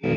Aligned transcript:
Começando 0.00 0.16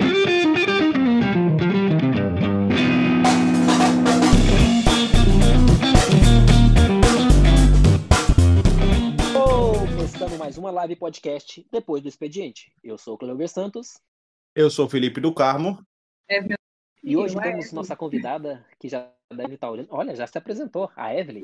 mais 10.40 10.58
uma 10.58 10.72
live 10.72 10.96
podcast 10.96 11.68
depois 11.70 12.02
do 12.02 12.08
expediente. 12.08 12.72
Eu 12.82 12.98
sou 12.98 13.16
o 13.16 13.18
Cleber 13.18 13.50
Santos. 13.50 14.00
Eu 14.56 14.70
sou 14.70 14.86
o 14.86 14.90
Felipe 14.90 15.20
do 15.20 15.34
Carmo. 15.34 15.86
É 16.30 16.40
meu 16.40 16.58
E 17.04 17.18
hoje 17.18 17.36
Ué, 17.36 17.44
temos 17.44 17.74
nossa 17.74 17.94
convidada, 17.94 18.66
que 18.80 18.88
já 18.88 19.12
deve 19.36 19.56
estar 19.56 19.70
olhando. 19.70 19.90
Olha, 19.92 20.16
já 20.16 20.26
se 20.26 20.38
apresentou, 20.38 20.90
a 20.96 21.14
Evelyn. 21.14 21.44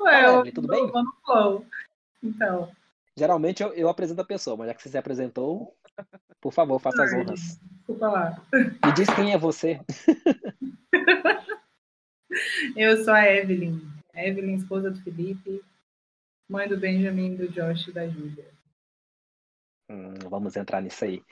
Ué, 0.00 0.24
eu 0.24 0.30
Evelyn, 0.36 0.52
tudo 0.52 0.68
bem? 0.68 0.90
Então, 2.22 2.72
Geralmente 3.14 3.62
eu, 3.62 3.74
eu 3.74 3.90
apresento 3.90 4.22
a 4.22 4.24
pessoa, 4.24 4.56
mas 4.56 4.68
já 4.68 4.74
que 4.74 4.82
você 4.82 4.88
se 4.88 4.98
apresentou, 4.98 5.76
por 6.44 6.52
favor, 6.52 6.78
faça 6.78 7.02
as 7.02 7.10
Ai. 7.10 7.20
honras. 7.20 7.58
desculpa 7.58 8.06
lá. 8.06 8.46
Me 8.52 8.92
diz 8.94 9.08
quem 9.14 9.32
é 9.32 9.38
você. 9.38 9.80
Eu 12.76 13.02
sou 13.02 13.14
a 13.14 13.24
Evelyn. 13.24 13.80
Evelyn, 14.12 14.56
esposa 14.56 14.90
do 14.90 15.00
Felipe, 15.00 15.64
mãe 16.46 16.68
do 16.68 16.76
Benjamin, 16.76 17.34
do 17.34 17.48
Josh 17.48 17.88
e 17.88 17.92
da 17.92 18.06
Júlia. 18.06 18.52
Hum, 19.88 20.18
vamos 20.28 20.54
entrar 20.54 20.82
nisso 20.82 21.06
aí. 21.06 21.22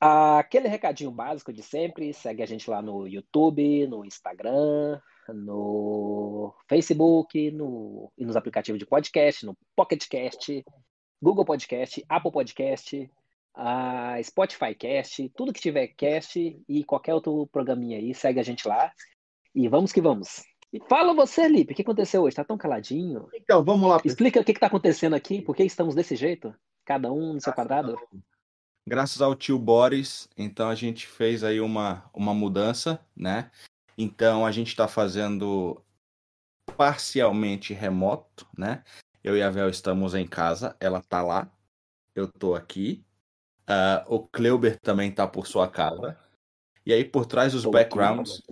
Aquele 0.00 0.68
recadinho 0.68 1.10
básico 1.10 1.52
de 1.52 1.62
sempre, 1.62 2.14
segue 2.14 2.42
a 2.42 2.46
gente 2.46 2.70
lá 2.70 2.80
no 2.80 3.06
YouTube, 3.06 3.86
no 3.88 4.06
Instagram, 4.06 4.98
no 5.28 6.54
Facebook, 6.66 7.50
no, 7.50 8.10
e 8.16 8.24
nos 8.24 8.36
aplicativos 8.36 8.78
de 8.78 8.86
podcast, 8.86 9.44
no 9.44 9.54
Pocket 9.76 10.08
Cast, 10.08 10.64
Google 11.20 11.44
Podcast, 11.44 12.02
Apple 12.08 12.32
Podcast, 12.32 13.10
a 13.54 14.22
Spotify 14.22 14.74
Cast, 14.74 15.28
tudo 15.30 15.52
que 15.52 15.60
tiver 15.60 15.88
cast 15.88 16.62
e 16.68 16.84
qualquer 16.84 17.14
outro 17.14 17.46
programinha 17.48 17.98
aí, 17.98 18.14
segue 18.14 18.40
a 18.40 18.42
gente 18.42 18.66
lá. 18.66 18.92
E 19.54 19.68
vamos 19.68 19.92
que 19.92 20.00
vamos. 20.00 20.42
E 20.72 20.80
fala 20.88 21.12
você, 21.12 21.48
Lipe, 21.48 21.72
o 21.72 21.76
que 21.76 21.82
aconteceu 21.82 22.22
hoje? 22.22 22.36
Tá 22.36 22.44
tão 22.44 22.56
caladinho? 22.56 23.28
Então, 23.34 23.64
vamos 23.64 23.88
lá. 23.88 24.00
Explica 24.04 24.40
o 24.40 24.44
que, 24.44 24.54
que 24.54 24.60
tá 24.60 24.68
acontecendo 24.68 25.14
aqui, 25.14 25.42
por 25.42 25.56
que 25.56 25.64
estamos 25.64 25.94
desse 25.94 26.14
jeito? 26.14 26.54
Cada 26.84 27.12
um 27.12 27.34
no 27.34 27.40
seu 27.40 27.52
quadrado? 27.52 27.98
Graças 28.86 29.20
ao 29.20 29.34
tio 29.34 29.58
Boris, 29.58 30.28
então 30.36 30.68
a 30.68 30.74
gente 30.74 31.06
fez 31.06 31.44
aí 31.44 31.60
uma, 31.60 32.08
uma 32.14 32.32
mudança, 32.32 33.04
né? 33.14 33.50
Então 33.98 34.46
a 34.46 34.52
gente 34.52 34.68
está 34.68 34.88
fazendo 34.88 35.82
parcialmente 36.76 37.74
remoto, 37.74 38.48
né? 38.56 38.82
Eu 39.22 39.36
e 39.36 39.42
a 39.42 39.50
Vel 39.50 39.68
estamos 39.68 40.14
em 40.14 40.26
casa, 40.26 40.76
ela 40.80 41.02
tá 41.02 41.20
lá, 41.22 41.52
eu 42.14 42.26
tô 42.26 42.54
aqui. 42.54 43.04
Ah, 43.66 44.04
o 44.08 44.20
Kleuber 44.20 44.78
também 44.80 45.10
tá 45.10 45.26
por 45.26 45.46
sua 45.46 45.68
casa. 45.68 46.16
E 46.84 46.92
aí 46.92 47.04
por 47.04 47.26
trás 47.26 47.52
dos 47.52 47.62
Tô 47.62 47.68
aqui. 47.68 47.78
backgrounds, 47.78 48.42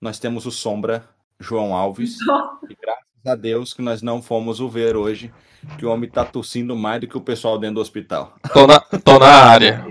nós 0.00 0.18
temos 0.18 0.46
o 0.46 0.50
Sombra, 0.50 1.08
João 1.38 1.74
Alves. 1.74 2.18
E 2.70 2.74
graças 2.74 3.04
a 3.26 3.34
Deus 3.34 3.74
que 3.74 3.82
nós 3.82 4.00
não 4.00 4.22
fomos 4.22 4.60
o 4.60 4.68
ver 4.68 4.96
hoje, 4.96 5.32
que 5.78 5.84
o 5.84 5.90
homem 5.90 6.08
tá 6.08 6.24
tossindo 6.24 6.74
mais 6.74 7.00
do 7.00 7.08
que 7.08 7.16
o 7.16 7.20
pessoal 7.20 7.58
dentro 7.58 7.76
do 7.76 7.80
hospital. 7.80 8.34
Tô 8.52 8.66
na, 8.66 8.80
tô 8.80 9.18
na 9.18 9.26
área. 9.26 9.84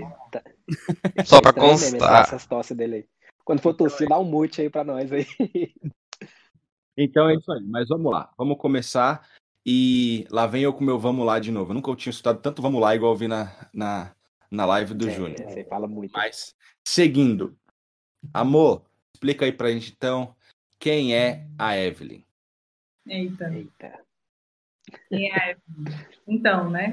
Só 1.24 1.40
pra 1.40 1.52
mesmo 1.52 1.92
constar. 1.92 2.22
Essas 2.22 2.46
tosse 2.46 2.74
dele 2.74 2.94
aí. 2.96 3.06
Quando 3.44 3.60
for 3.60 3.74
tossir, 3.74 4.08
dá 4.08 4.18
um 4.18 4.24
mute 4.24 4.60
aí 4.60 4.70
pra 4.70 4.82
nós 4.84 5.12
aí. 5.12 5.26
Então 6.96 7.28
é 7.28 7.34
isso 7.34 7.50
aí, 7.50 7.60
mas 7.64 7.88
vamos 7.88 8.12
lá, 8.12 8.30
vamos 8.38 8.56
começar. 8.56 9.26
E 9.66 10.26
lá 10.30 10.46
vem 10.46 10.62
eu 10.62 10.72
com 10.72 10.80
o 10.80 10.86
meu 10.86 10.96
vamos 10.96 11.26
lá 11.26 11.40
de 11.40 11.50
novo. 11.50 11.70
Eu 11.70 11.74
nunca 11.74 11.94
tinha 11.96 12.12
escutado 12.12 12.40
tanto 12.40 12.62
vamos 12.62 12.80
lá 12.80 12.94
igual 12.94 13.12
eu 13.12 13.16
vi 13.16 13.26
na, 13.26 13.68
na, 13.72 14.13
na 14.54 14.64
live 14.64 14.94
do 14.94 15.08
É, 15.08 15.12
Júnior. 15.12 15.50
Você 15.50 15.64
fala 15.64 15.86
muito. 15.86 16.12
Mas, 16.12 16.54
seguindo. 16.86 17.56
Amor, 18.32 18.84
explica 19.14 19.44
aí 19.44 19.52
pra 19.52 19.70
gente 19.70 19.92
então 19.92 20.34
quem 20.78 21.14
é 21.14 21.46
a 21.58 21.76
Evelyn. 21.76 22.24
Eita, 23.06 23.52
Eita. 23.52 24.00
quem 25.08 25.30
é 25.30 25.38
a 25.38 25.50
Evelyn? 25.50 26.06
Então, 26.26 26.70
né? 26.70 26.92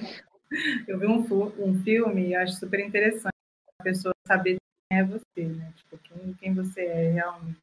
Eu 0.87 0.99
vi 0.99 1.07
um, 1.07 1.21
um 1.59 1.81
filme 1.83 2.29
e 2.29 2.35
acho 2.35 2.55
super 2.55 2.79
interessante 2.79 3.31
a 3.79 3.83
pessoa 3.83 4.13
saber 4.27 4.57
quem 4.89 4.99
é 4.99 5.03
você, 5.03 5.45
né? 5.47 5.73
Tipo, 5.77 5.97
quem, 5.99 6.33
quem 6.33 6.53
você 6.53 6.81
é 6.81 7.11
realmente. 7.11 7.59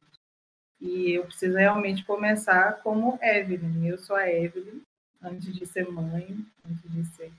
E 0.81 1.11
eu 1.11 1.25
preciso 1.25 1.57
realmente 1.57 2.03
começar 2.05 2.81
como 2.81 3.19
Evelyn. 3.21 3.85
Eu 3.85 3.97
sou 3.97 4.15
a 4.15 4.31
Evelyn, 4.31 4.81
antes 5.21 5.53
de 5.53 5.65
ser 5.65 5.87
mãe, 5.89 6.37
antes 6.65 6.91
de 6.91 7.05
ser 7.15 7.31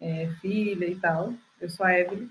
é, 0.00 0.28
filha 0.40 0.86
e 0.86 0.96
tal. 0.96 1.34
Eu 1.60 1.68
sou 1.68 1.84
a 1.84 1.98
Evelyn. 1.98 2.28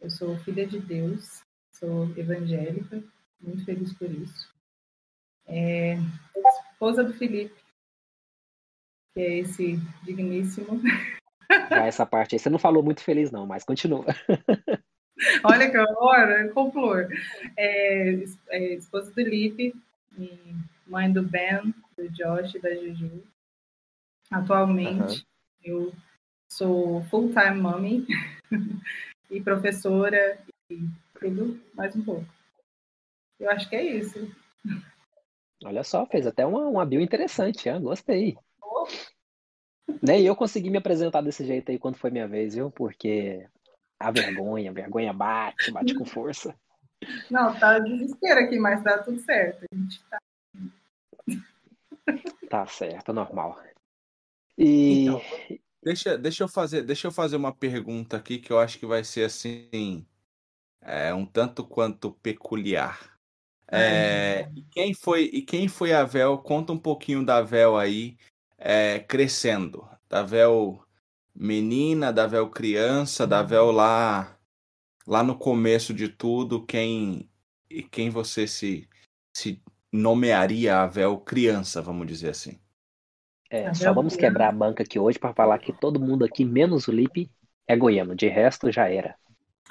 Eu 0.00 0.10
sou 0.10 0.38
filha 0.38 0.66
de 0.66 0.78
Deus, 0.78 1.42
sou 1.72 2.04
evangélica, 2.16 3.02
muito 3.40 3.64
feliz 3.64 3.92
por 3.94 4.10
isso. 4.10 4.48
É, 5.46 5.96
esposa 6.72 7.02
do 7.02 7.12
Felipe, 7.14 7.56
que 9.12 9.20
é 9.20 9.38
esse 9.38 9.76
digníssimo. 10.04 10.80
Já 11.50 11.86
essa 11.86 12.06
parte 12.06 12.34
aí. 12.34 12.38
Você 12.38 12.48
não 12.48 12.58
falou 12.58 12.82
muito 12.82 13.02
feliz, 13.02 13.30
não, 13.32 13.46
mas 13.46 13.64
continua. 13.64 14.04
Olha 15.42 15.68
que 15.68 15.76
horror, 15.76 16.52
complor. 16.54 17.08
É, 17.56 18.24
é, 18.50 18.74
esposa 18.74 19.10
do 19.10 19.20
Lipe, 19.20 19.74
e 20.16 20.54
mãe 20.86 21.12
do 21.12 21.22
Ben, 21.22 21.74
do 21.96 22.08
Josh 22.10 22.54
e 22.54 22.60
da 22.60 22.74
Juju. 22.74 23.24
Atualmente, 24.30 25.26
eu 25.64 25.92
sou 26.48 27.02
full-time 27.04 27.60
mommy 27.60 28.06
e 29.30 29.40
professora 29.40 30.38
e 30.70 30.88
tudo 31.18 31.60
mais 31.74 31.94
um 31.94 32.02
pouco. 32.02 32.26
Eu 33.38 33.50
acho 33.50 33.68
que 33.68 33.76
é 33.76 33.82
isso. 33.82 34.30
Olha 35.64 35.84
só, 35.84 36.06
fez 36.06 36.26
até 36.26 36.46
uma, 36.46 36.66
uma 36.66 36.86
bio 36.86 37.00
interessante, 37.00 37.68
hein? 37.68 37.80
gostei. 37.80 38.36
Nem 40.02 40.24
eu 40.24 40.36
consegui 40.36 40.70
me 40.70 40.78
apresentar 40.78 41.20
desse 41.20 41.44
jeito 41.44 41.70
aí 41.70 41.78
quando 41.78 41.96
foi 41.96 42.10
minha 42.10 42.28
vez, 42.28 42.54
viu? 42.54 42.70
Porque 42.70 43.48
a 43.98 44.10
vergonha, 44.10 44.70
a 44.70 44.74
vergonha 44.74 45.12
bate, 45.12 45.70
bate 45.70 45.94
com 45.94 46.04
força. 46.04 46.54
Não, 47.30 47.58
tá 47.58 47.78
desespero 47.78 48.40
aqui, 48.40 48.58
mas 48.58 48.82
tá 48.82 48.98
tudo 49.02 49.20
certo. 49.20 49.64
A 49.72 49.76
gente 49.76 50.04
tá 50.04 50.18
Tá 52.48 52.66
certo, 52.66 53.12
normal. 53.12 53.60
E 54.56 55.04
Então, 55.04 55.22
Deixa, 55.82 56.18
deixa, 56.18 56.44
eu 56.44 56.48
fazer, 56.48 56.82
deixa 56.82 57.06
eu 57.06 57.12
fazer 57.12 57.36
uma 57.36 57.54
pergunta 57.54 58.16
aqui 58.16 58.38
que 58.38 58.52
eu 58.52 58.58
acho 58.58 58.78
que 58.78 58.86
vai 58.86 59.04
ser 59.04 59.24
assim. 59.24 60.04
É, 60.80 61.12
um 61.14 61.26
tanto 61.26 61.64
quanto 61.66 62.12
peculiar. 62.12 63.18
É, 63.70 64.50
e 64.56 64.62
quem 64.62 64.94
foi 64.94 65.24
e 65.24 65.42
quem 65.42 65.68
foi 65.68 65.92
a 65.92 66.04
Vel? 66.04 66.38
Conta 66.38 66.72
um 66.72 66.78
pouquinho 66.78 67.24
da 67.24 67.42
Vel 67.42 67.76
aí 67.76 68.16
é, 68.56 68.98
crescendo, 69.00 69.88
da 70.08 70.22
Vel 70.22 70.82
menina, 71.34 72.12
da 72.12 72.26
Vel 72.26 72.48
criança, 72.50 73.26
da 73.26 73.42
Vel 73.42 73.70
lá 73.70 74.38
lá 75.06 75.22
no 75.22 75.38
começo 75.38 75.94
de 75.94 76.08
tudo, 76.08 76.64
quem 76.66 77.30
e 77.70 77.82
quem 77.82 78.10
você 78.10 78.46
se 78.46 78.88
se 79.34 79.62
nomearia 79.92 80.78
a 80.82 80.86
Vel 80.86 81.18
criança, 81.20 81.82
vamos 81.82 82.06
dizer 82.06 82.30
assim. 82.30 82.58
É, 83.50 83.68
A 83.68 83.74
só 83.74 83.92
vamos 83.92 84.14
quebrar 84.14 84.48
a 84.48 84.52
banca 84.52 84.82
aqui 84.82 84.98
hoje 84.98 85.18
pra 85.18 85.32
falar 85.32 85.58
que 85.58 85.72
todo 85.72 86.00
mundo 86.00 86.24
aqui, 86.24 86.44
menos 86.44 86.86
o 86.86 86.92
Lipe, 86.92 87.30
é 87.66 87.76
goiano. 87.76 88.14
De 88.14 88.28
resto, 88.28 88.70
já 88.70 88.88
era. 88.88 89.14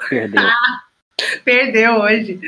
Perdeu. 0.09 0.41
perdeu 1.45 1.99
hoje. 1.99 2.39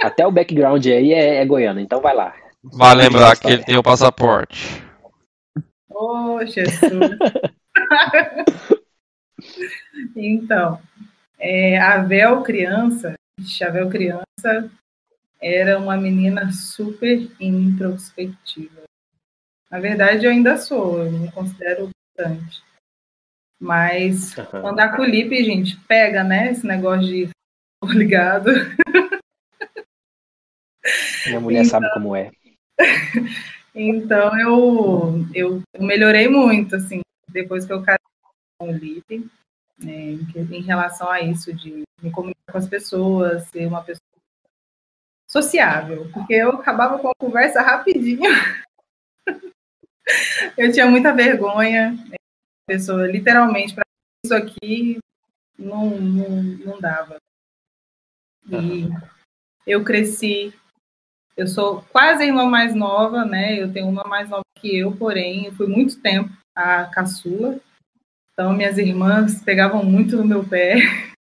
Até 0.00 0.26
o 0.26 0.32
background 0.32 0.84
aí 0.86 1.12
é, 1.12 1.36
é 1.36 1.46
goiano, 1.46 1.80
então 1.80 2.00
vai 2.00 2.14
lá. 2.14 2.34
Vai 2.62 2.94
lembrar 2.94 3.38
que 3.38 3.48
ele 3.48 3.64
tem 3.64 3.78
o 3.78 3.82
passaporte. 3.82 4.84
Ô, 5.88 6.44
Jesus. 6.44 7.18
então, 10.14 10.78
é, 11.38 11.78
a 11.78 12.02
Vel 12.02 12.42
criança, 12.42 13.14
ixi, 13.38 13.64
a 13.64 13.70
Vel 13.70 13.88
criança 13.88 14.70
era 15.40 15.78
uma 15.78 15.96
menina 15.96 16.52
super 16.52 17.30
introspectiva. 17.40 18.79
Na 19.70 19.78
verdade, 19.78 20.26
eu 20.26 20.32
ainda 20.32 20.56
sou, 20.56 21.04
eu 21.04 21.12
me 21.12 21.30
considero 21.30 21.90
bastante. 22.18 22.62
Mas 23.60 24.36
Aham. 24.36 24.70
andar 24.70 24.96
com 24.96 25.02
o 25.02 25.04
Lipe, 25.04 25.44
gente, 25.44 25.78
pega, 25.86 26.24
né? 26.24 26.50
Esse 26.50 26.66
negócio 26.66 27.06
de 27.06 27.28
ligado. 27.96 28.50
Minha 31.26 31.40
mulher 31.40 31.64
sabe 31.64 31.92
como 31.92 32.16
é. 32.16 32.30
Então 33.72 34.36
eu, 34.36 35.24
eu 35.32 35.62
eu 35.72 35.82
melhorei 35.82 36.28
muito, 36.28 36.74
assim, 36.74 37.02
depois 37.28 37.64
que 37.64 37.72
eu 37.72 37.80
casei 37.80 37.98
com 38.58 38.70
o 38.70 38.72
Lipe, 38.72 39.30
né, 39.78 40.18
em 40.50 40.60
relação 40.60 41.08
a 41.08 41.20
isso, 41.20 41.52
de 41.52 41.84
me 42.02 42.10
comunicar 42.10 42.50
com 42.50 42.58
as 42.58 42.68
pessoas, 42.68 43.46
ser 43.48 43.66
uma 43.66 43.80
pessoa 43.80 44.00
sociável, 45.28 46.10
porque 46.12 46.34
eu 46.34 46.50
acabava 46.50 46.98
com 46.98 47.08
a 47.08 47.14
conversa 47.14 47.62
rapidinho. 47.62 48.22
eu 50.56 50.72
tinha 50.72 50.86
muita 50.86 51.14
vergonha, 51.14 51.92
né, 51.92 52.16
pessoa 52.66 53.06
literalmente 53.06 53.74
para 53.74 53.84
isso 54.24 54.34
aqui 54.34 54.98
não, 55.58 55.90
não, 55.90 56.42
não 56.42 56.80
dava. 56.80 57.16
E 58.48 58.88
eu 59.66 59.84
cresci. 59.84 60.52
Eu 61.36 61.46
sou 61.46 61.82
quase 61.92 62.22
a 62.22 62.26
irmã 62.26 62.46
mais 62.46 62.74
nova, 62.74 63.24
né? 63.24 63.60
Eu 63.60 63.72
tenho 63.72 63.88
uma 63.88 64.04
mais 64.04 64.28
nova 64.28 64.42
que 64.56 64.76
eu, 64.76 64.94
porém, 64.96 65.46
eu 65.46 65.52
fui 65.52 65.66
muito 65.66 66.00
tempo 66.00 66.30
a 66.54 66.84
caçula. 66.86 67.60
Então, 68.32 68.52
minhas 68.52 68.78
irmãs 68.78 69.42
pegavam 69.42 69.84
muito 69.84 70.16
no 70.16 70.24
meu 70.24 70.46
pé. 70.46 70.76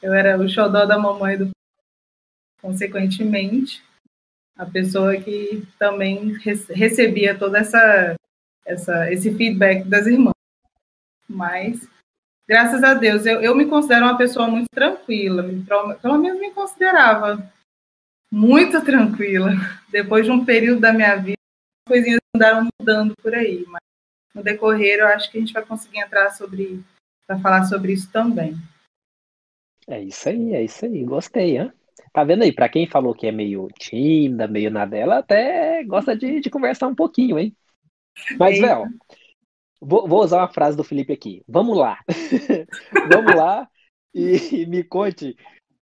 Eu 0.00 0.14
era 0.14 0.38
o 0.38 0.48
xodó 0.48 0.86
da 0.86 0.96
mamãe 0.96 1.36
do 1.36 1.50
consequentemente, 2.60 3.82
a 4.56 4.64
pessoa 4.64 5.16
que 5.16 5.66
também 5.78 6.32
recebia 6.70 7.38
toda 7.38 7.58
essa, 7.58 8.16
essa 8.64 9.12
esse 9.12 9.34
feedback 9.34 9.84
das 9.86 10.06
irmãs. 10.06 10.34
Mas, 11.28 11.86
graças 12.48 12.82
a 12.82 12.94
Deus, 12.94 13.26
eu, 13.26 13.40
eu 13.42 13.54
me 13.54 13.66
considero 13.66 14.06
uma 14.06 14.16
pessoa 14.16 14.48
muito 14.48 14.68
tranquila, 14.70 15.44
pelo 16.00 16.18
menos 16.18 16.40
me 16.40 16.52
considerava 16.52 17.52
muito 18.30 18.82
tranquila. 18.84 19.50
Depois 19.90 20.24
de 20.24 20.30
um 20.30 20.44
período 20.44 20.80
da 20.80 20.92
minha 20.92 21.16
vida, 21.16 21.38
as 21.86 21.92
coisinhas 21.92 22.20
andaram 22.34 22.68
mudando 22.80 23.14
por 23.22 23.34
aí, 23.34 23.64
mas 23.66 23.80
no 24.34 24.42
decorrer 24.42 25.00
eu 25.00 25.08
acho 25.08 25.30
que 25.30 25.38
a 25.38 25.40
gente 25.40 25.52
vai 25.52 25.64
conseguir 25.64 26.00
entrar 26.00 26.30
sobre 26.30 26.82
para 27.26 27.38
falar 27.40 27.64
sobre 27.64 27.92
isso 27.92 28.10
também. 28.10 28.56
É 29.88 30.00
isso 30.00 30.28
aí, 30.28 30.54
é 30.54 30.64
isso 30.64 30.84
aí, 30.84 31.04
gostei, 31.04 31.58
hein? 31.58 31.72
Tá 32.12 32.24
vendo 32.24 32.42
aí? 32.42 32.52
Para 32.52 32.68
quem 32.68 32.86
falou 32.86 33.14
que 33.14 33.26
é 33.26 33.32
meio 33.32 33.68
tímida, 33.78 34.46
meio 34.46 34.70
na 34.70 34.84
dela, 34.84 35.18
até 35.18 35.82
gosta 35.84 36.16
de, 36.16 36.40
de 36.40 36.50
conversar 36.50 36.88
um 36.88 36.94
pouquinho, 36.94 37.38
hein? 37.38 37.56
Mas, 38.38 38.58
Vel, 38.58 38.84
vou, 39.80 40.08
vou, 40.08 40.22
usar 40.22 40.38
uma 40.38 40.52
frase 40.52 40.76
do 40.76 40.84
Felipe 40.84 41.12
aqui. 41.12 41.42
Vamos 41.46 41.76
lá. 41.76 41.98
Vamos 43.12 43.34
lá 43.34 43.68
e, 44.14 44.62
e 44.62 44.66
me 44.66 44.82
conte 44.82 45.36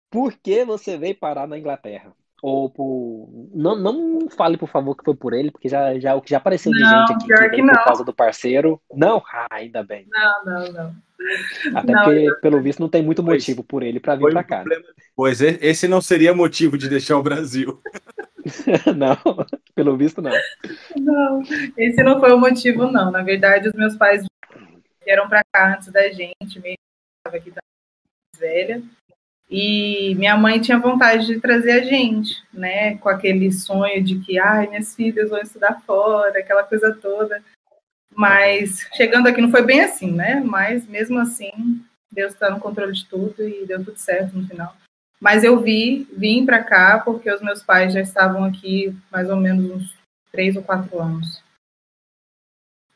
por 0.09 0.33
que 0.37 0.65
você 0.65 0.97
veio 0.97 1.17
parar 1.17 1.47
na 1.47 1.57
Inglaterra. 1.57 2.15
Ou 2.41 2.69
por. 2.69 3.29
Não, 3.53 3.75
não 3.75 4.29
fale, 4.29 4.57
por 4.57 4.69
favor, 4.69 4.95
que 4.95 5.03
foi 5.03 5.15
por 5.15 5.33
ele, 5.33 5.51
porque 5.51 5.67
já, 5.67 5.97
já, 5.99 6.19
já 6.25 6.37
apareceu 6.37 6.71
de 6.71 6.79
não, 6.79 7.07
gente 7.07 7.13
aqui 7.13 7.27
que, 7.27 7.49
que 7.49 7.61
por 7.63 7.83
causa 7.83 8.03
do 8.03 8.13
parceiro. 8.13 8.79
Não? 8.93 9.23
Ah, 9.33 9.47
ainda 9.49 9.83
bem. 9.83 10.05
Não, 10.09 10.45
não, 10.45 10.71
não. 10.71 10.95
Até 11.75 11.91
não, 11.91 12.03
porque, 12.03 12.19
eu... 12.19 12.39
pelo 12.41 12.61
visto, 12.61 12.79
não 12.79 12.89
tem 12.89 13.01
muito 13.01 13.23
motivo 13.23 13.63
por 13.63 13.81
ele 13.81 13.99
para 13.99 14.15
vir 14.15 14.31
para 14.31 14.43
cá. 14.43 14.63
Né? 14.63 14.75
Pois 15.15 15.41
esse 15.41 15.87
não 15.87 15.99
seria 15.99 16.33
motivo 16.33 16.77
de 16.77 16.87
deixar 16.87 17.17
o 17.17 17.23
Brasil. 17.23 17.81
não, 18.95 19.17
pelo 19.73 19.97
visto, 19.97 20.21
não. 20.21 20.31
Não, 20.95 21.41
esse 21.75 22.03
não 22.03 22.19
foi 22.19 22.31
o 22.31 22.39
motivo, 22.39 22.91
não. 22.91 23.09
Na 23.11 23.23
verdade, 23.23 23.67
os 23.67 23.73
meus 23.73 23.95
pais 23.95 24.25
vieram 25.03 25.27
para 25.27 25.43
cá 25.51 25.73
antes 25.73 25.91
da 25.91 26.07
gente, 26.09 26.59
mesmo 26.61 26.77
estava 27.17 27.37
aqui 27.37 27.51
da 27.51 27.61
velha. 28.39 28.83
E 29.49 30.13
minha 30.15 30.35
mãe 30.37 30.59
tinha 30.59 30.77
vontade 30.77 31.25
de 31.25 31.39
trazer 31.39 31.71
a 31.71 31.83
gente, 31.83 32.35
né? 32.51 32.97
Com 32.97 33.07
aquele 33.07 33.51
sonho 33.51 34.03
de 34.03 34.19
que, 34.19 34.37
ai, 34.37 34.67
minhas 34.67 34.93
filhas 34.93 35.29
vão 35.29 35.39
estudar 35.39 35.81
fora, 35.85 36.39
aquela 36.39 36.63
coisa 36.63 36.93
toda. 36.93 37.41
Mas 38.13 38.79
chegando 38.93 39.27
aqui 39.27 39.39
não 39.39 39.51
foi 39.51 39.61
bem 39.63 39.81
assim, 39.81 40.11
né? 40.11 40.41
Mas 40.43 40.85
mesmo 40.87 41.19
assim, 41.19 41.81
Deus 42.11 42.33
está 42.33 42.49
no 42.49 42.59
controle 42.59 42.91
de 42.91 43.05
tudo 43.05 43.47
e 43.47 43.65
deu 43.65 43.83
tudo 43.83 43.97
certo 43.97 44.35
no 44.35 44.45
final. 44.45 44.75
Mas 45.19 45.43
eu 45.43 45.59
vi, 45.59 46.07
vim 46.15 46.45
para 46.45 46.63
cá 46.63 46.99
porque 46.99 47.31
os 47.31 47.41
meus 47.41 47.63
pais 47.63 47.93
já 47.93 48.01
estavam 48.01 48.43
aqui 48.43 48.95
mais 49.11 49.29
ou 49.29 49.37
menos 49.37 49.71
uns 49.71 49.95
três 50.31 50.55
ou 50.55 50.63
quatro 50.63 50.99
anos. 50.99 51.41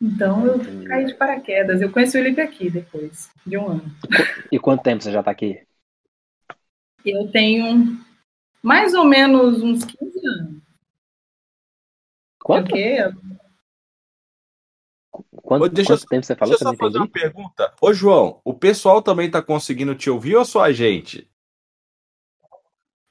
Então 0.02 0.46
eu 0.46 0.60
caí 0.86 1.06
de 1.06 1.14
paraquedas. 1.14 1.82
Eu 1.82 1.92
conheci 1.92 2.18
o 2.20 2.24
Felipe 2.24 2.42
aqui 2.42 2.70
depois 2.70 3.30
de 3.46 3.58
um 3.58 3.68
ano. 3.68 3.96
E 4.52 4.60
quanto 4.60 4.84
tempo 4.84 5.04
você 5.04 5.12
já 5.12 5.20
está 5.20 5.32
aqui? 5.32 5.62
Eu 7.06 7.32
tenho 7.32 7.98
mais 8.62 8.94
ou 8.94 9.06
menos 9.06 9.62
uns 9.62 9.84
15 9.84 10.28
anos. 10.28 10.62
Quanto? 12.40 12.70
Porque 12.70 12.98
Quanto, 15.42 15.70
deixa 15.70 15.94
quanto 15.94 16.08
tempo 16.08 16.26
você 16.26 16.36
falou? 16.36 16.52
Deixa 16.52 16.64
eu 16.64 16.72
só 16.72 16.78
fazer 16.78 16.98
uma 16.98 17.10
pergunta. 17.10 17.74
Ô, 17.82 17.94
João, 17.94 18.40
o 18.46 18.54
pessoal 18.54 19.02
também 19.02 19.28
está 19.28 19.42
conseguindo 19.42 19.94
te 19.96 20.10
ouvir 20.10 20.36
ou 20.36 20.46
só 20.46 20.64
a 20.64 20.72
gente? 20.72 21.30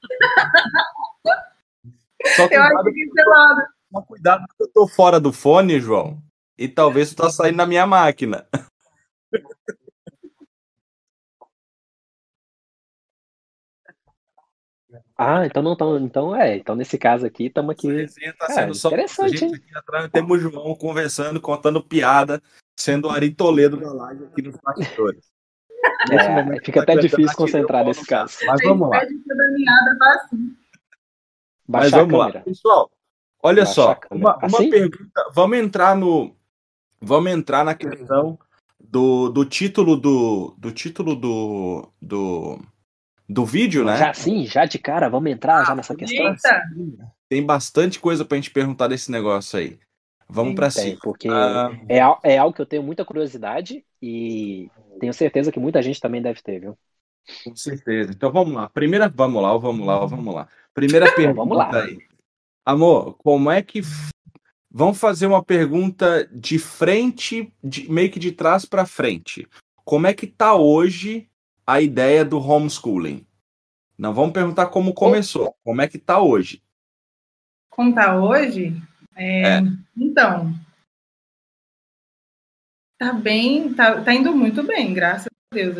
só 2.35 2.47
cuidado, 2.47 2.87
eu 2.87 2.93
que 2.93 3.23
lado. 3.23 3.61
Só 3.91 4.01
cuidado 4.01 4.47
que 4.47 4.63
eu 4.63 4.67
tô 4.69 4.87
fora 4.87 5.19
do 5.19 5.31
fone, 5.31 5.79
João. 5.79 6.19
E 6.57 6.67
talvez 6.67 7.11
tu 7.11 7.17
tá 7.17 7.29
saindo 7.29 7.57
na 7.57 7.67
minha 7.67 7.85
máquina. 7.85 8.47
Ah, 15.23 15.45
então 15.45 15.61
não 15.61 15.75
tão, 15.75 15.99
então 15.99 16.35
é, 16.35 16.57
então 16.57 16.75
nesse 16.75 16.97
caso 16.97 17.27
aqui 17.27 17.45
estamos 17.45 17.69
aqui. 17.69 18.07
Tá 18.39 18.47
sendo 18.47 18.71
é, 18.71 18.73
só 18.73 18.87
interessante, 18.87 19.37
gente 19.37 19.55
aqui 19.55 19.77
atrás 19.77 20.09
temos 20.09 20.35
o 20.35 20.41
João 20.41 20.73
conversando, 20.73 21.39
contando 21.39 21.79
piada, 21.83 22.41
sendo 22.75 23.07
o 23.07 23.11
Ari 23.11 23.29
Toledo 23.29 23.77
da 23.77 23.93
live 23.93 24.25
aqui 24.25 24.41
nos 24.41 24.57
bastidores. 24.57 25.29
É, 26.11 26.63
fica 26.63 26.81
até 26.81 26.95
difícil 26.95 27.35
concentrar 27.35 27.83
nesse 27.83 28.05
caso. 28.05 28.37
Mas 28.45 28.61
vamos 28.63 28.89
lá. 28.89 29.01
Mas 31.67 31.91
vamos 31.91 32.19
lá, 32.19 32.31
pessoal. 32.41 32.91
Olha 33.41 33.63
Baixa 33.63 33.73
só, 33.73 33.99
uma, 34.11 34.37
uma 34.37 34.45
assim? 34.45 34.69
pergunta. 34.69 35.29
Vamos 35.33 35.57
entrar 35.57 35.95
no, 35.95 36.35
vamos 36.99 37.31
entrar 37.31 37.65
na 37.65 37.73
questão 37.73 38.37
do, 38.79 39.29
do 39.29 39.43
título 39.43 39.95
do, 39.95 40.55
do 40.57 40.71
título 40.71 41.15
do, 41.15 41.91
do 41.99 42.59
do 43.31 43.45
vídeo, 43.45 43.83
né? 43.85 43.97
Já 43.97 44.13
sim, 44.13 44.45
já 44.45 44.65
de 44.65 44.77
cara, 44.77 45.09
vamos 45.09 45.31
entrar 45.31 45.61
ah, 45.61 45.65
já 45.65 45.75
nessa 45.75 45.95
questão. 45.95 46.27
Eita. 46.27 46.63
Tem 47.29 47.45
bastante 47.45 47.99
coisa 47.99 48.25
pra 48.25 48.37
gente 48.37 48.51
perguntar 48.51 48.87
desse 48.87 49.11
negócio 49.11 49.57
aí. 49.57 49.79
Vamos 50.27 50.55
para 50.55 50.69
cima. 50.69 50.97
Porque 51.01 51.27
ah. 51.29 51.71
é, 51.89 51.99
é 52.33 52.37
algo 52.37 52.55
que 52.55 52.61
eu 52.61 52.65
tenho 52.65 52.83
muita 52.83 53.05
curiosidade 53.05 53.83
e 54.01 54.69
tenho 54.99 55.13
certeza 55.13 55.51
que 55.51 55.59
muita 55.59 55.81
gente 55.81 55.99
também 55.99 56.21
deve 56.21 56.41
ter, 56.41 56.59
viu? 56.59 56.77
Com 57.43 57.55
certeza. 57.55 58.11
Então 58.11 58.31
vamos 58.31 58.53
lá. 58.53 58.69
Primeira, 58.69 59.09
vamos 59.09 59.41
lá, 59.41 59.57
vamos 59.57 59.85
lá, 59.85 60.05
vamos 60.05 60.35
lá. 60.35 60.47
Primeira 60.73 61.11
pergunta 61.13 61.35
vamos 61.35 61.57
lá. 61.57 61.83
aí. 61.83 61.97
Amor, 62.65 63.15
como 63.17 63.49
é 63.49 63.61
que 63.61 63.81
Vamos 64.73 64.99
fazer 64.99 65.27
uma 65.27 65.43
pergunta 65.43 66.25
de 66.31 66.57
frente, 66.57 67.53
de, 67.61 67.91
meio 67.91 68.09
que 68.09 68.17
de 68.17 68.31
trás 68.31 68.63
para 68.63 68.85
frente. 68.85 69.45
Como 69.83 70.07
é 70.07 70.13
que 70.13 70.25
tá 70.25 70.55
hoje 70.55 71.27
a 71.71 71.79
ideia 71.79 72.25
do 72.25 72.37
homeschooling. 72.37 73.25
Não 73.97 74.13
vamos 74.13 74.33
perguntar 74.33 74.65
como 74.67 74.93
começou, 74.93 75.55
como 75.63 75.81
é 75.81 75.87
que 75.87 75.95
está 75.95 76.19
hoje. 76.19 76.61
Como 77.69 77.91
está 77.91 78.19
hoje? 78.19 78.75
É, 79.15 79.59
é. 79.59 79.61
Então, 79.95 80.53
tá 82.97 83.13
bem, 83.13 83.73
tá, 83.73 84.01
tá, 84.01 84.13
indo 84.13 84.35
muito 84.35 84.63
bem, 84.63 84.93
graças 84.93 85.27
a 85.27 85.55
Deus. 85.55 85.79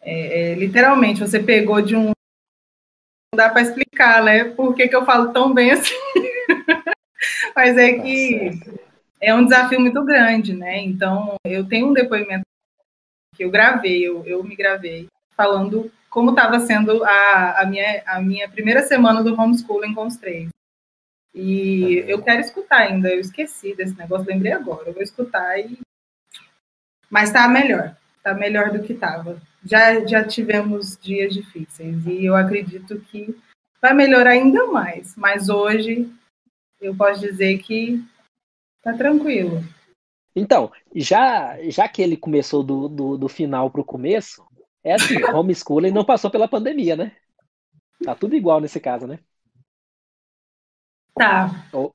É, 0.00 0.52
é, 0.52 0.54
literalmente, 0.54 1.18
você 1.18 1.42
pegou 1.42 1.82
de 1.82 1.96
um. 1.96 2.04
Não 2.04 3.36
dá 3.36 3.50
para 3.50 3.62
explicar, 3.62 4.22
né? 4.22 4.44
Por 4.44 4.76
que, 4.76 4.86
que 4.86 4.94
eu 4.94 5.04
falo 5.04 5.32
tão 5.32 5.52
bem 5.52 5.72
assim. 5.72 5.94
Mas 7.56 7.76
é 7.76 7.98
que 7.98 8.60
é 9.20 9.34
um 9.34 9.42
desafio 9.42 9.80
muito 9.80 10.04
grande, 10.04 10.54
né? 10.54 10.78
Então, 10.78 11.34
eu 11.44 11.66
tenho 11.66 11.88
um 11.88 11.92
depoimento 11.92 12.46
que 13.36 13.44
eu 13.44 13.50
gravei, 13.50 14.02
eu, 14.02 14.24
eu 14.24 14.42
me 14.42 14.56
gravei, 14.56 15.08
falando 15.36 15.90
como 16.08 16.30
estava 16.30 16.58
sendo 16.60 17.04
a, 17.04 17.60
a, 17.60 17.66
minha, 17.66 18.02
a 18.06 18.20
minha 18.20 18.48
primeira 18.48 18.82
semana 18.82 19.22
do 19.22 19.38
homeschooling 19.38 19.94
com 19.94 20.06
os 20.06 20.16
três. 20.16 20.48
E 21.34 22.02
eu 22.08 22.22
quero 22.22 22.40
escutar 22.40 22.78
ainda, 22.78 23.10
eu 23.10 23.20
esqueci 23.20 23.74
desse 23.74 23.94
negócio, 23.96 24.26
lembrei 24.26 24.52
agora, 24.52 24.88
eu 24.88 24.94
vou 24.94 25.02
escutar 25.02 25.58
e. 25.58 25.78
Mas 27.10 27.30
tá 27.30 27.46
melhor, 27.46 27.94
tá 28.22 28.32
melhor 28.32 28.70
do 28.70 28.82
que 28.82 28.94
estava. 28.94 29.40
Já, 29.62 30.04
já 30.06 30.24
tivemos 30.24 30.96
dias 30.96 31.34
difíceis 31.34 32.06
e 32.06 32.24
eu 32.24 32.34
acredito 32.34 32.98
que 33.00 33.36
vai 33.80 33.92
melhorar 33.92 34.30
ainda 34.30 34.66
mais. 34.66 35.14
Mas 35.16 35.50
hoje 35.50 36.10
eu 36.80 36.94
posso 36.96 37.20
dizer 37.20 37.58
que 37.58 38.02
tá 38.82 38.94
tranquilo. 38.94 39.62
Então, 40.36 40.70
já, 40.94 41.56
já 41.70 41.88
que 41.88 42.02
ele 42.02 42.14
começou 42.14 42.62
do, 42.62 42.90
do, 42.90 43.16
do 43.16 43.28
final 43.28 43.70
para 43.70 43.80
o 43.80 43.84
começo, 43.84 44.46
é 44.84 44.92
assim, 44.92 45.16
homeschooling 45.34 45.90
não 45.90 46.04
passou 46.04 46.30
pela 46.30 46.46
pandemia, 46.46 46.94
né? 46.94 47.12
Tá 48.04 48.14
tudo 48.14 48.36
igual 48.36 48.60
nesse 48.60 48.78
caso, 48.78 49.06
né? 49.06 49.18
Tá. 51.14 51.66
Oh. 51.72 51.90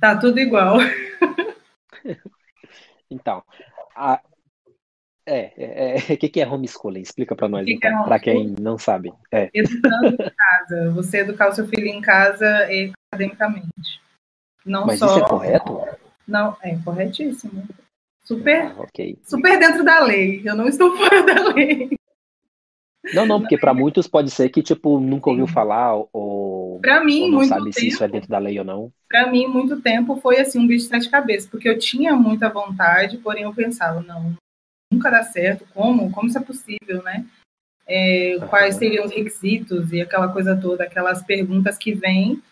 Tá 0.00 0.18
tudo 0.18 0.40
igual. 0.40 0.78
então, 3.08 3.40
a, 3.94 4.20
é, 5.24 5.52
é, 5.56 6.10
é, 6.10 6.14
o 6.14 6.16
que, 6.16 6.28
que 6.28 6.40
é 6.40 6.48
homeschooling? 6.48 7.02
Explica 7.02 7.36
para 7.36 7.48
nós, 7.48 7.64
que 7.64 7.74
então, 7.74 8.02
é 8.02 8.04
para 8.04 8.18
quem 8.18 8.52
não 8.60 8.76
sabe. 8.76 9.14
É. 9.30 9.48
Educando 9.54 10.06
em 10.06 10.16
casa. 10.36 10.90
Você 10.90 11.18
educar 11.18 11.50
o 11.50 11.52
seu 11.52 11.68
filho 11.68 11.86
em 11.86 12.00
casa 12.00 12.66
academicamente. 13.12 14.02
Não 14.64 14.86
Mas 14.86 14.98
só... 14.98 15.06
isso 15.06 15.24
é 15.24 15.28
correto? 15.28 16.05
Não, 16.26 16.56
é 16.62 16.76
corretíssimo. 16.84 17.62
Super, 18.24 18.72
ah, 18.76 18.80
okay. 18.80 19.16
super 19.22 19.58
dentro 19.58 19.84
da 19.84 20.00
lei. 20.00 20.42
Eu 20.44 20.56
não 20.56 20.66
estou 20.66 20.94
fora 20.98 21.22
da 21.22 21.52
lei. 21.52 21.90
Não, 23.14 23.24
não, 23.24 23.40
porque 23.40 23.56
para 23.56 23.72
muitos 23.72 24.08
pode 24.08 24.30
ser 24.30 24.48
que, 24.48 24.62
tipo, 24.62 24.98
nunca 24.98 25.30
ouviu 25.30 25.46
falar 25.46 25.94
ou, 26.12 26.80
Pra 26.80 27.04
mim, 27.04 27.22
ou 27.22 27.28
não 27.28 27.38
muito 27.38 27.48
sabe 27.48 27.72
se 27.72 27.86
isso 27.86 28.02
é 28.02 28.06
tempo. 28.06 28.12
dentro 28.14 28.28
da 28.30 28.38
lei 28.38 28.58
ou 28.58 28.64
não. 28.64 28.92
Para 29.08 29.30
mim, 29.30 29.46
muito 29.46 29.80
tempo 29.80 30.16
foi 30.16 30.40
assim 30.40 30.58
um 30.58 30.66
bicho 30.66 30.84
de 30.84 30.90
sete 30.90 31.08
cabeças, 31.08 31.48
porque 31.48 31.68
eu 31.68 31.78
tinha 31.78 32.16
muita 32.16 32.48
vontade, 32.48 33.18
porém 33.18 33.44
eu 33.44 33.54
pensava, 33.54 34.00
não, 34.02 34.34
nunca 34.92 35.10
dá 35.10 35.22
certo, 35.22 35.64
como? 35.72 36.10
Como 36.10 36.26
isso 36.28 36.38
é 36.38 36.42
possível, 36.42 37.02
né? 37.04 37.24
É, 37.86 38.38
quais 38.50 38.74
seriam 38.74 39.04
os 39.04 39.12
requisitos 39.12 39.92
e 39.92 40.00
aquela 40.00 40.32
coisa 40.32 40.56
toda, 40.56 40.82
aquelas 40.82 41.22
perguntas 41.22 41.78
que 41.78 41.94
vêm 41.94 42.42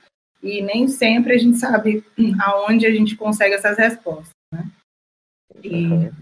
e 0.44 0.60
nem 0.60 0.86
sempre 0.86 1.32
a 1.32 1.38
gente 1.38 1.56
sabe 1.56 2.04
aonde 2.44 2.86
a 2.86 2.90
gente 2.90 3.16
consegue 3.16 3.54
essas 3.54 3.78
respostas, 3.78 4.28
né? 4.52 4.70
E 5.62 5.86
Uhum. 5.86 6.12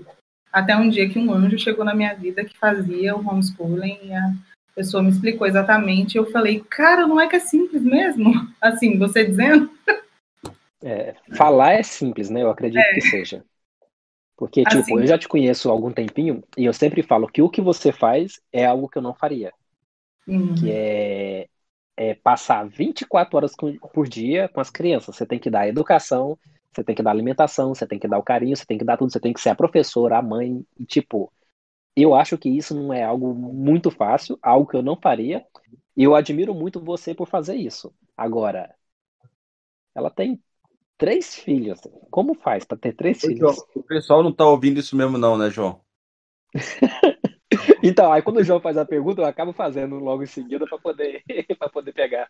até 0.53 0.77
um 0.77 0.89
dia 0.89 1.09
que 1.11 1.19
um 1.19 1.33
anjo 1.33 1.59
chegou 1.59 1.85
na 1.85 1.95
minha 1.95 2.15
vida 2.15 2.45
que 2.45 2.57
fazia 2.57 3.17
o 3.17 3.29
homeschooling 3.29 3.99
e 4.05 4.15
a 4.15 4.33
pessoa 4.77 5.03
me 5.03 5.11
explicou 5.11 5.47
exatamente, 5.47 6.15
e 6.15 6.19
eu 6.19 6.31
falei, 6.31 6.61
cara, 6.61 7.07
não 7.07 7.21
é 7.21 7.29
que 7.29 7.35
é 7.35 7.41
simples 7.41 7.83
mesmo? 7.83 8.33
Assim, 8.63 8.97
você 8.97 9.25
dizendo? 9.25 9.69
É, 10.81 11.15
falar 11.37 11.73
é 11.73 11.83
simples, 11.83 12.31
né? 12.31 12.43
Eu 12.43 12.51
acredito 12.51 12.85
que 12.95 13.01
seja. 13.01 13.45
Porque, 14.37 14.65
tipo, 14.65 14.79
Assim. 14.79 14.99
eu 14.99 15.07
já 15.07 15.19
te 15.19 15.29
conheço 15.29 15.69
há 15.69 15.73
algum 15.73 15.93
tempinho 15.93 16.43
e 16.57 16.65
eu 16.65 16.73
sempre 16.73 17.03
falo 17.03 17.29
que 17.29 17.43
o 17.43 17.51
que 17.51 17.61
você 17.61 17.93
faz 17.93 18.41
é 18.53 18.65
algo 18.65 18.89
que 18.89 18.99
eu 18.99 19.03
não 19.03 19.15
faria. 19.15 19.53
Hum, 20.27 20.55
que 20.55 20.71
é, 20.71 21.49
é 21.97 22.15
passar 22.15 22.67
24 22.69 23.37
horas 23.37 23.55
por 23.93 24.09
dia 24.09 24.49
com 24.49 24.61
as 24.61 24.71
crianças. 24.71 25.17
Você 25.17 25.27
tem 25.27 25.39
que 25.39 25.51
dar 25.51 25.69
educação, 25.69 26.39
você 26.73 26.83
tem 26.85 26.95
que 26.95 27.03
dar 27.03 27.11
alimentação, 27.11 27.75
você 27.75 27.87
tem 27.87 27.99
que 27.99 28.09
dar 28.09 28.19
o 28.19 28.23
carinho, 28.23 28.57
você 28.57 28.67
tem 28.67 28.79
que 28.79 28.85
dar 28.85 28.97
tudo, 28.97 29.13
você 29.13 29.21
tem 29.21 29.33
que 29.33 29.41
ser 29.41 29.51
a 29.51 29.55
professora, 29.55 30.19
a 30.19 30.23
mãe, 30.23 30.65
e 30.79 30.85
tipo, 30.87 31.33
eu 31.97 32.15
acho 32.15 32.39
que 32.39 32.49
isso 32.49 32.75
não 32.75 32.93
é 32.93 33.05
algo 33.05 33.35
muito 33.35 33.91
fácil, 33.91 34.39
algo 34.43 34.69
que 34.71 34.77
eu 34.77 34.83
não 34.83 34.97
faria, 34.97 35.45
e 35.97 36.05
eu 36.05 36.15
admiro 36.15 36.55
muito 36.55 36.81
você 36.81 37.15
por 37.15 37.29
fazer 37.29 37.57
isso. 37.57 37.95
Agora, 38.17 38.75
ela 39.95 40.11
tem 40.11 40.43
três 40.99 41.35
filhos. 41.35 41.81
Como 42.11 42.35
faz 42.35 42.65
para 42.65 42.79
ter 42.79 42.95
três 42.95 43.25
Ô, 43.25 43.27
filhos? 43.27 43.57
João, 43.57 43.67
o 43.75 43.83
pessoal 43.83 44.23
não 44.23 44.33
tá 44.33 44.45
ouvindo 44.47 44.79
isso 44.79 44.95
mesmo, 44.95 45.17
não, 45.19 45.37
né, 45.39 45.51
João? 45.51 45.83
Então, 47.83 48.13
aí 48.13 48.23
quando 48.23 48.39
o 48.39 48.45
João 48.45 48.61
faz 48.61 48.77
a 48.77 48.85
pergunta, 48.85 49.21
eu 49.23 49.27
acabo 49.27 49.53
fazendo 49.53 49.97
logo 49.97 50.23
em 50.23 50.27
seguida 50.27 50.67
para 50.67 50.79
poder 50.79 51.23
poder 51.73 51.93
pegar. 51.93 52.29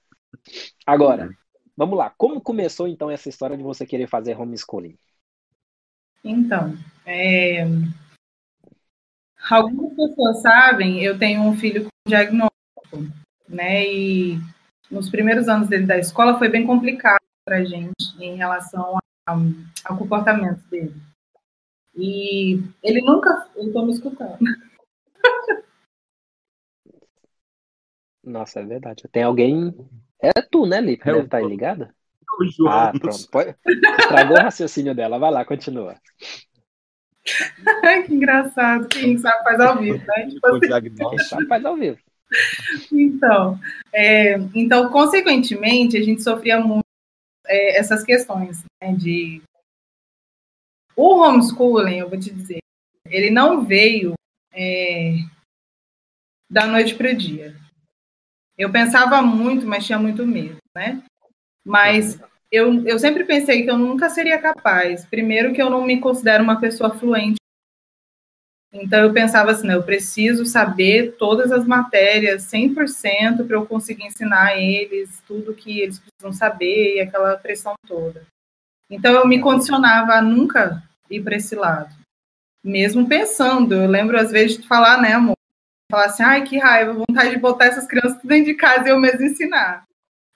Agora, 0.87 1.31
vamos 1.77 1.99
lá. 1.99 2.11
Como 2.17 2.41
começou 2.41 2.89
então 2.89 3.11
essa 3.11 3.29
história 3.29 3.57
de 3.57 3.63
você 3.63 3.87
querer 3.87 4.07
fazer 4.07 4.39
homeschooling? 4.39 4.97
Então, 6.25 6.77
é, 7.05 7.65
algumas 9.51 9.95
pessoas 9.95 10.41
sabem, 10.41 11.03
eu 11.03 11.19
tenho 11.19 11.43
um 11.43 11.57
filho 11.57 11.85
com 11.85 11.91
diagnóstico, 12.09 13.13
né? 13.49 13.85
E 13.87 14.39
nos 14.91 15.11
primeiros 15.11 15.49
anos 15.49 15.69
dele 15.69 15.87
da 15.87 15.99
escola 15.99 16.39
foi 16.39 16.49
bem 16.49 16.67
complicado 16.67 17.21
para 17.45 17.57
a 17.59 17.65
gente 17.65 17.93
em 18.21 18.37
relação 18.37 18.99
a- 19.27 19.37
ao 19.85 19.97
comportamento 19.99 20.63
dele. 20.69 20.95
E 21.95 22.63
ele 22.83 23.01
nunca. 23.03 23.49
Eu 23.57 23.67
estou 23.67 23.85
me 23.85 23.93
escutando. 23.93 24.39
Nossa, 28.23 28.61
é 28.61 28.65
verdade. 28.65 29.05
Tem 29.11 29.23
alguém. 29.23 29.75
É 30.21 30.31
tu, 30.41 30.67
né, 30.67 30.81
Lipe? 30.81 31.09
É 31.09 31.13
Deve 31.13 31.25
estar 31.25 31.39
aí 31.39 31.47
ligada? 31.47 31.95
O 32.39 32.45
João, 32.47 32.73
Ah, 32.73 32.93
pronto. 32.99 33.29
Pode- 33.31 33.57
Estragou 33.99 34.37
o 34.37 34.41
raciocínio 34.41 34.95
dela. 34.95 35.19
Vai 35.19 35.31
lá, 35.31 35.45
continua. 35.45 35.97
Que 38.07 38.15
engraçado. 38.15 38.89
Quem 38.89 39.17
sabe 39.19 39.45
faz 39.45 39.61
ao 39.61 39.79
vivo, 39.79 40.05
né? 40.07 40.29
Tipo 40.29 40.47
assim. 40.49 40.95
Quem 40.95 41.19
sabe 41.19 41.47
faz 41.47 41.65
ao 41.65 41.77
vivo. 41.77 41.99
Então, 42.91 43.59
é, 43.93 44.35
então, 44.55 44.89
consequentemente, 44.91 45.97
a 45.97 46.03
gente 46.03 46.23
sofria 46.23 46.59
muito 46.59 46.85
é, 47.47 47.79
essas 47.79 48.03
questões 48.03 48.65
né, 48.83 48.95
de 48.95 49.43
o 50.97 51.19
homeschooling, 51.21 51.99
eu 51.99 52.09
vou 52.09 52.19
te 52.19 52.31
dizer, 52.31 52.59
ele 53.07 53.31
não 53.31 53.65
veio 53.65 54.15
é, 54.53 55.15
da 56.51 56.67
noite 56.67 56.95
para 56.95 57.11
o 57.11 57.17
dia. 57.17 57.57
Eu 58.57 58.71
pensava 58.71 59.23
muito, 59.23 59.67
mas 59.67 59.87
tinha 59.87 59.99
muito 59.99 60.27
medo, 60.27 60.59
né? 60.75 61.03
Mas 61.65 62.21
eu, 62.51 62.87
eu 62.87 62.99
sempre 62.99 63.25
pensei 63.25 63.63
que 63.63 63.71
eu 63.71 63.79
nunca 63.79 64.11
seria 64.11 64.39
capaz. 64.39 65.07
Primeiro 65.07 65.53
que 65.53 65.63
eu 65.63 65.71
não 65.71 65.85
me 65.85 66.01
considero 66.01 66.45
uma 66.45 66.61
pessoa 66.61 66.91
fluente 66.99 67.43
então 68.73 69.01
eu 69.01 69.13
pensava 69.13 69.51
assim, 69.51 69.67
né, 69.67 69.75
eu 69.75 69.83
preciso 69.83 70.47
saber 70.47 71.17
todas 71.19 71.53
as 71.53 71.67
matérias 71.67 72.45
100% 72.45 73.47
para 73.47 73.57
eu 73.57 73.67
conseguir 73.67 74.07
ensinar 74.07 74.47
a 74.47 74.57
eles 74.57 75.23
tudo 75.27 75.55
que 75.55 75.81
eles 75.81 75.99
precisam 75.99 76.33
saber 76.33 76.97
e 76.97 77.01
aquela 77.01 77.37
pressão 77.37 77.75
toda. 77.87 78.25
Então 78.89 79.13
eu 79.13 79.27
me 79.27 79.41
condicionava 79.41 80.15
a 80.15 80.23
nunca 80.23 80.83
ir 81.11 81.23
para 81.23 81.37
esse 81.37 81.55
lado. 81.55 81.95
Mesmo 82.65 83.07
pensando, 83.07 83.75
eu 83.75 83.87
lembro 83.87 84.19
às 84.19 84.31
vezes 84.31 84.57
de 84.57 84.67
falar, 84.67 85.01
né, 85.03 85.13
amor? 85.13 85.37
Falar 85.93 86.07
assim, 86.07 86.23
ai, 86.23 86.43
que 86.43 86.57
raiva, 86.57 86.95
vontade 86.95 87.29
de 87.33 87.37
botar 87.37 87.67
essas 87.67 87.87
crianças 87.87 88.17
tudo 88.17 88.29
dentro 88.29 88.47
de 88.47 88.55
casa 88.55 88.89
e 88.89 88.91
eu 88.91 88.99
mesmo 88.99 89.27
ensinar. 89.27 89.85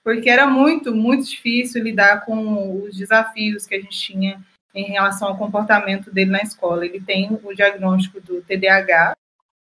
Porque 0.04 0.28
era 0.28 0.46
muito, 0.46 0.94
muito 0.94 1.24
difícil 1.24 1.82
lidar 1.82 2.26
com 2.26 2.82
os 2.82 2.94
desafios 2.94 3.64
que 3.64 3.74
a 3.74 3.80
gente 3.80 3.98
tinha 3.98 4.38
em 4.74 4.84
relação 4.84 5.28
ao 5.28 5.38
comportamento 5.38 6.12
dele 6.12 6.30
na 6.30 6.42
escola. 6.42 6.84
Ele 6.84 7.00
tem 7.00 7.40
o 7.42 7.54
diagnóstico 7.54 8.20
do 8.20 8.42
TDAH 8.42 9.16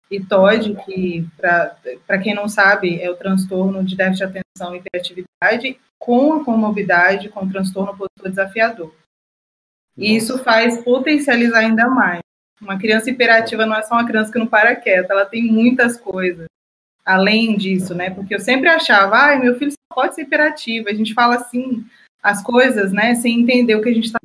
e 0.08 0.20
TOD, 0.20 0.76
que, 0.84 1.26
para 1.36 2.18
quem 2.22 2.36
não 2.36 2.48
sabe, 2.48 3.00
é 3.00 3.10
o 3.10 3.16
transtorno 3.16 3.82
de 3.82 3.96
déficit 3.96 4.30
de 4.30 4.38
atenção 4.38 4.76
e 4.76 4.78
hiperatividade 4.78 5.80
com 5.98 6.34
a 6.34 6.44
comorbidade, 6.44 7.30
com 7.30 7.44
o 7.44 7.50
transtorno 7.50 7.90
opositor 7.90 8.28
desafiador. 8.30 8.94
E 9.96 10.14
isso 10.14 10.38
faz 10.44 10.84
potencializar 10.84 11.58
ainda 11.58 11.88
mais. 11.88 12.20
Uma 12.60 12.78
criança 12.78 13.10
hiperativa 13.10 13.64
não 13.64 13.76
é 13.76 13.82
só 13.82 13.94
uma 13.94 14.06
criança 14.06 14.30
que 14.30 14.38
não 14.38 14.46
para 14.46 14.76
quieta, 14.76 15.12
ela 15.12 15.24
tem 15.24 15.44
muitas 15.44 15.96
coisas 15.98 16.46
além 17.04 17.56
disso, 17.56 17.94
né? 17.94 18.10
Porque 18.10 18.34
eu 18.34 18.40
sempre 18.40 18.68
achava, 18.68 19.16
ai, 19.16 19.38
meu 19.40 19.58
filho 19.58 19.72
só 19.72 19.94
pode 19.94 20.14
ser 20.14 20.22
hiperativo. 20.22 20.88
A 20.88 20.94
gente 20.94 21.14
fala 21.14 21.36
assim 21.36 21.84
as 22.22 22.42
coisas, 22.42 22.92
né, 22.92 23.14
sem 23.14 23.40
entender 23.40 23.74
o 23.74 23.82
que 23.82 23.88
a 23.88 23.94
gente 23.94 24.04
está 24.04 24.18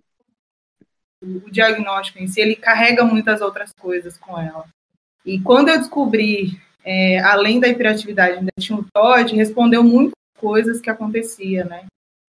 o 1.24 1.50
diagnóstico 1.50 2.20
em 2.20 2.28
si, 2.28 2.40
ele 2.40 2.56
carrega 2.56 3.04
muitas 3.04 3.42
outras 3.42 3.72
coisas 3.80 4.18
com 4.18 4.40
ela. 4.40 4.68
E 5.26 5.40
quando 5.40 5.70
eu 5.70 5.80
descobri, 5.80 6.60
é, 6.84 7.20
além 7.20 7.60
da 7.60 7.68
hiperatividade, 7.68 8.38
ainda 8.38 8.52
tinha 8.60 8.78
o 8.78 8.86
TOD, 8.94 9.36
respondeu 9.36 9.84
muitas 9.84 10.14
coisas 10.38 10.80
que 10.80 10.90
acontecia, 10.90 11.66
né? 11.66 11.86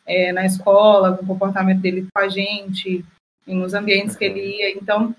É, 0.07 0.33
na 0.33 0.47
escola, 0.47 1.19
o 1.21 1.27
comportamento 1.27 1.81
dele 1.81 2.07
com 2.15 2.21
a 2.21 2.29
gente, 2.29 3.05
nos 3.47 3.75
ambientes 3.75 4.17
que 4.17 4.25
ele 4.25 4.41
ia. 4.41 4.71
Então, 4.71 5.15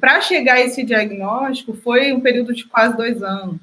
para 0.00 0.20
chegar 0.20 0.54
a 0.54 0.60
esse 0.60 0.82
diagnóstico, 0.82 1.74
foi 1.74 2.12
um 2.12 2.20
período 2.20 2.54
de 2.54 2.64
quase 2.66 2.96
dois 2.96 3.22
anos, 3.22 3.60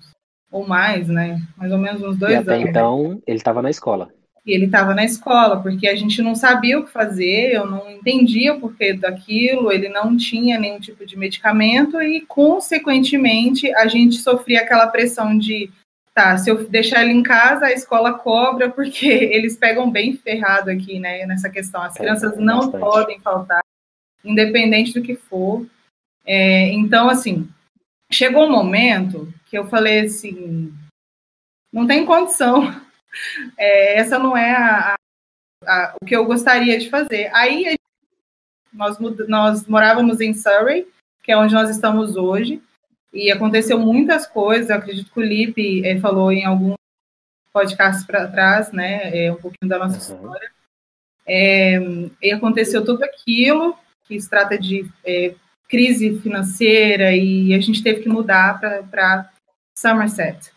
ou 0.51 0.68
mais, 0.68 1.08
né? 1.08 1.42
Mais 1.56 1.72
ou 1.72 1.78
menos 1.78 2.01
uns 2.01 2.18
dois 2.18 2.34
e 2.34 2.36
até 2.36 2.56
anos. 2.56 2.70
então, 2.70 3.22
ele 3.28 3.38
estava 3.38 3.62
na 3.62 3.70
escola. 3.70 4.10
E 4.46 4.51
ele 4.54 4.66
estava 4.66 4.96
na 4.96 5.04
escola, 5.04 5.62
porque 5.62 5.88
a 5.88 5.96
gente 5.96 6.22
não 6.22 6.34
sabia 6.34 6.80
o 6.80 6.86
que 6.86 6.92
fazer, 6.92 7.54
eu 7.54 7.68
não 7.68 7.89
entendia 7.92 8.54
o 8.54 8.60
porquê 8.60 8.94
daquilo, 8.94 9.72
ele 9.72 9.89
não 9.89 10.18
tinha 10.18 10.58
nenhum 10.58 10.80
tipo 10.80 11.06
de 11.06 11.18
medicamento 11.18 12.01
e, 12.01 12.22
consequentemente, 12.22 13.72
a 13.75 13.86
gente 13.88 14.16
sofria 14.16 14.62
aquela 14.62 14.88
pressão 14.88 15.38
de, 15.38 15.70
tá, 16.16 16.38
se 16.38 16.50
eu 16.50 16.68
deixar 16.68 17.04
ele 17.04 17.13
em 17.13 17.22
casa, 17.22 17.66
a 17.66 17.74
escola 17.74 18.13
cobra, 18.13 18.70
porque 18.70 19.06
eles 19.32 19.56
pegam 19.56 19.92
bem 19.92 20.16
ferrado 20.16 20.72
aqui, 20.72 21.00
né, 21.00 21.25
nessa 21.28 21.50
questão. 21.50 21.82
As 21.84 21.96
É, 21.98 22.00
crianças 22.00 22.38
não 22.38 22.72
podem 22.72 23.20
faltar, 23.20 23.62
independente 24.24 24.94
do 24.94 25.01
que 25.04 25.16
for. 25.16 25.66
É, 26.26 26.72
então, 26.72 27.10
assim, 27.10 27.50
chegou 28.12 28.46
um 28.46 28.52
momento 28.52 29.32
que 29.46 29.58
eu 29.58 29.68
falei 29.68 30.02
assim, 30.02 30.74
não 31.72 31.88
tem 31.88 32.06
condição 32.06 32.64
é, 33.58 34.00
essa 34.00 34.20
não 34.20 34.36
é 34.36 34.52
a, 34.56 34.96
a, 35.66 35.96
o 36.02 36.06
que 36.06 36.16
eu 36.16 36.26
gostaria 36.26 36.78
de 36.80 36.90
fazer. 36.90 37.30
Aí 37.34 37.76
nós, 38.72 38.98
nós 39.28 39.68
morávamos 39.68 40.22
em 40.22 40.34
Surrey, 40.34 40.88
que 41.24 41.32
é 41.32 41.38
onde 41.38 41.54
nós 41.54 41.70
estamos 41.70 42.16
hoje, 42.16 42.62
e 43.14 43.32
aconteceu 43.32 43.80
muitas 43.80 44.28
coisas. 44.28 44.70
Eu 44.70 44.78
acredito 44.78 45.12
que 45.12 45.20
o 45.20 45.24
Lipe 45.24 45.86
é, 45.86 46.00
falou 46.00 46.32
em 46.32 46.46
alguns 46.46 46.76
podcasts 47.52 48.06
para 48.06 48.28
trás, 48.28 48.72
né, 48.72 49.26
é, 49.26 49.32
um 49.32 49.36
pouquinho 49.36 49.70
da 49.70 49.80
nossa 49.80 49.96
uhum. 49.96 50.18
história. 50.18 50.52
É, 51.26 51.78
e 52.22 52.32
aconteceu 52.32 52.84
tudo 52.84 53.04
aquilo 53.04 53.78
que 54.06 54.20
se 54.20 54.30
trata 54.30 54.58
de 54.58 54.90
é, 55.04 55.36
crise 55.70 56.20
financeira 56.20 57.16
e 57.16 57.54
a 57.54 57.62
gente 57.62 57.82
teve 57.82 58.02
que 58.02 58.10
mudar 58.10 58.60
para 58.60 59.32
Somerset 59.78 60.52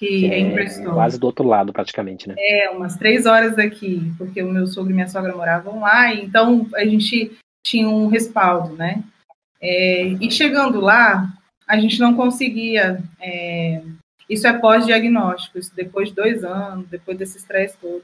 que 0.00 0.30
é, 0.32 0.38
em 0.38 0.54
Bristol. 0.54 0.94
Quase 0.94 1.20
do 1.20 1.26
outro 1.26 1.46
lado, 1.46 1.74
praticamente, 1.74 2.26
né? 2.26 2.34
É, 2.38 2.70
umas 2.70 2.96
três 2.96 3.26
horas 3.26 3.54
daqui, 3.54 4.10
porque 4.16 4.42
o 4.42 4.50
meu 4.50 4.66
sogro 4.66 4.90
e 4.90 4.94
minha 4.94 5.06
sogra 5.06 5.36
moravam 5.36 5.80
lá, 5.80 6.14
então 6.14 6.66
a 6.74 6.86
gente 6.86 7.36
tinha 7.62 7.86
um 7.86 8.06
respaldo, 8.06 8.74
né? 8.74 9.04
É, 9.60 10.04
e 10.18 10.30
chegando 10.30 10.80
lá, 10.80 11.30
a 11.68 11.78
gente 11.78 12.00
não 12.00 12.14
conseguia. 12.14 13.02
É, 13.20 13.82
isso 14.26 14.46
é 14.46 14.58
pós-diagnóstico, 14.58 15.58
isso 15.58 15.76
depois 15.76 16.08
de 16.08 16.14
dois 16.14 16.42
anos, 16.42 16.88
depois 16.88 17.18
desse 17.18 17.36
estresse 17.36 17.76
todo. 17.76 18.02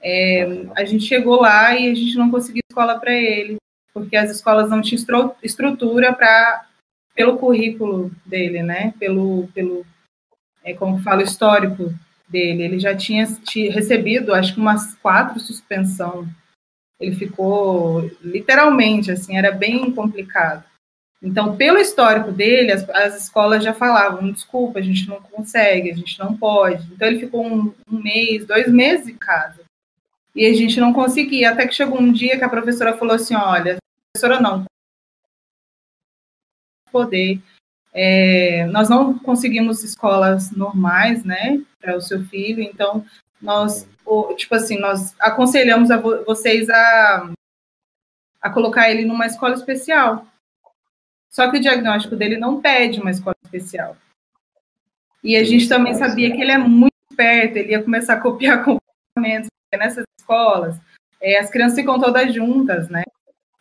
É, 0.00 0.66
a 0.76 0.84
gente 0.84 1.04
chegou 1.04 1.40
lá 1.40 1.74
e 1.74 1.90
a 1.90 1.94
gente 1.94 2.14
não 2.16 2.30
conseguiu 2.30 2.62
escola 2.70 3.00
para 3.00 3.12
ele, 3.12 3.56
porque 3.94 4.16
as 4.16 4.30
escolas 4.30 4.68
não 4.68 4.82
tinham 4.82 5.00
estrutura 5.42 6.12
para 6.12 6.66
pelo 7.14 7.38
currículo 7.38 8.10
dele, 8.26 8.62
né? 8.62 8.92
Pelo, 8.98 9.48
pelo 9.54 9.86
é, 10.64 10.74
como 10.74 11.00
falo, 11.00 11.22
histórico 11.22 11.94
dele. 12.28 12.64
Ele 12.64 12.78
já 12.78 12.94
tinha 12.94 13.24
recebido, 13.70 14.34
acho 14.34 14.54
que 14.54 14.60
umas 14.60 14.96
quatro 14.96 15.38
suspensão. 15.38 16.26
Ele 16.98 17.14
ficou 17.14 18.10
literalmente 18.20 19.10
assim, 19.12 19.36
era 19.36 19.52
bem 19.52 19.92
complicado. 19.92 20.64
Então, 21.22 21.56
pelo 21.56 21.78
histórico 21.78 22.30
dele, 22.30 22.72
as, 22.72 22.88
as 22.90 23.22
escolas 23.22 23.62
já 23.62 23.72
falavam: 23.72 24.30
desculpa, 24.30 24.78
a 24.78 24.82
gente 24.82 25.08
não 25.08 25.20
consegue, 25.20 25.90
a 25.90 25.94
gente 25.94 26.18
não 26.18 26.36
pode. 26.36 26.86
Então, 26.92 27.08
ele 27.08 27.20
ficou 27.20 27.46
um, 27.46 27.72
um 27.90 28.02
mês, 28.02 28.44
dois 28.46 28.70
meses 28.70 29.08
em 29.08 29.16
casa. 29.16 29.62
E 30.34 30.44
a 30.46 30.52
gente 30.52 30.80
não 30.80 30.92
conseguia. 30.92 31.50
Até 31.50 31.66
que 31.66 31.74
chegou 31.74 32.00
um 32.00 32.12
dia 32.12 32.36
que 32.36 32.44
a 32.44 32.48
professora 32.48 32.96
falou 32.96 33.14
assim: 33.14 33.34
olha, 33.34 33.78
professora 34.14 34.40
não, 34.40 34.64
poder. 36.92 37.42
É, 37.92 38.66
nós 38.66 38.88
não 38.88 39.18
conseguimos 39.18 39.82
escolas 39.82 40.52
normais, 40.52 41.24
né, 41.24 41.60
para 41.80 41.96
o 41.96 42.00
seu 42.00 42.24
filho, 42.24 42.62
então 42.62 43.04
nós, 43.42 43.88
tipo 44.36 44.54
assim, 44.54 44.78
nós 44.78 45.14
aconselhamos 45.18 45.90
a 45.90 45.96
vocês 45.96 46.70
a, 46.70 47.30
a 48.40 48.50
colocar 48.50 48.90
ele 48.90 49.04
numa 49.04 49.26
escola 49.26 49.54
especial. 49.54 50.26
Só 51.30 51.50
que 51.50 51.58
o 51.58 51.60
diagnóstico 51.60 52.14
dele 52.14 52.36
não 52.36 52.60
pede 52.60 53.00
uma 53.00 53.10
escola 53.10 53.36
especial. 53.44 53.96
E 55.22 55.36
a 55.36 55.42
gente 55.42 55.68
também 55.68 55.94
sabia 55.94 56.30
que 56.30 56.40
ele 56.40 56.52
é 56.52 56.58
muito 56.58 56.94
esperto, 57.10 57.56
ele 57.56 57.72
ia 57.72 57.82
começar 57.82 58.14
a 58.14 58.20
copiar 58.20 58.62
comportamentos 58.64 59.48
nessas 59.72 60.04
escolas. 60.18 60.76
É, 61.20 61.38
as 61.38 61.50
crianças 61.50 61.78
ficam 61.78 61.98
todas 61.98 62.32
juntas, 62.32 62.88
né? 62.88 63.02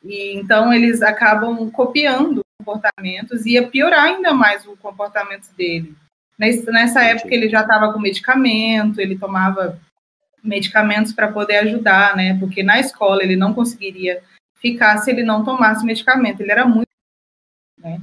E 0.04 0.36
então 0.36 0.74
eles 0.74 1.02
acabam 1.02 1.70
copiando 1.72 2.44
comportamentos 2.60 3.46
e 3.46 3.52
ia 3.52 3.68
piorar 3.68 4.06
ainda 4.06 4.34
mais 4.34 4.66
o 4.66 4.76
comportamento 4.78 5.50
dele. 5.56 5.96
Nessa 6.38 7.04
época 7.04 7.34
ele 7.34 7.50
já 7.50 7.62
estava 7.62 7.94
com 7.94 8.00
medicamento, 8.00 9.00
ele 9.00 9.18
tomava 9.18 9.80
medicamentos 10.44 11.14
para 11.14 11.32
poder 11.32 11.58
ajudar, 11.58 12.16
né? 12.16 12.38
Porque 12.40 12.64
na 12.64 12.80
escola 12.80 13.24
ele 13.24 13.36
não 13.36 13.54
conseguiria 13.54 14.22
ficar 14.56 14.98
se 14.98 15.12
ele 15.12 15.24
não 15.24 15.44
tomasse 15.44 15.86
medicamento. 15.86 16.42
Ele 16.42 16.52
era 16.52 16.66
muito 16.66 16.88
né? 17.84 18.00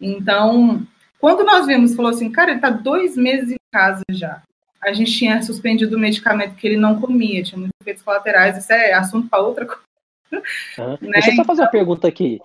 Então, 0.00 0.86
quando 1.18 1.44
nós 1.44 1.66
vimos, 1.66 1.94
falou 1.94 2.10
assim, 2.10 2.30
cara, 2.30 2.50
ele 2.50 2.58
está 2.58 2.70
dois 2.70 3.16
meses 3.16 3.50
em 3.50 3.56
casa 3.72 4.02
já. 4.10 4.42
A 4.82 4.92
gente 4.92 5.12
tinha 5.12 5.42
suspendido 5.42 5.96
o 5.96 6.00
medicamento 6.00 6.56
que 6.56 6.66
ele 6.66 6.76
não 6.76 7.00
comia, 7.00 7.42
tinha 7.42 7.58
muitos 7.58 7.74
efeitos 7.80 8.02
colaterais, 8.02 8.58
isso 8.58 8.70
é 8.72 8.92
assunto 8.92 9.28
para 9.28 9.40
outra 9.40 9.64
coisa. 9.64 9.82
Uhum. 10.32 10.98
Né? 11.00 11.10
Deixa 11.12 11.30
eu 11.30 11.36
só 11.36 11.44
fazer 11.44 11.62
uma 11.62 11.70
pergunta 11.70 12.08
aqui. 12.08 12.40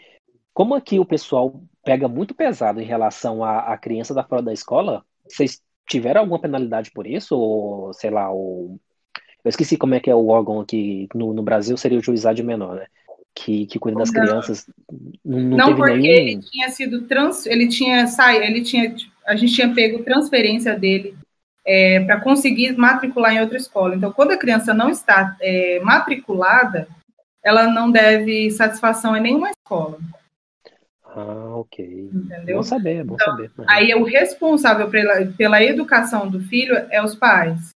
Como 0.54 0.76
aqui 0.76 1.00
o 1.00 1.06
pessoal 1.06 1.62
pega 1.84 2.08
muito 2.08 2.34
pesado 2.34 2.82
em 2.82 2.86
relação 2.86 3.44
à, 3.44 3.74
à 3.74 3.78
criança 3.78 4.14
da 4.14 4.24
fora 4.24 4.42
da 4.42 4.54
escola, 4.54 5.04
vocês 5.28 5.62
tiveram 5.88 6.22
alguma 6.22 6.40
penalidade 6.40 6.92
por 6.92 7.08
isso? 7.08 7.38
Ou, 7.38 7.94
sei 7.94 8.10
lá, 8.10 8.32
o... 8.32 8.80
eu 9.44 9.50
esqueci 9.50 9.78
como 9.78 9.96
é 9.96 10.00
que 10.00 10.10
é 10.10 10.16
o 10.16 10.28
órgão 10.28 10.60
aqui 10.60 11.08
no, 11.16 11.34
no 11.34 11.44
Brasil, 11.44 11.78
seria 11.78 11.98
o 11.98 12.04
juizado 12.04 12.44
menor, 12.44 12.76
né? 12.76 12.86
que, 13.34 13.66
que 13.66 13.80
cuida 13.80 14.00
das 14.00 14.12
crianças. 14.12 14.70
Não, 15.24 15.40
não, 15.40 15.58
não 15.58 15.76
porque 15.76 15.98
nenhum... 15.98 16.14
ele 16.14 16.40
tinha 16.42 16.70
sido 16.70 17.04
trans, 17.04 17.46
ele 17.46 17.68
tinha 17.68 18.06
saído, 18.08 18.44
ele 18.44 18.62
tinha, 18.62 18.94
a 19.26 19.36
gente 19.36 19.54
tinha 19.54 19.74
pego 19.74 20.04
transferência 20.04 20.78
dele 20.78 21.16
é, 21.66 22.02
para 22.02 22.20
conseguir 22.20 22.76
matricular 22.78 23.34
em 23.34 23.42
outra 23.42 23.58
escola. 23.58 23.96
Então, 23.96 24.12
quando 24.12 24.32
a 24.32 24.38
criança 24.38 24.74
não 24.74 24.90
está 24.90 25.36
é, 25.42 25.80
matriculada, 25.80 26.88
ela 27.44 27.68
não 27.68 27.92
deve 27.92 28.52
satisfação 28.52 29.16
em 29.16 29.22
nenhuma 29.22 29.52
escola. 29.52 30.00
Ah, 31.04 31.56
ok. 31.56 32.10
Entendeu? 32.14 32.58
Bom 32.58 32.64
saber, 32.64 33.04
bom 33.04 33.16
então, 33.16 33.32
saber. 33.32 33.52
Aí 33.68 33.94
o 33.96 34.04
responsável 34.04 34.90
pela, 34.90 35.26
pela 35.38 35.64
educação 35.64 36.30
do 36.30 36.40
filho 36.40 36.76
é 36.90 37.04
os 37.04 37.16
pais. 37.16 37.70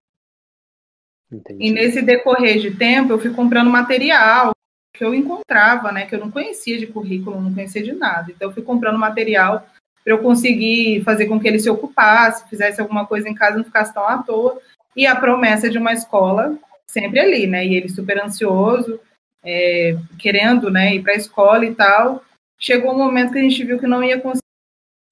Entendi. 1.31 1.65
E 1.67 1.71
nesse 1.71 2.03
decorrer 2.03 2.59
de 2.59 2.73
tempo, 2.73 3.13
eu 3.13 3.19
fui 3.19 3.33
comprando 3.33 3.71
material, 3.71 4.53
que 4.95 5.03
eu 5.03 5.15
encontrava, 5.15 5.91
né, 5.91 6.05
que 6.05 6.15
eu 6.15 6.21
não 6.21 6.31
conhecia 6.31 6.79
de 6.79 6.87
currículo, 6.87 7.41
não 7.41 7.55
conhecia 7.55 7.83
de 7.83 7.93
nada. 7.93 8.31
Então, 8.31 8.49
eu 8.49 8.55
fui 8.55 8.63
comprando 8.63 8.99
material 8.99 9.67
para 10.05 10.13
eu 10.13 10.19
conseguir 10.19 11.03
fazer 11.03 11.27
com 11.27 11.41
que 11.41 11.49
ele 11.49 11.59
se 11.59 11.71
ocupasse, 11.71 12.49
fizesse 12.51 12.81
alguma 12.81 13.07
coisa 13.07 13.29
em 13.29 13.35
casa, 13.35 13.57
não 13.57 13.65
ficasse 13.65 13.95
tão 13.95 14.07
à 14.07 14.23
toa. 14.23 14.61
E 14.95 15.07
a 15.07 15.17
promessa 15.17 15.71
de 15.71 15.79
uma 15.79 15.93
escola 15.93 16.59
sempre 16.87 17.19
ali, 17.19 17.47
né? 17.47 17.65
E 17.65 17.75
ele 17.75 17.89
super 17.89 18.23
ansioso, 18.23 19.01
é, 19.45 19.97
querendo, 20.19 20.71
né, 20.71 20.95
ir 20.95 21.03
para 21.03 21.13
a 21.13 21.17
escola 21.17 21.65
e 21.65 21.75
tal. 21.75 22.25
Chegou 22.59 22.93
um 22.95 22.99
momento 22.99 23.33
que 23.33 23.39
a 23.39 23.43
gente 23.43 23.65
viu 23.65 23.79
que 23.79 23.87
não 23.87 24.03
ia 24.03 24.21
conseguir, 24.21 24.43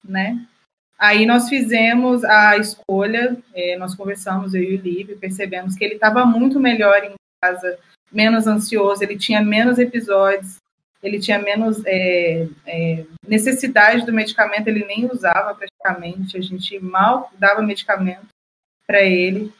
né? 0.03 0.45
Aí 0.97 1.25
nós 1.25 1.49
fizemos 1.49 2.23
a 2.23 2.57
escolha, 2.57 3.35
é, 3.55 3.75
nós 3.77 3.95
conversamos, 3.95 4.53
eu 4.53 4.61
e 4.61 4.75
o 4.75 4.81
Livre, 4.81 5.15
percebemos 5.15 5.75
que 5.75 5.83
ele 5.83 5.95
estava 5.95 6.25
muito 6.25 6.59
melhor 6.59 7.03
em 7.03 7.13
casa 7.43 7.79
menos 8.11 8.45
ansioso, 8.45 9.03
ele 9.03 9.17
tinha 9.17 9.41
menos 9.41 9.79
episódios, 9.79 10.57
ele 11.01 11.19
tinha 11.19 11.39
menos 11.39 11.81
é, 11.87 12.47
é, 12.67 13.05
necessidade 13.27 14.05
do 14.05 14.13
medicamento, 14.13 14.67
ele 14.67 14.85
nem 14.85 15.09
usava 15.09 15.55
praticamente, 15.55 16.37
a 16.37 16.41
gente 16.41 16.79
mal 16.79 17.31
dava 17.39 17.63
medicamento 17.63 18.27
para 18.85 19.01
ele 19.01 19.51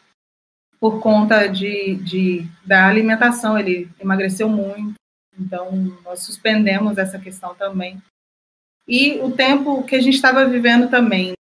por 0.81 0.99
conta 0.99 1.47
de, 1.47 1.93
de, 1.97 2.47
da 2.65 2.87
alimentação, 2.87 3.55
ele 3.55 3.87
emagreceu 3.99 4.49
muito, 4.49 4.95
então 5.39 5.71
nós 6.03 6.21
suspendemos 6.21 6.97
essa 6.97 7.19
questão 7.19 7.53
também. 7.53 8.01
E 8.87 9.19
o 9.19 9.31
tempo 9.31 9.83
que 9.83 9.95
a 9.95 10.01
gente 10.01 10.15
estava 10.15 10.43
vivendo 10.43 10.89
também, 10.89 11.33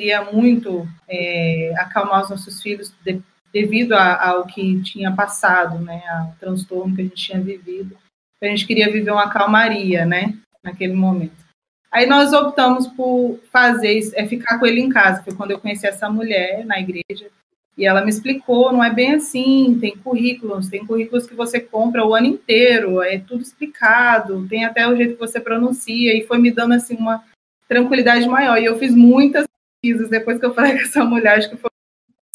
ia 0.00 0.24
muito 0.24 0.84
é, 1.08 1.72
acalmar 1.78 2.22
os 2.24 2.30
nossos 2.30 2.60
filhos 2.60 2.92
de, 3.04 3.22
devido 3.52 3.92
a, 3.92 4.30
ao 4.30 4.46
que 4.46 4.82
tinha 4.82 5.14
passado, 5.14 5.78
né, 5.78 6.02
ao 6.08 6.34
transtorno 6.40 6.96
que 6.96 7.02
a 7.02 7.04
gente 7.04 7.24
tinha 7.24 7.40
vivido. 7.40 7.96
A 8.42 8.46
gente 8.46 8.66
queria 8.66 8.90
viver 8.90 9.12
uma 9.12 9.30
calmaria, 9.30 10.04
né, 10.04 10.36
naquele 10.60 10.94
momento. 10.94 11.40
Aí 11.88 12.06
nós 12.06 12.32
optamos 12.32 12.88
por 12.88 13.38
fazer, 13.52 14.10
é 14.14 14.26
ficar 14.26 14.58
com 14.58 14.66
ele 14.66 14.80
em 14.80 14.88
casa. 14.88 15.22
Foi 15.22 15.36
quando 15.36 15.52
eu 15.52 15.60
conheci 15.60 15.86
essa 15.86 16.10
mulher 16.10 16.64
na 16.66 16.80
igreja 16.80 17.30
e 17.76 17.86
ela 17.86 18.02
me 18.02 18.10
explicou, 18.10 18.72
não 18.72 18.84
é 18.84 18.92
bem 18.92 19.14
assim, 19.14 19.78
tem 19.80 19.96
currículos, 19.96 20.68
tem 20.68 20.84
currículos 20.84 21.26
que 21.26 21.34
você 21.34 21.58
compra 21.58 22.04
o 22.04 22.14
ano 22.14 22.26
inteiro, 22.26 23.02
é 23.02 23.18
tudo 23.18 23.42
explicado, 23.42 24.46
tem 24.46 24.64
até 24.64 24.86
o 24.86 24.94
jeito 24.94 25.14
que 25.14 25.20
você 25.20 25.40
pronuncia 25.40 26.14
e 26.14 26.26
foi 26.26 26.38
me 26.38 26.50
dando 26.50 26.74
assim 26.74 26.96
uma 26.96 27.24
tranquilidade 27.66 28.28
maior. 28.28 28.58
E 28.58 28.66
eu 28.66 28.78
fiz 28.78 28.94
muitas 28.94 29.46
pesquisas 29.82 30.10
depois 30.10 30.38
que 30.38 30.44
eu 30.44 30.54
falei 30.54 30.72
com 30.76 30.82
essa 30.82 31.04
mulher, 31.04 31.38
acho 31.38 31.48
que 31.48 31.56
foi 31.56 31.70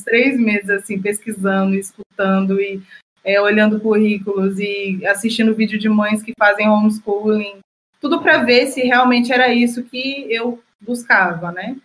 três 0.03 0.39
meses 0.39 0.69
assim 0.69 0.99
pesquisando, 0.99 1.75
escutando 1.75 2.59
e 2.59 2.81
é, 3.23 3.39
olhando 3.39 3.79
currículos 3.79 4.57
e 4.57 5.05
assistindo 5.05 5.53
vídeo 5.53 5.77
de 5.77 5.89
mães 5.89 6.23
que 6.23 6.33
fazem 6.39 6.67
homeschooling, 6.67 7.59
tudo 7.99 8.21
para 8.21 8.43
ver 8.43 8.67
se 8.67 8.81
realmente 8.81 9.31
era 9.31 9.53
isso 9.53 9.83
que 9.83 10.25
eu 10.29 10.63
buscava, 10.81 11.51
né? 11.51 11.75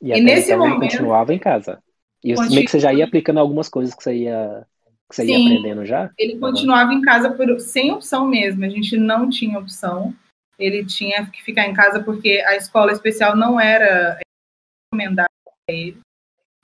E, 0.00 0.12
e 0.12 0.20
nesse 0.20 0.52
então 0.52 0.68
momento 0.68 0.90
continuava 0.90 1.32
em 1.32 1.38
casa. 1.38 1.82
E 2.24 2.34
continu... 2.34 2.54
meio 2.54 2.64
que 2.64 2.70
você 2.70 2.80
já 2.80 2.92
ia 2.92 3.04
aplicando 3.04 3.38
algumas 3.38 3.68
coisas 3.68 3.94
que 3.94 4.02
você 4.02 4.14
ia 4.16 4.66
que 5.08 5.14
você 5.14 5.26
Sim, 5.26 5.32
ia 5.32 5.46
aprendendo 5.46 5.84
já? 5.84 6.10
Ele 6.18 6.38
continuava 6.38 6.90
uhum. 6.90 6.98
em 6.98 7.02
casa 7.02 7.30
por, 7.30 7.60
sem 7.60 7.92
opção 7.92 8.26
mesmo. 8.26 8.64
A 8.64 8.68
gente 8.70 8.96
não 8.96 9.28
tinha 9.28 9.58
opção. 9.58 10.14
Ele 10.58 10.84
tinha 10.86 11.26
que 11.26 11.42
ficar 11.42 11.66
em 11.66 11.74
casa 11.74 12.02
porque 12.02 12.42
a 12.46 12.56
escola 12.56 12.90
especial 12.90 13.36
não 13.36 13.60
era 13.60 14.18
recomendada 14.90 15.28
para 15.44 15.76
ele. 15.76 15.98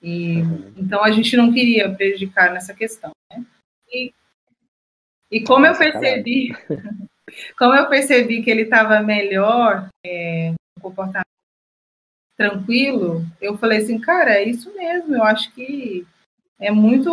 E, 0.03 0.39
então 0.77 1.05
a 1.05 1.11
gente 1.11 1.37
não 1.37 1.53
queria 1.53 1.95
prejudicar 1.95 2.53
nessa 2.53 2.73
questão. 2.73 3.11
Né? 3.31 3.45
E, 3.93 4.13
e 5.31 5.45
como 5.45 5.67
eu 5.67 5.77
percebi, 5.77 6.57
como 7.59 7.75
eu 7.75 7.87
percebi 7.89 8.43
que 8.43 8.51
ele 8.51 8.63
estava 8.63 9.03
melhor, 9.03 9.89
é, 10.07 10.55
comportamento 10.81 11.30
tranquilo, 12.41 13.23
eu 13.39 13.59
falei 13.59 13.81
assim, 13.81 14.01
cara, 14.01 14.31
é 14.31 14.45
isso 14.45 14.75
mesmo, 14.75 15.15
eu 15.15 15.23
acho 15.23 15.53
que 15.53 16.07
é 16.59 16.71
muito, 16.71 17.13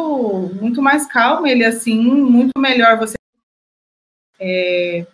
muito 0.55 0.81
mais 0.81 1.05
calmo 1.05 1.45
ele 1.45 1.65
assim, 1.65 1.99
muito 1.99 2.53
melhor 2.57 2.97
você 2.97 3.17
é, 4.39 5.05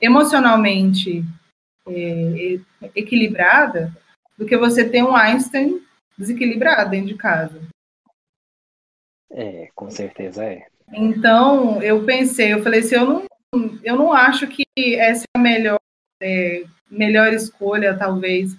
emocionalmente 0.00 1.24
é, 1.88 2.60
equilibrada 2.94 3.92
do 4.38 4.46
que 4.46 4.56
você 4.56 4.88
ter 4.88 5.02
um 5.02 5.16
Einstein 5.16 5.82
desequilibrada 6.16 6.88
dentro 6.88 7.08
de 7.08 7.16
casa. 7.16 7.60
É, 9.32 9.68
com 9.74 9.90
certeza 9.90 10.44
é. 10.44 10.64
Então, 10.92 11.82
eu 11.82 12.04
pensei, 12.04 12.52
eu 12.52 12.62
falei 12.62 12.78
assim, 12.78 12.94
eu 12.94 13.04
não, 13.04 13.78
eu 13.82 13.96
não 13.96 14.12
acho 14.12 14.46
que 14.46 14.64
essa 14.76 15.24
é 15.24 15.38
a 15.38 15.42
melhor, 15.42 15.80
é, 16.22 16.64
melhor 16.88 17.32
escolha, 17.32 17.98
talvez, 17.98 18.56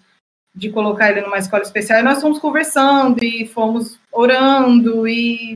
de 0.57 0.71
colocar 0.71 1.11
ele 1.11 1.21
numa 1.21 1.37
escola 1.37 1.61
especial, 1.61 1.99
e 1.99 2.03
nós 2.03 2.19
fomos 2.19 2.39
conversando 2.39 3.23
e 3.23 3.47
fomos 3.47 3.99
orando, 4.11 5.07
e, 5.07 5.53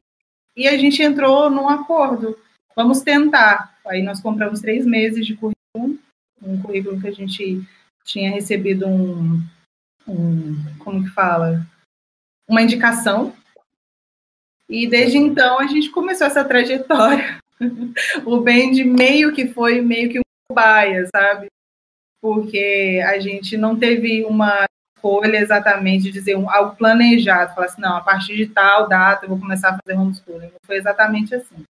e 0.56 0.68
a 0.68 0.78
gente 0.78 1.02
entrou 1.02 1.50
num 1.50 1.68
acordo. 1.68 2.38
Vamos 2.76 3.02
tentar. 3.02 3.76
Aí 3.88 4.04
nós 4.04 4.22
compramos 4.22 4.62
três 4.62 4.86
meses 4.86 5.26
de 5.26 5.36
currículo, 5.36 6.00
um 6.40 6.62
currículo 6.62 7.02
que 7.02 7.08
a 7.08 7.12
gente 7.12 7.64
tinha 8.06 8.30
recebido 8.30 8.88
um, 8.88 9.42
um 10.08 10.56
como 10.78 11.04
que 11.04 11.10
fala? 11.10 11.66
Uma 12.48 12.62
indicação. 12.62 13.34
E 14.70 14.88
desde 14.88 15.18
então 15.18 15.60
a 15.60 15.66
gente 15.66 15.90
começou 15.90 16.28
essa 16.28 16.46
trajetória. 16.46 17.40
o 18.24 18.40
Bend 18.40 18.84
meio 18.84 19.34
que 19.34 19.48
foi 19.48 19.82
meio 19.82 20.12
que 20.12 20.20
um 20.20 20.24
cobaia, 20.48 21.08
sabe? 21.14 21.48
Porque 22.22 23.02
a 23.04 23.20
gente 23.20 23.58
não 23.58 23.76
teve 23.76 24.24
uma 24.26 24.66
escolha 25.02 25.38
exatamente 25.38 26.04
de 26.04 26.12
dizer 26.12 26.38
um, 26.38 26.50
algo 26.50 26.76
planejado, 26.76 27.56
falar 27.56 27.66
assim, 27.66 27.82
não, 27.82 27.98
a 27.98 28.02
partir 28.02 28.36
de 28.36 28.48
tal 28.48 28.88
data 28.88 29.26
eu 29.26 29.30
vou 29.30 29.40
começar 29.40 29.70
a 29.70 29.80
fazer 29.84 30.00
homeschooling. 30.00 30.48
Não 30.48 30.60
foi 30.64 30.78
exatamente 30.78 31.34
assim. 31.34 31.66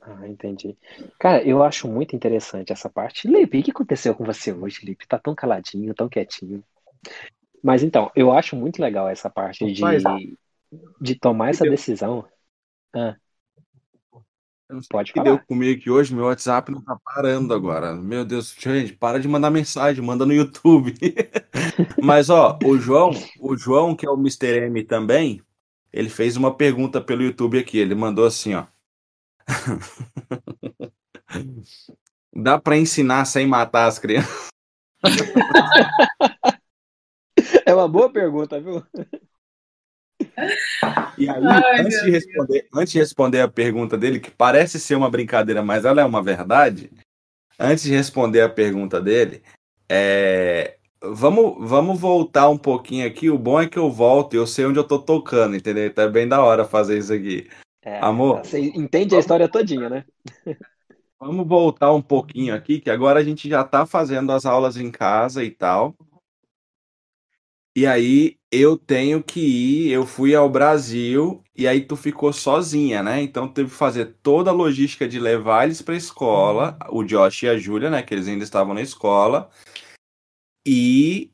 Ah, 0.00 0.26
entendi. 0.26 0.76
Cara, 1.16 1.42
eu 1.44 1.62
acho 1.62 1.86
muito 1.86 2.16
interessante 2.16 2.72
essa 2.72 2.90
parte. 2.90 3.28
Lipe, 3.28 3.60
o 3.60 3.62
que 3.62 3.70
aconteceu 3.70 4.12
com 4.14 4.24
você 4.24 4.52
hoje, 4.52 4.84
Lipe? 4.84 5.06
Tá 5.06 5.16
tão 5.16 5.32
caladinho, 5.32 5.94
tão 5.94 6.08
quietinho. 6.08 6.62
Mas 7.62 7.84
então, 7.84 8.10
eu 8.16 8.32
acho 8.32 8.56
muito 8.56 8.82
legal 8.82 9.08
essa 9.08 9.30
parte 9.30 9.64
de, 9.72 10.36
de 11.00 11.14
tomar 11.14 11.50
essa 11.50 11.62
decisão. 11.62 12.24
Ah. 12.92 13.14
Pode 14.88 15.12
falar. 15.12 15.24
deu 15.24 15.38
comigo 15.38 15.80
que 15.80 15.90
hoje 15.90 16.14
meu 16.14 16.24
WhatsApp 16.24 16.70
não 16.70 16.80
tá 16.80 16.96
parando 17.04 17.52
agora. 17.52 17.94
Meu 17.94 18.24
Deus, 18.24 18.54
gente, 18.58 18.92
para 18.92 19.20
de 19.20 19.28
mandar 19.28 19.50
mensagem, 19.50 20.04
manda 20.04 20.24
no 20.24 20.32
YouTube. 20.32 20.94
Mas 22.02 22.30
ó, 22.30 22.58
o 22.64 22.78
João, 22.78 23.10
o 23.40 23.56
João 23.56 23.94
que 23.94 24.06
é 24.06 24.10
o 24.10 24.16
Mr. 24.16 24.66
M 24.66 24.82
também, 24.84 25.42
ele 25.92 26.08
fez 26.08 26.36
uma 26.36 26.54
pergunta 26.54 27.00
pelo 27.00 27.22
YouTube 27.22 27.58
aqui. 27.58 27.78
Ele 27.78 27.94
mandou 27.94 28.24
assim, 28.24 28.54
ó. 28.54 28.66
Dá 32.34 32.58
para 32.58 32.78
ensinar 32.78 33.24
sem 33.26 33.46
matar 33.46 33.86
as 33.86 33.98
crianças? 33.98 34.48
É 37.64 37.74
uma 37.74 37.88
boa 37.88 38.12
pergunta, 38.12 38.60
viu? 38.60 38.84
E 41.18 41.28
aí, 41.28 41.44
Ai, 41.44 41.80
antes, 41.80 42.02
de 42.02 42.10
responder, 42.10 42.68
antes 42.74 42.92
de 42.92 42.98
responder 42.98 43.40
a 43.40 43.48
pergunta 43.48 43.96
dele, 43.96 44.20
que 44.20 44.30
parece 44.30 44.80
ser 44.80 44.94
uma 44.94 45.10
brincadeira, 45.10 45.62
mas 45.62 45.84
ela 45.84 46.00
é 46.00 46.04
uma 46.04 46.22
verdade, 46.22 46.90
antes 47.58 47.84
de 47.84 47.94
responder 47.94 48.40
a 48.40 48.48
pergunta 48.48 49.00
dele, 49.00 49.42
é, 49.88 50.76
vamos, 51.02 51.68
vamos 51.68 52.00
voltar 52.00 52.48
um 52.48 52.58
pouquinho 52.58 53.06
aqui. 53.06 53.28
O 53.30 53.38
bom 53.38 53.60
é 53.60 53.68
que 53.68 53.78
eu 53.78 53.90
volto 53.90 54.34
e 54.34 54.36
eu 54.36 54.46
sei 54.46 54.64
onde 54.64 54.78
eu 54.78 54.84
tô 54.84 54.98
tocando, 54.98 55.56
entendeu? 55.56 55.92
Tá 55.92 56.08
bem 56.08 56.26
da 56.26 56.42
hora 56.42 56.64
fazer 56.64 56.98
isso 56.98 57.12
aqui. 57.12 57.48
É, 57.82 57.98
Amor. 58.00 58.38
Você 58.38 58.60
entende 58.60 59.14
a 59.16 59.18
história 59.18 59.48
todinha, 59.48 59.88
né? 59.88 60.04
Vamos 61.20 61.46
voltar 61.46 61.92
um 61.92 62.02
pouquinho 62.02 62.52
aqui, 62.52 62.80
que 62.80 62.90
agora 62.90 63.20
a 63.20 63.22
gente 63.22 63.48
já 63.48 63.62
tá 63.62 63.86
fazendo 63.86 64.32
as 64.32 64.44
aulas 64.44 64.76
em 64.76 64.90
casa 64.90 65.44
e 65.44 65.52
tal. 65.52 65.94
E 67.76 67.86
aí 67.86 68.36
eu 68.52 68.76
tenho 68.76 69.22
que 69.22 69.40
ir, 69.40 69.90
eu 69.90 70.04
fui 70.04 70.34
ao 70.34 70.48
Brasil 70.50 71.42
e 71.56 71.66
aí 71.66 71.80
tu 71.80 71.96
ficou 71.96 72.30
sozinha, 72.34 73.02
né? 73.02 73.22
Então 73.22 73.48
teve 73.48 73.70
que 73.70 73.76
fazer 73.76 74.16
toda 74.22 74.50
a 74.50 74.54
logística 74.54 75.08
de 75.08 75.18
levar 75.18 75.64
eles 75.64 75.80
para 75.80 75.96
escola, 75.96 76.78
o 76.90 77.02
Josh 77.02 77.44
e 77.44 77.48
a 77.48 77.56
Júlia, 77.56 77.88
né, 77.88 78.02
que 78.02 78.12
eles 78.12 78.28
ainda 78.28 78.44
estavam 78.44 78.74
na 78.74 78.82
escola, 78.82 79.48
e 80.66 81.32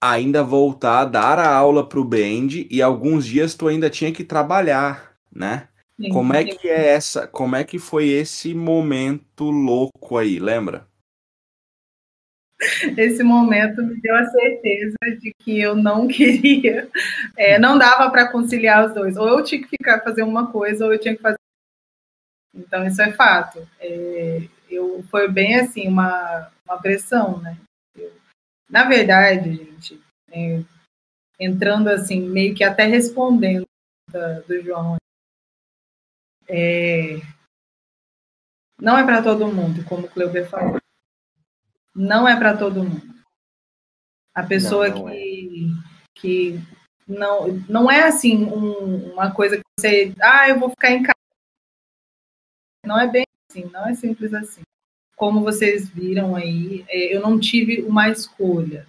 ainda 0.00 0.44
voltar 0.44 1.00
a 1.00 1.04
dar 1.04 1.38
a 1.40 1.52
aula 1.52 1.86
pro 1.86 2.04
Band 2.04 2.48
e 2.70 2.80
alguns 2.80 3.26
dias 3.26 3.54
tu 3.54 3.66
ainda 3.66 3.90
tinha 3.90 4.12
que 4.12 4.22
trabalhar, 4.22 5.16
né? 5.30 5.68
Sim, 6.00 6.08
como 6.10 6.32
é 6.32 6.44
que 6.44 6.68
é 6.68 6.88
essa, 6.94 7.26
como 7.26 7.56
é 7.56 7.64
que 7.64 7.78
foi 7.78 8.08
esse 8.08 8.54
momento 8.54 9.50
louco 9.50 10.16
aí, 10.16 10.38
lembra? 10.38 10.88
Esse 12.96 13.22
momento 13.22 13.82
me 13.82 14.00
deu 14.00 14.14
a 14.14 14.26
certeza 14.26 14.96
de 15.18 15.32
que 15.38 15.58
eu 15.60 15.74
não 15.74 16.06
queria, 16.08 16.88
é, 17.36 17.58
não 17.58 17.78
dava 17.78 18.10
para 18.10 18.30
conciliar 18.30 18.86
os 18.86 18.94
dois. 18.94 19.16
Ou 19.16 19.28
eu 19.28 19.42
tinha 19.42 19.60
que 19.60 19.68
ficar 19.68 20.02
fazer 20.02 20.22
uma 20.22 20.50
coisa, 20.50 20.84
ou 20.84 20.92
eu 20.92 20.98
tinha 20.98 21.16
que 21.16 21.22
fazer. 21.22 21.38
Então 22.54 22.86
isso 22.86 23.00
é 23.00 23.12
fato. 23.12 23.66
É, 23.78 24.42
eu 24.68 25.02
foi 25.10 25.28
bem 25.28 25.58
assim 25.58 25.88
uma, 25.88 26.50
uma 26.66 26.80
pressão, 26.80 27.40
né? 27.40 27.56
Eu, 27.96 28.12
na 28.68 28.84
verdade, 28.84 29.54
gente, 29.54 30.00
é, 30.30 30.62
entrando 31.38 31.88
assim 31.88 32.20
meio 32.20 32.54
que 32.54 32.62
até 32.62 32.84
respondendo 32.84 33.66
da, 34.10 34.40
do 34.40 34.62
João, 34.62 34.96
é, 36.48 37.20
não 38.80 38.98
é 38.98 39.04
para 39.04 39.22
todo 39.22 39.52
mundo, 39.52 39.84
como 39.84 40.06
o 40.06 40.10
Cleuber 40.10 40.48
falou 40.48 40.79
não 41.94 42.28
é 42.28 42.36
para 42.36 42.56
todo 42.56 42.84
mundo. 42.84 43.14
A 44.34 44.42
pessoa 44.42 44.88
não, 44.88 45.06
não 45.06 45.10
que, 45.10 45.74
é. 46.16 46.20
que 46.20 46.60
não, 47.06 47.48
não 47.68 47.90
é 47.90 48.04
assim 48.04 48.44
um, 48.44 49.12
uma 49.12 49.32
coisa 49.32 49.56
que 49.56 49.62
você, 49.78 50.14
ah, 50.20 50.48
eu 50.48 50.58
vou 50.58 50.70
ficar 50.70 50.92
em 50.92 51.02
casa. 51.02 51.14
Não 52.86 52.98
é 52.98 53.06
bem 53.06 53.24
assim, 53.50 53.68
não 53.72 53.86
é 53.88 53.94
simples 53.94 54.32
assim. 54.32 54.62
Como 55.16 55.42
vocês 55.42 55.88
viram 55.88 56.34
aí, 56.34 56.84
é, 56.88 57.14
eu 57.14 57.20
não 57.20 57.38
tive 57.38 57.82
uma 57.82 58.08
escolha, 58.08 58.86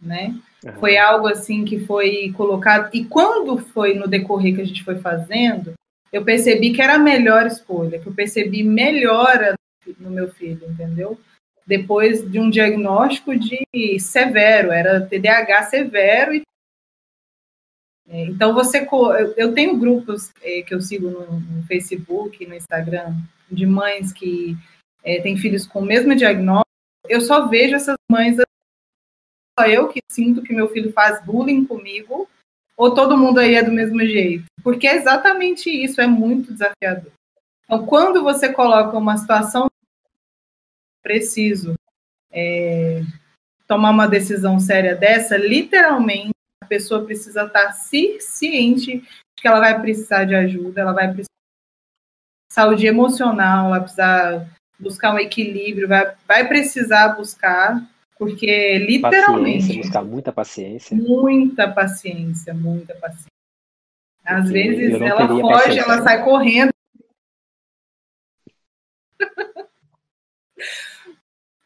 né? 0.00 0.38
Uhum. 0.64 0.72
Foi 0.74 0.98
algo 0.98 1.28
assim 1.28 1.64
que 1.64 1.86
foi 1.86 2.32
colocado. 2.36 2.90
E 2.92 3.04
quando 3.04 3.56
foi 3.58 3.94
no 3.94 4.06
decorrer 4.06 4.54
que 4.54 4.60
a 4.60 4.66
gente 4.66 4.84
foi 4.84 4.98
fazendo, 4.98 5.72
eu 6.12 6.24
percebi 6.24 6.72
que 6.72 6.82
era 6.82 6.96
a 6.96 6.98
melhor 6.98 7.46
escolha, 7.46 7.98
que 7.98 8.06
eu 8.06 8.14
percebi 8.14 8.62
melhora 8.62 9.54
no 9.98 10.10
meu 10.10 10.30
filho, 10.30 10.68
entendeu? 10.68 11.18
Depois 11.66 12.28
de 12.30 12.38
um 12.38 12.50
diagnóstico 12.50 13.34
de 13.36 13.98
severo, 14.00 14.72
era 14.72 15.06
TDAH 15.06 15.62
severo. 15.64 16.34
E, 16.34 16.42
é, 18.08 18.24
então, 18.24 18.52
você. 18.52 18.86
Eu 19.36 19.54
tenho 19.54 19.78
grupos 19.78 20.30
é, 20.42 20.62
que 20.62 20.74
eu 20.74 20.80
sigo 20.80 21.10
no, 21.10 21.62
Facebook, 21.66 22.44
no 22.46 22.54
Instagram, 22.54 23.14
de 23.50 23.64
mães 23.64 24.12
que 24.12 24.56
é, 25.04 25.20
têm 25.20 25.36
filhos 25.36 25.66
com 25.66 25.80
o 25.80 25.84
mesmo 25.84 26.14
diagnóstico. 26.14 26.66
Eu 27.08 27.20
só 27.20 27.46
vejo 27.46 27.76
essas 27.76 27.96
mães. 28.10 28.36
Só 29.58 29.66
eu 29.66 29.88
que 29.88 30.00
sinto 30.10 30.42
que 30.42 30.54
meu 30.54 30.68
filho 30.68 30.92
faz 30.92 31.24
bullying 31.24 31.64
comigo, 31.64 32.28
ou 32.76 32.94
todo 32.94 33.18
mundo 33.18 33.38
aí 33.38 33.54
é 33.54 33.62
do 33.62 33.70
mesmo 33.70 34.00
jeito? 34.00 34.44
Porque 34.62 34.86
é 34.86 34.96
exatamente 34.96 35.70
isso, 35.70 36.00
é 36.00 36.06
muito 36.06 36.52
desafiador. 36.52 37.12
Então, 37.64 37.86
quando 37.86 38.22
você 38.22 38.52
coloca 38.52 38.96
uma 38.96 39.16
situação 39.16 39.68
preciso 41.02 41.74
é, 42.30 43.02
tomar 43.66 43.90
uma 43.90 44.06
decisão 44.06 44.58
séria 44.58 44.94
dessa, 44.94 45.36
literalmente 45.36 46.30
a 46.62 46.66
pessoa 46.66 47.04
precisa 47.04 47.44
estar 47.44 47.72
ciente 47.72 48.98
de 49.00 49.04
que 49.36 49.48
ela 49.48 49.60
vai 49.60 49.80
precisar 49.80 50.24
de 50.24 50.34
ajuda, 50.34 50.80
ela 50.80 50.92
vai 50.92 51.06
precisar 51.06 51.26
de 52.48 52.54
saúde 52.54 52.86
emocional, 52.86 53.66
ela 53.66 53.70
vai 53.70 53.80
precisar 53.80 54.48
buscar 54.78 55.14
um 55.14 55.18
equilíbrio, 55.18 55.88
vai, 55.88 56.14
vai 56.26 56.48
precisar 56.48 57.08
buscar, 57.08 57.82
porque 58.18 58.78
literalmente. 58.78 59.66
Paciência, 59.66 59.82
buscar 59.82 60.04
muita 60.04 60.32
paciência. 60.32 60.96
Muita 60.96 61.70
paciência, 61.70 62.54
muita 62.54 62.94
paciência. 62.94 63.26
Às 64.24 64.44
porque 64.44 64.52
vezes 64.52 65.00
ela 65.00 65.26
foge, 65.28 65.78
ela 65.78 66.02
sai 66.02 66.22
correndo 66.24 66.72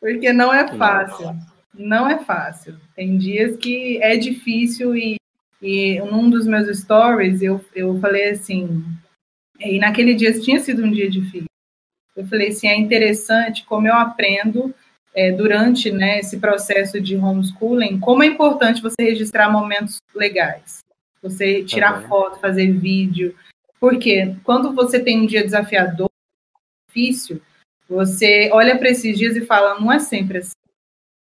porque 0.07 0.33
não 0.33 0.55
é 0.55 0.69
fácil. 0.69 1.37
Não 1.75 2.09
é 2.09 2.23
fácil. 2.23 2.77
Tem 2.95 3.19
dias 3.19 3.57
que 3.57 4.01
é 4.01 4.17
difícil 4.17 4.97
e, 4.97 5.17
e 5.61 5.99
num 6.01 6.31
dos 6.31 6.47
meus 6.47 6.69
stories 6.79 7.43
eu, 7.43 7.63
eu 7.75 7.99
falei 7.99 8.31
assim, 8.31 8.85
e 9.59 9.81
naquele 9.81 10.15
dia 10.15 10.39
tinha 10.39 10.61
sido 10.61 10.85
um 10.85 10.93
dia 10.93 11.11
difícil. 11.11 11.49
Eu 12.15 12.25
falei 12.29 12.49
assim, 12.49 12.69
é 12.69 12.77
interessante 12.77 13.65
como 13.65 13.89
eu 13.89 13.95
aprendo 13.95 14.73
é, 15.13 15.33
durante 15.33 15.91
né, 15.91 16.21
esse 16.21 16.39
processo 16.39 17.01
de 17.01 17.17
homeschooling, 17.17 17.99
como 17.99 18.23
é 18.23 18.27
importante 18.27 18.81
você 18.81 19.03
registrar 19.03 19.51
momentos 19.51 19.97
legais. 20.15 20.85
Você 21.21 21.65
tirar 21.65 22.01
uhum. 22.01 22.09
foto, 22.09 22.39
fazer 22.39 22.71
vídeo. 22.71 23.35
Porque 23.81 24.37
quando 24.45 24.73
você 24.73 25.01
tem 25.01 25.23
um 25.23 25.27
dia 25.27 25.43
desafiador, 25.43 26.09
difícil, 26.89 27.43
você 27.89 28.51
olha 28.53 28.77
para 28.79 28.91
esses 28.91 29.17
dias 29.17 29.37
e 29.37 29.45
fala, 29.45 29.79
não 29.81 29.93
é 29.93 29.99
sempre 29.99 30.39
assim. 30.39 30.53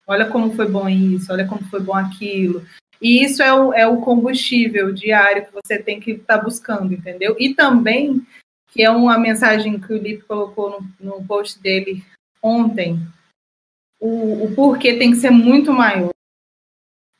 Olha 0.07 0.29
como 0.29 0.55
foi 0.55 0.69
bom 0.69 0.89
isso, 0.89 1.33
olha 1.33 1.47
como 1.47 1.63
foi 1.65 1.81
bom 1.81 1.95
aquilo. 1.95 2.65
E 3.01 3.25
isso 3.25 3.43
é 3.43 3.53
o, 3.53 3.73
é 3.73 3.87
o 3.87 4.01
combustível 4.01 4.93
diário 4.93 5.45
que 5.45 5.53
você 5.53 5.79
tem 5.79 5.99
que 5.99 6.13
estar 6.13 6.39
tá 6.39 6.45
buscando, 6.45 6.93
entendeu? 6.93 7.35
E 7.39 7.55
também, 7.55 8.25
que 8.71 8.83
é 8.83 8.91
uma 8.91 9.19
mensagem 9.19 9.81
que 9.81 9.93
o 9.93 9.97
Lipe 9.97 10.25
colocou 10.25 10.71
no, 11.01 11.19
no 11.19 11.27
post 11.27 11.61
dele 11.61 12.05
ontem, 12.43 12.99
o, 14.01 14.45
o 14.45 14.55
porquê 14.55 14.99
tem 14.99 15.11
que 15.11 15.17
ser 15.17 15.31
muito 15.31 15.73
maior. 15.73 16.13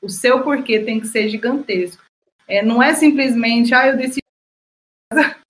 o 0.03 0.09
seu 0.09 0.43
porquê 0.43 0.81
tem 0.81 1.01
que 1.01 1.07
ser 1.07 1.29
gigantesco. 1.29 2.03
É, 2.47 2.63
não 2.63 2.83
é 2.83 2.95
simplesmente, 2.95 3.73
ah, 3.73 3.87
eu 3.87 3.97
decidi 3.97 4.21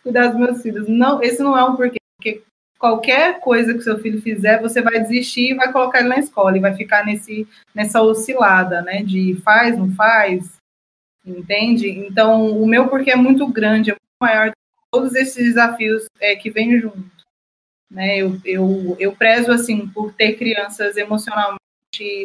cuidar 0.03 0.29
dos 0.29 0.38
meus 0.38 0.62
filhos. 0.62 0.88
Não, 0.88 1.23
esse 1.23 1.42
não 1.42 1.57
é 1.57 1.64
um 1.64 1.75
porquê, 1.77 1.99
porque 2.16 2.42
qualquer 2.83 3.38
coisa 3.38 3.73
que 3.73 3.81
seu 3.81 3.97
filho 4.01 4.21
fizer, 4.21 4.61
você 4.61 4.83
vai 4.83 4.99
desistir 4.99 5.53
e 5.53 5.55
vai 5.55 5.71
colocar 5.71 6.01
ele 6.01 6.09
na 6.09 6.18
escola 6.18 6.57
e 6.57 6.61
vai 6.61 6.75
ficar 6.75 7.07
nesse, 7.07 7.47
nessa 7.73 8.03
oscilada, 8.03 8.83
né? 8.83 9.05
De 9.05 9.40
faz, 9.45 9.79
não 9.79 9.95
faz, 9.95 10.57
entende? 11.25 11.88
Então, 11.88 12.61
o 12.61 12.66
meu 12.66 12.88
porquê 12.88 13.12
é 13.12 13.16
muito 13.16 13.47
grande, 13.47 13.90
é 13.90 13.92
muito 13.92 14.21
maior 14.21 14.51
todos 14.90 15.14
esses 15.14 15.37
desafios 15.37 16.07
é, 16.18 16.35
que 16.35 16.51
vêm 16.51 16.77
junto. 16.77 17.09
Né? 17.88 18.16
Eu, 18.18 18.40
eu, 18.45 18.97
eu 18.99 19.14
prezo, 19.14 19.53
assim, 19.53 19.87
por 19.87 20.12
ter 20.12 20.37
crianças 20.37 20.97
emocionalmente 20.97 21.61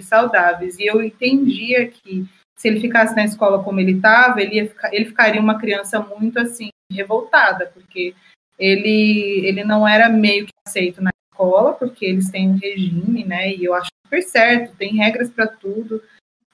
saudáveis. 0.01 0.79
E 0.79 0.87
eu 0.87 1.03
entendia 1.03 1.87
que 1.87 2.25
se 2.57 2.67
ele 2.67 2.79
ficasse 2.79 3.15
na 3.15 3.25
escola 3.25 3.63
como 3.63 3.79
ele 3.79 3.91
estava, 3.91 4.41
ele, 4.41 4.69
ficar, 4.69 4.91
ele 4.91 5.05
ficaria 5.05 5.39
uma 5.39 5.59
criança 5.59 5.99
muito, 5.99 6.39
assim, 6.39 6.69
revoltada, 6.91 7.67
porque 7.75 8.15
ele, 8.57 9.45
ele 9.45 9.63
não 9.63 9.87
era 9.87 10.09
meio 10.09 10.45
que 10.45 10.53
aceito 10.65 11.01
na 11.01 11.11
escola, 11.31 11.73
porque 11.73 12.05
eles 12.05 12.29
têm 12.29 12.49
um 12.49 12.57
regime, 12.57 13.23
né? 13.23 13.53
E 13.53 13.63
eu 13.63 13.73
acho 13.73 13.89
super 14.03 14.21
certo, 14.23 14.75
tem 14.75 14.95
regras 14.95 15.29
para 15.29 15.47
tudo, 15.47 16.01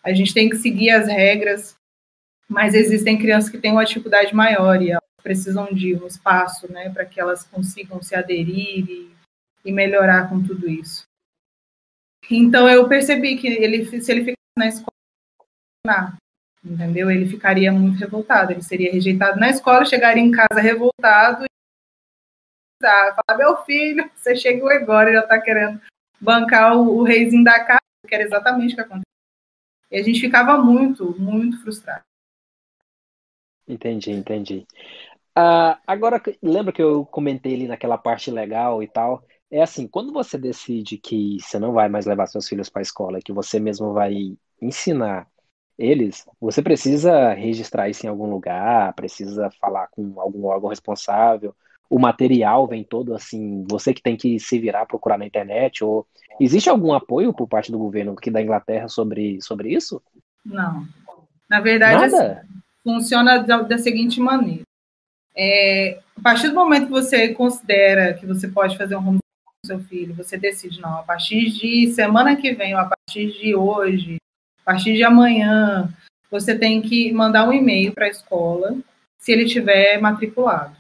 a 0.04 0.12
gente 0.12 0.34
tem 0.34 0.50
que 0.50 0.58
seguir 0.58 0.90
as 0.90 1.08
regras, 1.08 1.76
mas 2.50 2.74
existem 2.74 3.18
crianças 3.18 3.50
que 3.50 3.58
têm 3.58 3.72
uma 3.72 3.86
dificuldade 3.86 4.36
maior 4.36 4.82
e 4.82 4.92
elas 4.92 5.02
precisam 5.22 5.68
de 5.68 5.96
um 5.96 6.06
espaço, 6.06 6.70
né, 6.72 6.90
para 6.90 7.06
que 7.06 7.20
elas 7.20 7.46
consigam 7.46 8.02
se 8.02 8.14
aderir 8.14 8.90
e, 8.90 9.12
e 9.64 9.72
melhorar 9.72 10.28
com 10.30 10.44
tudo 10.44 10.68
isso. 10.70 11.06
Então 12.30 12.68
eu 12.68 12.88
percebi 12.90 13.38
que 13.38 13.48
ele, 13.48 13.86
se 14.02 14.12
ele 14.12 14.22
ficasse 14.22 14.38
na 14.58 14.68
escola, 14.68 16.18
entendeu? 16.64 17.10
Ele 17.10 17.26
ficaria 17.26 17.72
muito 17.72 17.98
revoltado, 17.98 18.52
ele 18.52 18.62
seria 18.62 18.92
rejeitado 18.92 19.40
na 19.40 19.50
escola, 19.50 19.86
chegaria 19.86 20.24
em 20.24 20.32
casa 20.32 20.60
revoltado 20.60 21.46
falar, 22.88 23.38
meu 23.38 23.58
filho, 23.64 24.10
você 24.16 24.36
chegou 24.36 24.70
agora 24.70 25.10
e 25.10 25.14
já 25.14 25.22
está 25.22 25.40
querendo 25.40 25.82
bancar 26.20 26.78
o, 26.78 27.00
o 27.00 27.04
reizinho 27.04 27.44
da 27.44 27.64
casa, 27.64 27.82
que 28.08 28.14
era 28.14 28.24
exatamente 28.24 28.74
o 28.74 28.76
que 28.76 28.82
aconteceu. 28.82 29.04
E 29.92 29.98
a 29.98 30.04
gente 30.04 30.20
ficava 30.20 30.58
muito, 30.58 31.16
muito 31.20 31.62
frustrado. 31.62 32.04
Entendi, 33.68 34.12
entendi. 34.12 34.66
Uh, 35.38 35.78
agora, 35.88 36.22
lembra 36.42 36.74
que 36.74 36.82
eu 36.82 37.06
comentei 37.06 37.56
ali 37.56 37.68
naquela 37.68 37.98
parte 37.98 38.30
legal 38.30 38.84
e 38.84 38.88
tal? 38.88 39.24
É 39.50 39.62
assim, 39.62 39.88
quando 39.88 40.12
você 40.12 40.38
decide 40.38 40.98
que 40.98 41.38
você 41.40 41.60
não 41.60 41.74
vai 41.74 41.88
mais 41.90 42.06
levar 42.06 42.28
seus 42.28 42.48
filhos 42.48 42.70
para 42.70 42.82
a 42.82 42.84
escola, 42.84 43.20
que 43.24 43.32
você 43.32 43.60
mesmo 43.60 43.94
vai 43.94 44.36
ensinar 44.62 45.28
eles, 45.78 46.28
você 46.40 46.62
precisa 46.62 47.34
registrar 47.34 47.90
isso 47.90 48.06
em 48.06 48.10
algum 48.10 48.30
lugar, 48.30 48.94
precisa 48.94 49.50
falar 49.60 49.88
com 49.90 50.20
algum 50.20 50.46
órgão 50.46 50.70
responsável. 50.70 51.56
O 51.90 52.00
material 52.00 52.68
vem 52.68 52.84
todo 52.84 53.14
assim, 53.14 53.66
você 53.70 53.94
que 53.94 54.02
tem 54.02 54.16
que 54.18 54.40
se 54.40 54.58
virar, 54.58 54.86
procurar 54.86 55.18
na 55.18 55.26
internet, 55.26 55.84
ou 55.84 56.08
existe 56.40 56.70
algum 56.70 56.94
apoio 56.94 57.34
por 57.34 57.48
parte 57.48 57.72
do 57.72 57.78
governo 57.78 58.14
aqui 58.14 58.32
da 58.32 58.42
Inglaterra 58.42 58.88
sobre, 58.88 59.40
sobre 59.42 59.74
isso? 59.74 60.02
Não. 60.46 60.88
Na 61.50 61.60
verdade? 61.60 62.06
Assim, 62.06 62.48
funciona 62.84 63.40
da, 63.40 63.62
da 63.62 63.78
seguinte 63.78 64.20
maneira. 64.20 64.64
É, 65.36 66.00
a 66.18 66.22
partir 66.22 66.50
do 66.50 66.56
momento 66.56 66.86
que 66.86 66.92
você 66.92 67.30
considera 67.30 68.14
que 68.14 68.26
você 68.26 68.48
pode 68.48 68.78
fazer 68.78 68.96
um 68.96 69.08
home 69.08 69.20
com 69.46 69.68
seu 69.68 69.80
filho, 69.80 70.14
você 70.14 70.38
decide, 70.38 70.80
não, 70.82 70.98
a 70.98 71.04
partir 71.04 71.50
de 71.52 71.92
semana 71.94 72.36
que 72.36 72.54
vem, 72.54 72.74
ou 72.76 72.82
a 72.82 72.86
partir 72.86 73.32
de 73.40 73.56
hoje, 73.56 74.18
a 74.62 74.72
partir 74.72 74.94
de 74.94 75.04
amanhã, 75.04 75.92
você 76.30 76.58
tem 76.58 76.82
que 76.82 77.12
mandar 77.12 77.48
um 77.48 77.54
e-mail 77.54 77.94
para 77.94 78.06
a 78.06 78.10
escola 78.10 78.78
se 79.18 79.32
ele 79.32 79.46
tiver 79.46 80.00
matriculado. 80.00 80.76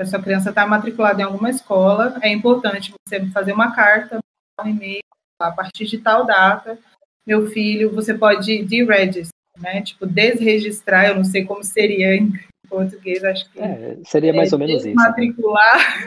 Se 0.00 0.04
a 0.04 0.06
sua 0.06 0.22
criança 0.22 0.48
está 0.48 0.66
matriculada 0.66 1.20
em 1.20 1.24
alguma 1.24 1.50
escola, 1.50 2.18
é 2.22 2.32
importante 2.32 2.90
você 3.06 3.20
fazer 3.26 3.52
uma 3.52 3.74
carta, 3.74 4.18
um 4.64 4.66
e-mail, 4.66 5.02
a 5.38 5.50
partir 5.50 5.84
de 5.84 5.98
tal 5.98 6.24
data, 6.24 6.78
meu 7.26 7.50
filho, 7.50 7.94
você 7.94 8.14
pode 8.14 8.64
deregister, 8.64 9.28
né? 9.58 9.82
Tipo, 9.82 10.06
desregistrar, 10.06 11.08
eu 11.08 11.16
não 11.16 11.24
sei 11.24 11.44
como 11.44 11.62
seria 11.62 12.16
em 12.16 12.32
português, 12.66 13.22
acho 13.22 13.50
que. 13.50 13.60
É, 13.60 13.98
seria 14.06 14.32
mais 14.32 14.50
é, 14.50 14.54
ou 14.54 14.58
menos 14.58 14.86
isso. 14.86 14.94
Matricular. 14.94 15.98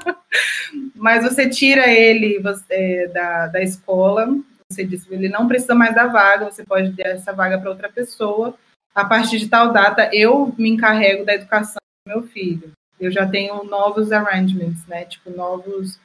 Mas 0.96 1.22
você 1.22 1.46
tira 1.46 1.90
ele 1.90 2.38
você, 2.38 2.64
é, 2.70 3.06
da, 3.08 3.48
da 3.48 3.62
escola, 3.62 4.34
você 4.72 4.82
diz 4.82 5.06
ele 5.10 5.28
não 5.28 5.46
precisa 5.46 5.74
mais 5.74 5.94
da 5.94 6.06
vaga, 6.06 6.50
você 6.50 6.64
pode 6.64 6.92
dar 6.92 7.08
essa 7.08 7.34
vaga 7.34 7.58
para 7.58 7.68
outra 7.68 7.90
pessoa. 7.90 8.54
A 8.94 9.04
partir 9.04 9.38
de 9.38 9.46
tal 9.46 9.74
data, 9.74 10.08
eu 10.10 10.54
me 10.56 10.70
encarrego 10.70 11.26
da 11.26 11.34
educação 11.34 11.80
do 12.06 12.14
meu 12.14 12.22
filho. 12.22 12.72
Eu 13.00 13.10
já 13.10 13.26
tenho 13.26 13.64
novos 13.64 14.12
arrangements, 14.12 14.86
né? 14.86 15.06
Tipo, 15.06 15.30
novos. 15.30 15.98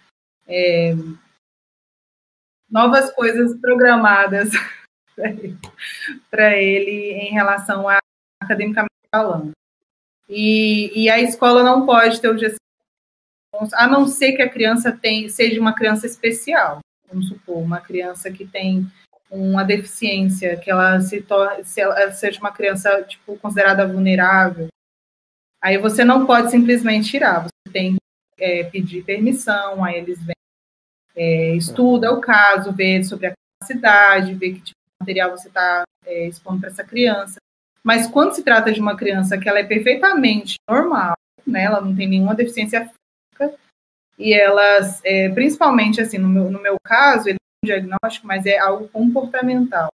É, 0.48 0.94
novas 2.70 3.12
coisas 3.12 3.60
programadas 3.60 4.50
para 6.32 6.56
ele 6.58 7.12
em 7.14 7.32
relação 7.32 7.88
a 7.88 8.00
academicamente 8.42 8.92
falando. 9.14 9.52
E, 10.30 10.92
e, 11.04 11.10
a 11.10 11.20
escola 11.20 11.64
não 11.64 11.86
pode 11.86 12.20
ter 12.20 12.30
o 12.30 12.38
GC, 12.38 12.56
a 13.74 13.88
não 13.88 14.08
ser 14.08 14.34
que 14.34 14.42
a 14.42 14.50
criança 14.50 14.92
tem, 14.92 15.30
seja 15.30 15.62
uma 15.62 15.74
criança 15.74 16.06
especial, 16.08 16.80
vamos 17.08 17.28
supor, 17.28 17.58
uma 17.58 17.80
criança 17.80 18.32
que 18.32 18.46
tem 18.46 18.88
uma 19.30 19.64
deficiência, 19.64 20.58
que 20.58 20.70
ela 20.70 21.00
se 21.00 21.22
torne, 21.22 21.64
se 21.64 21.80
ela 21.80 22.12
seja 22.12 22.40
uma 22.40 22.52
criança 22.52 23.04
tipo 23.04 23.38
considerada 23.38 23.88
vulnerável, 23.88 24.68
aí 25.66 25.80
você 25.80 26.06
não 26.06 26.28
pode 26.28 26.52
simplesmente 26.52 27.10
tirar, 27.10 27.40
você 27.40 27.74
tem 27.74 27.96
que 27.96 28.44
é, 28.44 28.64
pedir 28.66 29.04
permissão, 29.04 29.84
aí 29.84 29.96
eles 29.96 30.24
vêm, 30.24 30.36
é, 31.16 31.56
estuda 31.56 32.14
o 32.14 32.22
caso, 32.22 32.72
vê 32.72 33.04
sobre 33.04 33.28
a 33.28 33.34
capacidade, 33.34 34.36
vê 34.36 34.52
que 34.52 34.62
tipo 34.62 34.78
material 35.02 35.32
você 35.32 35.48
está 35.48 35.84
é, 36.06 36.28
expondo 36.28 36.60
para 36.60 36.70
essa 36.70 36.84
criança. 36.84 37.38
Mas 37.84 38.06
quando 38.06 38.34
se 38.34 38.44
trata 38.44 38.72
de 38.72 38.80
uma 38.80 38.96
criança 38.96 39.40
que 39.40 39.50
ela 39.50 39.58
é 39.58 39.64
perfeitamente 39.64 40.54
normal, 40.70 41.16
né, 41.48 41.64
ela 41.64 41.82
não 41.82 41.96
tem 41.96 42.08
nenhuma 42.08 42.36
deficiência 42.36 42.82
física, 42.82 43.58
e 44.20 44.36
elas, 44.36 45.02
é, 45.04 45.30
principalmente 45.30 46.00
assim, 46.00 46.20
no 46.20 46.28
meu, 46.28 46.52
no 46.52 46.62
meu 46.62 46.76
caso, 46.84 47.28
ele 47.28 47.38
é 47.40 47.66
um 47.66 47.68
diagnóstico, 47.68 48.28
mas 48.28 48.46
é 48.46 48.60
algo 48.60 48.88
comportamental, 48.90 49.90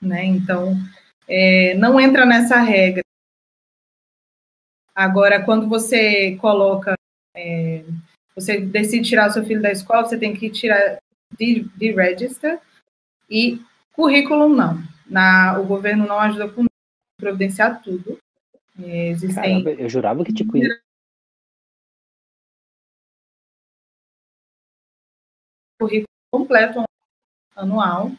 né? 0.00 0.22
Então, 0.24 0.74
é, 1.26 1.74
não 1.74 1.98
entra 1.98 2.26
nessa 2.26 2.58
regra. 2.58 3.05
Agora, 4.96 5.44
quando 5.44 5.68
você 5.68 6.36
coloca, 6.36 6.94
é, 7.36 7.84
você 8.34 8.58
decide 8.58 9.06
tirar 9.06 9.28
seu 9.28 9.44
filho 9.44 9.60
da 9.60 9.70
escola, 9.70 10.06
você 10.06 10.16
tem 10.16 10.34
que 10.34 10.48
tirar 10.48 10.96
de, 11.38 11.64
de 11.76 11.92
register 11.92 12.58
e 13.28 13.60
Currículo 13.92 14.48
não. 14.48 14.78
Na, 15.06 15.58
o 15.58 15.66
governo 15.66 16.06
não 16.06 16.18
ajuda 16.18 16.48
com 16.48 16.64
providenciar 17.18 17.82
tudo. 17.82 18.18
É, 18.82 19.08
existem. 19.08 19.64
Caramba, 19.64 19.82
eu 19.82 19.88
jurava 19.88 20.24
que 20.24 20.32
tipo. 20.32 20.52
Currículo 25.78 26.06
completo 26.32 26.84
anual. 27.54 28.12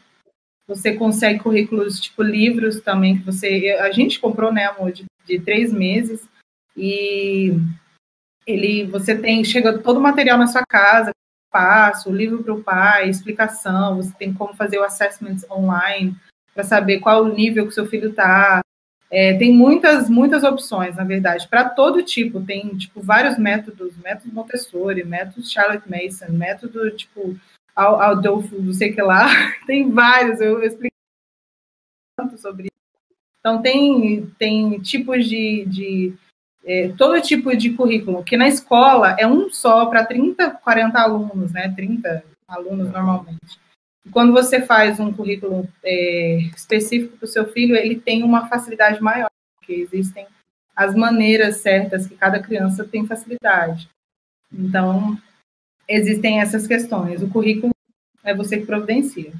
Você 0.68 0.94
consegue 0.94 1.40
currículos 1.40 2.00
tipo 2.00 2.22
livros 2.22 2.80
também 2.80 3.18
que 3.18 3.24
você. 3.24 3.76
A 3.80 3.90
gente 3.90 4.20
comprou, 4.20 4.52
né, 4.52 4.66
amor, 4.66 4.92
de, 4.92 5.04
de 5.24 5.40
três 5.40 5.72
meses 5.72 6.28
e 6.78 7.52
ele, 8.46 8.86
você 8.86 9.16
tem 9.16 9.44
chega 9.44 9.78
todo 9.78 9.98
o 9.98 10.02
material 10.02 10.38
na 10.38 10.46
sua 10.46 10.62
casa, 10.66 11.10
passo, 11.50 12.10
livro 12.10 12.42
para 12.42 12.54
o 12.54 12.62
pai, 12.62 13.08
explicação, 13.08 13.96
você 13.96 14.12
tem 14.18 14.32
como 14.32 14.54
fazer 14.54 14.78
o 14.78 14.84
assessment 14.84 15.38
online 15.50 16.16
para 16.54 16.64
saber 16.64 17.00
qual 17.00 17.24
o 17.24 17.34
nível 17.34 17.66
que 17.66 17.74
seu 17.74 17.86
filho 17.86 18.10
está. 18.10 18.60
É, 19.10 19.32
tem 19.38 19.54
muitas, 19.54 20.08
muitas 20.10 20.44
opções, 20.44 20.96
na 20.96 21.04
verdade, 21.04 21.48
para 21.48 21.68
todo 21.68 22.02
tipo. 22.02 22.44
Tem, 22.44 22.76
tipo, 22.76 23.00
vários 23.00 23.38
métodos, 23.38 23.96
método 23.96 24.34
Montessori, 24.34 25.04
método 25.04 25.46
Charlotte 25.46 25.88
Mason, 25.88 26.32
método, 26.32 26.90
tipo, 26.90 27.38
Adolfo, 27.74 28.60
não 28.60 28.72
sei 28.72 28.90
o 28.90 28.94
que 28.94 29.02
lá. 29.02 29.26
Tem 29.66 29.90
vários, 29.90 30.40
eu, 30.40 30.60
eu 30.60 30.64
explico 30.64 30.94
tanto 32.18 32.36
sobre 32.38 32.64
isso. 32.64 32.72
Então, 33.40 33.62
tem, 33.62 34.26
tem 34.36 34.80
tipos 34.80 35.24
de, 35.26 35.64
de 35.66 36.14
é, 36.68 36.92
todo 36.98 37.20
tipo 37.22 37.56
de 37.56 37.72
currículo, 37.72 38.22
que 38.22 38.36
na 38.36 38.46
escola 38.46 39.16
é 39.18 39.26
um 39.26 39.48
só 39.48 39.86
para 39.86 40.04
30, 40.04 40.50
40 40.50 41.00
alunos, 41.00 41.50
né? 41.50 41.72
30 41.74 42.22
alunos 42.46 42.92
normalmente. 42.92 43.58
E 44.04 44.10
quando 44.10 44.34
você 44.34 44.60
faz 44.60 45.00
um 45.00 45.10
currículo 45.10 45.66
é, 45.82 46.40
específico 46.54 47.16
para 47.16 47.24
o 47.24 47.28
seu 47.28 47.50
filho, 47.50 47.74
ele 47.74 47.98
tem 47.98 48.22
uma 48.22 48.48
facilidade 48.48 49.00
maior, 49.00 49.30
porque 49.58 49.72
existem 49.72 50.26
as 50.76 50.94
maneiras 50.94 51.56
certas 51.56 52.06
que 52.06 52.14
cada 52.14 52.38
criança 52.38 52.84
tem 52.84 53.06
facilidade. 53.06 53.88
Então, 54.52 55.18
existem 55.88 56.40
essas 56.42 56.66
questões. 56.66 57.22
O 57.22 57.30
currículo 57.30 57.72
é 58.22 58.34
você 58.34 58.58
que 58.58 58.66
providencia. 58.66 59.32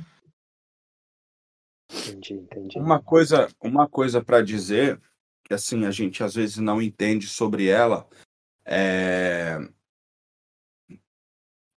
Entendi, 1.92 2.34
entendi. 2.34 2.78
Uma 2.78 3.02
coisa, 3.02 3.48
uma 3.62 3.86
coisa 3.86 4.24
para 4.24 4.40
dizer 4.40 4.98
que 5.48 5.54
assim 5.54 5.86
a 5.86 5.90
gente 5.90 6.22
às 6.22 6.34
vezes 6.34 6.58
não 6.58 6.80
entende 6.80 7.26
sobre 7.26 7.66
ela 7.66 8.06
é 8.64 9.58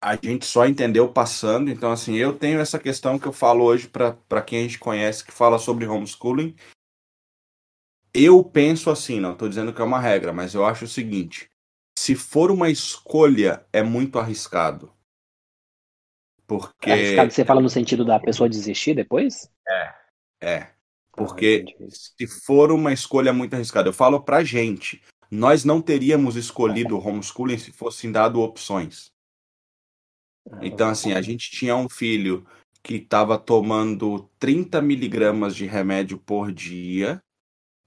a 0.02 0.16
gente 0.16 0.46
só 0.46 0.66
entendeu 0.66 1.12
passando, 1.12 1.70
então 1.70 1.92
assim, 1.92 2.16
eu 2.16 2.37
tenho 2.37 2.59
essa 2.59 2.78
questão 2.78 3.18
que 3.18 3.26
eu 3.26 3.33
falo 3.33 3.64
hoje 3.64 3.87
para 3.87 4.42
quem 4.42 4.61
a 4.61 4.62
gente 4.62 4.78
conhece 4.78 5.22
que 5.22 5.30
fala 5.30 5.59
sobre 5.59 5.87
homeschooling. 5.87 6.56
Eu 8.12 8.42
penso 8.42 8.90
assim, 8.90 9.20
não 9.20 9.33
estou 9.33 9.48
dizendo 9.48 9.74
que 9.74 9.80
é 9.80 9.85
uma 9.85 10.00
regra, 10.00 10.33
mas 10.33 10.54
eu 10.54 10.64
acho 10.64 10.87
o 10.87 10.88
seguinte: 10.88 11.50
se 11.96 12.14
for 12.14 12.50
uma 12.50 12.70
escolha, 12.70 13.64
é 13.72 13.83
muito 13.83 14.18
arriscado. 14.18 14.90
Porque. 16.46 16.90
Arriscado, 16.90 17.30
você 17.30 17.44
fala 17.44 17.61
no 17.61 17.68
sentido 17.68 18.04
da 18.04 18.18
pessoa 18.18 18.48
desistir 18.48 18.94
depois? 18.94 19.50
É, 19.68 19.94
é. 20.40 20.74
Porque 21.12 21.64
ah, 21.81 21.87
se 21.88 22.27
for 22.27 22.73
uma 22.73 22.92
escolha 22.92 23.33
muito 23.33 23.55
arriscada, 23.55 23.88
eu 23.88 23.92
falo 23.92 24.23
pra 24.23 24.44
gente, 24.44 25.03
nós 25.31 25.64
não 25.64 25.81
teríamos 25.81 26.37
escolhido 26.37 26.96
o 26.96 27.01
homeschooling 27.07 27.59
se 27.59 27.73
fossem 27.73 28.11
dado 28.11 28.40
opções. 28.40 29.12
Ah, 30.51 30.59
então, 30.62 30.88
assim, 30.88 31.12
a 31.12 31.23
gente 31.23 31.51
tinha 31.51 31.77
um 31.77 31.88
filho 31.88 32.46
que 32.83 32.94
estava 32.94 33.38
tomando 33.38 34.29
30 34.38 34.81
miligramas 34.81 35.55
de 35.55 35.66
remédio 35.66 36.18
por 36.18 36.51
dia, 36.51 37.23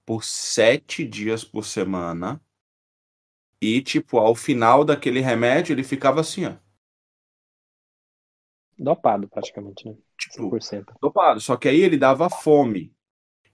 por 0.06 0.24
sete 0.24 1.04
dias 1.04 1.44
por 1.44 1.64
semana. 1.64 2.40
E, 3.60 3.82
tipo, 3.82 4.18
ao 4.18 4.34
final 4.34 4.84
daquele 4.84 5.20
remédio, 5.20 5.72
ele 5.72 5.82
ficava 5.82 6.20
assim, 6.20 6.44
ó. 6.44 6.56
Dopado, 8.78 9.28
praticamente, 9.28 9.88
né? 9.88 9.96
Tipo, 10.18 10.50
100%. 10.50 10.94
Dopado. 11.00 11.40
Só 11.40 11.56
que 11.56 11.68
aí 11.68 11.80
ele 11.80 11.96
dava 11.96 12.28
fome. 12.28 12.93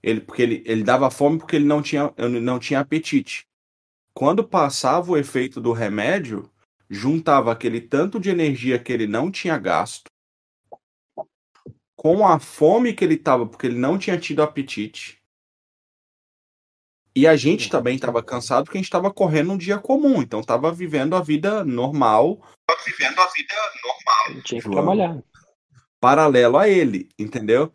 Ele, 0.03 0.21
porque 0.21 0.41
ele, 0.41 0.63
ele 0.65 0.83
dava 0.83 1.11
fome 1.11 1.37
porque 1.37 1.55
ele 1.55 1.65
não 1.65 1.81
tinha, 1.81 2.13
não 2.41 2.59
tinha 2.59 2.79
apetite. 2.79 3.45
Quando 4.13 4.43
passava 4.43 5.11
o 5.11 5.17
efeito 5.17 5.61
do 5.61 5.71
remédio, 5.71 6.49
juntava 6.89 7.51
aquele 7.51 7.79
tanto 7.79 8.19
de 8.19 8.29
energia 8.29 8.79
que 8.79 8.91
ele 8.91 9.07
não 9.07 9.31
tinha 9.31 9.57
gasto 9.57 10.11
com 11.95 12.27
a 12.27 12.39
fome 12.39 12.93
que 12.93 13.05
ele 13.05 13.15
tava, 13.15 13.45
porque 13.45 13.67
ele 13.67 13.77
não 13.77 13.95
tinha 13.95 14.19
tido 14.19 14.41
apetite. 14.41 15.21
E 17.15 17.27
a 17.27 17.35
gente 17.35 17.69
também 17.69 17.95
estava 17.95 18.23
cansado 18.23 18.63
porque 18.63 18.77
a 18.77 18.81
gente 18.81 18.87
estava 18.87 19.13
correndo 19.13 19.51
um 19.51 19.57
dia 19.57 19.77
comum, 19.77 20.21
então 20.21 20.39
estava 20.39 20.71
vivendo 20.71 21.15
a 21.15 21.21
vida 21.21 21.63
normal. 21.63 22.41
Tava 22.65 22.81
vivendo 22.83 23.19
a 23.19 23.27
vida 23.27 23.53
normal. 23.83 24.43
Tinha 24.43 24.61
que 24.61 24.69
trabalhar. 24.69 25.23
Paralelo 25.99 26.57
a 26.57 26.67
ele, 26.67 27.07
entendeu? 27.19 27.71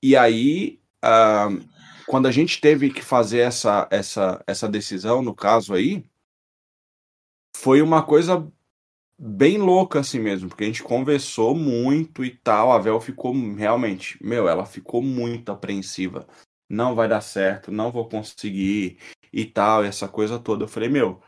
E 0.00 0.16
aí, 0.16 0.80
uh, 1.04 1.68
quando 2.06 2.26
a 2.26 2.32
gente 2.32 2.60
teve 2.60 2.90
que 2.90 3.02
fazer 3.02 3.40
essa, 3.40 3.86
essa, 3.90 4.42
essa 4.46 4.68
decisão, 4.68 5.22
no 5.22 5.34
caso 5.34 5.74
aí, 5.74 6.04
foi 7.56 7.82
uma 7.82 8.02
coisa 8.02 8.50
bem 9.18 9.58
louca 9.58 10.00
assim 10.00 10.18
mesmo, 10.18 10.48
porque 10.48 10.64
a 10.64 10.66
gente 10.66 10.82
conversou 10.82 11.54
muito 11.54 12.24
e 12.24 12.30
tal. 12.30 12.72
A 12.72 12.78
Vel 12.78 13.00
ficou 13.00 13.32
realmente, 13.54 14.18
meu, 14.24 14.48
ela 14.48 14.66
ficou 14.66 15.02
muito 15.02 15.52
apreensiva 15.52 16.26
não 16.68 16.94
vai 16.94 17.08
dar 17.08 17.20
certo, 17.20 17.70
não 17.70 17.90
vou 17.90 18.08
conseguir 18.08 18.98
e 19.32 19.44
tal, 19.44 19.84
essa 19.84 20.08
coisa 20.08 20.38
toda. 20.38 20.64
Eu 20.64 20.68
falei, 20.68 20.88
meu, 20.88 21.22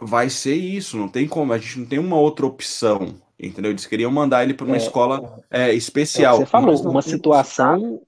vai 0.00 0.28
ser 0.30 0.54
isso, 0.54 0.96
não 0.96 1.08
tem 1.08 1.28
como, 1.28 1.52
a 1.52 1.58
gente 1.58 1.78
não 1.80 1.86
tem 1.86 1.98
uma 1.98 2.16
outra 2.16 2.46
opção, 2.46 3.20
entendeu? 3.42 3.70
Eles 3.70 3.86
queriam 3.86 4.10
mandar 4.10 4.44
ele 4.44 4.54
para 4.54 4.66
uma 4.66 4.76
é, 4.76 4.78
escola 4.78 5.44
é, 5.50 5.72
especial. 5.74 6.36
É 6.36 6.38
você 6.38 6.46
falou, 6.46 6.74
uma 6.88 7.02
situação 7.02 8.00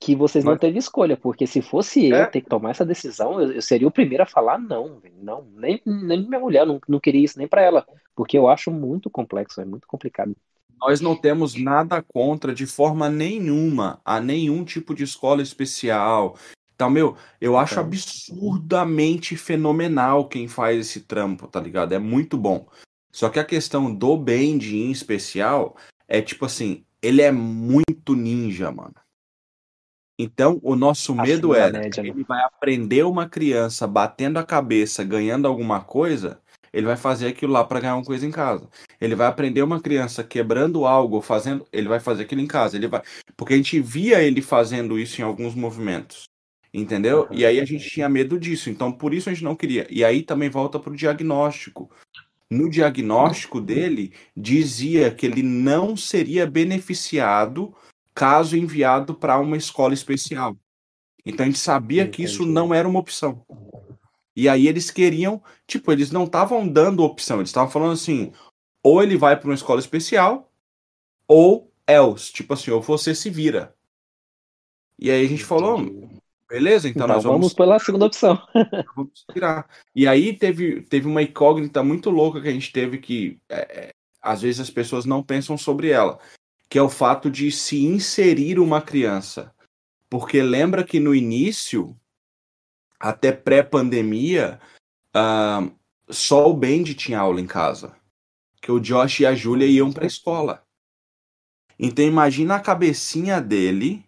que 0.00 0.16
vocês 0.16 0.42
mas... 0.42 0.52
não 0.52 0.58
teve 0.58 0.78
escolha, 0.78 1.16
porque 1.16 1.46
se 1.46 1.60
fosse 1.60 2.08
eu 2.08 2.16
é? 2.16 2.26
ter 2.26 2.40
que 2.40 2.48
tomar 2.48 2.70
essa 2.70 2.86
decisão, 2.86 3.40
eu, 3.40 3.52
eu, 3.52 3.62
seria 3.62 3.86
o 3.86 3.92
primeiro 3.92 4.22
a 4.22 4.26
falar 4.26 4.58
não, 4.58 5.00
não, 5.22 5.46
nem, 5.54 5.80
nem 5.84 6.26
minha 6.26 6.40
mulher, 6.40 6.66
não, 6.66 6.80
não 6.88 6.98
queria 6.98 7.22
isso 7.22 7.38
nem 7.38 7.46
para 7.46 7.60
ela, 7.60 7.86
porque 8.16 8.36
eu 8.36 8.48
acho 8.48 8.70
muito 8.70 9.10
complexo, 9.10 9.60
é 9.60 9.64
muito 9.64 9.86
complicado. 9.86 10.34
Nós 10.80 11.02
não 11.02 11.14
temos 11.14 11.54
nada 11.54 12.02
contra 12.02 12.54
de 12.54 12.66
forma 12.66 13.10
nenhuma 13.10 14.00
a 14.02 14.18
nenhum 14.18 14.64
tipo 14.64 14.94
de 14.94 15.04
escola 15.04 15.42
especial. 15.42 16.36
Então, 16.74 16.88
meu, 16.88 17.14
eu 17.38 17.58
acho 17.58 17.74
então. 17.74 17.84
absurdamente 17.84 19.36
fenomenal 19.36 20.26
quem 20.26 20.48
faz 20.48 20.78
esse 20.78 21.02
trampo, 21.02 21.46
tá 21.46 21.60
ligado? 21.60 21.92
É 21.92 21.98
muito 21.98 22.38
bom. 22.38 22.66
Só 23.12 23.28
que 23.28 23.38
a 23.38 23.44
questão 23.44 23.92
do 23.94 24.16
Band 24.16 24.62
em 24.62 24.90
especial 24.90 25.76
é 26.06 26.20
tipo 26.20 26.44
assim, 26.44 26.84
ele 27.02 27.22
é 27.22 27.32
muito 27.32 28.14
ninja, 28.14 28.70
mano. 28.70 28.94
Então, 30.18 30.60
o 30.62 30.76
nosso 30.76 31.14
medo 31.14 31.54
era 31.54 31.78
média, 31.78 32.02
né? 32.02 32.10
ele 32.10 32.24
vai 32.24 32.42
aprender 32.44 33.04
uma 33.04 33.26
criança 33.26 33.86
batendo 33.86 34.38
a 34.38 34.44
cabeça, 34.44 35.02
ganhando 35.02 35.48
alguma 35.48 35.80
coisa, 35.80 36.38
ele 36.72 36.86
vai 36.86 36.96
fazer 36.96 37.28
aquilo 37.28 37.52
lá 37.52 37.64
para 37.64 37.80
ganhar 37.80 37.96
uma 37.96 38.04
coisa 38.04 38.26
em 38.26 38.30
casa. 38.30 38.68
Ele 39.00 39.14
vai 39.14 39.26
aprender 39.26 39.62
uma 39.62 39.80
criança 39.80 40.22
quebrando 40.22 40.86
algo, 40.86 41.20
fazendo, 41.20 41.66
ele 41.72 41.88
vai 41.88 41.98
fazer 41.98 42.24
aquilo 42.24 42.40
em 42.40 42.46
casa. 42.46 42.76
Ele 42.76 42.86
vai, 42.86 43.02
porque 43.36 43.54
a 43.54 43.56
gente 43.56 43.80
via 43.80 44.22
ele 44.22 44.42
fazendo 44.42 44.98
isso 44.98 45.20
em 45.20 45.24
alguns 45.24 45.54
movimentos. 45.54 46.24
Entendeu? 46.72 47.26
E 47.32 47.44
aí 47.44 47.58
a 47.58 47.64
gente 47.64 47.88
tinha 47.88 48.08
medo 48.08 48.38
disso. 48.38 48.70
Então, 48.70 48.92
por 48.92 49.12
isso 49.12 49.28
a 49.28 49.32
gente 49.32 49.42
não 49.42 49.56
queria. 49.56 49.86
E 49.90 50.04
aí 50.04 50.22
também 50.22 50.48
volta 50.48 50.78
para 50.78 50.92
o 50.92 50.96
diagnóstico. 50.96 51.90
No 52.50 52.68
diagnóstico 52.68 53.60
dele, 53.60 54.12
dizia 54.36 55.14
que 55.14 55.24
ele 55.24 55.42
não 55.42 55.96
seria 55.96 56.46
beneficiado 56.46 57.72
caso 58.12 58.56
enviado 58.56 59.14
para 59.14 59.38
uma 59.38 59.56
escola 59.56 59.94
especial. 59.94 60.56
Então 61.24 61.44
a 61.44 61.48
gente 61.48 61.60
sabia 61.60 62.08
que 62.08 62.22
isso 62.22 62.44
não 62.44 62.74
era 62.74 62.88
uma 62.88 62.98
opção. 62.98 63.44
E 64.34 64.48
aí 64.48 64.66
eles 64.66 64.90
queriam, 64.90 65.42
tipo, 65.66 65.92
eles 65.92 66.10
não 66.10 66.24
estavam 66.24 66.66
dando 66.66 67.04
opção, 67.04 67.38
eles 67.38 67.50
estavam 67.50 67.70
falando 67.70 67.92
assim, 67.92 68.32
ou 68.82 69.02
ele 69.02 69.16
vai 69.16 69.38
para 69.38 69.48
uma 69.48 69.54
escola 69.54 69.80
especial, 69.80 70.50
ou 71.28 71.72
else, 71.86 72.32
tipo 72.32 72.54
assim, 72.54 72.70
ou 72.70 72.80
você 72.80 73.14
se 73.14 73.30
vira. 73.30 73.74
E 74.98 75.10
aí 75.10 75.24
a 75.24 75.28
gente 75.28 75.44
falou, 75.44 76.10
beleza, 76.50 76.88
então, 76.88 77.04
então 77.04 77.14
nós 77.14 77.22
vamos... 77.22 77.38
vamos 77.38 77.54
pela 77.54 77.78
segunda 77.78 78.06
opção. 78.06 78.42
vamos 78.96 79.24
virar. 79.32 79.68
E 79.94 80.06
aí 80.06 80.36
teve, 80.36 80.82
teve 80.82 81.06
uma 81.06 81.22
incógnita 81.22 81.82
muito 81.82 82.10
louca 82.10 82.40
que 82.40 82.48
a 82.48 82.52
gente 82.52 82.72
teve 82.72 82.98
que 82.98 83.38
é, 83.48 83.60
é, 83.60 83.90
às 84.20 84.42
vezes 84.42 84.60
as 84.60 84.70
pessoas 84.70 85.04
não 85.04 85.22
pensam 85.22 85.56
sobre 85.56 85.90
ela, 85.90 86.18
que 86.68 86.78
é 86.78 86.82
o 86.82 86.90
fato 86.90 87.30
de 87.30 87.50
se 87.50 87.84
inserir 87.84 88.58
uma 88.58 88.82
criança. 88.82 89.54
Porque 90.08 90.42
lembra 90.42 90.84
que 90.84 90.98
no 90.98 91.14
início 91.14 91.96
até 92.98 93.32
pré-pandemia, 93.32 94.60
uh, 95.16 95.74
só 96.10 96.50
o 96.50 96.54
Bendy 96.54 96.94
tinha 96.94 97.20
aula 97.20 97.40
em 97.40 97.46
casa. 97.46 97.96
Que 98.60 98.70
o 98.70 98.80
Josh 98.80 99.20
e 99.20 99.26
a 99.26 99.34
Júlia 99.34 99.66
iam 99.66 99.90
para 99.90 100.04
a 100.04 100.06
escola. 100.06 100.62
Então 101.78 102.04
imagina 102.04 102.56
a 102.56 102.60
cabecinha 102.60 103.40
dele 103.40 104.04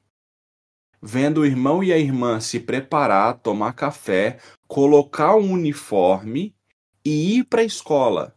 vendo 1.02 1.38
o 1.38 1.46
irmão 1.46 1.82
e 1.82 1.92
a 1.92 1.98
irmã 1.98 2.38
se 2.38 2.60
preparar, 2.60 3.38
tomar 3.38 3.72
café, 3.72 4.38
colocar 4.68 5.34
um 5.34 5.50
uniforme 5.50 6.54
e 7.04 7.38
ir 7.38 7.44
para 7.44 7.62
a 7.62 7.64
escola. 7.64 8.36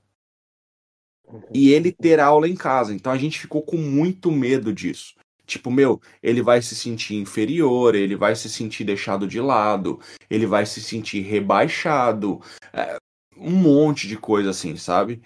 E 1.54 1.72
ele 1.72 1.92
ter 1.92 2.20
aula 2.20 2.50
em 2.50 2.56
casa. 2.56 2.94
Então 2.94 3.12
a 3.12 3.18
gente 3.18 3.40
ficou 3.40 3.62
com 3.62 3.78
muito 3.78 4.32
medo 4.32 4.74
disso. 4.74 5.14
Tipo, 5.46 5.70
meu, 5.70 6.02
ele 6.24 6.42
vai 6.42 6.60
se 6.62 6.76
sentir 6.76 7.16
inferior, 7.16 7.94
ele 7.94 8.16
vai 8.16 8.36
se 8.36 8.50
sentir 8.50 8.84
deixado 8.84 9.28
de 9.28 9.40
lado, 9.40 10.00
ele 10.28 10.48
vai 10.48 10.66
se 10.66 10.82
sentir 10.82 11.22
rebaixado, 11.22 12.42
é, 12.74 12.98
um 13.38 13.52
monte 13.52 14.08
de 14.08 14.18
coisa 14.18 14.50
assim, 14.50 14.76
sabe? 14.76 15.22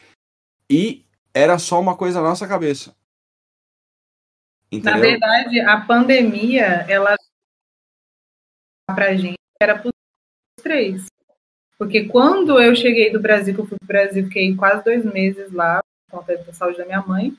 E 0.70 1.06
era 1.34 1.58
só 1.58 1.80
uma 1.80 1.96
coisa 1.96 2.22
na 2.22 2.28
nossa 2.28 2.46
cabeça. 2.46 2.94
Entendeu? 4.70 4.94
Na 4.94 5.00
verdade, 5.00 5.60
a 5.62 5.82
pandemia, 5.82 6.86
ela 6.88 7.16
pra 8.94 9.16
gente 9.16 9.36
era 9.62 9.78
para 9.78 9.88
os 9.88 10.64
três. 10.64 11.06
Porque 11.78 12.06
quando 12.06 12.60
eu 12.62 12.76
cheguei 12.76 13.12
do 13.12 13.20
Brasil, 13.20 13.54
que 13.54 13.62
eu 13.62 13.66
fui 13.66 13.78
pro 13.78 13.88
Brasil, 13.88 14.26
fiquei 14.26 14.56
quase 14.56 14.84
dois 14.84 15.06
meses 15.06 15.52
lá, 15.52 15.82
por 16.10 16.20
conta 16.20 16.38
da 16.38 16.54
saúde 16.54 16.78
da 16.78 16.86
minha 16.86 17.02
mãe. 17.02 17.34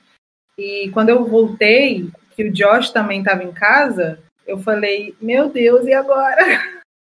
E 0.57 0.89
quando 0.89 1.09
eu 1.09 1.25
voltei, 1.25 2.09
que 2.35 2.45
o 2.45 2.51
Josh 2.51 2.89
também 2.89 3.19
estava 3.19 3.43
em 3.43 3.51
casa, 3.51 4.19
eu 4.45 4.57
falei, 4.59 5.15
meu 5.21 5.49
Deus, 5.49 5.85
e 5.85 5.93
agora? 5.93 6.37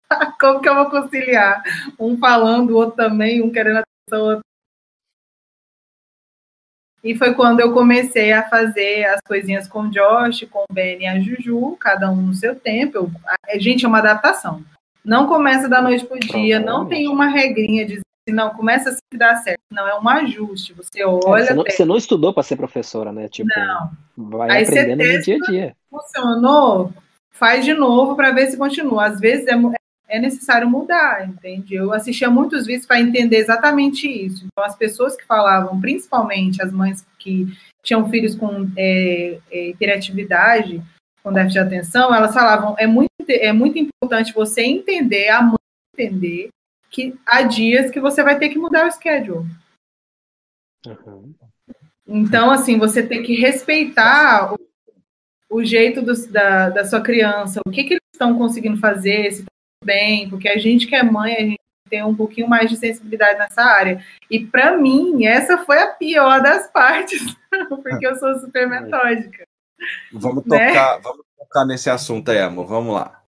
Como 0.39 0.61
que 0.61 0.69
eu 0.69 0.75
vou 0.75 0.91
conciliar? 0.91 1.63
Um 1.99 2.19
falando, 2.19 2.71
o 2.71 2.77
outro 2.77 2.97
também, 2.97 3.43
um 3.43 3.51
querendo 3.51 3.79
atenção, 3.79 4.27
outro. 4.27 4.43
E 7.03 7.17
foi 7.17 7.35
quando 7.35 7.61
eu 7.61 7.73
comecei 7.73 8.33
a 8.33 8.49
fazer 8.49 9.05
as 9.07 9.21
coisinhas 9.27 9.67
com 9.67 9.83
o 9.83 9.91
Josh, 9.91 10.47
com 10.51 10.61
o 10.61 10.73
Ben 10.73 11.01
e 11.01 11.07
a 11.07 11.19
Juju, 11.19 11.77
cada 11.81 12.11
um 12.11 12.17
no 12.17 12.35
seu 12.35 12.55
tempo. 12.55 12.97
Eu, 12.97 13.11
a 13.49 13.59
gente, 13.59 13.85
é 13.85 13.89
uma 13.89 13.99
adaptação. 13.99 14.63
Não 15.05 15.27
começa 15.27 15.69
da 15.69 15.83
noite 15.83 16.07
pro 16.07 16.19
dia, 16.19 16.61
não 16.61 16.87
tem 16.87 17.09
uma 17.09 17.27
regrinha 17.27 17.85
de 17.85 18.01
não, 18.29 18.51
começa 18.51 18.91
assim 18.91 19.01
que 19.11 19.19
dá 19.19 19.35
certo. 19.37 19.61
Não, 19.69 19.87
é 19.89 19.99
um 19.99 20.09
ajuste. 20.09 20.73
Você 20.75 21.05
olha. 21.05 21.43
É, 21.43 21.47
você, 21.47 21.55
não, 21.55 21.65
você, 21.65 21.85
não, 21.85 21.97
estudou 21.97 22.33
para 22.33 22.45
ser 22.45 22.55
professora, 22.57 23.11
né? 23.11 23.29
Tipo, 23.29 23.49
não. 23.57 23.91
vai 24.29 24.49
Aí 24.51 24.63
aprendendo 24.63 25.05
no 25.05 25.23
dia 25.23 25.37
a 25.37 25.51
dia. 25.51 25.77
Funcionou, 25.91 26.93
faz 27.33 27.65
de 27.65 27.75
novo 27.75 28.15
para 28.15 28.31
ver 28.31 28.47
se 28.47 28.57
continua. 28.57 29.07
Às 29.07 29.19
vezes 29.19 29.49
é, 29.49 29.57
é 30.13 30.19
necessário 30.19 30.69
mudar, 30.69 31.27
entende? 31.27 31.75
Eu 31.75 31.91
assistia 31.91 32.29
muitos 32.29 32.67
vídeos 32.67 32.85
para 32.85 33.01
entender 33.01 33.39
exatamente 33.39 34.07
isso. 34.07 34.45
Então, 34.45 34.63
as 34.63 34.77
pessoas 34.77 35.17
que 35.17 35.25
falavam, 35.25 35.81
principalmente 35.81 36.63
as 36.63 36.71
mães 36.71 37.03
que 37.19 37.47
tinham 37.83 38.09
filhos 38.11 38.35
com 38.35 38.71
é, 38.77 39.39
é, 39.51 39.69
hiperatividade, 39.71 40.83
com 41.23 41.33
déficit 41.33 41.55
de 41.55 41.67
atenção, 41.67 42.15
elas 42.15 42.35
falavam, 42.35 42.77
é 42.79 42.87
muito, 42.87 43.09
é 43.27 43.53
muito 43.55 43.79
importante 43.79 44.35
você 44.35 44.63
entender, 44.63 45.31
a 45.31 45.41
mãe 45.41 45.57
entender, 45.99 46.51
que 46.91 47.19
há 47.25 47.41
dias 47.43 47.91
que 47.91 47.99
você 47.99 48.23
vai 48.23 48.39
ter 48.39 48.51
que 48.51 48.59
mudar 48.59 48.87
o 48.87 48.93
schedule. 48.93 49.49
Uhum. 50.87 51.35
Então, 52.07 52.51
assim, 52.51 52.79
você 52.79 53.03
tem 53.03 53.23
que 53.23 53.35
respeitar 53.35 54.53
o, 54.53 54.59
o 55.49 55.65
jeito 55.65 56.03
do, 56.03 56.13
da, 56.29 56.69
da 56.69 56.85
sua 56.85 57.01
criança, 57.01 57.63
o 57.67 57.71
que, 57.71 57.85
que 57.85 57.95
eles 57.95 58.03
estão 58.13 58.37
conseguindo 58.37 58.77
fazer, 58.77 59.33
se 59.33 59.45
bem, 59.85 60.29
porque 60.29 60.49
a 60.49 60.59
gente 60.59 60.87
que 60.87 60.95
é 60.95 61.03
mãe, 61.03 61.35
a 61.35 61.41
gente 61.41 61.61
tem 61.89 62.03
um 62.03 62.15
pouquinho 62.15 62.49
mais 62.49 62.71
de 62.71 62.77
sensibilidade 62.77 63.39
nessa 63.39 63.63
área. 63.63 64.05
E 64.31 64.47
para 64.47 64.77
mim, 64.77 65.27
essa 65.27 65.59
foi 65.59 65.79
a 65.79 65.89
pior 65.89 66.43
das 66.43 66.71
partes, 66.71 67.21
porque 67.69 68.07
eu 68.07 68.17
sou 68.17 68.39
super 68.41 68.69
metódica. 68.69 69.45
Vamos 70.13 70.45
né? 70.47 70.69
tocar, 70.69 70.99
vamos 71.01 71.27
tocar 71.37 71.67
nesse 71.67 71.91
assunto 71.91 72.31
aí, 72.31 72.39
amor. 72.39 72.67
Vamos 72.67 72.95
lá. 72.95 73.23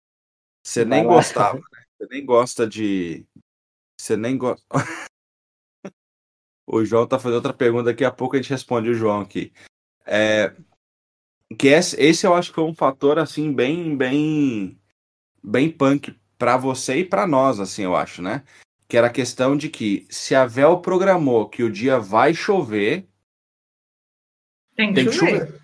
Você 0.65 0.85
nem 0.85 1.05
gostava, 1.05 1.57
né? 1.57 1.83
Você 1.99 2.07
nem 2.11 2.25
gosta 2.25 2.67
de, 2.67 3.27
você 3.99 4.17
nem 4.17 4.37
gosta. 4.37 4.65
o 6.67 6.85
João 6.85 7.07
tá 7.07 7.19
fazendo 7.19 7.37
outra 7.37 7.53
pergunta, 7.53 7.85
daqui 7.85 8.05
a 8.05 8.11
pouco 8.11 8.37
a 8.37 8.39
gente 8.41 8.51
responde 8.51 8.91
o 8.91 8.95
João 8.95 9.21
aqui. 9.21 9.53
É, 10.05 10.55
que 11.57 11.69
esse, 11.69 12.01
esse 12.01 12.27
eu 12.27 12.35
acho 12.35 12.51
que 12.51 12.57
foi 12.57 12.65
um 12.65 12.75
fator 12.75 13.19
assim 13.19 13.53
bem 13.53 13.97
bem 13.97 14.81
bem 15.43 15.71
punk 15.71 16.19
para 16.43 16.57
você 16.57 16.97
e 16.97 17.05
para 17.05 17.25
nós 17.25 17.61
assim, 17.61 17.85
eu 17.85 17.95
acho, 17.95 18.21
né? 18.21 18.43
Que 18.89 18.97
era 18.97 19.07
a 19.07 19.11
questão 19.11 19.57
de 19.57 19.69
que 19.69 20.05
se 20.11 20.35
a 20.35 20.45
Vel 20.45 20.79
programou 20.79 21.49
que 21.49 21.63
o 21.63 21.71
dia 21.71 22.01
vai 22.01 22.35
chover, 22.35 23.07
tem 24.75 24.89
que, 24.89 24.95
tem 24.95 25.07
que 25.07 25.13
chover. 25.13 25.47
chover 25.47 25.61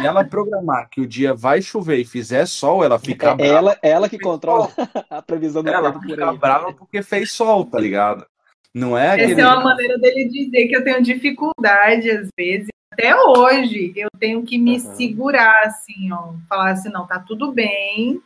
e 0.00 0.06
ela 0.06 0.24
programar 0.24 0.88
que 0.88 1.00
o 1.00 1.06
dia 1.08 1.34
vai 1.34 1.60
chover 1.60 1.96
e 1.96 2.04
fizer 2.04 2.46
sol, 2.46 2.84
ela 2.84 3.00
fica 3.00 3.30
é 3.30 3.34
brava. 3.34 3.52
Ela, 3.52 3.78
ela 3.82 4.08
que 4.08 4.16
controla 4.16 4.68
sol. 4.68 4.88
a 5.10 5.20
previsão 5.20 5.60
do 5.60 5.70
ela 5.70 5.90
tempo. 5.90 6.04
Ela 6.04 6.32
fica 6.32 6.32
brava 6.34 6.72
porque 6.72 7.02
fez 7.02 7.32
sol, 7.32 7.64
tá 7.64 7.80
ligado? 7.80 8.24
Não 8.72 8.96
é 8.96 9.10
aquele... 9.10 9.32
Essa 9.32 9.40
é 9.40 9.46
uma 9.48 9.64
maneira 9.64 9.98
dele 9.98 10.28
dizer 10.28 10.68
que 10.68 10.76
eu 10.76 10.84
tenho 10.84 11.02
dificuldade, 11.02 12.10
às 12.12 12.28
vezes. 12.38 12.68
Até 12.92 13.16
hoje, 13.16 13.92
eu 13.96 14.08
tenho 14.20 14.44
que 14.44 14.56
me 14.56 14.74
uhum. 14.74 14.94
segurar, 14.94 15.62
assim, 15.64 16.12
ó. 16.12 16.34
Falar 16.48 16.70
assim, 16.70 16.90
não, 16.90 17.06
tá 17.06 17.18
tudo 17.18 17.50
bem, 17.52 18.22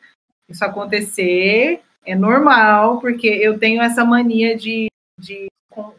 isso 0.51 0.65
acontecer, 0.65 1.81
é 2.05 2.15
normal, 2.15 3.01
porque 3.01 3.29
eu 3.29 3.59
tenho 3.59 3.81
essa 3.81 4.05
mania 4.05 4.57
de, 4.57 4.89
de 5.19 5.47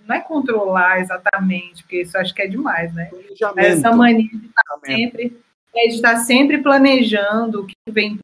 não 0.06 0.16
é 0.16 0.20
controlar 0.20 0.99
exatamente, 0.99 1.84
porque 1.84 2.02
isso 2.02 2.18
acho 2.18 2.34
que 2.34 2.41
é 2.41 2.47
demais, 2.47 2.93
né? 2.93 3.10
Essa 3.58 3.91
mania 3.91 4.28
de 4.28 4.45
estar 4.47 4.80
sempre 4.86 5.41
é 5.74 5.88
de 5.88 5.95
estar 5.95 6.18
sempre 6.18 6.58
planejando 6.58 7.62
o 7.62 7.66
que 7.66 7.76
vem. 7.89 8.20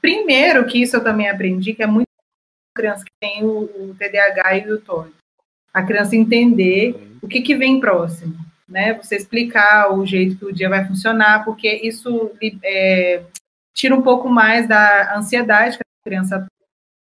Primeiro, 0.00 0.66
que 0.66 0.80
isso 0.80 0.96
eu 0.96 1.04
também 1.04 1.28
aprendi, 1.28 1.74
que 1.74 1.82
é 1.82 1.86
muito 1.86 2.06
criança 2.74 3.04
que 3.04 3.10
tem 3.20 3.42
o, 3.44 3.64
o 3.64 3.96
TDAH 3.98 4.58
e 4.58 4.72
o 4.72 4.80
TOR. 4.80 5.08
A 5.72 5.82
criança 5.82 6.16
entender 6.16 7.16
o 7.22 7.28
que, 7.28 7.40
que 7.40 7.54
vem 7.54 7.80
próximo, 7.80 8.36
né? 8.68 8.94
Você 8.94 9.16
explicar 9.16 9.92
o 9.92 10.06
jeito 10.06 10.36
que 10.36 10.44
o 10.44 10.52
dia 10.52 10.68
vai 10.68 10.86
funcionar, 10.86 11.44
porque 11.44 11.68
isso 11.68 12.30
é, 12.62 13.22
tira 13.76 13.94
um 13.94 14.02
pouco 14.02 14.28
mais 14.28 14.66
da 14.66 15.16
ansiedade 15.16 15.76
que 15.76 15.82
a 15.82 16.08
criança 16.08 16.46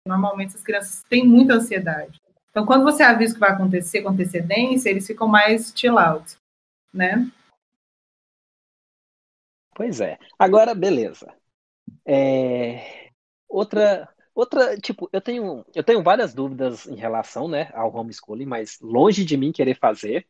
Normalmente 0.07 0.57
as 0.57 0.63
crianças 0.63 1.03
têm 1.09 1.27
muita 1.27 1.55
ansiedade. 1.55 2.21
Então, 2.51 2.67
quando 2.67 2.85
você 2.85 3.03
avisa 3.03 3.33
o 3.33 3.35
que 3.35 3.41
vai 3.41 3.53
acontecer 3.53 4.03
com 4.03 4.11
antecedência, 4.11 4.91
eles 4.91 5.07
ficam 5.07 5.29
mais 5.29 5.73
chill 5.75 5.99
out, 5.99 6.37
né? 6.93 7.31
Pois 9.75 10.01
é. 10.01 10.19
Agora, 10.39 10.75
beleza. 10.75 11.33
É... 12.05 13.11
Outra, 13.49 14.09
outra, 14.35 14.77
tipo, 14.77 15.09
eu 15.13 15.21
tenho, 15.21 15.65
eu 15.75 15.85
tenho 15.85 16.03
várias 16.03 16.35
dúvidas 16.35 16.87
em 16.87 16.97
relação, 16.97 17.49
né, 17.49 17.71
ao 17.75 17.95
homeschooling, 17.95 18.47
mas 18.47 18.79
longe 18.81 19.25
de 19.25 19.37
mim 19.37 19.53
querer 19.53 19.79
fazer, 19.79 20.27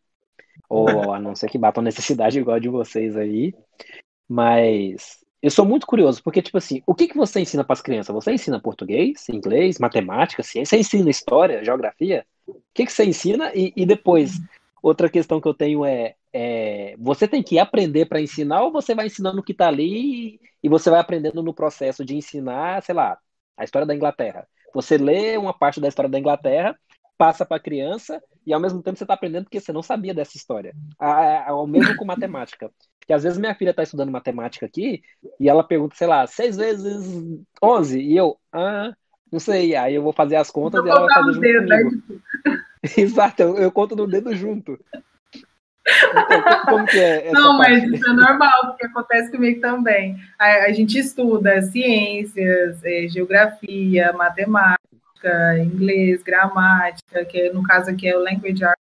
ou 0.69 0.87
a 1.15 1.19
não 1.19 1.35
ser 1.35 1.49
que 1.49 1.59
batam 1.59 1.83
necessidade 1.83 2.39
igual 2.39 2.61
de 2.61 2.69
vocês 2.69 3.17
aí. 3.17 3.55
Mas 4.29 5.22
eu 5.43 5.51
sou 5.51 5.65
muito 5.67 5.87
curioso, 5.89 6.23
porque, 6.23 6.41
tipo 6.41 6.57
assim, 6.57 6.83
o 6.87 6.95
que, 6.95 7.09
que 7.09 7.17
você 7.17 7.41
ensina 7.41 7.65
para 7.65 7.73
as 7.73 7.83
crianças? 7.83 8.15
Você 8.15 8.33
ensina 8.33 8.61
português, 8.61 9.29
inglês, 9.29 9.79
matemática, 9.81 10.41
ciência? 10.43 10.77
Você 10.77 10.81
ensina 10.81 11.11
história, 11.11 11.65
geografia? 11.65 12.25
O 12.47 12.63
que, 12.73 12.87
que 12.87 12.93
você 12.93 13.05
ensina? 13.05 13.51
E, 13.53 13.73
e 13.75 13.85
depois, 13.85 14.39
outra 14.81 15.11
questão 15.11 15.41
que 15.41 15.49
eu 15.49 15.55
tenho 15.55 15.85
é, 15.85 16.15
é, 16.33 16.95
você 16.97 17.27
tem 17.27 17.43
que 17.43 17.59
aprender 17.59 18.07
para 18.07 18.21
ensinar 18.21 18.63
ou 18.63 18.71
você 18.71 18.95
vai 18.95 19.07
ensinando 19.07 19.41
o 19.41 19.43
que 19.43 19.51
está 19.51 19.67
ali 19.67 20.41
e 20.63 20.69
você 20.69 20.89
vai 20.89 21.01
aprendendo 21.01 21.43
no 21.43 21.53
processo 21.53 22.05
de 22.05 22.15
ensinar, 22.17 22.81
sei 22.83 22.95
lá, 22.95 23.19
a 23.57 23.65
história 23.65 23.87
da 23.87 23.97
Inglaterra. 23.97 24.47
Você 24.73 24.97
lê 24.97 25.37
uma 25.37 25.53
parte 25.53 25.81
da 25.81 25.89
história 25.89 26.09
da 26.09 26.21
Inglaterra, 26.21 26.79
passa 27.19 27.45
para 27.45 27.57
a 27.57 27.61
criança 27.61 28.23
e 28.47 28.53
ao 28.53 28.61
mesmo 28.61 28.83
tempo 28.83 28.97
você 28.99 29.05
está 29.05 29.15
aprendendo 29.15 29.45
porque 29.45 29.61
você 29.61 29.73
não 29.73 29.83
sabia 29.83 30.15
dessa 30.15 30.37
história. 30.37 30.75
Ao 30.99 31.67
mesmo 31.67 31.97
com 31.97 32.05
matemática. 32.05 32.71
Porque 32.99 33.13
às 33.13 33.23
vezes 33.23 33.39
minha 33.39 33.55
filha 33.55 33.71
está 33.71 33.83
estudando 33.83 34.13
matemática 34.13 34.67
aqui 34.67 35.03
e 35.39 35.49
ela 35.49 35.65
pergunta, 35.65 35.97
sei 35.97 36.07
lá, 36.07 36.27
seis 36.27 36.57
vezes 36.57 37.05
onze 37.63 38.01
e 38.01 38.17
eu, 38.17 38.37
ah, 38.53 38.93
não 39.31 39.41
sei. 39.41 39.75
Aí 39.75 39.95
eu 39.95 40.03
vou 40.03 40.13
fazer 40.13 40.37
as 40.37 40.51
contas 40.51 40.85
e 40.85 40.89
ela 40.89 41.01
vai 41.01 41.15
fazer 41.15 41.33
junto 41.33 41.41
dedo, 41.41 41.69
comigo. 41.69 41.91
Né? 42.47 42.63
Exato, 42.97 43.43
eu, 43.43 43.59
eu 43.59 43.73
conto 43.73 43.97
no 43.97 44.07
dedo 44.07 44.35
junto. 44.35 44.79
Então, 45.85 46.65
como 46.67 46.87
que 46.87 46.99
é 46.99 47.31
Não, 47.33 47.59
mas 47.59 47.81
parte? 47.81 47.97
isso 47.97 48.09
é 48.09 48.13
normal, 48.13 48.67
porque 48.67 48.87
acontece 48.87 49.31
comigo 49.31 49.61
também. 49.61 50.17
A, 50.39 50.67
a 50.67 50.73
gente 50.73 50.99
estuda 50.99 51.63
ciências, 51.63 52.83
é, 52.85 53.09
geografia, 53.09 54.13
matemática, 54.13 54.92
inglês, 55.59 56.23
gramática, 56.23 57.25
que 57.25 57.51
no 57.51 57.63
caso 57.63 57.91
aqui 57.91 58.09
é 58.09 58.17
o 58.17 58.23
language 58.23 58.65
art, 58.65 58.79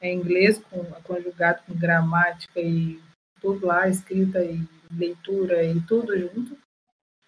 é 0.00 0.12
inglês 0.12 0.58
com, 0.58 0.84
conjugado 1.02 1.62
com 1.66 1.74
gramática 1.74 2.60
e 2.60 3.00
tudo 3.40 3.66
lá, 3.66 3.88
escrita 3.88 4.42
e 4.44 4.62
leitura 4.90 5.64
e 5.64 5.80
tudo 5.82 6.18
junto. 6.18 6.56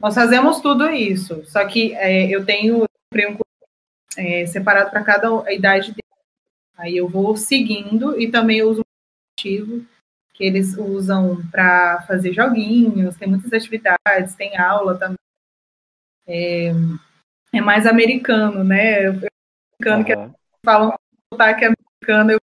Nós 0.00 0.14
fazemos 0.14 0.60
tudo 0.60 0.88
isso, 0.88 1.44
só 1.46 1.66
que 1.66 1.94
é, 1.94 2.28
eu 2.28 2.44
tenho 2.44 2.84
um 2.84 3.38
é, 4.16 4.46
separado 4.46 4.90
para 4.90 5.04
cada 5.04 5.52
idade 5.52 5.88
dele. 5.88 6.00
Aí 6.76 6.96
eu 6.96 7.08
vou 7.08 7.36
seguindo 7.36 8.18
e 8.18 8.30
também 8.30 8.62
uso 8.62 8.80
um 8.80 9.38
ativo 9.38 9.84
que 10.32 10.44
eles 10.44 10.74
usam 10.78 11.46
para 11.50 12.00
fazer 12.06 12.32
joguinhos, 12.32 13.16
tem 13.16 13.28
muitas 13.28 13.52
atividades, 13.52 14.34
tem 14.34 14.56
aula 14.56 14.96
também. 14.96 15.18
É, 16.26 16.72
é 17.52 17.60
mais 17.60 17.86
americano, 17.86 18.64
né? 18.64 19.06
Eu, 19.06 19.20
americano 19.80 19.98
uhum. 19.98 20.04
que 20.30 20.38
falam 20.64 20.94
sotaque 21.32 21.64
americano, 21.64 22.32
eu, 22.32 22.36
o 22.36 22.40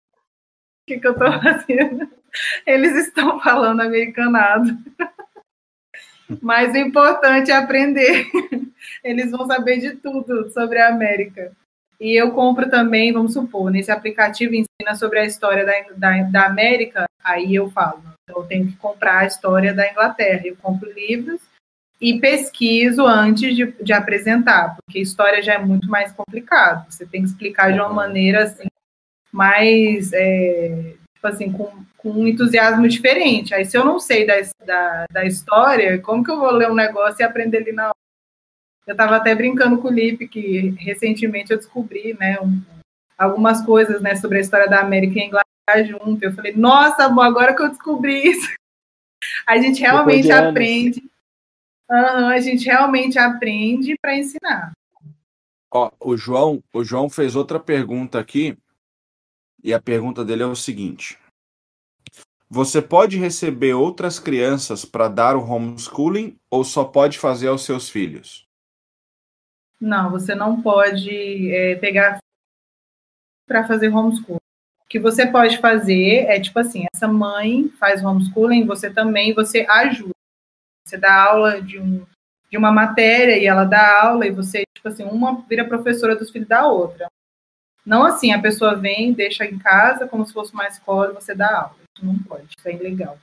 que, 0.86 0.98
que 0.98 1.06
eu 1.06 1.12
estou 1.12 1.32
fazendo? 1.42 2.10
Eles 2.66 2.94
estão 2.94 3.40
falando 3.40 3.80
americanado. 3.80 4.76
Mas 6.42 6.74
o 6.74 6.76
importante 6.76 7.50
é 7.50 7.56
aprender. 7.56 8.26
Eles 9.02 9.30
vão 9.30 9.46
saber 9.46 9.78
de 9.78 9.96
tudo 9.96 10.50
sobre 10.50 10.78
a 10.78 10.88
América. 10.88 11.52
E 12.00 12.14
eu 12.14 12.32
compro 12.32 12.68
também, 12.70 13.12
vamos 13.12 13.32
supor, 13.32 13.70
nesse 13.70 13.90
aplicativo 13.90 14.54
ensina 14.54 14.94
sobre 14.94 15.18
a 15.18 15.24
história 15.24 15.64
da, 15.64 15.72
da, 15.96 16.22
da 16.22 16.46
América, 16.46 17.06
aí 17.24 17.56
eu 17.56 17.68
falo, 17.70 18.00
então 18.22 18.40
eu 18.40 18.46
tenho 18.46 18.68
que 18.68 18.76
comprar 18.76 19.20
a 19.20 19.26
história 19.26 19.74
da 19.74 19.90
Inglaterra. 19.90 20.42
Eu 20.44 20.56
compro 20.56 20.92
livros 20.92 21.40
e 22.00 22.20
pesquiso 22.20 23.04
antes 23.04 23.56
de, 23.56 23.66
de 23.82 23.92
apresentar, 23.92 24.76
porque 24.76 25.00
história 25.00 25.42
já 25.42 25.54
é 25.54 25.58
muito 25.58 25.88
mais 25.88 26.12
complicado. 26.12 26.86
Você 26.90 27.04
tem 27.04 27.22
que 27.22 27.28
explicar 27.28 27.72
de 27.72 27.80
uma 27.80 27.88
maneira 27.88 28.44
assim, 28.44 28.68
mais, 29.32 30.12
é, 30.12 30.94
tipo 31.14 31.26
assim, 31.26 31.50
com, 31.50 31.70
com 31.96 32.10
um 32.10 32.28
entusiasmo 32.28 32.88
diferente. 32.88 33.52
Aí, 33.52 33.64
se 33.64 33.76
eu 33.76 33.84
não 33.84 33.98
sei 33.98 34.24
da, 34.26 34.34
da, 34.64 35.06
da 35.10 35.24
história, 35.24 35.98
como 35.98 36.22
que 36.22 36.30
eu 36.30 36.38
vou 36.38 36.50
ler 36.50 36.70
um 36.70 36.74
negócio 36.74 37.20
e 37.20 37.24
aprender 37.24 37.58
ali 37.58 37.72
na 37.72 37.86
hora? 37.86 37.94
Eu 38.86 38.92
estava 38.92 39.16
até 39.16 39.34
brincando 39.34 39.78
com 39.78 39.88
o 39.88 39.92
Lipe, 39.92 40.28
que 40.28 40.70
recentemente 40.78 41.50
eu 41.50 41.58
descobri, 41.58 42.16
né, 42.18 42.38
um, 42.40 42.62
algumas 43.18 43.60
coisas, 43.60 44.00
né, 44.00 44.14
sobre 44.14 44.38
a 44.38 44.40
história 44.40 44.68
da 44.68 44.80
América 44.80 45.18
e 45.18 45.24
Inglaterra 45.24 45.84
junto. 45.84 46.22
Eu 46.22 46.32
falei, 46.32 46.54
nossa, 46.56 47.04
agora 47.04 47.54
que 47.54 47.60
eu 47.60 47.68
descobri 47.68 48.30
isso. 48.30 48.48
A 49.46 49.58
gente 49.58 49.80
realmente 49.80 50.30
aprende. 50.30 51.02
Uhum, 51.90 52.28
a 52.28 52.40
gente 52.40 52.66
realmente 52.66 53.18
aprende 53.18 53.96
para 54.00 54.16
ensinar. 54.16 54.72
Ó, 55.70 55.90
o 56.00 56.16
João, 56.16 56.62
o 56.72 56.82
João 56.84 57.08
fez 57.08 57.36
outra 57.36 57.58
pergunta 57.58 58.18
aqui, 58.18 58.56
e 59.62 59.74
a 59.74 59.80
pergunta 59.80 60.24
dele 60.24 60.42
é 60.42 60.46
o 60.46 60.54
seguinte: 60.54 61.18
Você 62.48 62.80
pode 62.80 63.18
receber 63.18 63.74
outras 63.74 64.18
crianças 64.18 64.84
para 64.84 65.08
dar 65.08 65.36
o 65.36 65.44
homeschooling 65.44 66.36
ou 66.50 66.64
só 66.64 66.84
pode 66.84 67.18
fazer 67.18 67.48
aos 67.48 67.64
seus 67.64 67.88
filhos? 67.88 68.46
Não, 69.80 70.10
você 70.10 70.34
não 70.34 70.60
pode 70.60 71.52
é, 71.52 71.76
pegar 71.76 72.18
para 73.46 73.66
fazer 73.66 73.88
homeschooling. 73.88 74.36
O 74.36 74.88
que 74.88 74.98
você 74.98 75.26
pode 75.26 75.58
fazer 75.58 76.26
é 76.26 76.40
tipo 76.40 76.58
assim: 76.58 76.86
essa 76.92 77.08
mãe 77.08 77.68
faz 77.78 78.02
homeschooling, 78.04 78.66
você 78.66 78.92
também, 78.92 79.34
você 79.34 79.66
ajuda. 79.68 80.17
Você 80.88 80.96
dá 80.96 81.24
aula 81.24 81.60
de, 81.60 81.78
um, 81.78 82.06
de 82.50 82.56
uma 82.56 82.72
matéria 82.72 83.36
e 83.36 83.46
ela 83.46 83.64
dá 83.64 84.04
aula 84.04 84.26
e 84.26 84.30
você, 84.30 84.62
tipo 84.74 84.88
assim, 84.88 85.04
uma 85.04 85.42
vira 85.42 85.66
professora 85.66 86.16
dos 86.16 86.30
filhos 86.30 86.48
da 86.48 86.66
outra. 86.66 87.08
Não 87.84 88.04
assim, 88.04 88.32
a 88.32 88.40
pessoa 88.40 88.74
vem, 88.74 89.12
deixa 89.12 89.44
em 89.44 89.58
casa 89.58 90.08
como 90.08 90.24
se 90.24 90.32
fosse 90.32 90.54
uma 90.54 90.66
escola 90.66 91.10
e 91.10 91.14
você 91.14 91.34
dá 91.34 91.62
aula. 91.62 91.76
Isso 91.94 92.06
não 92.06 92.18
pode, 92.18 92.46
isso 92.56 92.68
é 92.68 92.72
ilegal. 92.72 93.18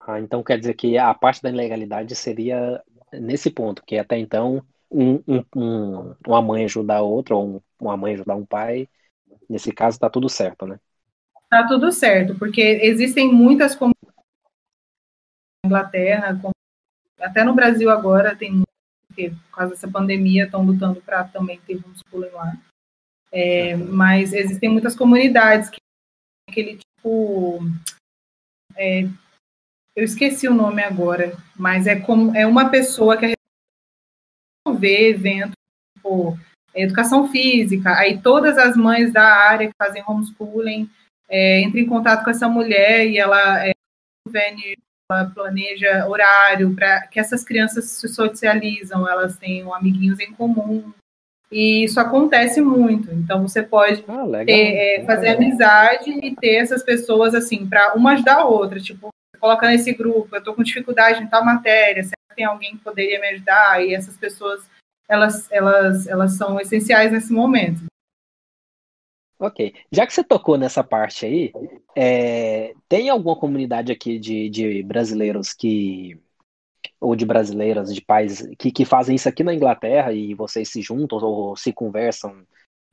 Ah, 0.00 0.18
então 0.18 0.42
quer 0.42 0.58
dizer 0.58 0.74
que 0.74 0.98
a 0.98 1.14
parte 1.14 1.40
da 1.40 1.50
ilegalidade 1.50 2.16
seria 2.16 2.82
nesse 3.12 3.48
ponto, 3.48 3.84
que 3.86 3.96
até 3.96 4.18
então 4.18 4.64
um, 4.90 5.22
um, 5.28 5.44
um, 5.54 6.14
uma 6.26 6.42
mãe 6.42 6.64
ajudar 6.64 6.96
a 6.96 7.02
outra, 7.02 7.36
ou 7.36 7.62
uma 7.80 7.96
mãe 7.96 8.14
ajudar 8.14 8.34
um 8.34 8.44
pai, 8.44 8.88
nesse 9.48 9.70
caso 9.70 9.98
tá 9.98 10.10
tudo 10.10 10.28
certo, 10.28 10.66
né? 10.66 10.80
Tá 11.48 11.66
tudo 11.68 11.92
certo, 11.92 12.34
porque 12.36 12.60
existem 12.82 13.32
muitas 13.32 13.76
comunidades 13.76 13.91
Inglaterra, 15.64 16.40
até 17.20 17.44
no 17.44 17.54
Brasil 17.54 17.90
agora 17.90 18.34
tem 18.34 18.62
porque 19.06 19.30
por 19.30 19.56
causa 19.56 19.74
dessa 19.74 19.88
pandemia 19.88 20.44
estão 20.44 20.64
lutando 20.64 21.00
para 21.02 21.24
também 21.24 21.60
ter 21.60 21.76
homeschooling 21.76 22.30
lá. 22.30 22.56
É, 23.30 23.76
mas 23.76 24.32
existem 24.32 24.70
muitas 24.70 24.96
comunidades 24.96 25.70
que 25.70 25.78
aquele 26.48 26.78
tipo 26.78 27.60
é, 28.74 29.02
eu 29.94 30.04
esqueci 30.04 30.48
o 30.48 30.54
nome 30.54 30.82
agora, 30.82 31.36
mas 31.56 31.86
é 31.86 31.98
como 31.98 32.34
é 32.34 32.46
uma 32.46 32.70
pessoa 32.70 33.16
que 33.16 33.34
vê 34.78 35.10
eventos 35.10 35.52
tipo 35.96 36.38
educação 36.74 37.28
física, 37.28 37.94
aí 37.98 38.20
todas 38.20 38.56
as 38.56 38.76
mães 38.76 39.12
da 39.12 39.24
área 39.24 39.68
que 39.68 39.74
fazem 39.76 40.02
homeschooling 40.06 40.90
é, 41.28 41.60
entram 41.60 41.82
em 41.82 41.86
contato 41.86 42.24
com 42.24 42.30
essa 42.30 42.48
mulher 42.48 43.06
e 43.06 43.18
ela 43.18 43.66
é, 43.66 43.72
planeja 45.34 46.06
horário 46.08 46.74
para 46.74 47.06
que 47.06 47.20
essas 47.20 47.44
crianças 47.44 47.84
se 47.86 48.08
socializam, 48.08 49.08
elas 49.08 49.36
tenham 49.36 49.74
amiguinhos 49.74 50.20
em 50.20 50.32
comum. 50.32 50.92
E 51.50 51.84
isso 51.84 52.00
acontece 52.00 52.60
muito. 52.60 53.12
Então 53.12 53.46
você 53.46 53.62
pode 53.62 54.04
ah, 54.08 54.44
ter, 54.44 55.00
é, 55.00 55.04
fazer 55.04 55.28
amizade 55.28 56.10
e 56.10 56.34
ter 56.34 56.56
essas 56.56 56.82
pessoas 56.82 57.34
assim 57.34 57.66
para 57.66 57.94
uma 57.94 58.12
ajudar 58.12 58.40
a 58.40 58.44
outra, 58.44 58.80
tipo 58.80 59.08
coloca 59.38 59.66
nesse 59.66 59.92
grupo, 59.92 60.28
eu 60.30 60.38
estou 60.38 60.54
com 60.54 60.62
dificuldade 60.62 61.20
em 61.20 61.26
tal 61.26 61.44
matéria, 61.44 62.04
será 62.04 62.14
que 62.30 62.36
tem 62.36 62.44
alguém 62.44 62.76
que 62.76 62.84
poderia 62.84 63.20
me 63.20 63.26
ajudar? 63.26 63.84
E 63.84 63.92
essas 63.92 64.16
pessoas 64.16 64.62
elas, 65.08 65.50
elas, 65.50 66.06
elas 66.06 66.36
são 66.36 66.58
essenciais 66.60 67.12
nesse 67.12 67.32
momento. 67.32 67.84
Ok. 69.42 69.74
Já 69.90 70.06
que 70.06 70.12
você 70.14 70.22
tocou 70.22 70.56
nessa 70.56 70.84
parte 70.84 71.26
aí, 71.26 71.52
é, 71.96 72.72
tem 72.88 73.10
alguma 73.10 73.34
comunidade 73.34 73.90
aqui 73.90 74.16
de, 74.16 74.48
de 74.48 74.84
brasileiros 74.84 75.52
que. 75.52 76.16
ou 77.00 77.16
de 77.16 77.26
brasileiras, 77.26 77.92
de 77.92 78.00
pais, 78.00 78.46
que, 78.56 78.70
que 78.70 78.84
fazem 78.84 79.16
isso 79.16 79.28
aqui 79.28 79.42
na 79.42 79.52
Inglaterra 79.52 80.12
e 80.12 80.32
vocês 80.32 80.68
se 80.68 80.80
juntam 80.80 81.18
ou 81.18 81.56
se 81.56 81.72
conversam 81.72 82.46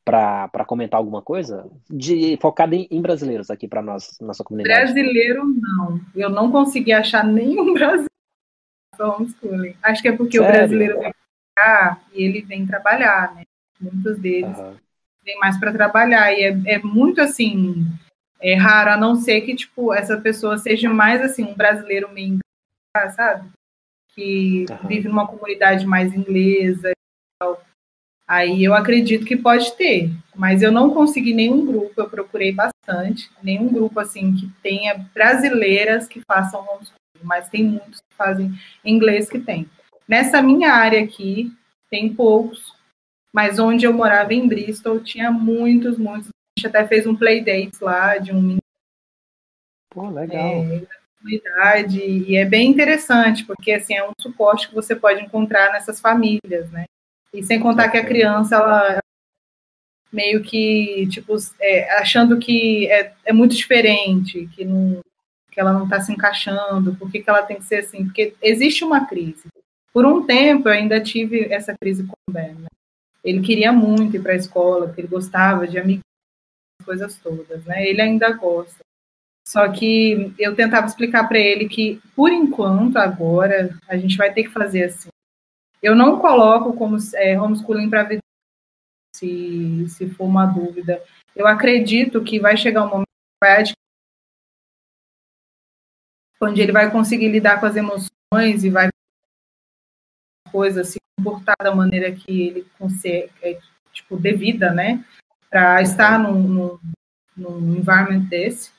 para 0.04 0.66
comentar 0.66 0.98
alguma 0.98 1.22
coisa? 1.22 1.70
De, 1.88 2.36
focada 2.42 2.76
em, 2.76 2.88
em 2.90 3.00
brasileiros 3.00 3.52
aqui 3.52 3.68
para 3.68 3.84
nós, 3.84 4.18
nossa 4.20 4.44
comunidade. 4.44 4.86
Brasileiro, 4.86 5.44
não. 5.46 6.02
Eu 6.16 6.32
não 6.32 6.52
consegui 6.52 6.92
achar 6.92 7.24
nenhum 7.24 7.74
brasileiro 7.78 8.10
homeschooling. 9.00 9.76
Acho 9.84 10.02
que 10.02 10.08
é 10.08 10.18
porque 10.18 10.40
Sério? 10.40 10.50
o 10.50 10.58
brasileiro 10.58 11.00
vem 11.00 11.14
cá 11.56 12.02
e 12.12 12.24
ele 12.24 12.42
vem 12.42 12.66
trabalhar, 12.66 13.36
né? 13.36 13.44
Muitos 13.80 14.18
deles. 14.18 14.58
Uhum 14.58 14.89
vem 15.24 15.38
mais 15.40 15.60
para 15.60 15.74
trabalhar. 15.74 16.32
E 16.34 16.44
é, 16.44 16.76
é 16.76 16.80
muito 16.80 17.22
assim, 17.22 17.86
é 18.42 18.56
raro, 18.56 18.92
a 18.92 18.98
não 18.98 19.16
ser 19.16 19.42
que, 19.42 19.56
tipo, 19.56 19.94
essa 19.94 20.18
pessoa 20.18 20.58
seja 20.58 20.90
mais 20.90 21.22
assim, 21.22 21.44
um 21.44 21.56
brasileiro 21.56 22.12
meio 22.12 22.40
sabe? 23.16 23.50
Que 24.14 24.66
uhum. 24.70 24.88
vive 24.88 25.08
numa 25.08 25.28
comunidade 25.28 25.86
mais 25.86 26.14
inglesa 26.14 26.92
Aí 28.30 28.64
eu 28.64 28.76
acredito 28.76 29.26
que 29.26 29.36
pode 29.36 29.76
ter, 29.76 30.12
mas 30.36 30.62
eu 30.62 30.72
não 30.72 30.92
consegui 30.94 31.34
nenhum 31.34 31.66
grupo, 31.66 31.94
eu 31.98 32.08
procurei 32.08 32.52
bastante, 32.52 33.28
nenhum 33.42 33.74
grupo 33.74 34.00
assim 34.00 34.36
que 34.36 34.48
tenha 34.62 35.04
brasileiras 35.16 36.08
que 36.08 36.22
façam 36.28 36.60
homeschooling, 36.60 37.24
mas 37.24 37.50
tem 37.50 37.64
muitos 37.64 38.00
que 38.00 38.16
fazem 38.16 38.54
inglês 38.86 39.28
que 39.28 39.40
tem. 39.40 39.68
Nessa 40.08 40.44
minha 40.44 40.72
área 40.72 41.04
aqui, 41.04 41.52
tem 41.90 42.14
poucos, 42.14 42.72
mas 43.34 43.60
onde 43.60 43.86
eu 43.86 43.94
morava 43.94 44.34
em 44.34 44.48
Bristol 44.48 45.00
tinha 45.00 45.32
muitos, 45.32 45.98
muitos. 45.98 46.28
A 46.28 46.60
gente 46.60 46.68
até 46.68 46.88
fez 46.88 47.06
um 47.06 47.16
playdate 47.16 47.78
lá 47.82 48.18
de 48.18 48.34
um 48.34 48.58
Pô, 49.92 50.10
legal. 50.10 50.64
É, 50.64 50.82
comunidade, 51.20 52.00
e 52.00 52.36
é 52.36 52.46
bem 52.46 52.70
interessante, 52.70 53.46
porque 53.46 53.72
assim, 53.72 53.94
é 53.94 54.08
um 54.08 54.14
suporte 54.20 54.70
que 54.70 54.76
você 54.76 54.96
pode 54.96 55.22
encontrar 55.22 55.72
nessas 55.72 56.00
famílias, 56.00 56.72
né? 56.72 56.86
E 57.34 57.44
sem 57.44 57.60
contar 57.60 57.90
que 57.90 57.98
a 57.98 58.06
criança, 58.06 58.56
ela 58.56 59.00
meio 60.12 60.42
que, 60.42 61.08
tipo, 61.10 61.36
é, 61.60 61.92
achando 61.98 62.40
que 62.40 62.88
é, 62.88 63.14
é, 63.26 63.34
muito 63.34 63.56
diferente, 63.56 64.50
que, 64.56 64.66
não, 64.66 65.02
que 65.52 65.60
ela 65.60 65.72
não 65.72 65.84
está 65.84 66.02
se 66.02 66.12
encaixando, 66.12 66.96
por 66.96 67.12
que, 67.12 67.22
que 67.22 67.30
ela 67.30 67.44
tem 67.44 67.58
que 67.58 67.66
ser 67.66 67.78
assim? 67.78 68.06
Porque 68.06 68.34
existe 68.42 68.84
uma 68.84 69.06
crise. 69.06 69.48
Por 69.94 70.06
um 70.06 70.26
tempo, 70.26 70.68
eu 70.68 70.74
ainda 70.74 71.00
tive 71.02 71.52
essa 71.52 71.76
crise 71.80 72.04
com 72.06 72.14
o 72.28 72.34
Ben, 72.34 72.56
né? 72.56 72.68
Ele 73.24 73.42
queria 73.42 73.72
muito 73.72 74.16
ir 74.16 74.22
para 74.22 74.34
a 74.34 74.38
escola, 74.38 74.88
porque 74.88 75.02
ele 75.02 75.08
gostava 75.08 75.68
de 75.68 75.78
amigos, 75.78 76.04
coisas 76.86 77.18
todas, 77.18 77.66
né? 77.66 77.86
Ele 77.88 78.02
ainda 78.02 78.32
gosta. 78.32 78.80
Só 79.48 79.68
que 79.72 80.34
eu 80.38 80.56
tentava 80.56 80.86
explicar 80.86 81.28
para 81.28 81.40
ele 81.40 81.68
que, 81.68 82.00
por 82.16 82.32
enquanto, 82.32 82.98
agora, 82.98 83.76
a 83.88 83.98
gente 83.98 84.16
vai 84.16 84.32
ter 84.32 84.44
que 84.44 84.50
fazer 84.50 84.84
assim. 84.84 85.10
Eu 85.82 85.96
não 85.96 86.20
coloco 86.20 86.74
como 86.74 86.98
é, 87.16 87.40
homeschooling 87.40 87.90
para 87.90 88.04
vida, 88.04 88.22
se, 89.16 89.88
se 89.90 90.10
for 90.10 90.26
uma 90.26 90.46
dúvida. 90.46 91.04
Eu 91.36 91.48
acredito 91.48 92.24
que 92.24 92.40
vai 92.40 92.56
chegar 92.56 92.86
um 92.86 92.90
momento 92.90 93.10
onde 96.42 96.62
ele 96.62 96.72
vai 96.72 96.92
conseguir 96.92 97.30
lidar 97.30 97.60
com 97.60 97.66
as 97.66 97.76
emoções 97.76 98.64
e 98.64 98.70
vai 98.70 98.90
coisa 100.52 100.84
se 100.84 100.99
comportar 101.20 101.56
da 101.62 101.76
maneira 101.76 102.12
que 102.12 102.48
ele 102.48 102.66
consegue, 102.78 103.30
é, 103.42 103.60
tipo, 103.92 104.18
devida, 104.18 104.72
né? 104.74 105.04
Para 105.50 105.82
estar 105.82 106.20
num, 106.20 106.42
num, 106.42 106.80
num 107.36 107.76
environment 107.78 108.22
desse. 108.22 108.72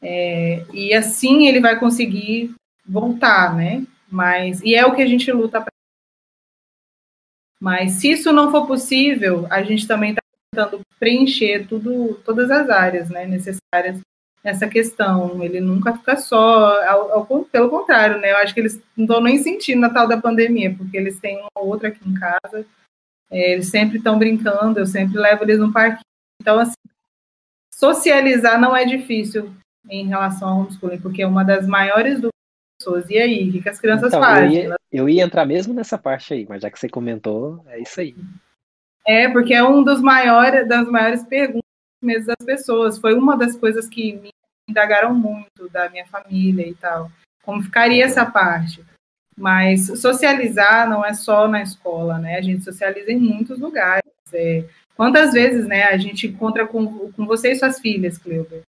É, 0.00 0.64
e 0.72 0.94
assim 0.94 1.46
ele 1.46 1.60
vai 1.60 1.78
conseguir 1.78 2.54
voltar, 2.86 3.54
né? 3.56 3.84
Mas, 4.10 4.60
e 4.62 4.74
é 4.74 4.84
o 4.86 4.94
que 4.94 5.02
a 5.02 5.06
gente 5.06 5.30
luta 5.32 5.60
para. 5.60 5.72
Mas 7.60 7.92
se 7.92 8.10
isso 8.12 8.32
não 8.32 8.50
for 8.50 8.66
possível, 8.66 9.46
a 9.50 9.62
gente 9.62 9.86
também 9.86 10.10
está 10.10 10.22
tentando 10.54 10.80
preencher 10.98 11.66
tudo, 11.66 12.14
todas 12.24 12.50
as 12.50 12.70
áreas 12.70 13.10
né, 13.10 13.26
necessárias 13.26 14.00
nessa 14.42 14.68
questão. 14.68 15.42
Ele 15.42 15.60
nunca 15.60 15.96
fica 15.96 16.16
só, 16.16 16.82
ao, 16.86 17.12
ao, 17.12 17.44
pelo 17.44 17.68
contrário, 17.68 18.20
né? 18.20 18.32
Eu 18.32 18.36
acho 18.38 18.54
que 18.54 18.60
eles 18.60 18.80
não 18.96 19.04
estão 19.04 19.20
nem 19.20 19.38
sentindo 19.38 19.84
a 19.84 19.90
tal 19.90 20.06
da 20.06 20.16
pandemia, 20.16 20.74
porque 20.74 20.96
eles 20.96 21.18
têm 21.18 21.38
uma 21.38 21.64
outra 21.64 21.88
aqui 21.88 22.08
em 22.08 22.14
casa, 22.14 22.66
é, 23.30 23.52
eles 23.52 23.68
sempre 23.68 23.98
estão 23.98 24.18
brincando, 24.18 24.78
eu 24.78 24.86
sempre 24.86 25.18
levo 25.18 25.44
eles 25.44 25.58
no 25.58 25.72
parque. 25.72 26.02
Então, 26.40 26.58
assim, 26.58 26.74
socializar 27.74 28.60
não 28.60 28.76
é 28.76 28.84
difícil 28.84 29.52
em 29.88 30.06
relação 30.06 30.48
ao 30.48 30.58
homeschooling, 30.60 31.00
porque 31.00 31.22
é 31.22 31.26
uma 31.26 31.44
das 31.44 31.66
maiores 31.66 32.14
dúvidas 32.14 32.32
das 32.32 32.86
pessoas. 32.86 33.10
E 33.10 33.18
aí, 33.18 33.48
o 33.48 33.52
que, 33.52 33.62
que 33.62 33.68
as 33.68 33.80
crianças 33.80 34.08
então, 34.08 34.20
fazem? 34.20 34.64
Eu 34.64 34.70
ia, 34.70 34.76
eu 34.92 35.08
ia 35.08 35.24
entrar 35.24 35.44
mesmo 35.44 35.74
nessa 35.74 35.98
parte 35.98 36.34
aí, 36.34 36.46
mas 36.48 36.62
já 36.62 36.70
que 36.70 36.78
você 36.78 36.88
comentou, 36.88 37.62
é 37.66 37.80
isso 37.80 38.00
aí. 38.00 38.14
É, 39.06 39.28
porque 39.28 39.54
é 39.54 39.62
um 39.62 39.82
dos 39.82 40.02
maiores, 40.02 40.68
das 40.68 40.86
maiores 40.88 41.22
perguntas 41.24 41.67
mesmo 42.02 42.26
das 42.26 42.46
pessoas. 42.46 42.98
Foi 42.98 43.14
uma 43.14 43.36
das 43.36 43.56
coisas 43.56 43.88
que 43.88 44.14
me 44.14 44.30
indagaram 44.68 45.14
muito 45.14 45.68
da 45.70 45.88
minha 45.88 46.06
família 46.06 46.66
e 46.66 46.74
tal. 46.74 47.10
Como 47.42 47.62
ficaria 47.62 48.04
essa 48.04 48.26
parte? 48.26 48.84
Mas 49.36 49.86
socializar 50.00 50.88
não 50.88 51.04
é 51.04 51.14
só 51.14 51.46
na 51.48 51.62
escola, 51.62 52.18
né? 52.18 52.36
A 52.36 52.42
gente 52.42 52.64
socializa 52.64 53.12
em 53.12 53.18
muitos 53.18 53.58
lugares. 53.58 54.04
É, 54.32 54.64
quantas 54.96 55.32
vezes, 55.32 55.66
né, 55.66 55.84
a 55.84 55.96
gente 55.96 56.26
encontra 56.26 56.66
com, 56.66 57.10
com 57.12 57.24
você 57.24 57.52
e 57.52 57.56
suas 57.56 57.80
filhas, 57.80 58.18
Cleuber, 58.18 58.62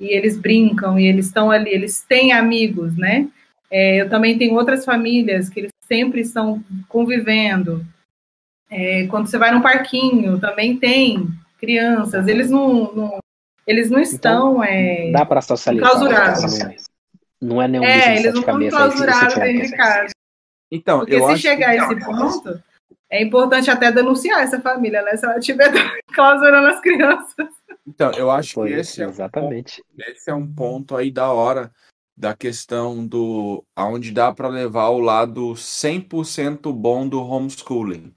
e 0.00 0.06
eles 0.06 0.38
brincam, 0.38 0.98
e 0.98 1.06
eles 1.06 1.26
estão 1.26 1.50
ali, 1.50 1.70
eles 1.70 2.02
têm 2.02 2.32
amigos, 2.32 2.96
né? 2.96 3.28
É, 3.70 4.00
eu 4.00 4.08
também 4.08 4.38
tenho 4.38 4.54
outras 4.54 4.84
famílias 4.84 5.48
que 5.48 5.60
eles 5.60 5.72
sempre 5.86 6.20
estão 6.20 6.62
convivendo. 6.88 7.84
É, 8.70 9.06
quando 9.08 9.26
você 9.26 9.36
vai 9.36 9.52
no 9.52 9.60
parquinho, 9.60 10.38
também 10.40 10.76
tem 10.76 11.28
crianças. 11.62 12.26
Eles 12.26 12.50
não, 12.50 12.92
não 12.92 13.18
eles 13.66 13.90
não 13.90 14.00
estão. 14.00 14.54
Então, 14.54 14.64
é, 14.64 15.10
Dá 15.12 15.24
para 15.24 15.40
socializar. 15.40 15.90
Clausurados. 15.90 16.58
Não, 16.58 16.74
não 17.40 17.62
é 17.62 17.68
nenhum 17.68 17.84
é, 17.84 18.18
eles 18.18 18.32
não 18.34 18.40
estão 18.40 18.58
que 18.58 18.68
clausurados 18.70 19.34
dentro 19.34 19.62
de 19.62 19.70
que- 19.70 19.76
casa. 19.76 20.10
Então, 20.70 20.98
Porque 21.00 21.14
eu 21.14 21.26
se 21.26 21.32
acho 21.32 21.42
chegar 21.42 21.68
a 21.70 21.76
esse 21.76 22.00
ponto, 22.04 22.62
é 23.10 23.22
importante 23.22 23.70
até 23.70 23.92
denunciar 23.92 24.42
essa 24.42 24.58
família, 24.60 25.02
né? 25.02 25.16
Se 25.16 25.24
ela 25.26 25.38
estiver 25.38 25.70
clausurando 26.14 26.66
as 26.68 26.80
crianças. 26.80 27.46
Então, 27.86 28.10
eu 28.12 28.30
acho 28.30 28.54
Foi, 28.54 28.68
que 28.70 28.74
esse 28.76 29.02
é, 29.02 29.06
um 29.06 29.10
exatamente. 29.10 29.82
esse 29.98 30.30
é 30.30 30.34
um 30.34 30.46
ponto 30.50 30.96
aí 30.96 31.10
da 31.10 31.30
hora 31.30 31.70
da 32.16 32.34
questão 32.34 33.06
do 33.06 33.62
aonde 33.76 34.12
dá 34.12 34.32
para 34.32 34.48
levar 34.48 34.88
o 34.88 35.00
lado 35.00 35.52
100% 35.54 36.72
bom 36.72 37.06
do 37.06 37.20
homeschooling. 37.22 38.14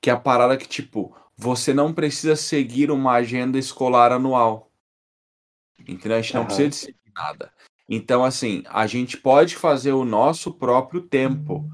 Que 0.00 0.08
é 0.08 0.12
a 0.14 0.18
parada 0.18 0.56
que, 0.56 0.66
tipo, 0.66 1.14
você 1.36 1.72
não 1.72 1.92
precisa 1.92 2.36
seguir 2.36 2.90
uma 2.90 3.12
agenda 3.12 3.58
escolar 3.58 4.12
anual. 4.12 4.70
Entendeu? 5.78 6.18
A 6.18 6.20
gente 6.20 6.34
não 6.34 6.42
Aham. 6.42 6.46
precisa 6.46 6.68
de 6.68 6.76
seguir 6.76 7.12
nada. 7.14 7.52
Então, 7.88 8.24
assim, 8.24 8.62
a 8.68 8.86
gente 8.86 9.16
pode 9.16 9.56
fazer 9.56 9.92
o 9.92 10.04
nosso 10.04 10.52
próprio 10.54 11.00
tempo. 11.00 11.68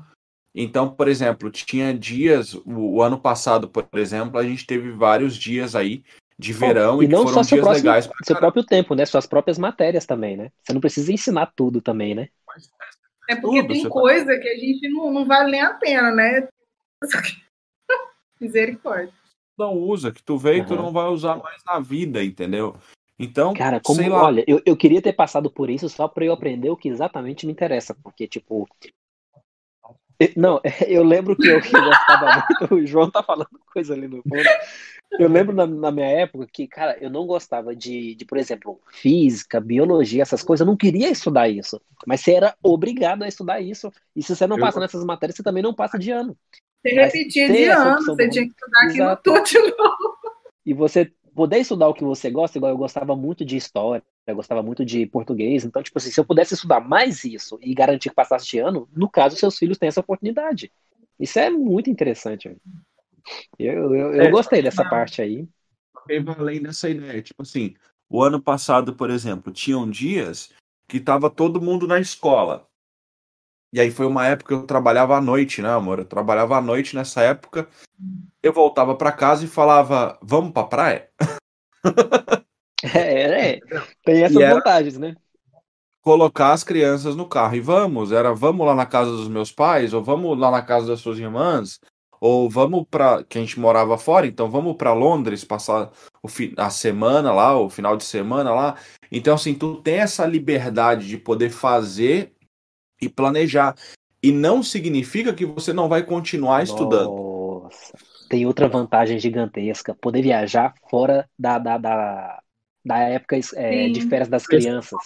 Então, 0.54 0.90
por 0.90 1.06
exemplo, 1.06 1.50
tinha 1.50 1.96
dias, 1.96 2.54
o, 2.54 2.94
o 2.96 3.02
ano 3.02 3.20
passado, 3.20 3.68
por 3.68 3.86
exemplo, 3.94 4.38
a 4.38 4.42
gente 4.42 4.66
teve 4.66 4.90
vários 4.90 5.36
dias 5.36 5.76
aí 5.76 6.02
de 6.38 6.52
verão 6.52 7.02
e 7.02 7.04
e, 7.04 7.08
que 7.08 7.14
não 7.14 7.22
foram 7.22 7.44
só 7.44 7.54
dias 7.54 7.64
próximo, 7.64 7.86
legais 7.86 8.06
pra 8.06 8.16
seu 8.24 8.34
caramba. 8.34 8.52
próprio 8.52 8.64
tempo, 8.64 8.94
né? 8.94 9.04
Suas 9.04 9.26
próprias 9.26 9.58
matérias 9.58 10.06
também, 10.06 10.36
né? 10.36 10.50
Você 10.62 10.72
não 10.72 10.80
precisa 10.80 11.12
ensinar 11.12 11.52
tudo 11.54 11.80
também, 11.80 12.14
né? 12.14 12.28
É 13.28 13.36
porque 13.36 13.60
Tudo, 13.60 13.74
tem 13.74 13.82
tá- 13.82 13.90
coisa 13.90 14.38
que 14.38 14.48
a 14.48 14.56
gente 14.56 14.88
não, 14.88 15.12
não 15.12 15.26
vale 15.26 15.50
nem 15.50 15.60
a 15.60 15.74
pena, 15.74 16.10
né? 16.10 16.48
Misericórdia. 18.40 19.12
Não 19.58 19.74
usa, 19.74 20.12
que 20.12 20.22
tu 20.22 20.38
vê 20.38 20.58
e 20.58 20.64
tu 20.64 20.74
não 20.76 20.92
vai 20.92 21.08
usar 21.08 21.36
mais 21.36 21.62
na 21.64 21.80
vida, 21.80 22.22
entendeu? 22.22 22.76
Então, 23.18 23.52
Cara, 23.52 23.80
como, 23.80 24.00
lá, 24.08 24.24
olha, 24.26 24.44
eu, 24.46 24.62
eu 24.64 24.76
queria 24.76 25.02
ter 25.02 25.12
passado 25.12 25.50
por 25.50 25.68
isso 25.68 25.88
só 25.88 26.06
para 26.06 26.24
eu 26.24 26.32
aprender 26.32 26.70
o 26.70 26.76
que 26.76 26.88
exatamente 26.88 27.44
me 27.46 27.52
interessa, 27.52 27.92
porque, 28.02 28.28
tipo. 28.28 28.68
eu- 30.20 30.30
Não, 30.36 30.60
eu 30.86 31.02
lembro 31.02 31.34
que 31.36 31.48
eu, 31.48 31.60
que 31.60 31.76
eu 31.76 31.82
gostava 31.82 32.30
muito. 32.60 32.74
O 32.74 32.86
João 32.86 33.10
tá 33.10 33.22
falando 33.22 33.48
coisa 33.72 33.94
ali 33.94 34.06
no 34.06 34.22
fundo. 34.22 34.48
Eu 35.18 35.28
lembro 35.28 35.54
na, 35.54 35.66
na 35.66 35.90
minha 35.90 36.06
época 36.06 36.46
que, 36.52 36.68
cara, 36.68 36.96
eu 37.00 37.10
não 37.10 37.26
gostava 37.26 37.74
de, 37.74 38.14
de, 38.14 38.24
por 38.24 38.38
exemplo, 38.38 38.78
física, 38.92 39.60
biologia, 39.60 40.22
essas 40.22 40.42
coisas. 40.42 40.60
Eu 40.64 40.70
não 40.70 40.76
queria 40.76 41.10
estudar 41.10 41.48
isso. 41.48 41.80
Mas 42.06 42.20
você 42.20 42.34
era 42.34 42.54
obrigado 42.62 43.22
a 43.24 43.28
estudar 43.28 43.60
isso. 43.60 43.90
E 44.14 44.22
se 44.22 44.36
você 44.36 44.46
não 44.46 44.56
Eu- 44.58 44.60
passa 44.60 44.78
nessas 44.78 45.02
matérias, 45.04 45.36
você 45.36 45.42
também 45.42 45.62
não 45.62 45.74
passa 45.74 45.98
de 45.98 46.10
ano. 46.12 46.36
Você 46.82 46.94
repetia 46.94 47.46
ter 47.48 47.52
de 47.52 47.64
ano, 47.64 48.06
você 48.06 48.28
tinha 48.28 48.44
que 48.44 48.52
estudar 48.52 48.84
aquilo 48.84 49.16
tudo 49.16 49.44
de 49.44 49.76
novo. 49.76 50.18
E 50.64 50.74
você 50.74 51.12
poder 51.34 51.58
estudar 51.58 51.88
o 51.88 51.94
que 51.94 52.04
você 52.04 52.30
gosta, 52.30 52.58
igual 52.58 52.72
eu 52.72 52.78
gostava 52.78 53.14
muito 53.14 53.44
de 53.44 53.56
história, 53.56 54.02
eu 54.26 54.34
gostava 54.36 54.62
muito 54.62 54.84
de 54.84 55.06
português, 55.06 55.64
então, 55.64 55.82
tipo 55.82 55.96
assim, 55.96 56.10
se 56.10 56.18
eu 56.18 56.24
pudesse 56.24 56.54
estudar 56.54 56.80
mais 56.80 57.24
isso 57.24 57.58
e 57.62 57.72
garantir 57.74 58.10
que 58.10 58.14
passasse 58.14 58.46
de 58.48 58.58
ano, 58.58 58.88
no 58.92 59.08
caso, 59.08 59.36
seus 59.36 59.56
filhos 59.56 59.78
têm 59.78 59.88
essa 59.88 60.00
oportunidade. 60.00 60.70
Isso 61.18 61.38
é 61.38 61.48
muito 61.50 61.88
interessante. 61.90 62.56
Eu, 63.58 63.94
eu, 63.94 64.14
eu 64.14 64.22
É, 64.22 64.30
gostei 64.30 64.62
dessa 64.62 64.84
parte 64.84 65.22
aí. 65.22 65.48
eu 66.08 66.24
além 66.38 66.62
dessa 66.62 66.88
ideia. 66.88 67.20
Tipo 67.22 67.42
assim, 67.42 67.74
o 68.08 68.22
ano 68.22 68.40
passado, 68.40 68.94
por 68.94 69.10
exemplo, 69.10 69.52
tinham 69.52 69.88
dias 69.88 70.50
que 70.88 71.00
tava 71.00 71.28
todo 71.30 71.60
mundo 71.60 71.86
na 71.86 71.98
escola. 72.00 72.67
E 73.72 73.80
aí 73.80 73.90
foi 73.90 74.06
uma 74.06 74.26
época 74.26 74.48
que 74.48 74.62
eu 74.62 74.66
trabalhava 74.66 75.16
à 75.16 75.20
noite, 75.20 75.60
né, 75.60 75.68
amor? 75.70 75.98
Eu 75.98 76.04
trabalhava 76.04 76.56
à 76.56 76.60
noite 76.60 76.96
nessa 76.96 77.22
época. 77.22 77.68
Eu 78.42 78.52
voltava 78.52 78.94
pra 78.94 79.12
casa 79.12 79.44
e 79.44 79.48
falava, 79.48 80.18
vamos 80.22 80.52
pra 80.52 80.64
praia? 80.64 81.08
É, 82.94 83.54
é, 83.56 83.60
tem 84.04 84.22
essas 84.22 84.40
E 84.40 84.46
vantagens, 84.46 84.98
né? 84.98 85.16
Colocar 86.00 86.52
as 86.52 86.62
crianças 86.62 87.16
no 87.16 87.26
carro 87.26 87.56
e 87.56 87.60
vamos. 87.60 88.12
Era 88.12 88.32
vamos 88.32 88.64
lá 88.66 88.74
na 88.74 88.86
casa 88.86 89.10
dos 89.10 89.28
meus 89.28 89.50
pais, 89.50 89.92
ou 89.92 90.02
vamos 90.02 90.38
lá 90.38 90.50
na 90.50 90.62
casa 90.62 90.86
das 90.86 91.00
suas 91.00 91.18
irmãs, 91.18 91.80
ou 92.20 92.48
vamos 92.48 92.86
pra. 92.88 93.24
que 93.24 93.36
a 93.36 93.40
gente 93.40 93.58
morava 93.58 93.98
fora, 93.98 94.26
então 94.26 94.48
vamos 94.48 94.76
pra 94.76 94.92
Londres 94.94 95.44
passar 95.44 95.90
o 96.22 96.28
fi- 96.28 96.54
a 96.56 96.70
semana 96.70 97.32
lá, 97.32 97.58
o 97.58 97.68
final 97.68 97.96
de 97.96 98.04
semana 98.04 98.52
lá. 98.54 98.76
Então, 99.10 99.34
assim, 99.34 99.54
tu 99.54 99.82
tem 99.82 99.96
essa 99.96 100.24
liberdade 100.24 101.08
de 101.08 101.18
poder 101.18 101.50
fazer 101.50 102.32
e 103.00 103.08
planejar. 103.08 103.74
E 104.22 104.32
não 104.32 104.62
significa 104.62 105.32
que 105.32 105.46
você 105.46 105.72
não 105.72 105.88
vai 105.88 106.02
continuar 106.02 106.62
estudando. 106.62 107.62
Nossa, 107.62 107.92
tem 108.28 108.44
outra 108.46 108.68
vantagem 108.68 109.18
gigantesca, 109.18 109.94
poder 109.94 110.22
viajar 110.22 110.74
fora 110.90 111.28
da, 111.38 111.58
da, 111.58 111.78
da, 111.78 112.42
da 112.84 112.98
época 112.98 113.38
é, 113.54 113.88
de 113.88 114.00
férias 114.08 114.28
das 114.28 114.46
crianças. 114.46 114.98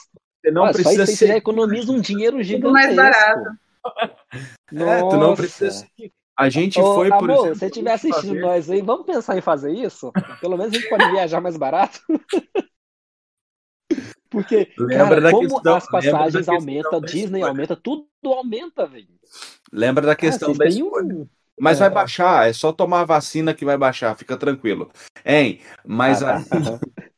Você 0.42 0.50
não 0.50 0.62
Olha, 0.62 0.72
só 0.72 0.78
precisa 0.78 1.02
isso 1.04 1.10
aí 1.12 1.16
você 1.16 1.26
ser. 1.26 1.36
economiza 1.36 1.92
um 1.92 2.00
dinheiro 2.00 2.38
Tudo 2.38 2.44
gigantesco. 2.44 2.72
mais 2.72 2.96
barato. 2.96 3.50
É, 4.74 5.00
tu 5.00 5.18
não 5.18 5.34
precisa. 5.34 5.86
A 6.34 6.48
gente 6.48 6.80
Ô, 6.80 6.94
foi, 6.94 7.10
por 7.10 7.30
amor, 7.30 7.30
exemplo. 7.32 7.54
se 7.54 7.58
você 7.58 7.66
estiver 7.66 7.92
assistindo 7.92 8.28
fazer- 8.28 8.40
nós 8.40 8.70
aí, 8.70 8.80
vamos 8.80 9.04
pensar 9.04 9.36
em 9.36 9.42
fazer 9.42 9.70
isso? 9.70 10.10
Pelo 10.40 10.56
menos 10.56 10.72
a 10.72 10.78
gente 10.78 10.88
pode 10.88 11.10
viajar 11.10 11.42
mais 11.42 11.58
barato. 11.58 12.00
Porque, 14.32 14.72
Lembra 14.78 15.06
cara, 15.08 15.20
da 15.20 15.30
como 15.30 15.48
questão- 15.48 15.76
as 15.76 15.86
passagens 15.88 16.48
aumentam, 16.48 17.00
Disney 17.00 17.38
escolha. 17.40 17.46
aumenta, 17.48 17.76
tudo 17.76 18.06
aumenta, 18.24 18.86
velho. 18.86 19.08
Lembra 19.72 20.06
da 20.06 20.16
questão 20.16 20.48
vocês 20.54 20.58
da 20.58 20.66
escolha. 20.66 21.14
um... 21.14 21.28
Mas 21.60 21.76
É. 21.76 21.80
vai 21.80 21.90
baixar, 21.90 22.48
é 22.48 22.52
só 22.52 22.72
tomar 22.72 23.02
a 23.02 23.04
vacina 23.04 23.52
que 23.54 23.64
vai 23.64 23.76
baixar, 23.76 24.16
fica 24.16 24.36
tranquilo. 24.36 24.90
Hein? 25.24 25.60
Mas 25.86 26.22
Ah, 26.22 26.36
aí, 26.38 26.44
tá. 26.46 26.56
Aham. 26.56 26.80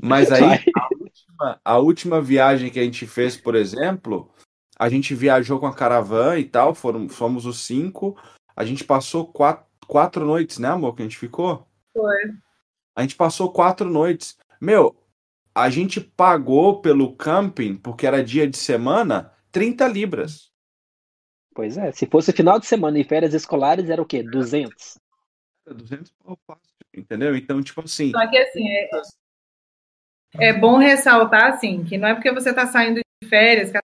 mas 0.00 0.32
aí 0.32 0.42
a, 0.44 0.88
última, 0.98 1.60
a 1.64 1.78
última 1.78 2.20
viagem 2.20 2.70
que 2.70 2.80
a 2.80 2.82
gente 2.82 3.06
fez, 3.06 3.36
por 3.36 3.54
exemplo, 3.54 4.30
a 4.78 4.88
gente 4.88 5.14
viajou 5.14 5.58
com 5.60 5.66
a 5.66 5.74
caravana 5.74 6.38
e 6.38 6.44
tal, 6.44 6.74
foram, 6.74 7.08
fomos 7.08 7.46
os 7.46 7.60
cinco. 7.60 8.16
A 8.56 8.64
gente 8.64 8.82
passou 8.84 9.26
quatro, 9.26 9.64
quatro 9.86 10.24
noites, 10.24 10.58
né, 10.58 10.68
amor? 10.68 10.94
Que 10.94 11.02
a 11.02 11.04
gente 11.04 11.18
ficou? 11.18 11.66
Foi. 11.92 12.16
A 12.94 13.02
gente 13.02 13.14
passou 13.14 13.52
quatro 13.52 13.88
noites. 13.88 14.36
Meu, 14.60 14.96
a 15.56 15.70
gente 15.70 16.02
pagou 16.02 16.82
pelo 16.82 17.16
camping, 17.16 17.76
porque 17.76 18.06
era 18.06 18.22
dia 18.22 18.46
de 18.46 18.58
semana, 18.58 19.32
30 19.50 19.88
libras. 19.88 20.52
Pois 21.54 21.78
é, 21.78 21.90
se 21.92 22.04
fosse 22.04 22.30
final 22.30 22.60
de 22.60 22.66
semana 22.66 22.98
e 22.98 23.04
férias 23.04 23.32
escolares, 23.32 23.88
era 23.88 24.02
o 24.02 24.04
quê? 24.04 24.22
200? 24.22 24.98
200 25.66 26.12
pau 26.22 26.38
fácil, 26.46 26.76
entendeu? 26.94 27.34
Então, 27.34 27.62
tipo 27.62 27.80
assim. 27.80 28.10
Só 28.10 28.28
que 28.28 28.36
assim, 28.36 28.68
é, 28.68 28.90
é 30.40 30.52
bom 30.52 30.76
ressaltar 30.76 31.54
assim, 31.54 31.82
que 31.84 31.96
não 31.96 32.08
é 32.08 32.14
porque 32.14 32.30
você 32.30 32.50
está 32.50 32.66
saindo 32.66 33.00
de 33.00 33.26
férias 33.26 33.72
que 33.72 33.78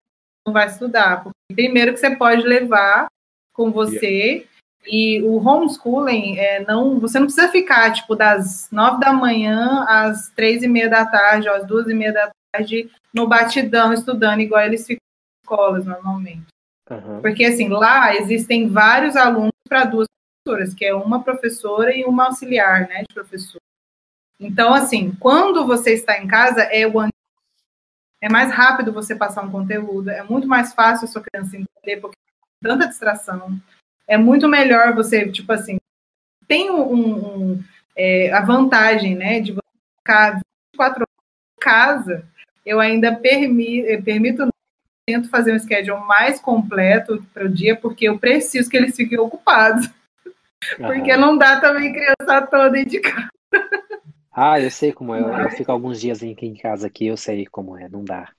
não 0.47 0.53
vai 0.53 0.67
estudar. 0.67 1.25
Porque 1.25 1.55
primeiro 1.55 1.95
que 1.95 2.01
você 2.01 2.15
pode 2.15 2.43
levar 2.43 3.09
com 3.55 3.73
você. 3.73 4.47
E 4.85 5.23
o 5.23 5.37
homeschooling, 5.37 6.39
é, 6.39 6.65
não, 6.65 6.99
você 6.99 7.19
não 7.19 7.27
precisa 7.27 7.49
ficar, 7.49 7.93
tipo, 7.93 8.17
das 8.17 8.69
nove 8.71 9.01
da 9.01 9.13
manhã 9.13 9.85
às 9.89 10.29
três 10.31 10.63
e 10.63 10.69
meia 10.69 10.89
da 10.89 11.07
tarde, 11.07 11.49
ou 11.49 11.55
às 11.55 11.67
duas 11.67 11.89
e 11.89 11.95
meia 11.95 12.13
da 12.13 12.33
tarde, 12.53 12.91
no 13.15 13.29
batidão, 13.29 13.93
estudando, 13.93 14.41
igual 14.41 14.63
eles 14.63 14.87
ficam 14.87 14.99
em 14.99 15.45
escolas, 15.45 15.87
normalmente. 15.87 16.47
Aham. 16.91 17.21
Porque, 17.21 17.45
assim, 17.45 17.69
lá 17.69 18.15
existem 18.17 18.69
vários 18.69 19.17
alunos 19.17 19.53
para 19.69 19.85
duas 19.85 20.07
professoras, 20.45 20.75
que 20.75 20.85
é 20.85 20.95
uma 20.95 21.23
professora 21.23 21.97
e 21.97 22.05
uma 22.05 22.27
auxiliar, 22.27 22.89
né, 22.89 23.03
de 23.03 23.15
professor. 23.15 23.61
Então, 24.41 24.75
assim, 24.75 25.13
quando 25.21 25.65
você 25.65 25.93
está 25.93 26.19
em 26.19 26.27
casa, 26.27 26.63
é 26.63 26.87
o 26.87 26.93
é 28.21 28.29
mais 28.29 28.53
rápido 28.53 28.93
você 28.93 29.17
passar 29.17 29.43
um 29.43 29.51
conteúdo, 29.51 30.09
é 30.09 30.23
muito 30.23 30.47
mais 30.47 30.73
fácil 30.73 31.07
a 31.07 31.09
sua 31.09 31.23
criança 31.23 31.57
entender, 31.57 32.01
porque 32.01 32.17
tem 32.61 32.71
tanta 32.71 32.87
distração. 32.87 33.61
É 34.09 34.17
muito 34.17 34.49
melhor 34.49 34.95
você, 34.95 35.31
tipo 35.31 35.53
assim, 35.53 35.79
tem 36.49 36.71
um, 36.71 37.53
um- 37.55 37.65
é, 37.97 38.33
a 38.33 38.41
vantagem, 38.43 39.15
né, 39.15 39.41
de 39.41 39.53
você 39.53 39.61
ficar 40.01 40.33
24 40.35 41.03
horas 41.03 41.09
em 41.57 41.61
casa, 41.61 42.27
eu 42.65 42.81
ainda 42.81 43.15
permi, 43.15 43.81
eh, 43.83 44.01
permito 44.01 44.49
tento 45.07 45.29
fazer 45.31 45.55
um 45.55 45.59
schedule 45.59 46.01
mais 46.07 46.41
completo 46.41 47.25
para 47.35 47.45
o 47.47 47.49
dia, 47.49 47.77
porque 47.77 48.07
eu 48.09 48.19
preciso 48.19 48.71
que 48.71 48.77
eles 48.77 48.97
fiquem 48.97 49.19
ocupados. 49.19 49.89
Porque 50.79 51.13
Aham. 51.13 51.21
não 51.21 51.37
dá 51.37 51.61
também 51.61 51.93
criança 51.93 52.47
toda 52.47 52.85
de 52.85 53.01
casa. 53.01 53.29
Ah, 54.31 54.61
eu 54.61 54.71
sei 54.71 54.93
como 54.93 55.15
é. 55.15 55.21
Eu, 55.21 55.43
eu 55.43 55.51
fico 55.51 55.73
alguns 55.73 56.01
dias 56.01 56.23
aqui 56.23 56.47
em 56.47 56.55
casa 56.55 56.87
aqui, 56.87 57.07
eu 57.07 57.17
sei 57.17 57.47
como 57.47 57.77
é, 57.77 57.89
não 57.89 58.05
dá. 58.05 58.33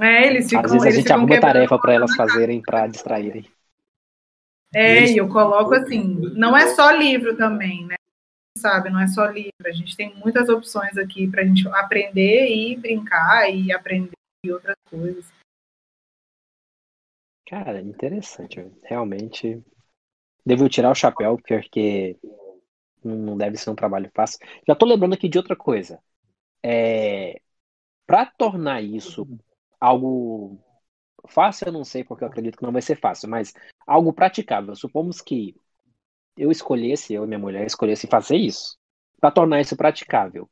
É, 0.00 0.26
eles 0.26 0.48
ficam. 0.48 0.62
Às 0.64 0.72
vezes 0.72 0.86
a 0.86 0.90
gente 0.90 1.12
arruma 1.12 1.38
tarefa 1.40 1.78
para 1.78 1.94
elas 1.94 2.14
fazerem, 2.14 2.60
para 2.60 2.86
distraírem. 2.86 3.44
É, 4.74 5.10
e 5.10 5.16
eu 5.16 5.28
coloco 5.28 5.74
assim, 5.74 6.02
não 6.34 6.56
é 6.56 6.74
só 6.74 6.90
livro 6.90 7.36
também, 7.36 7.86
né? 7.86 7.94
Sabe, 8.58 8.90
não 8.90 9.00
é 9.00 9.06
só 9.06 9.26
livro. 9.26 9.52
A 9.64 9.72
gente 9.72 9.96
tem 9.96 10.14
muitas 10.16 10.48
opções 10.48 10.96
aqui 10.96 11.28
para 11.30 11.42
a 11.42 11.44
gente 11.44 11.66
aprender 11.68 12.48
e 12.48 12.76
brincar 12.76 13.50
e 13.50 13.72
aprender 13.72 14.12
e 14.44 14.52
outras 14.52 14.76
coisas. 14.88 15.24
Cara, 17.46 17.80
interessante, 17.80 18.64
realmente. 18.82 19.62
devo 20.44 20.68
tirar 20.68 20.90
o 20.90 20.94
chapéu, 20.94 21.36
porque 21.36 22.16
não 23.02 23.36
deve 23.36 23.56
ser 23.56 23.70
um 23.70 23.74
trabalho 23.74 24.10
fácil. 24.14 24.38
Já 24.66 24.74
tô 24.74 24.86
lembrando 24.86 25.14
aqui 25.14 25.28
de 25.28 25.38
outra 25.38 25.54
coisa. 25.54 26.00
É, 26.62 27.40
para 28.06 28.26
tornar 28.26 28.82
isso 28.82 29.26
algo 29.78 30.58
fácil, 31.28 31.68
eu 31.68 31.72
não 31.72 31.84
sei, 31.84 32.04
porque 32.04 32.24
eu 32.24 32.28
acredito 32.28 32.56
que 32.56 32.62
não 32.62 32.72
vai 32.72 32.82
ser 32.82 32.98
fácil, 32.98 33.28
mas 33.28 33.52
algo 33.86 34.12
praticável. 34.12 34.74
Supomos 34.74 35.20
que 35.20 35.54
eu 36.36 36.50
escolhesse, 36.50 37.14
eu 37.14 37.24
e 37.24 37.26
minha 37.26 37.38
mulher 37.38 37.66
escolhesse 37.66 38.06
fazer 38.06 38.36
isso. 38.36 38.76
Para 39.20 39.30
tornar 39.30 39.60
isso 39.60 39.76
praticável, 39.76 40.48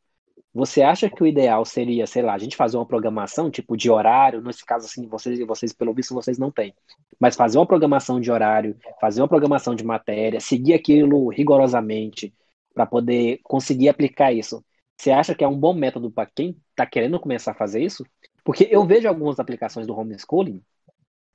você 0.55 0.83
acha 0.83 1.09
que 1.09 1.23
o 1.23 1.27
ideal 1.27 1.65
seria, 1.65 2.07
sei 2.07 2.23
lá, 2.23 2.35
a 2.35 2.39
gente 2.39 2.57
fazer 2.57 2.77
uma 2.77 2.87
programação 2.87 3.51
tipo 3.51 3.75
de 3.75 3.91
horário? 3.91 4.43
Nesse 4.43 4.65
caso, 4.65 4.87
assim, 4.87 5.07
vocês, 5.09 5.39
vocês 5.47 5.73
pelo 5.73 5.95
visto, 5.95 6.15
vocês 6.15 6.39
não 6.39 6.51
têm. 6.51 6.75
Mas 7.19 7.37
fazer 7.37 7.59
uma 7.59 7.67
programação 7.67 8.21
de 8.21 8.31
horário, 8.31 8.77
fazer 9.01 9.23
uma 9.23 9.29
programação 9.29 9.75
de 9.75 9.85
matéria, 9.85 10.41
seguir 10.41 10.75
aquilo 10.75 11.29
rigorosamente 11.29 12.35
para 12.75 12.85
poder 12.85 13.41
conseguir 13.43 13.89
aplicar 13.89 14.33
isso. 14.33 14.63
Você 14.99 15.11
acha 15.11 15.35
que 15.35 15.43
é 15.43 15.49
um 15.49 15.59
bom 15.59 15.73
método 15.73 16.11
para 16.11 16.31
quem 16.33 16.57
está 16.71 16.87
querendo 16.87 17.19
começar 17.19 17.53
a 17.53 17.57
fazer 17.57 17.83
isso? 17.83 18.05
Porque 18.45 18.69
eu 18.71 18.85
vejo 18.85 19.09
algumas 19.09 19.39
aplicações 19.39 19.87
do 19.87 19.97
homeschooling 19.97 20.63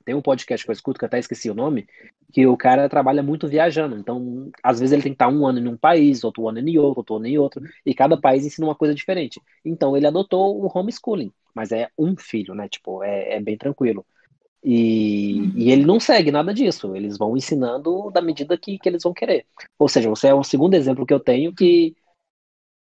tem 0.08 0.14
um 0.14 0.22
podcast 0.22 0.64
que 0.64 0.70
eu 0.70 0.72
escuto, 0.72 0.98
que 0.98 1.04
eu 1.04 1.06
até 1.06 1.18
esqueci 1.18 1.50
o 1.50 1.54
nome, 1.54 1.86
que 2.32 2.46
o 2.46 2.56
cara 2.56 2.88
trabalha 2.88 3.22
muito 3.22 3.46
viajando. 3.46 3.94
Então, 3.94 4.50
às 4.62 4.80
vezes 4.80 4.94
ele 4.94 5.02
tem 5.02 5.12
que 5.12 5.16
estar 5.16 5.28
um 5.28 5.46
ano 5.46 5.58
em 5.58 5.68
um 5.68 5.76
país, 5.76 6.24
outro 6.24 6.48
ano 6.48 6.60
em 6.60 6.78
outro, 6.78 7.00
outro 7.00 7.16
ano 7.16 7.26
em 7.26 7.36
outro, 7.36 7.62
e 7.84 7.92
cada 7.92 8.18
país 8.18 8.46
ensina 8.46 8.66
uma 8.66 8.74
coisa 8.74 8.94
diferente. 8.94 9.38
Então, 9.62 9.94
ele 9.94 10.06
adotou 10.06 10.64
o 10.64 10.70
homeschooling, 10.74 11.30
mas 11.54 11.72
é 11.72 11.90
um 11.98 12.16
filho, 12.16 12.54
né? 12.54 12.70
Tipo, 12.70 13.04
é, 13.04 13.34
é 13.34 13.40
bem 13.40 13.58
tranquilo. 13.58 14.02
E, 14.64 15.52
e, 15.54 15.70
ele 15.70 15.84
não 15.84 16.00
segue 16.00 16.32
nada 16.32 16.54
disso, 16.54 16.96
eles 16.96 17.18
vão 17.18 17.36
ensinando 17.36 18.10
da 18.10 18.22
medida 18.22 18.56
que, 18.56 18.78
que 18.78 18.88
eles 18.88 19.02
vão 19.02 19.12
querer. 19.12 19.44
Ou 19.78 19.90
seja, 19.90 20.08
você 20.08 20.28
é 20.28 20.34
o 20.34 20.42
segundo 20.42 20.72
exemplo 20.72 21.04
que 21.04 21.12
eu 21.12 21.20
tenho 21.20 21.54
que 21.54 21.94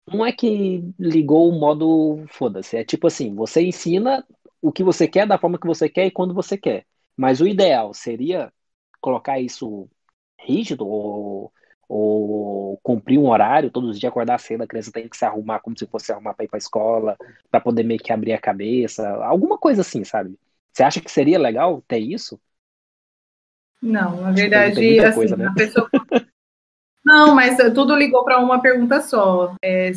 não 0.06 0.24
é 0.24 0.32
que 0.32 0.82
ligou 0.98 1.48
o 1.48 1.58
modo 1.58 2.24
foda-se, 2.28 2.76
é 2.76 2.84
tipo 2.84 3.06
assim, 3.06 3.34
você 3.34 3.62
ensina 3.62 4.24
o 4.60 4.72
que 4.72 4.82
você 4.84 5.08
quer 5.08 5.26
da 5.26 5.38
forma 5.38 5.58
que 5.58 5.66
você 5.66 5.88
quer 5.88 6.06
e 6.06 6.10
quando 6.10 6.34
você 6.34 6.56
quer. 6.56 6.86
Mas 7.16 7.40
o 7.40 7.46
ideal 7.46 7.92
seria 7.94 8.52
colocar 9.00 9.40
isso 9.40 9.88
rígido 10.38 10.86
ou, 10.86 11.52
ou 11.88 12.78
cumprir 12.82 13.18
um 13.18 13.28
horário, 13.28 13.70
todos 13.70 13.90
os 13.90 14.00
dias 14.00 14.10
acordar 14.10 14.38
cedo, 14.38 14.62
a 14.62 14.66
criança 14.66 14.92
tem 14.92 15.08
que 15.08 15.16
se 15.16 15.24
arrumar 15.24 15.60
como 15.60 15.78
se 15.78 15.86
fosse 15.86 16.12
arrumar 16.12 16.34
para 16.34 16.44
ir 16.44 16.48
para 16.48 16.58
escola, 16.58 17.16
para 17.50 17.60
poder 17.60 17.82
meio 17.82 18.00
que 18.00 18.12
abrir 18.12 18.32
a 18.32 18.40
cabeça, 18.40 19.08
alguma 19.24 19.58
coisa 19.58 19.82
assim, 19.82 20.04
sabe? 20.04 20.38
Você 20.72 20.82
acha 20.82 21.00
que 21.00 21.10
seria 21.10 21.38
legal 21.38 21.82
ter 21.86 21.98
isso? 21.98 22.40
Não, 23.82 24.20
na 24.20 24.30
verdade, 24.30 25.00
assim, 25.00 25.14
coisa, 25.14 25.36
né? 25.36 25.46
a 25.46 25.54
pessoa. 25.54 25.90
Não, 27.12 27.34
mas 27.34 27.58
tudo 27.74 27.94
ligou 27.94 28.24
para 28.24 28.38
uma 28.38 28.62
pergunta 28.62 29.02
só. 29.02 29.54
É, 29.62 29.92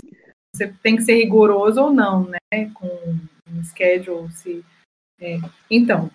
você 0.54 0.68
tem 0.84 0.98
que 0.98 1.02
ser 1.02 1.16
rigoroso 1.16 1.82
ou 1.82 1.90
não, 1.90 2.28
né? 2.28 2.70
Com 2.74 2.88
um 3.50 3.64
schedule, 3.64 4.30
se. 4.34 4.66
É. 5.22 5.38
Então, 5.72 6.12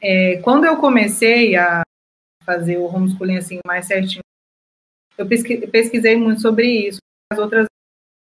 é, 0.00 0.40
quando 0.42 0.66
eu 0.66 0.76
comecei 0.76 1.56
a 1.56 1.82
fazer 2.44 2.76
o 2.76 2.84
homeschooling 2.84 3.38
assim 3.38 3.58
mais 3.66 3.86
certinho, 3.86 4.22
eu 5.18 5.26
pesquisei 5.26 6.16
muito 6.16 6.40
sobre 6.40 6.86
isso, 6.86 7.00
as 7.32 7.40
outras 7.40 7.66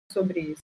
sobre 0.09 0.39
isso. 0.39 0.63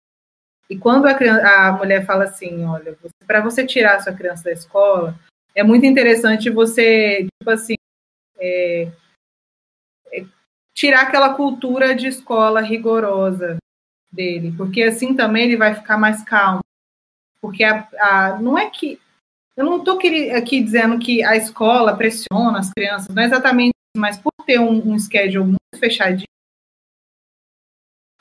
E 0.70 0.78
quando 0.78 1.06
a, 1.06 1.14
criança, 1.14 1.44
a 1.44 1.72
mulher 1.72 2.06
fala 2.06 2.24
assim, 2.24 2.64
olha, 2.64 2.96
para 3.26 3.40
você 3.40 3.66
tirar 3.66 3.96
a 3.96 4.00
sua 4.00 4.14
criança 4.14 4.44
da 4.44 4.52
escola, 4.52 5.18
é 5.56 5.64
muito 5.64 5.84
interessante 5.86 6.50
você, 6.50 7.26
tipo 7.40 7.50
assim, 7.50 7.74
é, 8.38 8.92
tirar 10.76 11.02
aquela 11.02 11.34
cultura 11.34 11.94
de 11.94 12.06
escola 12.06 12.60
rigorosa 12.60 13.56
dele, 14.12 14.54
porque 14.56 14.82
assim 14.82 15.14
também 15.14 15.44
ele 15.44 15.56
vai 15.56 15.74
ficar 15.74 15.96
mais 15.96 16.22
calmo. 16.22 16.60
Porque 17.40 17.64
a, 17.64 17.88
a 17.98 18.38
não 18.38 18.58
é 18.58 18.68
que 18.68 19.00
eu 19.56 19.64
não 19.64 19.78
estou 19.78 19.98
aqui 20.36 20.62
dizendo 20.62 20.98
que 20.98 21.24
a 21.24 21.34
escola 21.34 21.96
pressiona 21.96 22.58
as 22.58 22.70
crianças, 22.70 23.14
não 23.14 23.22
é 23.22 23.26
exatamente 23.26 23.70
isso, 23.70 24.00
mas 24.00 24.18
por 24.18 24.32
ter 24.44 24.60
um, 24.60 24.92
um 24.92 24.98
schedule 24.98 25.46
muito 25.46 25.78
fechadinho, 25.78 26.26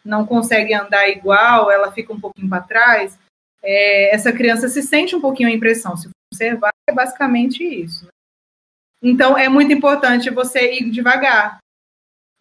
não 0.03 0.25
consegue 0.25 0.73
andar 0.73 1.09
igual, 1.09 1.69
ela 1.69 1.91
fica 1.91 2.13
um 2.13 2.19
pouquinho 2.19 2.47
para 2.47 2.63
trás, 2.63 3.19
é, 3.61 4.13
essa 4.13 4.31
criança 4.31 4.69
se 4.69 4.81
sente 4.81 5.15
um 5.15 5.19
pouquinho 5.19 5.49
a 5.49 5.51
impressão. 5.51 5.97
Se 5.97 6.07
observar, 6.31 6.71
é 6.87 6.93
basicamente 6.93 7.63
isso. 7.63 8.05
Né? 8.05 8.11
Então, 9.01 9.37
é 9.37 9.49
muito 9.49 9.73
importante 9.73 10.29
você 10.29 10.73
ir 10.73 10.91
devagar, 10.91 11.57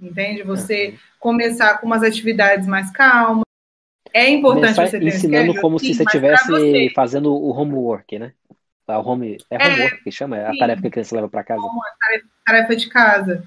entende? 0.08 0.42
Você 0.42 0.90
uhum. 0.90 0.98
começar 1.18 1.78
com 1.78 1.86
umas 1.86 2.02
atividades 2.02 2.66
mais 2.66 2.90
calmas. 2.90 3.44
É 4.12 4.28
importante 4.28 4.76
você 4.76 4.98
ter 4.98 5.06
ensinando 5.06 5.46
schedule, 5.46 5.60
como 5.60 5.78
sim, 5.78 5.86
se 5.86 5.94
você 5.94 6.04
estivesse 6.04 6.90
fazendo 6.94 7.34
o 7.34 7.50
homework, 7.50 8.18
né? 8.18 8.32
A 8.86 8.98
home, 8.98 9.38
é 9.50 9.56
homework 9.56 9.96
é, 9.96 10.02
que 10.04 10.10
chama? 10.12 10.36
É 10.36 10.46
a 10.46 10.56
tarefa 10.56 10.82
que 10.82 10.88
a 10.88 10.90
criança 10.90 11.16
leva 11.16 11.28
para 11.28 11.42
casa? 11.42 11.62
Tarefa, 12.00 12.28
tarefa 12.46 12.76
de 12.76 12.88
casa. 12.88 13.46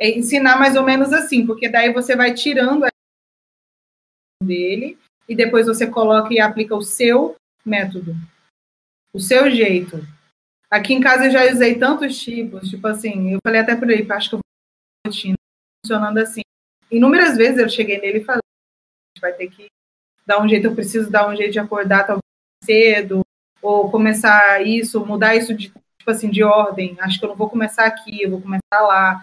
É 0.00 0.10
ensinar 0.10 0.58
mais 0.58 0.74
ou 0.74 0.82
menos 0.82 1.12
assim, 1.12 1.46
porque 1.46 1.68
daí 1.68 1.92
você 1.92 2.16
vai 2.16 2.34
tirando 2.34 2.84
a 2.84 2.88
dele 4.42 4.98
e 5.28 5.36
depois 5.36 5.66
você 5.66 5.86
coloca 5.86 6.32
e 6.32 6.40
aplica 6.40 6.74
o 6.74 6.82
seu 6.82 7.36
método, 7.64 8.14
o 9.12 9.20
seu 9.20 9.50
jeito. 9.50 9.98
Aqui 10.70 10.94
em 10.94 11.00
casa 11.00 11.26
eu 11.26 11.30
já 11.30 11.52
usei 11.52 11.78
tantos 11.78 12.18
tipos, 12.18 12.68
tipo 12.68 12.86
assim, 12.86 13.32
eu 13.32 13.38
falei 13.44 13.60
até 13.60 13.76
por 13.76 13.88
aí, 13.88 14.06
acho 14.10 14.28
que 14.30 14.34
eu 14.34 14.38
vou 14.38 15.12
rotina 15.12 15.37
funcionando 15.88 16.18
assim. 16.18 16.42
Inúmeras 16.90 17.36
vezes 17.36 17.58
eu 17.58 17.68
cheguei 17.68 17.98
nele 17.98 18.18
e 18.18 18.24
falei, 18.24 18.42
vai 19.20 19.32
ter 19.32 19.48
que 19.48 19.66
dar 20.26 20.42
um 20.42 20.48
jeito, 20.48 20.66
eu 20.66 20.74
preciso 20.74 21.10
dar 21.10 21.28
um 21.28 21.34
jeito 21.34 21.52
de 21.52 21.58
acordar 21.58 22.06
talvez 22.06 22.22
cedo, 22.62 23.22
ou 23.62 23.90
começar 23.90 24.64
isso, 24.64 25.04
mudar 25.04 25.34
isso 25.34 25.54
de 25.54 25.68
tipo 25.68 26.10
assim 26.10 26.30
de 26.30 26.44
ordem. 26.44 26.96
Acho 27.00 27.18
que 27.18 27.24
eu 27.24 27.30
não 27.30 27.36
vou 27.36 27.48
começar 27.48 27.86
aqui, 27.86 28.22
eu 28.22 28.30
vou 28.30 28.40
começar 28.40 28.80
lá. 28.80 29.22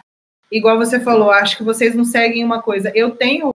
Igual 0.51 0.78
você 0.78 0.99
falou, 0.99 1.32
acho 1.32 1.57
que 1.57 1.63
vocês 1.63 1.95
não 1.95 2.03
seguem 2.03 2.43
uma 2.43 2.61
coisa. 2.61 2.91
Eu 2.95 3.11
tenho 3.11 3.51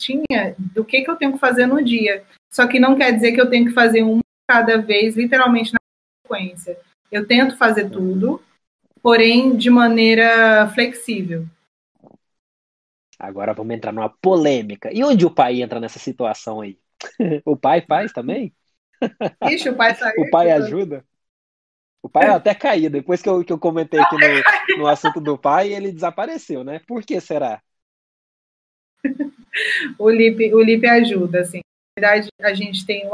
tinha 0.00 0.54
do 0.58 0.84
que 0.84 1.02
que 1.02 1.10
eu 1.10 1.16
tenho 1.16 1.34
que 1.34 1.38
fazer 1.38 1.66
no 1.66 1.82
dia. 1.82 2.24
Só 2.52 2.66
que 2.66 2.80
não 2.80 2.96
quer 2.96 3.12
dizer 3.12 3.32
que 3.32 3.40
eu 3.40 3.48
tenho 3.48 3.66
que 3.66 3.72
fazer 3.72 4.02
um 4.02 4.20
cada 4.48 4.76
vez, 4.76 5.16
literalmente 5.16 5.72
na 5.72 5.78
sequência. 6.22 6.78
Eu 7.10 7.26
tento 7.26 7.56
fazer 7.56 7.88
tudo, 7.90 8.42
porém 9.02 9.56
de 9.56 9.70
maneira 9.70 10.68
flexível. 10.74 11.46
Agora 13.24 13.54
vamos 13.54 13.74
entrar 13.74 13.92
numa 13.92 14.08
polêmica. 14.08 14.90
E 14.92 15.02
onde 15.02 15.24
o 15.24 15.30
pai 15.30 15.62
entra 15.62 15.80
nessa 15.80 15.98
situação 15.98 16.60
aí? 16.60 16.78
o 17.44 17.56
pai 17.56 17.82
faz 17.86 18.12
também? 18.12 18.54
Ixi, 19.42 19.68
o 19.70 19.76
pai 19.76 19.94
saiu. 19.94 20.22
o 20.22 20.30
pai 20.30 20.50
ajuda? 20.50 21.04
O 22.02 22.08
pai 22.08 22.28
até 22.28 22.54
caiu. 22.54 22.90
Depois 22.90 23.22
que 23.22 23.28
eu, 23.28 23.42
que 23.44 23.52
eu 23.52 23.58
comentei 23.58 23.98
aqui 23.98 24.16
no, 24.16 24.20
no 24.82 24.86
assunto 24.86 25.20
do 25.20 25.38
pai, 25.38 25.72
ele 25.72 25.90
desapareceu, 25.90 26.62
né? 26.62 26.80
Por 26.86 27.02
que 27.02 27.18
será? 27.20 27.62
o 29.98 30.10
Lipe, 30.10 30.54
o 30.54 30.62
Lipe 30.62 30.86
ajuda, 30.86 31.40
assim. 31.40 31.60
Na 31.98 32.10
verdade, 32.10 32.28
a 32.42 32.52
gente 32.52 32.84
tem. 32.84 33.10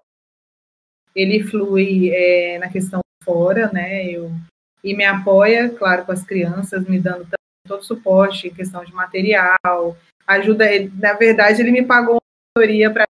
Ele 1.14 1.42
flui 1.42 2.10
é, 2.10 2.58
na 2.58 2.68
questão 2.68 3.00
fora, 3.22 3.70
né? 3.72 4.06
Eu, 4.06 4.30
e 4.82 4.94
me 4.94 5.04
apoia, 5.04 5.68
claro, 5.68 6.04
com 6.04 6.12
as 6.12 6.24
crianças, 6.24 6.86
me 6.86 6.98
dando 6.98 7.28
todo 7.66 7.84
suporte 7.84 8.48
em 8.48 8.54
questão 8.54 8.84
de 8.84 8.92
material. 8.92 9.96
Ajuda. 10.26 10.66
Na 10.94 11.14
verdade, 11.14 11.60
ele 11.60 11.70
me 11.70 11.84
pagou 11.84 12.14
uma 12.14 12.20
mentoria 12.56 12.90
para 12.90 13.06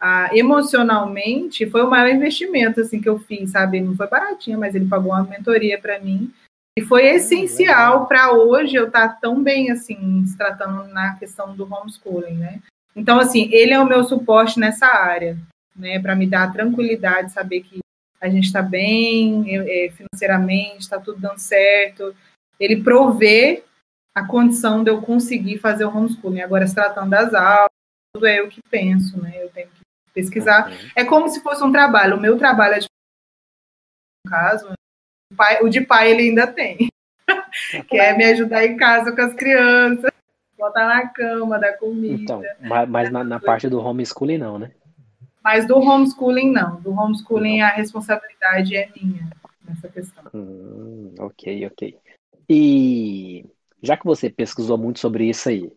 ah, 0.00 0.30
emocionalmente 0.32 1.68
foi 1.68 1.82
o 1.82 1.90
maior 1.90 2.08
investimento 2.08 2.80
assim 2.80 3.00
que 3.00 3.08
eu 3.08 3.18
fiz, 3.18 3.50
sabe? 3.50 3.80
Não 3.80 3.96
foi 3.96 4.06
baratinho, 4.06 4.58
mas 4.58 4.74
ele 4.74 4.86
pagou 4.86 5.10
uma 5.10 5.24
mentoria 5.24 5.76
para 5.76 5.98
mim 5.98 6.32
e 6.78 6.82
foi 6.82 7.06
essencial 7.06 8.06
para 8.06 8.32
hoje 8.32 8.76
eu 8.76 8.86
estar 8.86 9.08
tá 9.08 9.14
tão 9.20 9.42
bem 9.42 9.72
assim, 9.72 10.24
se 10.24 10.36
tratando 10.36 10.84
na 10.92 11.16
questão 11.16 11.52
do 11.52 11.64
homeschooling, 11.64 12.34
né? 12.34 12.60
Então 12.94 13.18
assim, 13.18 13.48
ele 13.52 13.72
é 13.72 13.80
o 13.80 13.86
meu 13.86 14.04
suporte 14.04 14.60
nessa 14.60 14.86
área, 14.86 15.36
né? 15.74 15.98
Para 15.98 16.14
me 16.14 16.28
dar 16.28 16.52
tranquilidade, 16.52 17.32
saber 17.32 17.62
que 17.62 17.80
a 18.20 18.28
gente 18.28 18.44
está 18.44 18.62
bem 18.62 19.44
é, 19.48 19.90
financeiramente, 19.90 20.78
está 20.78 21.00
tudo 21.00 21.20
dando 21.20 21.38
certo. 21.38 22.14
Ele 22.58 22.82
provê 22.82 23.64
a 24.14 24.26
condição 24.26 24.82
de 24.82 24.90
eu 24.90 25.00
conseguir 25.00 25.58
fazer 25.58 25.84
o 25.84 25.96
homeschooling. 25.96 26.40
Agora, 26.40 26.66
se 26.66 26.74
tratando 26.74 27.10
das 27.10 27.32
aulas, 27.32 27.70
tudo 28.12 28.26
é 28.26 28.40
eu 28.40 28.48
que 28.48 28.60
penso, 28.68 29.20
né? 29.20 29.42
Eu 29.42 29.48
tenho 29.50 29.68
que 29.68 29.80
pesquisar. 30.12 30.72
É 30.96 31.04
como 31.04 31.28
se 31.28 31.40
fosse 31.40 31.62
um 31.62 31.70
trabalho. 31.70 32.16
O 32.16 32.20
meu 32.20 32.36
trabalho 32.36 32.74
é 32.74 32.78
de 32.80 32.86
um 34.26 34.30
caso, 34.30 34.68
o, 35.32 35.36
pai, 35.36 35.62
o 35.62 35.68
de 35.68 35.80
pai 35.80 36.10
ele 36.10 36.30
ainda 36.30 36.46
tem, 36.46 36.88
que 37.88 37.96
é 37.96 38.16
me 38.16 38.24
ajudar 38.24 38.66
em 38.66 38.76
casa 38.76 39.14
com 39.14 39.22
as 39.22 39.34
crianças, 39.34 40.10
botar 40.58 40.88
na 40.88 41.08
cama, 41.08 41.58
dar 41.58 41.74
comida. 41.74 42.22
Então, 42.22 42.42
mas, 42.60 42.88
mas 42.88 43.10
na, 43.10 43.22
na 43.22 43.40
parte 43.40 43.68
do 43.68 43.78
homeschooling 43.78 44.38
não, 44.38 44.58
né? 44.58 44.72
Mas 45.42 45.66
do 45.66 45.78
homeschooling 45.78 46.50
não. 46.50 46.80
Do 46.80 46.90
homeschooling 46.90 47.60
não. 47.60 47.66
a 47.66 47.70
responsabilidade 47.70 48.76
é 48.76 48.90
minha 48.96 49.30
nessa 49.66 49.88
questão. 49.88 50.24
Hum, 50.34 51.14
ok, 51.18 51.66
ok. 51.66 51.96
E 52.48 53.44
já 53.82 53.96
que 53.96 54.04
você 54.04 54.30
pesquisou 54.30 54.78
muito 54.78 54.98
sobre 54.98 55.28
isso 55.28 55.48
aí, 55.48 55.70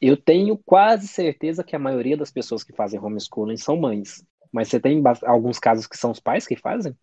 eu 0.00 0.16
tenho 0.16 0.56
quase 0.56 1.06
certeza 1.06 1.62
que 1.62 1.76
a 1.76 1.78
maioria 1.78 2.16
das 2.16 2.30
pessoas 2.30 2.64
que 2.64 2.72
fazem 2.72 2.98
homeschooling 2.98 3.56
são 3.56 3.76
mães. 3.76 4.24
Mas 4.50 4.68
você 4.68 4.80
tem 4.80 5.02
alguns 5.24 5.58
casos 5.58 5.86
que 5.86 5.96
são 5.96 6.10
os 6.10 6.18
pais 6.18 6.46
que 6.46 6.56
fazem? 6.56 6.96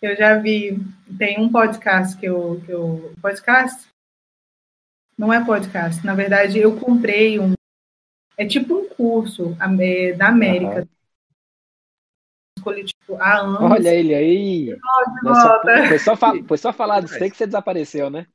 Eu 0.00 0.16
já 0.16 0.36
vi, 0.36 0.78
tem 1.16 1.40
um 1.40 1.50
podcast 1.50 2.16
que 2.16 2.26
eu, 2.26 2.60
que 2.64 2.72
eu. 2.72 3.12
Podcast? 3.20 3.88
Não 5.16 5.32
é 5.32 5.44
podcast. 5.44 6.04
Na 6.04 6.14
verdade, 6.14 6.58
eu 6.58 6.78
comprei 6.78 7.38
um. 7.38 7.52
É 8.36 8.46
tipo 8.46 8.74
um 8.74 8.88
curso 8.88 9.56
da 10.16 10.28
América. 10.28 10.78
Aham. 10.80 10.88
Escolhi, 12.62 12.84
tipo, 12.84 13.16
há 13.16 13.38
anos. 13.40 13.60
Olha 13.60 13.88
ele 13.94 14.14
aí. 14.14 14.76
Nossa, 15.22 15.60
foi, 15.88 15.98
só 15.98 16.16
foi 16.16 16.58
só 16.58 16.72
falar 16.72 17.00
disso 17.00 17.22
aí 17.22 17.30
que 17.30 17.36
você 17.36 17.46
desapareceu, 17.46 18.08
né? 18.08 18.26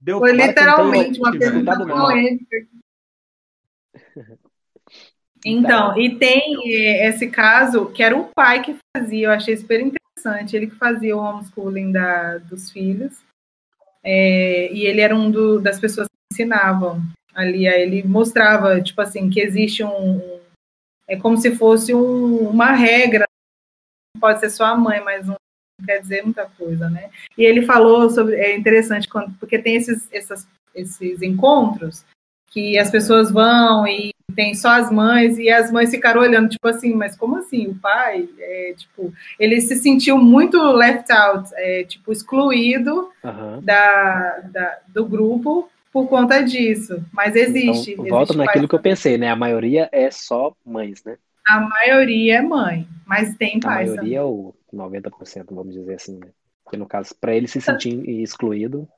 Deu 0.00 0.18
Foi 0.18 0.32
literalmente 0.32 1.20
uma 1.20 1.30
pergunta 1.32 1.86
polêmica. 1.86 2.56
Então, 5.46 5.98
e 6.00 6.16
tem 6.16 6.56
eh, 6.72 7.06
esse 7.06 7.28
caso 7.28 7.86
que 7.92 8.02
era 8.02 8.16
um 8.16 8.30
pai 8.34 8.62
que 8.62 8.74
fazia, 8.96 9.26
eu 9.26 9.30
achei 9.30 9.54
super 9.54 9.78
interessante, 9.78 10.56
ele 10.56 10.68
que 10.68 10.76
fazia 10.76 11.14
o 11.14 11.20
homeschooling 11.20 11.92
da, 11.92 12.38
dos 12.38 12.70
filhos, 12.70 13.22
eh, 14.02 14.72
e 14.72 14.86
ele 14.86 15.02
era 15.02 15.14
um 15.14 15.30
do- 15.30 15.60
das 15.60 15.78
pessoas 15.78 16.08
que 16.08 16.14
ensinavam 16.32 17.02
ali, 17.34 17.68
aí 17.68 17.82
ele 17.82 18.02
mostrava, 18.04 18.80
tipo 18.80 18.98
assim, 19.02 19.28
que 19.28 19.38
existe 19.38 19.84
um, 19.84 20.16
um- 20.16 20.40
é 21.06 21.14
como 21.14 21.36
se 21.36 21.54
fosse 21.54 21.94
um- 21.94 22.48
uma 22.48 22.72
regra, 22.72 23.26
pode 24.24 24.40
ser 24.40 24.48
só 24.48 24.64
a 24.64 24.74
mãe, 24.74 25.02
mas 25.04 25.26
não 25.26 25.36
quer 25.84 26.00
dizer 26.00 26.22
muita 26.22 26.46
coisa, 26.46 26.88
né? 26.88 27.10
E 27.36 27.44
ele 27.44 27.60
falou 27.60 28.08
sobre, 28.08 28.36
é 28.36 28.56
interessante, 28.56 29.06
quando, 29.06 29.34
porque 29.38 29.58
tem 29.58 29.76
esses, 29.76 30.10
essas, 30.10 30.48
esses 30.74 31.20
encontros 31.20 32.06
que 32.50 32.78
as 32.78 32.90
pessoas 32.90 33.30
vão 33.30 33.86
e 33.86 34.14
tem 34.34 34.54
só 34.54 34.70
as 34.70 34.90
mães, 34.90 35.36
e 35.38 35.50
as 35.50 35.70
mães 35.70 35.90
ficaram 35.90 36.22
olhando, 36.22 36.48
tipo 36.48 36.66
assim, 36.66 36.94
mas 36.94 37.14
como 37.14 37.36
assim? 37.36 37.66
O 37.66 37.74
pai, 37.74 38.26
é, 38.38 38.74
tipo, 38.78 39.12
ele 39.38 39.60
se 39.60 39.76
sentiu 39.76 40.16
muito 40.16 40.56
left 40.72 41.12
out, 41.12 41.50
é, 41.56 41.84
tipo, 41.84 42.10
excluído 42.10 43.10
Aham. 43.22 43.60
da, 43.62 44.40
da- 44.50 44.78
do 44.88 45.04
grupo 45.04 45.68
por 45.92 46.08
conta 46.08 46.42
disso. 46.42 47.04
Mas 47.12 47.36
existe. 47.36 47.92
Então, 47.92 48.06
volta 48.06 48.32
existe 48.32 48.38
naquilo 48.38 48.66
que 48.68 48.74
eu 48.74 48.80
pensei, 48.80 49.18
né? 49.18 49.28
A 49.28 49.36
maioria 49.36 49.86
é 49.92 50.10
só 50.10 50.54
mães, 50.64 51.04
né? 51.04 51.18
A 51.46 51.60
maioria 51.60 52.38
é 52.38 52.42
mãe, 52.42 52.88
mas 53.06 53.36
tem 53.36 53.58
A 53.58 53.60
pais 53.60 53.90
também. 53.94 53.96
maioria 53.96 54.18
é 54.18 54.22
o 54.22 54.54
90%, 54.72 55.54
vamos 55.54 55.74
dizer 55.74 55.94
assim, 55.94 56.18
né? 56.18 56.30
Porque 56.64 56.76
no 56.76 56.86
caso, 56.86 57.14
para 57.20 57.34
ele 57.34 57.46
se 57.46 57.60
sentir 57.60 58.08
excluído. 58.08 58.88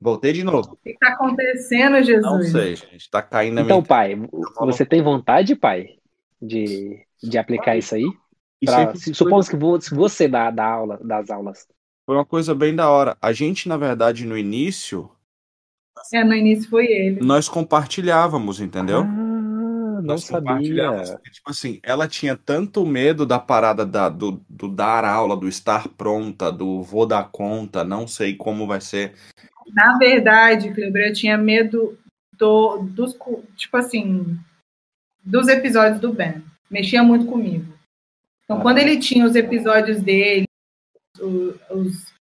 Voltei 0.00 0.32
de 0.32 0.44
novo. 0.44 0.72
O 0.72 0.76
que 0.76 0.90
está 0.90 1.08
acontecendo, 1.14 2.02
Jesus? 2.02 2.22
Não 2.22 2.42
sei, 2.42 2.76
gente. 2.76 3.10
Tá 3.10 3.22
caindo 3.22 3.54
na 3.54 3.62
Então, 3.62 3.78
minha 3.78 3.88
pai, 3.88 4.14
você 4.60 4.84
tem 4.84 5.02
vontade, 5.02 5.56
pai, 5.56 5.96
de, 6.42 7.02
de 7.22 7.38
aplicar 7.38 7.76
isso 7.76 7.94
aí? 7.94 8.04
Pra, 8.64 8.94
se, 8.94 9.14
supomos 9.14 9.48
que 9.48 9.56
você 9.56 10.28
dá, 10.28 10.50
dá 10.50 10.66
aula, 10.66 10.98
das 11.02 11.30
aulas. 11.30 11.66
Foi 12.04 12.14
uma 12.16 12.24
coisa 12.24 12.54
bem 12.54 12.74
da 12.74 12.90
hora. 12.90 13.16
A 13.20 13.32
gente, 13.32 13.68
na 13.68 13.76
verdade, 13.78 14.26
no 14.26 14.36
início, 14.36 15.10
É, 16.12 16.22
no 16.22 16.34
início 16.34 16.68
foi 16.68 16.86
ele. 16.86 17.20
nós 17.20 17.48
compartilhávamos, 17.48 18.60
entendeu? 18.60 19.00
Ah, 19.00 19.23
não 20.04 20.18
sabia. 20.18 21.02
Tipo 21.32 21.50
assim, 21.50 21.80
ela 21.82 22.06
tinha 22.06 22.36
tanto 22.36 22.84
medo 22.86 23.24
da 23.26 23.38
parada 23.38 23.84
da- 23.86 24.08
do, 24.08 24.40
do 24.48 24.68
dar 24.68 25.04
aula, 25.04 25.36
do 25.36 25.48
estar 25.48 25.88
pronta, 25.88 26.50
do 26.52 26.82
vou 26.82 27.06
dar 27.06 27.28
conta, 27.30 27.82
não 27.84 28.06
sei 28.06 28.34
como 28.36 28.66
vai 28.66 28.80
ser. 28.80 29.14
Na 29.72 29.96
verdade, 29.98 30.72
Kleber, 30.72 31.08
eu 31.08 31.12
tinha 31.14 31.36
medo 31.38 31.98
do, 32.38 32.78
dos, 32.82 33.16
tipo 33.56 33.76
assim, 33.76 34.38
dos 35.24 35.48
episódios 35.48 36.00
do 36.00 36.12
Ben. 36.12 36.42
Mexia 36.70 37.02
muito 37.02 37.26
comigo. 37.26 37.72
Então, 38.44 38.56
Aham. 38.56 38.62
quando 38.62 38.78
ele 38.78 38.98
tinha 38.98 39.24
os 39.24 39.34
episódios 39.34 40.00
dele, 40.02 40.46
o- 41.18 41.54
os, 41.70 42.12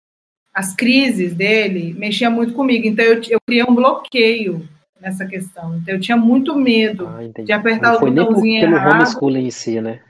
as 0.54 0.74
crises 0.76 1.34
dele, 1.34 1.94
mexia 1.96 2.30
muito 2.30 2.54
comigo. 2.54 2.88
Então, 2.88 3.04
eu, 3.04 3.22
eu 3.30 3.40
criei 3.46 3.64
um 3.64 3.76
bloqueio 3.76 4.68
nessa 5.04 5.26
questão. 5.26 5.78
Então, 5.78 5.94
eu 5.94 6.00
tinha 6.00 6.18
muito 6.18 6.56
medo 6.56 7.08
Ah, 7.08 7.42
de 7.44 7.52
apertar 7.52 7.90
Não 7.90 7.96
o 7.98 8.00
foi 8.00 8.10
nem 8.10 8.26
botãozinho 8.26 8.62
pelo 8.62 8.76
errado. 8.76 8.94
homeschooling 8.96 9.46
em 9.46 9.52
si, 9.52 9.82
né? 9.82 10.02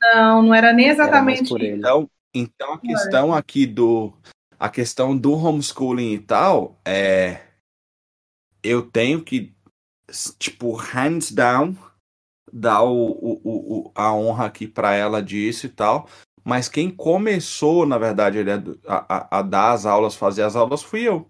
Não, 0.00 0.42
não 0.42 0.54
era 0.54 0.72
nem 0.72 0.86
Era 0.86 0.94
exatamente 0.94 1.48
por 1.48 1.62
ele. 1.62 1.78
Então, 1.78 2.10
então 2.34 2.72
a 2.74 2.78
questão 2.78 3.32
aqui 3.32 3.64
do. 3.66 4.12
A 4.58 4.68
questão 4.68 5.16
do 5.16 5.32
homeschooling 5.32 6.12
e 6.12 6.18
tal 6.18 6.76
é. 6.84 7.40
Eu 8.64 8.82
tenho 8.82 9.22
que, 9.24 9.52
tipo, 10.38 10.72
hands 10.74 11.32
down, 11.32 11.76
dar 12.52 12.82
o, 12.84 13.10
o, 13.10 13.40
o, 13.44 13.92
a 13.94 14.14
honra 14.14 14.46
aqui 14.46 14.68
pra 14.68 14.94
ela 14.94 15.20
disso 15.20 15.66
e 15.66 15.68
tal. 15.68 16.08
Mas 16.44 16.68
quem 16.68 16.88
começou, 16.90 17.86
na 17.86 17.98
verdade, 17.98 18.38
ele 18.38 18.50
a, 18.52 18.58
a, 18.86 19.38
a 19.38 19.42
dar 19.42 19.72
as 19.72 19.84
aulas, 19.86 20.14
fazer 20.14 20.42
as 20.42 20.54
aulas, 20.56 20.82
fui 20.82 21.02
eu. 21.02 21.28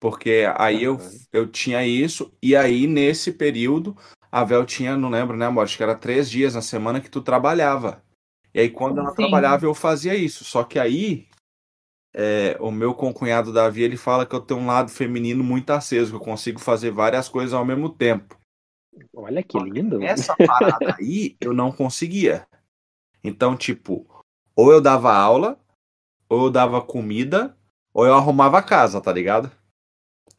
Porque 0.00 0.50
aí 0.56 0.82
eu, 0.82 0.98
eu 1.30 1.46
tinha 1.46 1.86
isso, 1.86 2.32
e 2.42 2.56
aí 2.56 2.86
nesse 2.86 3.30
período, 3.30 3.94
a 4.32 4.42
Vel 4.42 4.64
tinha, 4.64 4.96
não 4.96 5.10
lembro, 5.10 5.36
né, 5.36 5.44
amor? 5.44 5.64
Acho 5.64 5.76
que 5.76 5.82
era 5.82 5.94
três 5.94 6.30
dias 6.30 6.54
na 6.54 6.62
semana 6.62 7.00
que 7.00 7.10
tu 7.10 7.20
trabalhava. 7.20 8.02
E 8.54 8.60
aí, 8.60 8.70
quando 8.70 8.98
ela 8.98 9.10
Sim. 9.10 9.16
trabalhava, 9.16 9.66
eu 9.66 9.74
fazia 9.74 10.14
isso. 10.14 10.42
Só 10.42 10.64
que 10.64 10.78
aí, 10.78 11.28
é, 12.14 12.56
o 12.60 12.70
meu 12.70 12.94
concunhado 12.94 13.52
Davi, 13.52 13.82
ele 13.82 13.96
fala 13.96 14.24
que 14.24 14.34
eu 14.34 14.40
tenho 14.40 14.60
um 14.60 14.66
lado 14.66 14.90
feminino 14.90 15.44
muito 15.44 15.70
aceso, 15.70 16.10
que 16.10 16.16
eu 16.16 16.20
consigo 16.20 16.58
fazer 16.58 16.90
várias 16.90 17.28
coisas 17.28 17.52
ao 17.52 17.64
mesmo 17.64 17.90
tempo. 17.90 18.38
Olha 19.14 19.42
que 19.42 19.58
lindo. 19.58 20.02
Essa 20.02 20.34
parada 20.34 20.96
aí, 20.98 21.36
eu 21.40 21.52
não 21.52 21.70
conseguia. 21.70 22.46
Então, 23.22 23.56
tipo, 23.56 24.06
ou 24.56 24.72
eu 24.72 24.80
dava 24.80 25.14
aula, 25.14 25.60
ou 26.28 26.46
eu 26.46 26.50
dava 26.50 26.80
comida, 26.80 27.56
ou 27.92 28.06
eu 28.06 28.14
arrumava 28.14 28.58
a 28.58 28.62
casa, 28.62 29.00
tá 29.00 29.12
ligado? 29.12 29.50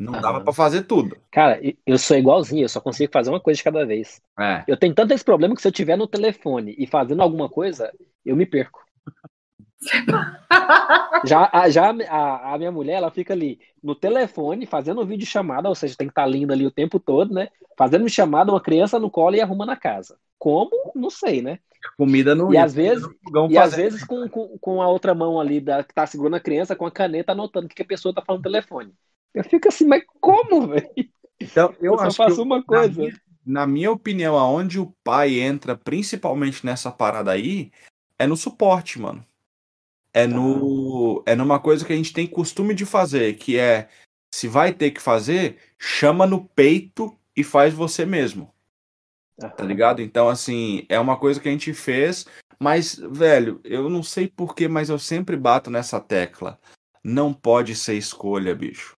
Não 0.01 0.13
dava 0.19 0.37
Aham. 0.37 0.43
pra 0.43 0.53
fazer 0.53 0.83
tudo. 0.83 1.15
Cara, 1.29 1.59
eu 1.85 1.97
sou 1.97 2.17
igualzinho, 2.17 2.63
eu 2.63 2.69
só 2.69 2.81
consigo 2.81 3.11
fazer 3.13 3.29
uma 3.29 3.39
coisa 3.39 3.57
de 3.57 3.63
cada 3.63 3.85
vez. 3.85 4.19
É. 4.39 4.63
Eu 4.67 4.75
tenho 4.75 4.95
tanto 4.95 5.13
esse 5.13 5.23
problema 5.23 5.55
que 5.55 5.61
se 5.61 5.67
eu 5.67 5.71
tiver 5.71 5.95
no 5.95 6.07
telefone 6.07 6.75
e 6.77 6.87
fazendo 6.87 7.21
alguma 7.21 7.47
coisa, 7.47 7.93
eu 8.25 8.35
me 8.35 8.45
perco. 8.45 8.83
Já, 11.23 11.49
a, 11.53 11.69
já 11.69 11.91
a, 12.09 12.53
a 12.55 12.57
minha 12.57 12.71
mulher, 12.71 12.93
ela 12.95 13.11
fica 13.11 13.33
ali 13.33 13.59
no 13.81 13.93
telefone 13.93 14.65
fazendo 14.65 15.05
vídeo 15.05 15.25
chamada, 15.25 15.69
ou 15.69 15.75
seja, 15.75 15.95
tem 15.95 16.07
que 16.07 16.11
estar 16.11 16.25
linda 16.25 16.53
ali 16.53 16.65
o 16.65 16.71
tempo 16.71 16.99
todo, 16.99 17.31
né? 17.33 17.49
Fazendo 17.77 18.09
chamada, 18.09 18.51
uma 18.51 18.61
criança 18.61 18.97
no 18.99 19.09
colo 19.09 19.35
e 19.35 19.41
arrumando 19.41 19.69
a 19.71 19.75
casa. 19.77 20.17
Como? 20.39 20.71
Não 20.95 21.09
sei, 21.11 21.41
né? 21.41 21.59
Comida 21.97 22.35
não 22.35 22.53
E 22.53 22.55
ia. 22.55 22.65
às 22.65 22.73
vezes, 22.73 23.09
e 23.47 23.57
às 23.57 23.75
vezes 23.75 24.03
com, 24.03 24.29
com, 24.29 24.57
com 24.59 24.81
a 24.81 24.89
outra 24.89 25.15
mão 25.15 25.39
ali 25.39 25.61
da, 25.61 25.83
que 25.83 25.93
tá 25.93 26.07
segurando 26.07 26.37
a 26.37 26.41
criança, 26.41 26.75
com 26.75 26.85
a 26.85 26.91
caneta, 26.91 27.33
anotando 27.33 27.67
o 27.67 27.69
que 27.69 27.75
que 27.75 27.83
a 27.83 27.85
pessoa 27.87 28.15
tá 28.15 28.23
falando 28.23 28.39
no 28.45 28.51
telefone. 28.51 28.93
Eu 29.33 29.43
fico 29.43 29.67
assim, 29.67 29.85
mas 29.87 30.03
como, 30.21 30.67
velho? 30.67 30.89
Então, 31.39 31.75
eu, 31.81 31.97
Eu, 31.97 31.97
só 31.97 32.13
acho 32.13 32.15
faço 32.15 32.41
que 32.41 32.43
eu- 32.43 32.43
uma 32.43 32.63
na 32.67 32.85
coisa. 32.85 33.03
minha- 33.03 33.19
na 33.45 33.65
minha 33.67 33.91
opinião, 33.91 34.37
aonde 34.37 34.79
o 34.79 34.91
pai 35.03 35.39
entra, 35.39 35.75
principalmente 35.77 36.65
nessa 36.65 36.91
parada 36.91 37.31
aí, 37.31 37.71
é 38.19 38.27
no 38.27 38.37
suporte, 38.37 38.99
mano. 38.99 39.25
É 40.13 40.27
no 40.27 41.23
é 41.25 41.35
numa 41.35 41.59
coisa 41.59 41.85
que 41.85 41.93
a 41.93 41.95
gente 41.95 42.11
tem 42.11 42.27
costume 42.27 42.73
de 42.73 42.85
fazer, 42.85 43.35
que 43.35 43.57
é 43.57 43.87
se 44.33 44.47
vai 44.47 44.73
ter 44.73 44.91
que 44.91 45.01
fazer, 45.01 45.57
chama 45.77 46.25
no 46.25 46.45
peito 46.45 47.15
e 47.35 47.43
faz 47.43 47.73
você 47.73 48.05
mesmo, 48.05 48.53
tá 49.37 49.63
ligado? 49.63 50.01
Então, 50.01 50.29
assim, 50.29 50.85
é 50.89 50.99
uma 50.99 51.17
coisa 51.17 51.39
que 51.39 51.47
a 51.47 51.51
gente 51.51 51.73
fez, 51.73 52.25
mas, 52.59 52.95
velho, 52.95 53.59
eu 53.63 53.89
não 53.89 54.03
sei 54.03 54.27
porquê, 54.27 54.67
mas 54.67 54.89
eu 54.89 54.99
sempre 54.99 55.35
bato 55.35 55.69
nessa 55.69 55.99
tecla. 55.99 56.59
Não 57.03 57.33
pode 57.33 57.75
ser 57.75 57.95
escolha, 57.95 58.53
bicho. 58.53 58.95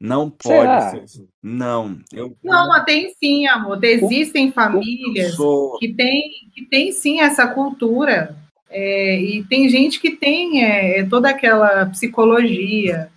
Não 0.00 0.34
Será? 0.42 0.90
pode 0.90 1.10
ser. 1.10 1.28
Não, 1.42 2.00
eu 2.12 2.36
Não, 2.42 2.68
mas 2.68 2.84
tem 2.84 3.14
sim, 3.22 3.46
amor. 3.46 3.82
Existem 3.84 4.50
famílias 4.50 5.34
sou 5.34 5.78
que 5.78 5.94
tem, 5.94 6.50
que 6.52 6.64
tem 6.64 6.90
sim 6.90 7.20
essa 7.20 7.46
cultura. 7.46 8.34
É, 8.70 9.20
e 9.20 9.44
tem 9.44 9.68
gente 9.68 9.98
que 10.00 10.12
tem 10.12 10.64
é, 10.64 11.04
toda 11.04 11.28
aquela 11.28 11.86
psicologia, 11.86 13.10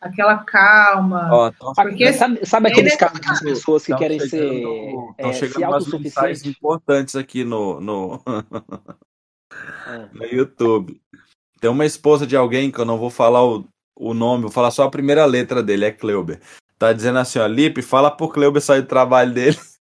aquela 0.00 0.36
calma. 0.38 1.52
Porque 1.74 2.12
sabe, 2.12 2.44
sabe 2.44 2.68
aqueles 2.68 2.92
ele- 2.92 2.98
casos, 3.00 3.16
aquelas 3.18 3.40
pessoas 3.40 3.86
que 3.86 3.96
querem 3.96 4.20
chegando- 4.20 4.30
ser 4.30 4.62
tão 4.62 5.14
é, 5.16 5.32
se 5.32 5.38
chegando 5.48 5.70
umas 5.70 5.86
mensagens 5.88 6.44
importantes 6.44 7.16
aqui 7.16 7.42
no, 7.42 7.80
no, 7.80 8.22
Ah, 8.26 8.44
no 10.12 10.24
YouTube. 10.26 11.00
Tem 11.60 11.70
uma 11.70 11.86
esposa 11.86 12.26
de 12.26 12.36
alguém 12.36 12.70
que 12.70 12.78
eu 12.78 12.84
não 12.84 12.98
vou 12.98 13.10
falar 13.10 13.44
o, 13.44 13.64
o 13.98 14.12
nome, 14.14 14.42
vou 14.42 14.50
falar 14.52 14.70
só 14.70 14.84
a 14.84 14.90
primeira 14.90 15.24
letra 15.24 15.62
dele, 15.62 15.86
é 15.86 15.90
Kleuber. 15.90 16.38
Tá 16.78 16.92
dizendo 16.92 17.18
assim, 17.18 17.38
ó, 17.40 17.46
Lipe, 17.46 17.82
fala 17.82 18.10
pro 18.10 18.28
Kleuber 18.28 18.62
sair 18.62 18.82
do 18.82 18.86
trabalho 18.88 19.32
dele. 19.32 19.56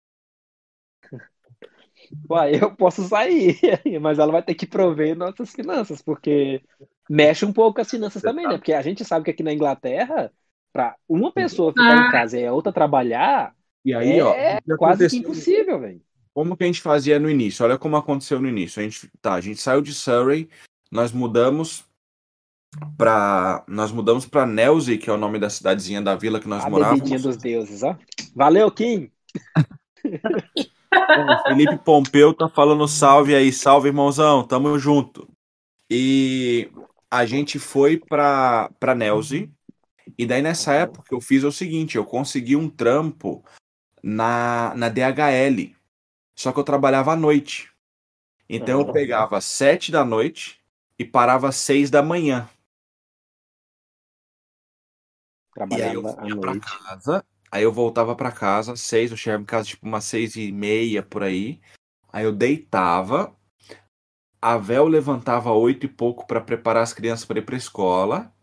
Uai, 2.29 2.55
eu 2.61 2.75
posso 2.75 3.03
sair, 3.03 3.57
mas 4.01 4.19
ela 4.19 4.31
vai 4.31 4.41
ter 4.43 4.55
que 4.55 4.65
prover 4.65 5.15
nossas 5.15 5.51
finanças, 5.51 6.01
porque 6.01 6.61
mexe 7.09 7.45
um 7.45 7.53
pouco 7.53 7.81
as 7.81 7.89
finanças 7.89 8.21
também, 8.21 8.47
né? 8.47 8.57
Porque 8.57 8.73
a 8.73 8.81
gente 8.81 9.05
sabe 9.05 9.25
que 9.25 9.31
aqui 9.31 9.43
na 9.43 9.53
Inglaterra 9.53 10.31
Pra 10.75 10.93
uma 11.07 11.31
pessoa 11.31 11.71
ficar 11.71 12.05
Ah. 12.05 12.07
em 12.09 12.11
casa 12.11 12.37
e 12.37 12.45
a 12.45 12.51
outra 12.51 12.69
trabalhar, 12.69 13.55
E 13.85 13.93
aí, 13.93 14.19
ó, 14.19 14.33
é 14.33 14.57
o 14.57 14.61
que 14.61 14.75
quase 14.75 15.07
que 15.07 15.15
impossível, 15.15 15.79
velho. 15.79 16.01
Como 16.33 16.57
que 16.57 16.65
a 16.65 16.67
gente 16.67 16.81
fazia 16.81 17.17
no 17.17 17.29
início? 17.29 17.63
Olha 17.63 17.77
como 17.77 17.95
aconteceu 17.95 18.41
no 18.41 18.49
início. 18.49 18.81
A 18.81 18.83
gente, 18.83 19.09
tá, 19.21 19.35
a 19.35 19.39
gente 19.39 19.61
saiu 19.61 19.81
de 19.81 19.93
Surrey, 19.93 20.49
nós 20.91 21.13
mudamos 21.13 21.85
para 22.97 23.63
nós 23.69 23.89
mudamos 23.89 24.25
para 24.25 24.45
Nelsey, 24.45 24.97
que 24.97 25.09
é 25.09 25.13
o 25.13 25.17
nome 25.17 25.39
da 25.39 25.49
cidadezinha 25.49 26.01
da 26.01 26.13
vila 26.13 26.41
que 26.41 26.47
nós 26.49 26.65
A 26.65 26.69
morávamos. 26.69 27.21
dos 27.21 27.37
deuses, 27.37 27.81
ó. 27.81 27.97
Valeu, 28.35 28.69
Kim! 28.69 29.09
O 30.97 31.43
Felipe 31.47 31.77
Pompeu 31.77 32.33
tá 32.33 32.49
falando 32.49 32.87
salve 32.87 33.35
aí, 33.35 33.51
salve 33.51 33.89
irmãozão, 33.89 34.45
tamo 34.45 34.77
junto. 34.79 35.27
E 35.89 36.71
a 37.09 37.25
gente 37.25 37.59
foi 37.59 37.97
pra, 37.97 38.69
pra 38.79 38.95
Nelsey, 38.95 39.51
e 40.17 40.25
daí 40.25 40.41
nessa 40.41 40.73
época 40.73 41.13
eu 41.13 41.21
fiz 41.21 41.43
o 41.43 41.51
seguinte, 41.51 41.97
eu 41.97 42.05
consegui 42.05 42.55
um 42.55 42.69
trampo 42.69 43.43
na, 44.03 44.73
na 44.75 44.89
DHL, 44.89 45.75
só 46.35 46.51
que 46.51 46.59
eu 46.59 46.63
trabalhava 46.63 47.13
à 47.13 47.15
noite. 47.15 47.71
Então 48.47 48.81
eu 48.81 48.91
pegava 48.91 49.41
sete 49.41 49.91
da 49.91 50.05
noite 50.05 50.59
e 50.99 51.05
parava 51.05 51.49
às 51.49 51.55
seis 51.55 51.89
da 51.89 52.01
manhã. 52.03 52.47
E 55.71 55.81
aí 55.81 55.93
eu 55.93 56.01
Trabalhava 56.01 56.39
pra 56.39 56.51
noite. 56.53 56.65
casa, 56.83 57.25
aí 57.55 57.63
eu 57.63 57.71
voltava 57.71 58.13
pra 58.15 58.33
casa, 58.33 58.73
às 58.73 58.81
seis, 58.81 59.11
eu 59.11 59.17
chegava 59.17 59.41
em 59.41 59.45
casa 59.45 59.65
tipo 59.65 59.85
umas 59.85 60.03
seis 60.03 60.35
e 60.35 60.51
meia 60.51 61.01
por 61.01 61.23
aí. 61.23 61.61
Aí 62.11 62.25
eu 62.25 62.33
deitava, 62.33 63.33
a 64.41 64.57
Vel 64.57 64.87
levantava 64.87 65.53
oito 65.53 65.85
e 65.85 65.89
pouco 65.89 66.27
pra 66.27 66.41
preparar 66.41 66.83
as 66.83 66.93
crianças 66.93 67.23
para 67.25 67.39
ir 67.39 67.45
pra 67.45 67.55
escola. 67.55 68.33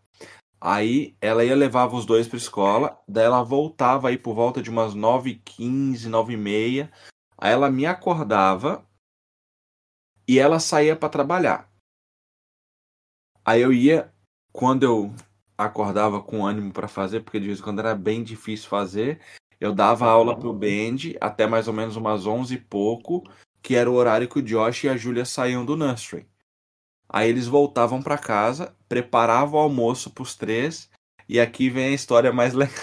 Aí 0.59 1.15
ela 1.21 1.45
ia 1.45 1.55
levava 1.55 1.95
os 1.95 2.07
dois 2.07 2.27
pra 2.27 2.37
escola, 2.37 2.99
daí 3.07 3.25
ela 3.25 3.43
voltava 3.43 4.09
aí 4.09 4.17
por 4.17 4.33
volta 4.33 4.63
de 4.63 4.71
umas 4.71 4.95
nove 4.95 5.29
e 5.31 5.35
quinze, 5.35 6.09
nove 6.09 6.33
e 6.33 6.37
meia. 6.37 6.91
Aí 7.37 7.51
ela 7.51 7.69
me 7.69 7.85
acordava 7.85 8.83
e 10.27 10.39
ela 10.39 10.59
saía 10.59 10.95
pra 10.95 11.09
trabalhar. 11.09 11.69
Aí 13.45 13.61
eu 13.61 13.71
ia, 13.71 14.11
quando 14.51 14.83
eu 14.83 15.13
acordava 15.65 16.21
com 16.21 16.45
ânimo 16.45 16.71
pra 16.71 16.87
fazer, 16.87 17.21
porque 17.21 17.39
de 17.39 17.47
vez 17.47 17.59
em 17.59 17.63
quando 17.63 17.79
era 17.79 17.95
bem 17.95 18.23
difícil 18.23 18.69
fazer, 18.69 19.19
eu 19.59 19.73
dava 19.73 20.05
aula 20.05 20.37
pro 20.37 20.53
Band 20.53 21.15
até 21.21 21.47
mais 21.47 21.67
ou 21.67 21.73
menos 21.73 21.95
umas 21.95 22.25
onze 22.25 22.55
e 22.55 22.59
pouco, 22.59 23.23
que 23.61 23.75
era 23.75 23.89
o 23.89 23.93
horário 23.93 24.27
que 24.27 24.39
o 24.39 24.41
Josh 24.41 24.83
e 24.83 24.89
a 24.89 24.97
Júlia 24.97 25.25
saíam 25.25 25.65
do 25.65 25.77
nursery. 25.77 26.27
Aí 27.07 27.29
eles 27.29 27.47
voltavam 27.47 28.01
pra 28.01 28.17
casa, 28.17 28.75
preparavam 28.89 29.59
o 29.59 29.63
almoço 29.63 30.11
pros 30.11 30.35
três, 30.35 30.89
e 31.27 31.39
aqui 31.39 31.69
vem 31.69 31.85
a 31.85 31.95
história 31.95 32.33
mais 32.33 32.53
legal. 32.55 32.73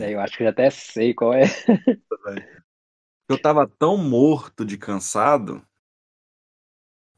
Eu 0.00 0.20
acho 0.20 0.36
que 0.36 0.42
eu 0.42 0.48
até 0.48 0.68
sei 0.70 1.14
qual 1.14 1.32
é. 1.32 1.44
Eu 3.28 3.40
tava 3.40 3.66
tão 3.66 3.96
morto 3.96 4.64
de 4.64 4.76
cansado 4.76 5.66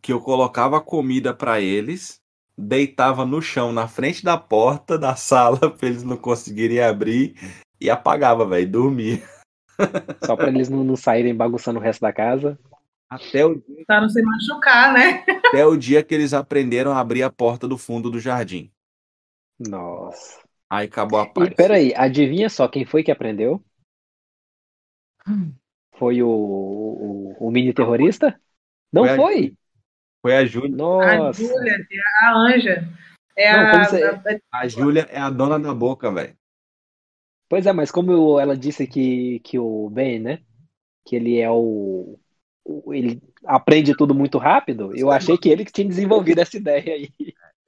que 0.00 0.12
eu 0.12 0.20
colocava 0.20 0.80
comida 0.80 1.34
pra 1.34 1.60
eles, 1.60 2.22
deitava 2.56 3.26
no 3.26 3.42
chão 3.42 3.72
na 3.72 3.88
frente 3.88 4.24
da 4.24 4.36
porta 4.38 4.98
da 4.98 5.16
sala 5.16 5.58
pra 5.70 5.88
eles 5.88 6.02
não 6.02 6.16
conseguirem 6.16 6.80
abrir 6.80 7.34
e 7.80 7.90
apagava, 7.90 8.46
velho, 8.46 8.70
dormia. 8.70 9.22
Só 10.24 10.36
pra 10.36 10.48
eles 10.48 10.68
não, 10.68 10.84
não 10.84 10.96
saírem 10.96 11.34
bagunçando 11.34 11.78
o 11.78 11.82
resto 11.82 12.00
da 12.00 12.12
casa. 12.12 12.58
Até 13.10 13.44
o, 13.44 13.60
Pra 13.86 14.00
não 14.00 14.08
se 14.08 14.22
machucar, 14.22 14.92
né? 14.92 15.24
até 15.48 15.66
o 15.66 15.76
dia 15.76 16.02
que 16.02 16.14
eles 16.14 16.32
aprenderam 16.32 16.92
a 16.92 17.00
abrir 17.00 17.22
a 17.22 17.30
porta 17.30 17.68
do 17.68 17.76
fundo 17.76 18.10
do 18.10 18.18
jardim. 18.18 18.70
Nossa. 19.58 20.42
Aí 20.70 20.86
acabou 20.86 21.20
a 21.20 21.26
paz. 21.26 21.48
E 21.48 21.54
peraí, 21.54 21.92
adivinha 21.94 22.48
só 22.48 22.66
quem 22.66 22.84
foi 22.84 23.02
que 23.02 23.10
aprendeu? 23.10 23.62
Foi 25.96 26.22
o, 26.22 26.28
o, 26.28 27.36
o 27.38 27.50
mini 27.50 27.72
terrorista? 27.72 28.40
Não 28.92 29.02
Foi 29.02 29.10
a 29.10 29.16
foi? 29.16 29.56
Foi 30.24 30.34
a 30.38 30.46
Júlia. 30.46 30.74
A 30.74 31.18
Nossa. 31.18 31.42
Júlia, 31.42 31.86
a 32.22 32.32
Anja. 32.34 32.88
É 33.36 33.52
Não, 33.52 33.60
a, 33.60 33.84
você- 33.84 34.04
a- 34.04 34.40
A 34.50 34.66
Júlia 34.66 35.06
é 35.10 35.18
a 35.18 35.28
dona 35.28 35.60
da 35.60 35.74
boca, 35.74 36.10
velho. 36.10 36.34
Pois 37.46 37.66
é, 37.66 37.72
mas 37.74 37.90
como 37.90 38.40
ela 38.40 38.56
disse 38.56 38.86
que, 38.86 39.40
que 39.40 39.58
o 39.58 39.90
Ben, 39.90 40.18
né? 40.18 40.38
Que 41.04 41.16
ele 41.16 41.38
é 41.38 41.50
o, 41.50 42.18
Ele 42.86 43.20
aprende 43.44 43.94
tudo 43.94 44.14
muito 44.14 44.38
rápido, 44.38 44.96
eu 44.96 45.10
achei 45.10 45.36
que 45.36 45.50
ele 45.50 45.62
que 45.62 45.72
tinha 45.72 45.86
desenvolvido 45.86 46.40
essa 46.40 46.56
ideia 46.56 46.94
aí. 46.94 47.10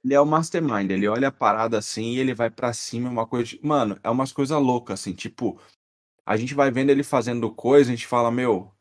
Ele 0.03 0.13
é 0.15 0.19
o 0.19 0.25
mastermind, 0.25 0.89
ele 0.89 1.07
olha 1.07 1.27
a 1.27 1.31
parada 1.31 1.77
assim 1.77 2.13
e 2.13 2.19
ele 2.19 2.33
vai 2.33 2.49
pra 2.49 2.73
cima, 2.73 3.07
é 3.07 3.11
uma 3.11 3.27
coisa. 3.27 3.51
de- 3.51 3.59
Mano, 3.61 3.99
é 4.03 4.09
umas 4.09 4.31
coisas 4.31 4.59
loucas, 4.59 4.99
assim, 4.99 5.13
tipo, 5.13 5.61
a 6.25 6.35
gente 6.35 6.55
vai 6.55 6.71
vendo 6.71 6.89
ele 6.89 7.03
fazendo 7.03 7.53
coisa, 7.53 7.91
a 7.91 7.95
gente 7.95 8.07
fala, 8.07 8.31
meu, 8.31 8.71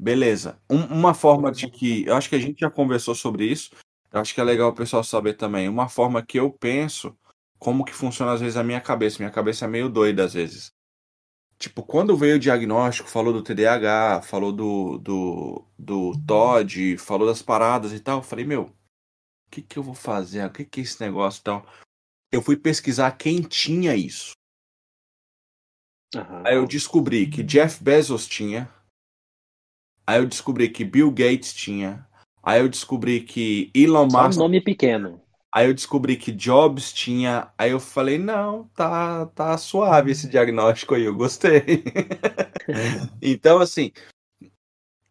beleza. 0.00 0.60
Um- 0.70 0.86
uma 0.86 1.14
forma 1.14 1.52
de 1.52 1.68
que. 1.68 2.04
Eu 2.06 2.16
acho 2.16 2.28
que 2.28 2.36
a 2.36 2.40
gente 2.40 2.60
já 2.60 2.70
conversou 2.70 3.14
sobre 3.14 3.44
isso, 3.46 3.70
eu 4.12 4.20
acho 4.20 4.34
que 4.34 4.40
é 4.40 4.44
legal 4.44 4.70
o 4.70 4.74
pessoal 4.74 5.04
saber 5.04 5.34
também. 5.34 5.68
Uma 5.68 5.88
forma 5.88 6.24
que 6.24 6.38
eu 6.38 6.50
penso, 6.50 7.16
como 7.58 7.84
que 7.84 7.92
funciona 7.92 8.32
às 8.32 8.40
vezes 8.40 8.56
a 8.56 8.64
minha 8.64 8.80
cabeça. 8.80 9.18
Minha 9.18 9.30
cabeça 9.30 9.64
é 9.66 9.68
meio 9.68 9.88
doida 9.88 10.24
às 10.24 10.34
vezes. 10.34 10.72
Tipo, 11.58 11.82
quando 11.82 12.16
veio 12.16 12.36
o 12.36 12.38
diagnóstico, 12.38 13.08
falou 13.08 13.34
do 13.34 13.42
TDAH, 13.42 14.22
falou 14.22 14.50
do, 14.50 14.96
do, 14.96 15.66
do 15.78 16.12
TOD, 16.26 16.96
falou 16.96 17.28
das 17.28 17.42
paradas 17.42 17.92
e 17.92 18.00
tal, 18.00 18.20
eu 18.20 18.22
falei, 18.22 18.46
meu, 18.46 18.62
o 18.62 18.72
que 19.50 19.60
que 19.60 19.78
eu 19.78 19.82
vou 19.82 19.94
fazer? 19.94 20.42
O 20.46 20.50
que 20.50 20.64
que 20.64 20.80
é 20.80 20.82
esse 20.82 20.98
negócio 21.02 21.40
e 21.40 21.44
tal? 21.44 21.66
Eu 22.32 22.40
fui 22.40 22.56
pesquisar 22.56 23.10
quem 23.12 23.42
tinha 23.42 23.94
isso. 23.94 24.32
Aham. 26.16 26.42
Aí 26.46 26.56
eu 26.56 26.66
descobri 26.66 27.28
que 27.28 27.42
Jeff 27.42 27.82
Bezos 27.82 28.26
tinha. 28.26 28.68
Aí 30.10 30.18
eu 30.18 30.26
descobri 30.26 30.68
que 30.68 30.84
Bill 30.84 31.08
Gates 31.12 31.54
tinha. 31.54 32.04
Aí 32.42 32.60
eu 32.60 32.68
descobri 32.68 33.20
que 33.20 33.70
Elon 33.72 34.10
Só 34.10 34.22
um 34.22 34.26
Musk. 34.26 34.38
nome 34.40 34.60
pequeno. 34.60 35.22
Aí 35.54 35.68
eu 35.68 35.72
descobri 35.72 36.16
que 36.16 36.32
Jobs 36.32 36.92
tinha. 36.92 37.52
Aí 37.56 37.70
eu 37.70 37.78
falei, 37.78 38.18
não, 38.18 38.64
tá, 38.74 39.26
tá 39.26 39.56
suave 39.56 40.10
esse 40.10 40.28
diagnóstico 40.28 40.96
aí, 40.96 41.04
eu 41.04 41.14
gostei. 41.14 41.84
então, 43.22 43.60
assim, 43.60 43.92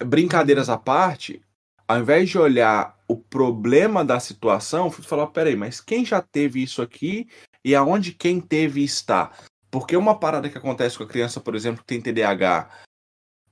brincadeiras 0.04 0.68
à 0.68 0.78
parte, 0.78 1.42
ao 1.88 2.00
invés 2.00 2.30
de 2.30 2.38
olhar 2.38 3.00
o 3.08 3.16
problema 3.16 4.04
da 4.04 4.20
situação, 4.20 4.88
eu 4.88 4.92
fui 4.92 5.06
falar, 5.06 5.28
peraí, 5.28 5.56
mas 5.56 5.80
quem 5.80 6.04
já 6.04 6.22
teve 6.22 6.62
isso 6.62 6.82
aqui 6.82 7.30
e 7.64 7.74
aonde 7.74 8.12
quem 8.12 8.42
teve 8.42 8.84
está? 8.84 9.32
Porque 9.72 9.96
uma 9.96 10.20
parada 10.20 10.50
que 10.50 10.58
acontece 10.58 10.98
com 10.98 11.06
a 11.06 11.08
criança, 11.08 11.40
por 11.40 11.56
exemplo, 11.56 11.86
que 11.86 11.88
tem 11.88 12.02
TDAH, 12.02 12.70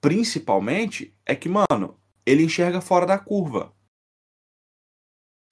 principalmente, 0.01 1.13
é 1.25 1.35
que, 1.35 1.49
mano, 1.49 1.99
ele 2.25 2.43
enxerga 2.43 2.81
fora 2.81 3.05
da 3.05 3.17
curva. 3.19 3.73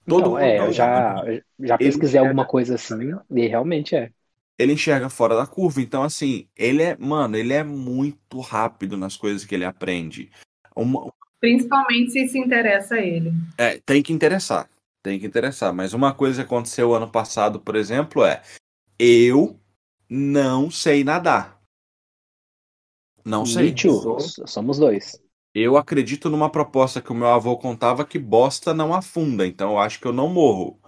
Todo 0.08 0.30
Então, 0.30 0.38
mundo 0.38 0.54
é, 0.54 0.56
tá 0.56 0.68
eu 0.68 0.72
já, 0.72 1.24
já 1.60 1.78
pesquisei 1.78 2.20
enxerga- 2.20 2.20
alguma 2.20 2.46
coisa 2.46 2.76
assim, 2.76 3.12
e 3.32 3.48
realmente 3.48 3.96
é. 3.96 4.12
ele 4.58 4.74
enxerga 4.74 5.10
fora 5.10 5.36
da 5.36 5.46
curva. 5.48 5.82
Então, 5.82 6.04
assim, 6.04 6.48
ele 6.56 6.82
é, 6.84 6.98
mano, 6.98 7.36
ele 7.36 7.54
é 7.54 7.64
muito 7.64 8.40
rápido 8.40 8.98
nas 8.98 9.18
coisas 9.18 9.46
que 9.46 9.54
ele 9.56 9.66
aprende. 9.66 10.32
Uma- 10.76 11.12
principalmente 11.40 12.12
se 12.12 12.28
se 12.28 12.38
interessa 12.40 12.96
a 12.96 13.00
ele. 13.00 13.32
é, 13.58 13.80
tem 13.86 14.02
que 14.02 14.14
interessar. 14.14 14.70
Tem 15.04 15.20
que 15.20 15.26
interessar. 15.26 15.74
Mas 15.74 15.94
uma 15.94 16.14
coisa 16.14 16.42
que 16.44 16.46
aconteceu 16.46 16.94
ano 16.94 17.10
passado, 17.10 17.60
por 17.60 17.76
exemplo, 17.76 18.24
é 18.26 18.42
eu 19.00 19.60
não 20.10 20.72
sei 20.72 21.04
nadar. 21.04 21.55
Não 23.26 23.46
sei. 23.46 23.74
Too. 23.74 24.18
Somos 24.46 24.78
dois. 24.78 25.20
Eu 25.54 25.78
acredito 25.78 26.30
numa 26.30 26.50
proposta 26.50 27.02
que 27.02 27.12
o 27.12 27.16
meu 27.16 27.28
avô 27.28 27.58
contava 27.58 28.06
que 28.06 28.20
bosta 28.20 28.74
não 28.74 28.94
afunda. 28.94 29.48
Então 29.48 29.72
eu 29.72 29.80
acho 29.80 30.00
que 30.00 30.06
eu 30.06 30.14
não 30.14 30.30
morro. 30.30 30.80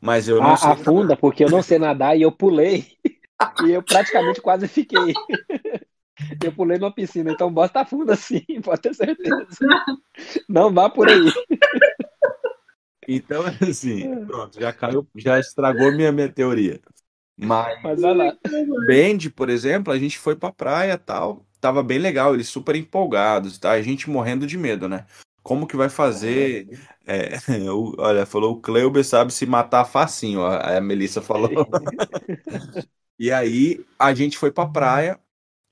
Mas 0.00 0.28
eu 0.28 0.40
não 0.40 0.50
A- 0.52 0.56
sei. 0.56 0.72
afunda, 0.72 1.16
porque 1.16 1.42
eu 1.44 1.50
não 1.50 1.62
sei 1.62 1.78
nadar 1.78 2.16
e 2.16 2.22
eu 2.22 2.30
pulei. 2.32 2.86
E 3.62 3.70
eu 3.70 3.82
praticamente 3.82 4.40
quase 4.40 4.66
fiquei. 4.66 5.12
Eu 6.42 6.50
pulei 6.50 6.78
numa 6.78 6.90
piscina, 6.92 7.30
então 7.30 7.52
bosta 7.52 7.80
afunda 7.80 8.16
sim, 8.16 8.42
pode 8.64 8.80
ter 8.80 8.94
certeza. 8.94 9.58
Não 10.48 10.72
vá 10.72 10.88
por 10.88 11.06
aí. 11.08 11.30
Então, 13.06 13.44
assim, 13.60 14.24
pronto, 14.26 14.58
já 14.58 14.72
caiu, 14.72 15.06
já 15.14 15.38
estragou 15.38 15.92
minha, 15.92 16.10
minha 16.10 16.32
teoria. 16.32 16.80
Mas 17.36 17.82
Mas. 17.82 18.00
Band, 18.86 19.30
por 19.34 19.50
exemplo, 19.50 19.92
a 19.92 19.98
gente 19.98 20.18
foi 20.18 20.34
pra 20.34 20.50
praia 20.52 20.96
tal. 20.96 21.45
Tava 21.60 21.82
bem 21.82 21.98
legal, 21.98 22.34
eles 22.34 22.48
super 22.48 22.76
empolgados, 22.76 23.58
tá? 23.58 23.72
A 23.72 23.82
gente 23.82 24.08
morrendo 24.10 24.46
de 24.46 24.56
medo, 24.58 24.88
né? 24.88 25.06
Como 25.42 25.66
que 25.66 25.76
vai 25.76 25.88
fazer? 25.88 26.68
É, 27.06 27.36
o- 27.70 27.94
olha, 27.98 28.26
falou 28.26 28.54
o 28.54 28.60
Kleuber 28.60 29.04
sabe 29.04 29.32
se 29.32 29.46
matar 29.46 29.84
facinho, 29.84 30.40
ó, 30.40 30.50
a 30.60 30.80
Melissa 30.80 31.22
falou. 31.22 31.50
E 33.18 33.30
aí 33.32 33.84
a 33.98 34.14
gente 34.14 34.36
foi 34.38 34.50
pra 34.50 34.66
praia 34.66 35.18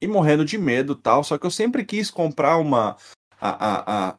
e 0.01 0.07
morrendo 0.07 0.45
de 0.45 0.59
medo 0.59 0.95
tal. 0.95 1.25
Só 1.25 1.39
que 1.39 1.47
eu 1.47 1.51
sempre 1.51 1.85
quis 1.85 2.11
comprar 2.11 2.59
uma. 2.59 2.97
A, 3.41 3.51
a, 3.51 4.09
a, 4.11 4.19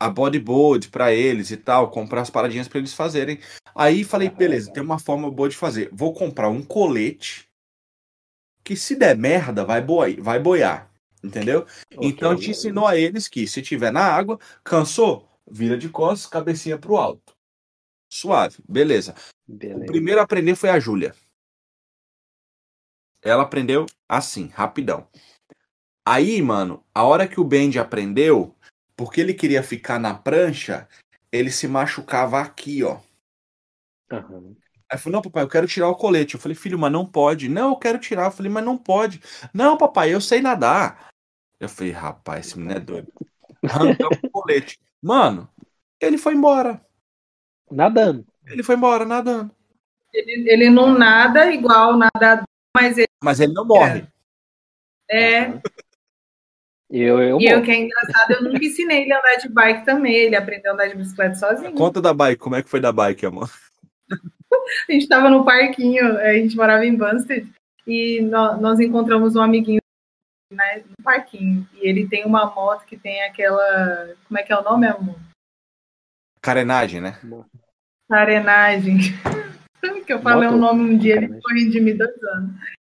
a 0.00 0.10
bodyboard 0.10 0.88
pra 0.90 1.12
eles 1.12 1.50
e 1.50 1.56
tal, 1.56 1.90
comprar 1.90 2.22
as 2.22 2.30
paradinhas 2.30 2.68
pra 2.68 2.78
eles 2.78 2.94
fazerem. 2.94 3.40
Aí 3.74 4.04
falei, 4.04 4.30
beleza, 4.30 4.70
tem 4.72 4.82
uma 4.82 4.98
forma 4.98 5.30
boa 5.30 5.48
de 5.48 5.56
fazer. 5.56 5.90
Vou 5.92 6.12
comprar 6.14 6.48
um 6.50 6.62
colete 6.62 7.48
que 8.64 8.76
se 8.76 8.94
der 8.96 9.16
merda 9.16 9.64
vai, 9.64 9.80
boi, 9.80 10.16
vai 10.20 10.38
boiar, 10.38 10.90
entendeu? 11.22 11.66
Então 12.00 12.36
te 12.36 12.50
ensinou 12.50 12.86
a 12.86 12.96
eles 12.96 13.28
que 13.28 13.46
se 13.46 13.62
tiver 13.62 13.92
na 13.92 14.02
água, 14.02 14.38
cansou, 14.64 15.28
vira 15.48 15.76
de 15.76 15.88
costas, 15.88 16.30
cabecinha 16.30 16.78
pro 16.78 16.96
alto. 16.96 17.34
Suave, 18.10 18.58
beleza. 18.68 19.14
O 19.48 19.52
Beleza. 19.52 19.86
primeiro 19.86 20.20
a 20.20 20.24
aprender 20.24 20.54
foi 20.54 20.70
a 20.70 20.78
Júlia. 20.78 21.14
Ela 23.22 23.42
aprendeu 23.42 23.86
assim, 24.08 24.48
rapidão. 24.48 25.08
Aí, 26.04 26.42
mano, 26.42 26.84
a 26.92 27.04
hora 27.04 27.28
que 27.28 27.40
o 27.40 27.44
Bendy 27.44 27.78
aprendeu, 27.78 28.56
porque 28.96 29.20
ele 29.20 29.32
queria 29.32 29.62
ficar 29.62 29.98
na 29.98 30.12
prancha, 30.12 30.88
ele 31.30 31.50
se 31.50 31.68
machucava 31.68 32.40
aqui, 32.40 32.82
ó. 32.82 33.00
Aham. 34.10 34.56
Aí 34.90 34.98
falou, 34.98 35.14
não, 35.16 35.22
papai, 35.22 35.42
eu 35.42 35.48
quero 35.48 35.66
tirar 35.66 35.88
o 35.88 35.94
colete. 35.94 36.34
Eu 36.34 36.40
falei, 36.40 36.54
filho, 36.54 36.78
mas 36.78 36.92
não 36.92 37.06
pode. 37.06 37.48
Não, 37.48 37.70
eu 37.70 37.76
quero 37.76 37.98
tirar. 37.98 38.26
Eu 38.26 38.30
falei, 38.30 38.52
mas 38.52 38.62
não 38.62 38.76
pode. 38.76 39.22
Não, 39.54 39.78
papai, 39.78 40.12
eu 40.12 40.20
sei 40.20 40.42
nadar. 40.42 41.11
Eu 41.62 41.68
falei, 41.68 41.92
rapaz, 41.92 42.46
esse 42.46 42.58
menino 42.58 42.76
é 42.76 42.80
doido. 42.80 43.12
Arrancamos 43.62 44.18
o 44.24 44.30
colete. 44.30 44.78
Mano, 45.00 45.48
ele 46.00 46.18
foi 46.18 46.34
embora. 46.34 46.84
Nadando. 47.70 48.26
Ele 48.46 48.64
foi 48.64 48.74
embora 48.74 49.04
nadando. 49.04 49.54
Ele, 50.12 50.50
ele 50.50 50.70
não 50.70 50.98
nada 50.98 51.52
igual 51.52 51.96
nadador, 51.96 52.44
mas 52.76 52.98
ele 52.98 53.06
Mas 53.22 53.38
ele 53.38 53.52
não 53.52 53.64
morre. 53.64 54.06
é. 55.08 55.44
Aham. 55.44 55.62
Eu, 56.90 57.22
eu, 57.22 57.40
E 57.40 57.46
eu 57.46 57.62
que 57.62 57.70
é 57.70 57.76
engraçado, 57.76 58.32
eu 58.32 58.42
nunca 58.42 58.62
ensinei 58.64 59.02
ele 59.02 59.12
a 59.14 59.18
andar 59.18 59.36
de 59.36 59.48
bike 59.48 59.84
também. 59.86 60.14
Ele 60.14 60.36
aprendeu 60.36 60.72
a 60.72 60.74
andar 60.74 60.88
de 60.88 60.96
bicicleta 60.96 61.36
sozinho. 61.36 61.72
Conta 61.74 62.02
da 62.02 62.12
bike, 62.12 62.40
como 62.42 62.56
é 62.56 62.62
que 62.62 62.68
foi 62.68 62.80
da 62.80 62.90
bike, 62.92 63.24
amor? 63.24 63.50
A 64.10 64.92
gente 64.92 65.02
estava 65.04 65.30
no 65.30 65.44
parquinho, 65.44 66.18
a 66.18 66.32
gente 66.34 66.56
morava 66.56 66.84
em 66.84 66.94
Bansted, 66.96 67.48
e 67.86 68.20
nó- 68.22 68.56
nós 68.58 68.78
encontramos 68.80 69.34
um 69.36 69.40
amiguinho 69.40 69.80
né, 70.52 70.82
no 70.86 71.04
parquinho. 71.04 71.66
E 71.74 71.88
ele 71.88 72.08
tem 72.08 72.24
uma 72.24 72.46
moto 72.46 72.84
que 72.84 72.96
tem 72.96 73.22
aquela. 73.24 74.14
Como 74.26 74.38
é 74.38 74.42
que 74.42 74.52
é 74.52 74.58
o 74.58 74.62
nome, 74.62 74.86
amor? 74.86 75.16
Carenagem, 76.40 77.00
né? 77.00 77.18
Carenagem. 78.08 78.98
que 80.04 80.12
eu 80.12 80.20
falei 80.20 80.48
Moto? 80.48 80.56
um 80.56 80.60
nome 80.60 80.94
um 80.94 80.98
dia, 80.98 81.16
ele 81.16 81.40
foi 81.40 81.68
de 81.68 81.80
mim 81.80 81.96
dois 81.96 82.22
anos. 82.34 82.54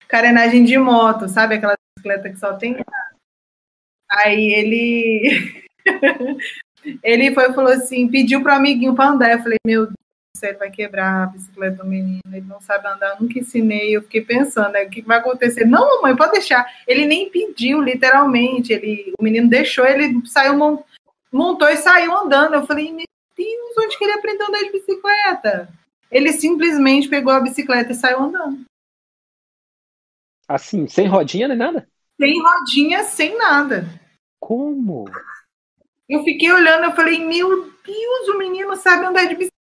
Carenagem 0.09 0.65
de 0.65 0.79
moto, 0.79 1.29
sabe? 1.29 1.55
Aquela 1.55 1.75
bicicleta 1.97 2.31
que 2.31 2.39
só 2.39 2.55
tem. 2.55 2.77
Aí 4.11 4.53
ele. 4.53 5.65
ele 7.03 7.35
foi 7.35 7.51
e 7.51 7.55
falou 7.55 7.73
assim: 7.73 8.09
pediu 8.09 8.43
pro 8.43 8.53
amiguinho 8.53 8.95
para 8.95 9.11
andar. 9.11 9.33
Eu 9.33 9.43
falei: 9.43 9.59
meu 9.65 9.89
Ele 10.43 10.59
vai 10.59 10.71
quebrar 10.71 11.25
a 11.25 11.27
bicicleta 11.27 11.83
do 11.83 11.89
menino. 11.89 12.21
Ele 12.27 12.47
não 12.47 12.61
sabe 12.61 12.87
andar, 12.89 13.21
nunca 13.21 13.39
ensinei. 13.39 13.97
Eu 13.97 14.03
fiquei 14.03 14.21
pensando: 14.21 14.73
né, 14.73 14.85
o 14.85 14.91
que 14.91 15.03
vai 15.03 15.19
acontecer? 15.19 15.65
Não, 15.65 15.97
mamãe, 15.97 16.17
pode 16.17 16.33
deixar. 16.33 16.67
Ele 16.87 17.07
nem 17.07 17.31
pediu, 17.31 17.81
literalmente. 17.81 18.73
Ele, 18.73 19.13
o 19.19 19.23
menino 19.23 19.49
deixou, 19.49 19.87
ele 19.87 20.27
saiu, 20.27 20.57
mon- 20.57 20.83
montou 21.33 21.69
e 21.69 21.77
saiu 21.77 22.17
andando. 22.17 22.55
Eu 22.55 22.67
falei: 22.67 22.93
meu 22.93 23.07
Deus, 23.37 23.77
onde 23.79 23.99
que 23.99 24.05
ele 24.05 24.13
aprendeu 24.15 24.47
a 24.47 24.49
andar 24.49 24.63
de 24.63 24.73
bicicleta? 24.73 25.69
Ele 26.11 26.33
simplesmente 26.33 27.09
pegou 27.09 27.33
a 27.33 27.41
bicicleta 27.41 27.93
e 27.93 27.95
saiu 27.95 28.21
andando. 28.21 28.65
Assim, 30.49 30.87
sem 30.87 31.07
rodinha 31.07 31.49
nem 31.49 31.57
nada? 31.57 31.89
Sem 32.21 32.41
rodinha, 32.41 33.05
sem 33.05 33.37
nada. 33.37 33.85
Como? 34.41 35.05
Eu 36.09 36.23
fiquei 36.23 36.53
olhando, 36.53 36.85
eu 36.85 36.93
falei, 36.93 37.19
meu 37.25 37.69
Deus, 37.85 38.29
o 38.29 38.39
menino 38.39 38.77
sabe 38.77 39.05
andar 39.05 39.25
de 39.25 39.35
bicicleta. 39.35 39.56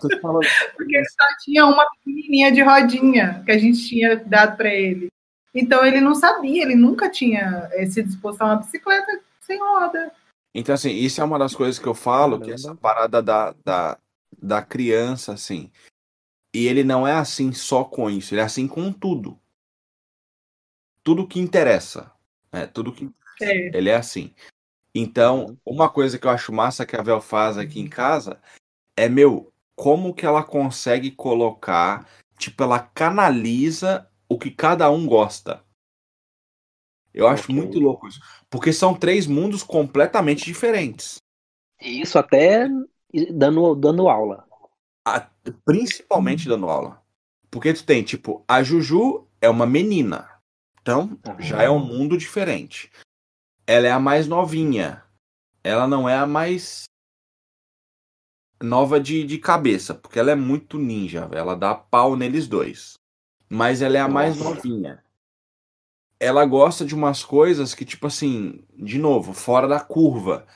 Te 0.00 0.20
falando. 0.20 0.46
Porque 0.76 0.96
ele 0.96 1.08
só 1.08 1.44
tinha 1.44 1.66
uma 1.66 1.88
pequenininha 1.90 2.52
de 2.52 2.62
rodinha 2.62 3.42
que 3.44 3.50
a 3.50 3.58
gente 3.58 3.86
tinha 3.86 4.16
dado 4.16 4.56
para 4.56 4.72
ele. 4.72 5.08
Então 5.54 5.84
ele 5.84 6.00
não 6.00 6.14
sabia, 6.14 6.62
ele 6.62 6.74
nunca 6.74 7.10
tinha 7.10 7.68
eh, 7.72 7.86
se 7.86 8.02
disposto 8.02 8.42
a 8.42 8.46
uma 8.46 8.56
bicicleta 8.56 9.20
sem 9.40 9.58
roda. 9.58 10.12
Então, 10.54 10.74
assim, 10.74 10.90
isso 10.90 11.20
é 11.20 11.24
uma 11.24 11.38
das 11.38 11.54
coisas 11.54 11.78
que 11.78 11.86
eu 11.86 11.94
falo, 11.94 12.38
que 12.38 12.50
Caramba. 12.50 12.54
essa 12.54 12.74
parada 12.74 13.22
da, 13.22 13.54
da, 13.64 13.98
da 14.40 14.62
criança, 14.62 15.32
assim. 15.32 15.70
E 16.54 16.66
ele 16.66 16.82
não 16.82 17.06
é 17.06 17.12
assim 17.12 17.52
só 17.52 17.84
com 17.84 18.10
isso, 18.10 18.34
ele 18.34 18.40
é 18.40 18.44
assim 18.44 18.66
com 18.66 18.92
tudo. 18.92 19.38
Tudo 21.02 21.26
que 21.26 21.38
interessa. 21.38 22.12
Né? 22.52 22.66
Tudo 22.66 22.92
que 22.92 23.10
É. 23.40 23.76
Ele 23.76 23.88
é 23.88 23.96
assim. 23.96 24.34
Então, 24.94 25.56
uma 25.64 25.88
coisa 25.88 26.18
que 26.18 26.26
eu 26.26 26.30
acho 26.30 26.52
massa 26.52 26.86
que 26.86 26.96
a 26.96 27.02
Vel 27.02 27.20
faz 27.20 27.56
aqui 27.58 27.80
em 27.80 27.88
casa 27.88 28.40
é, 28.96 29.08
meu, 29.08 29.52
como 29.76 30.14
que 30.14 30.26
ela 30.26 30.42
consegue 30.42 31.10
colocar, 31.10 32.08
tipo, 32.38 32.62
ela 32.62 32.80
canaliza 32.80 34.08
o 34.28 34.38
que 34.38 34.50
cada 34.50 34.90
um 34.90 35.06
gosta. 35.06 35.62
Eu 37.14 37.26
acho 37.26 37.44
Ok. 37.50 37.54
muito 37.54 37.78
louco 37.78 38.06
isso. 38.08 38.20
Porque 38.50 38.72
são 38.72 38.94
três 38.94 39.26
mundos 39.26 39.62
completamente 39.62 40.44
diferentes. 40.44 41.18
Isso 41.80 42.18
até 42.18 42.68
dando, 43.32 43.74
dando 43.74 44.08
aula. 44.08 44.44
A- 45.06 45.28
principalmente 45.64 46.48
dando 46.48 46.68
aula. 46.68 47.02
Porque 47.50 47.72
tu 47.72 47.84
tem, 47.84 48.02
tipo, 48.02 48.44
a 48.46 48.62
Juju 48.62 49.26
é 49.40 49.48
uma 49.48 49.66
menina. 49.66 50.28
Então, 50.80 51.18
já 51.38 51.62
é 51.62 51.70
um 51.70 51.78
mundo 51.78 52.16
diferente. 52.16 52.90
Ela 53.68 53.86
é 53.86 53.90
a 53.90 54.00
mais 54.00 54.26
novinha. 54.26 55.04
Ela 55.62 55.86
não 55.86 56.08
é 56.08 56.16
a 56.16 56.26
mais 56.26 56.84
nova 58.62 58.98
de, 58.98 59.24
de 59.24 59.36
cabeça, 59.36 59.94
porque 59.94 60.18
ela 60.18 60.30
é 60.30 60.34
muito 60.34 60.78
ninja. 60.78 61.28
Ela 61.32 61.54
dá 61.54 61.74
pau 61.74 62.16
neles 62.16 62.48
dois. 62.48 62.94
Mas 63.46 63.82
ela 63.82 63.98
é 63.98 64.00
a 64.00 64.08
mais 64.08 64.38
novinha. 64.38 65.04
Ela 66.18 66.46
gosta 66.46 66.82
de 66.82 66.94
umas 66.94 67.22
coisas 67.22 67.74
que, 67.74 67.84
tipo 67.84 68.06
assim, 68.06 68.64
de 68.74 68.98
novo, 68.98 69.34
fora 69.34 69.68
da 69.68 69.78
curva. 69.78 70.46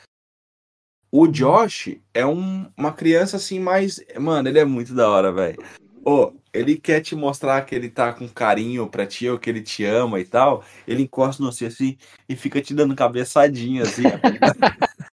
O 1.11 1.27
Josh 1.29 2.01
é 2.15 2.25
um- 2.25 2.73
uma 2.77 2.93
criança 2.95 3.37
assim 3.37 3.61
mais. 3.61 4.03
Mano, 4.19 4.49
ele 4.49 4.59
é 4.59 4.65
muito 4.65 4.95
da 4.95 5.11
hora, 5.11 5.31
velho. 5.31 5.63
Ô, 6.03 6.33
ele 6.53 6.76
quer 6.76 7.00
te 7.00 7.14
mostrar 7.16 7.62
que 7.62 7.74
ele 7.74 7.88
tá 7.88 8.12
com 8.12 8.28
carinho 8.28 8.86
pra 8.86 9.07
ti, 9.07 9.28
ou 9.28 9.38
que 9.38 9.48
ele 9.48 9.62
te 9.62 9.84
ama 9.84 10.20
e 10.20 10.24
tal. 10.24 10.64
Ele 10.86 11.03
encosta 11.03 11.42
no 11.42 11.50
você 11.50 11.66
assim 11.66 11.96
e 12.28 12.36
fica 12.36 12.61
te 12.61 12.74
dando 12.74 12.94
cabeçadinha, 12.94 13.82
assim. 13.82 14.03
ó. 14.07 14.18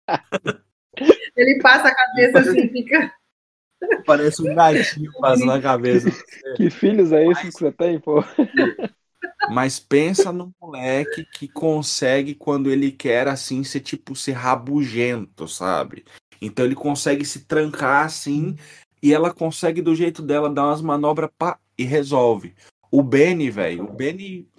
Ele 1.36 1.60
passa 1.62 1.90
a 1.90 1.94
cabeça 1.96 2.40
assim 2.40 2.62
e 2.62 2.70
fica. 2.70 3.14
Parece 4.06 4.42
um 4.42 4.56
gatinho 4.56 5.12
passando 5.20 5.52
a 5.52 5.62
cabeça. 5.62 6.10
Que 6.56 6.70
filhos 6.70 7.12
é 7.12 7.28
esses 7.28 7.54
que 7.54 7.60
você 7.60 7.72
tem, 7.74 8.00
pô? 8.00 8.24
Mas 9.52 9.78
pensa 9.78 10.32
no 10.32 10.52
moleque 10.62 11.26
que 11.34 11.50
consegue, 11.50 12.34
quando 12.34 12.72
ele 12.72 12.90
quer, 12.90 13.28
assim, 13.28 13.64
ser 13.66 13.82
tipo, 13.82 14.16
ser 14.16 14.32
rabugento, 14.32 15.46
sabe? 15.48 16.06
Então 16.42 16.66
ele 16.66 16.76
consegue 16.76 17.26
se 17.26 17.46
trancar 17.46 18.06
assim 18.06 18.56
e 19.06 19.14
ela 19.14 19.32
consegue, 19.32 19.84
do 19.84 19.94
jeito 19.94 20.24
dela, 20.24 20.50
dar 20.50 20.66
umas 20.66 20.82
manobras 20.82 21.30
pá, 21.38 21.60
e 21.78 21.84
resolve. 21.84 22.56
O 22.90 23.04
Benny, 23.04 23.52
velho, 23.52 23.84
o 23.84 23.94
Benny. 23.94 24.50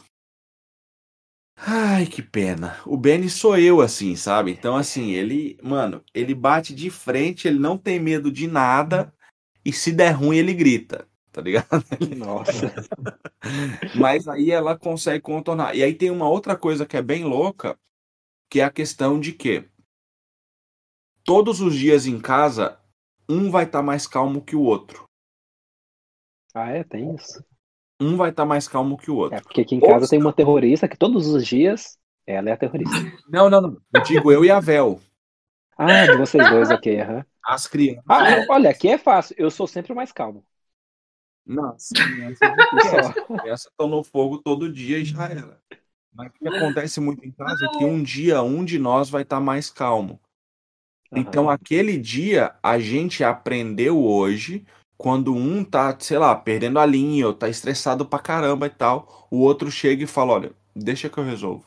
Ai, 1.56 2.06
que 2.06 2.23
pena. 2.23 2.78
O 2.86 2.97
Benny 2.97 3.28
sou 3.28 3.59
eu, 3.59 3.81
assim, 3.81 4.14
sabe? 4.14 4.52
Então, 4.52 4.77
assim, 4.77 5.10
ele, 5.10 5.59
mano, 5.60 6.01
ele 6.14 6.32
bate 6.32 6.73
de 6.73 6.90
frente, 6.90 7.48
ele 7.48 7.59
não 7.59 7.77
tem 7.77 7.98
medo 7.98 8.31
de 8.31 8.47
nada 8.47 9.12
e 9.64 9.73
se 9.73 9.90
der 9.90 10.10
ruim, 10.10 10.36
ele 10.36 10.55
grita, 10.55 11.09
tá 11.32 11.40
ligado? 11.40 11.85
Nossa. 12.16 12.73
Mas 13.98 14.28
aí 14.28 14.52
ela 14.52 14.78
consegue 14.78 15.23
contornar. 15.23 15.74
E 15.74 15.82
aí 15.82 15.93
tem 15.93 16.09
uma 16.09 16.28
outra 16.28 16.56
coisa 16.56 16.86
que 16.86 16.97
é 16.97 17.02
bem 17.02 17.24
louca, 17.24 17.77
que 18.48 18.60
é 18.60 18.64
a 18.64 18.70
questão 18.70 19.18
de 19.18 19.32
que 19.32 19.68
todos 21.24 21.60
os 21.60 21.74
dias 21.74 22.06
em 22.06 22.20
casa, 22.20 22.78
um 23.28 23.51
vai 23.51 23.65
estar 23.65 23.82
mais 23.82 24.07
calmo 24.07 24.43
que 24.43 24.57
o 24.57 24.62
outro. 24.62 25.05
Ah, 26.55 26.70
é? 26.70 26.85
Tem 26.85 27.15
isso? 27.15 27.44
Um 28.01 28.16
vai 28.16 28.31
estar 28.31 28.44
mais 28.44 28.69
calmo 28.69 28.97
que 28.97 29.11
o 29.11 29.16
outro. 29.16 29.39
É, 29.39 29.40
porque 29.40 29.62
aqui 29.62 29.74
em 29.74 29.81
casa 29.81 30.09
tem 30.09 30.19
uma 30.19 30.32
terrorista 30.32 30.89
que 30.89 30.97
todos 30.97 31.27
os 31.28 31.47
dias 31.47 31.98
ela 32.27 32.51
é 32.51 32.53
a 32.53 32.57
terrorista. 32.57 32.94
Não, 33.28 33.51
não, 33.51 33.61
não. 33.61 33.81
Eu 33.93 34.03
digo 34.03 34.32
eu 34.32 34.44
e 34.44 34.51
a 34.51 34.61
Vel. 34.61 35.01
Ah, 35.77 36.07
de 36.07 36.16
vocês 36.16 36.48
dois, 36.48 36.70
ok. 36.70 37.01
aham. 37.01 37.24
As 37.44 37.66
crianças. 37.66 38.05
Ah, 38.09 38.44
olha, 38.48 38.70
aqui 38.70 38.89
é 38.89 38.98
fácil. 38.98 39.36
Eu 39.39 39.51
sou 39.51 39.66
sempre 39.66 39.93
o 39.93 39.97
mais 39.97 40.11
calmo. 40.11 40.44
Não, 41.44 41.74
as 41.77 41.89
crianças 41.89 43.66
estão 43.69 43.89
no 43.89 44.03
fogo 44.03 44.39
todo 44.39 44.73
dia 44.73 44.98
e 44.98 45.05
já 45.05 45.28
era. 45.28 45.61
Mas 46.12 46.28
o 46.28 46.32
que 46.32 46.48
acontece 46.48 46.98
muito 47.01 47.24
em 47.24 47.31
casa 47.31 47.66
é 47.66 47.78
que 47.78 47.85
um 47.85 48.03
dia 48.03 48.43
um 48.43 48.65
de 48.65 48.78
nós 48.78 49.11
vai 49.11 49.23
estar 49.23 49.39
mais 49.39 49.70
calmo. 49.70 50.20
Então, 51.17 51.49
aquele 51.49 51.97
dia, 51.99 52.55
a 52.63 52.79
gente 52.79 53.25
aprendeu 53.25 54.03
hoje, 54.05 54.67
quando 54.99 55.35
um 55.35 55.65
tá, 55.65 55.97
sei 55.99 56.19
lá, 56.19 56.35
perdendo 56.35 56.79
a 56.79 56.87
linha, 56.87 57.27
ou 57.27 57.35
tá 57.35 57.49
estressado 57.49 58.05
pra 58.07 58.19
caramba 58.19 58.67
e 58.67 58.71
tal, 58.71 59.27
o 59.31 59.39
outro 59.39 59.71
chega 59.71 60.05
e 60.05 60.07
fala: 60.07 60.33
Olha, 60.35 60.53
deixa 60.75 61.09
que 61.09 61.19
eu 61.19 61.25
resolvo. 61.25 61.65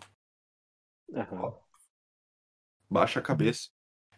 Aham. 1.14 1.54
Baixa 2.90 3.20
a 3.20 3.24
cabeça. 3.24 3.70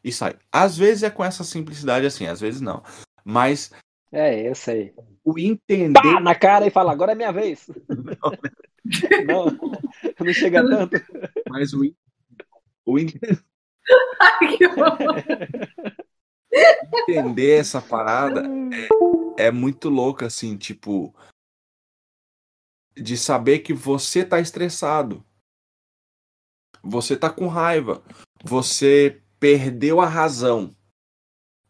e 0.04 0.12
sai. 0.12 0.36
Às 0.52 0.78
vezes 0.78 1.04
é 1.04 1.10
com 1.10 1.24
essa 1.24 1.44
simplicidade 1.44 2.06
assim, 2.06 2.26
às 2.26 2.40
vezes 2.42 2.60
não. 2.62 2.82
Mas 3.24 3.72
É, 4.12 4.48
eu 4.50 4.56
sei. 4.56 4.94
o 5.24 5.38
entender. 5.38 6.02
Pá, 6.02 6.20
na 6.20 6.34
cara 6.36 6.66
e 6.66 6.72
fala, 6.72 6.92
agora 6.92 7.12
é 7.12 7.16
minha 7.16 7.32
vez. 7.32 7.70
Não, 9.26 9.46
não 10.20 10.34
chega 10.34 10.68
tanto. 10.68 10.98
Mas 11.48 11.72
o, 11.72 11.82
o 12.84 12.98
en- 12.98 13.14
Ai, 14.20 14.58
que 14.58 14.66
entender 17.08 17.60
essa 17.60 17.82
parada 17.82 18.44
é, 19.38 19.48
é 19.48 19.52
muito 19.52 19.90
louco, 19.90 20.26
assim, 20.26 20.58
tipo. 20.58 21.16
De 22.96 23.18
saber 23.18 23.60
que 23.60 23.74
você 23.74 24.26
tá 24.26 24.40
estressado. 24.40 25.24
Você 26.84 27.16
tá 27.16 27.30
com 27.30 27.48
raiva. 27.48 28.04
Você 28.44 29.22
perdeu 29.40 30.02
a 30.02 30.06
razão. 30.06 30.76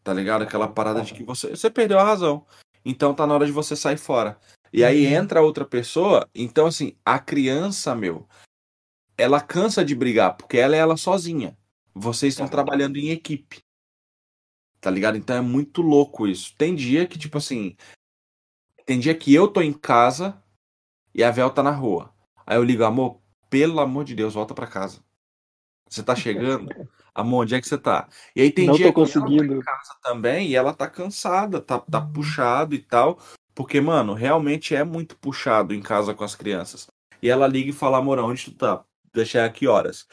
Tá 0.02 0.12
ligado? 0.12 0.42
Aquela 0.42 0.66
parada 0.66 1.02
de 1.02 1.14
que 1.14 1.22
você, 1.22 1.50
você 1.50 1.70
perdeu 1.70 1.98
a 1.98 2.04
razão. 2.04 2.44
Então 2.84 3.14
tá 3.14 3.26
na 3.26 3.34
hora 3.34 3.46
de 3.46 3.52
você 3.52 3.76
sair 3.76 3.98
fora. 3.98 4.38
E 4.72 4.82
aí 4.84 5.06
entra 5.06 5.42
outra 5.42 5.64
pessoa. 5.64 6.28
Então, 6.34 6.66
assim, 6.66 6.96
a 7.04 7.18
criança, 7.18 7.94
meu, 7.94 8.26
ela 9.16 9.40
cansa 9.40 9.84
de 9.84 9.94
brigar, 9.94 10.36
porque 10.36 10.56
ela 10.56 10.74
é 10.74 10.78
ela 10.78 10.96
sozinha. 10.96 11.56
Vocês 11.94 12.32
estão 12.32 12.48
trabalhando 12.48 12.96
em 12.96 13.10
equipe. 13.10 13.62
Tá 14.80 14.90
ligado? 14.90 15.16
Então 15.16 15.36
é 15.36 15.40
muito 15.40 15.82
louco 15.82 16.26
isso. 16.26 16.54
Tem 16.56 16.74
dia 16.74 17.06
que, 17.06 17.18
tipo 17.18 17.38
assim. 17.38 17.76
Tem 18.84 18.98
dia 18.98 19.14
que 19.14 19.32
eu 19.32 19.46
tô 19.46 19.60
em 19.60 19.72
casa 19.72 20.42
e 21.14 21.22
a 21.22 21.30
Vel 21.30 21.50
tá 21.50 21.62
na 21.62 21.70
rua. 21.70 22.12
Aí 22.44 22.56
eu 22.56 22.64
ligo, 22.64 22.84
amor, 22.84 23.20
pelo 23.48 23.80
amor 23.80 24.04
de 24.04 24.14
Deus, 24.14 24.34
volta 24.34 24.54
pra 24.54 24.66
casa. 24.66 25.00
Você 25.88 26.02
tá 26.02 26.16
chegando? 26.16 26.68
Amor, 27.14 27.42
onde 27.42 27.54
é 27.54 27.60
que 27.60 27.68
você 27.68 27.76
tá? 27.76 28.08
E 28.34 28.40
aí 28.40 28.50
tem 28.50 28.66
Não 28.66 28.72
dia 28.74 28.90
tô 28.90 28.94
que 28.94 29.00
ela 29.00 29.08
tá 29.12 29.20
conseguindo. 29.20 29.54
em 29.56 29.60
casa 29.60 29.94
também 30.02 30.48
e 30.48 30.56
ela 30.56 30.72
tá 30.72 30.88
cansada, 30.88 31.60
tá, 31.60 31.78
tá 31.78 32.00
puxado 32.00 32.74
e 32.74 32.78
tal. 32.78 33.20
Porque, 33.54 33.82
mano, 33.82 34.14
realmente 34.14 34.74
é 34.74 34.82
muito 34.82 35.14
puxado 35.18 35.74
em 35.74 35.82
casa 35.82 36.14
com 36.14 36.24
as 36.24 36.34
crianças. 36.34 36.86
E 37.20 37.28
ela 37.28 37.46
liga 37.46 37.68
e 37.68 37.74
fala, 37.74 37.98
amor, 37.98 38.18
onde 38.18 38.46
tu 38.46 38.54
tá? 38.56 38.82
Deixar 39.12 39.44
aqui 39.44 39.66
horas. 39.68 40.06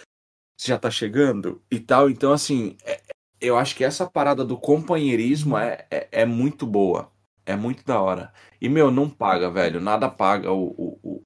Você 0.60 0.72
já 0.72 0.78
tá 0.78 0.92
chegando? 0.92 1.62
E 1.72 1.80
tal. 1.80 2.10
Então, 2.10 2.34
assim, 2.34 2.76
é- 2.84 3.00
eu 3.40 3.58
acho 3.58 3.74
que 3.74 3.84
essa 3.86 4.06
parada 4.06 4.44
do 4.44 4.58
companheirismo 4.58 5.58
é, 5.58 5.88
é, 5.90 6.08
é 6.12 6.26
muito 6.26 6.68
boa. 6.68 7.10
É 7.46 7.56
muito 7.56 7.86
da 7.86 8.02
hora. 8.02 8.34
E, 8.60 8.68
meu, 8.68 8.92
não 8.92 9.10
paga, 9.10 9.50
velho. 9.50 9.80
Nada 9.80 10.10
paga 10.10 10.52
o, 10.52 10.68
o, 10.68 11.00
o, 11.02 11.22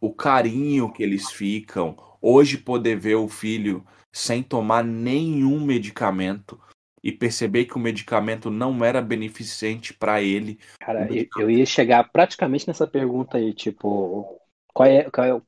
o 0.00 0.14
carinho 0.14 0.90
que 0.90 1.02
eles 1.02 1.30
ficam. 1.30 1.94
Hoje, 2.22 2.56
poder 2.56 2.98
ver 2.98 3.16
o 3.16 3.28
filho 3.28 3.84
sem 4.10 4.42
tomar 4.42 4.82
nenhum 4.82 5.60
medicamento 5.60 6.58
e 7.04 7.12
perceber 7.12 7.66
que 7.66 7.76
o 7.76 7.80
medicamento 7.80 8.50
não 8.50 8.82
era 8.82 9.02
beneficente 9.02 9.92
pra 9.92 10.22
ele. 10.22 10.58
Cara, 10.80 11.06
eu, 11.14 11.26
eu 11.38 11.50
ia 11.50 11.66
chegar 11.66 12.10
praticamente 12.10 12.66
nessa 12.66 12.86
pergunta 12.86 13.36
aí, 13.36 13.52
tipo, 13.52 14.40
qual 14.72 14.88
é, 14.88 15.10
qual 15.10 15.26
é 15.26 15.34
o 15.34 15.42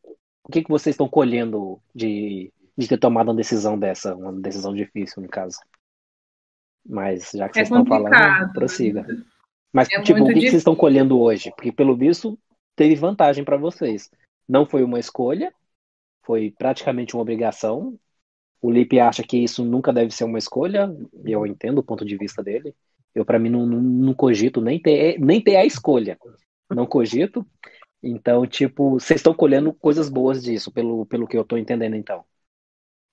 o 0.49 0.51
que 0.51 0.63
que 0.63 0.71
vocês 0.71 0.95
estão 0.95 1.07
colhendo 1.07 1.79
de, 1.95 2.51
de 2.79 2.87
ter 2.87 2.97
tomado 2.97 3.29
uma 3.29 3.35
decisão 3.35 3.77
dessa, 3.77 4.15
uma 4.15 4.33
decisão 4.33 4.73
difícil, 4.73 5.21
no 5.21 5.29
caso? 5.29 5.59
Mas 6.87 7.33
já 7.33 7.49
que 7.49 7.59
É 7.59 7.65
vocês 7.65 7.77
estão 7.77 7.85
falando, 7.85 8.53
prossiga. 8.53 9.05
Mas, 9.73 9.91
É 9.91 10.01
tipo, 10.01 10.23
o 10.23 10.27
que 10.29 10.35
que 10.35 10.41
vocês 10.43 10.55
estão 10.55 10.77
colhendo 10.77 11.21
hoje? 11.21 11.51
Porque, 11.57 11.73
pelo 11.73 11.97
visto, 11.97 12.39
teve 12.77 12.95
vantagem 12.95 13.45
para 13.45 13.57
vocês. 13.57 14.09
Não 14.49 14.65
foi 14.65 14.85
uma 14.85 15.01
escolha, 15.01 15.53
foi 16.25 16.55
praticamente 16.57 17.17
uma 17.17 17.23
obrigação. 17.23 17.99
O 18.63 18.71
Lipe 18.71 19.01
acha 19.01 19.25
que 19.25 19.37
isso 19.37 19.65
nunca 19.65 19.93
deve 19.93 20.13
ser 20.13 20.23
uma 20.23 20.39
escolha. 20.39 20.89
Eu 21.25 21.45
entendo 21.47 21.79
o 21.79 21.83
ponto 21.83 22.05
de 22.05 22.17
vista 22.17 22.45
dele. 22.45 22.75
Eu, 23.13 23.25
para 23.25 23.41
mim, 23.41 23.51
não, 23.51 23.67
não, 23.67 23.81
não 23.81 24.15
cogito 24.15 24.61
nem 24.61 24.81
ter, 24.81 25.19
nem 25.19 25.43
ter 25.43 25.57
a 25.57 25.67
escolha. 25.67 26.17
Não 26.71 26.87
cogito. 26.87 27.45
Então, 28.01 28.47
tipo, 28.47 29.01
vocês 29.01 29.19
estão 29.19 29.35
colhendo 29.35 29.73
coisas 29.75 30.09
boas 30.09 30.43
disso, 30.45 30.71
pelo, 30.71 31.05
pelo 31.07 31.27
que 31.27 31.37
eu 31.37 31.45
tô 31.45 31.57
entendendo, 31.57 31.97
então. 31.97 32.25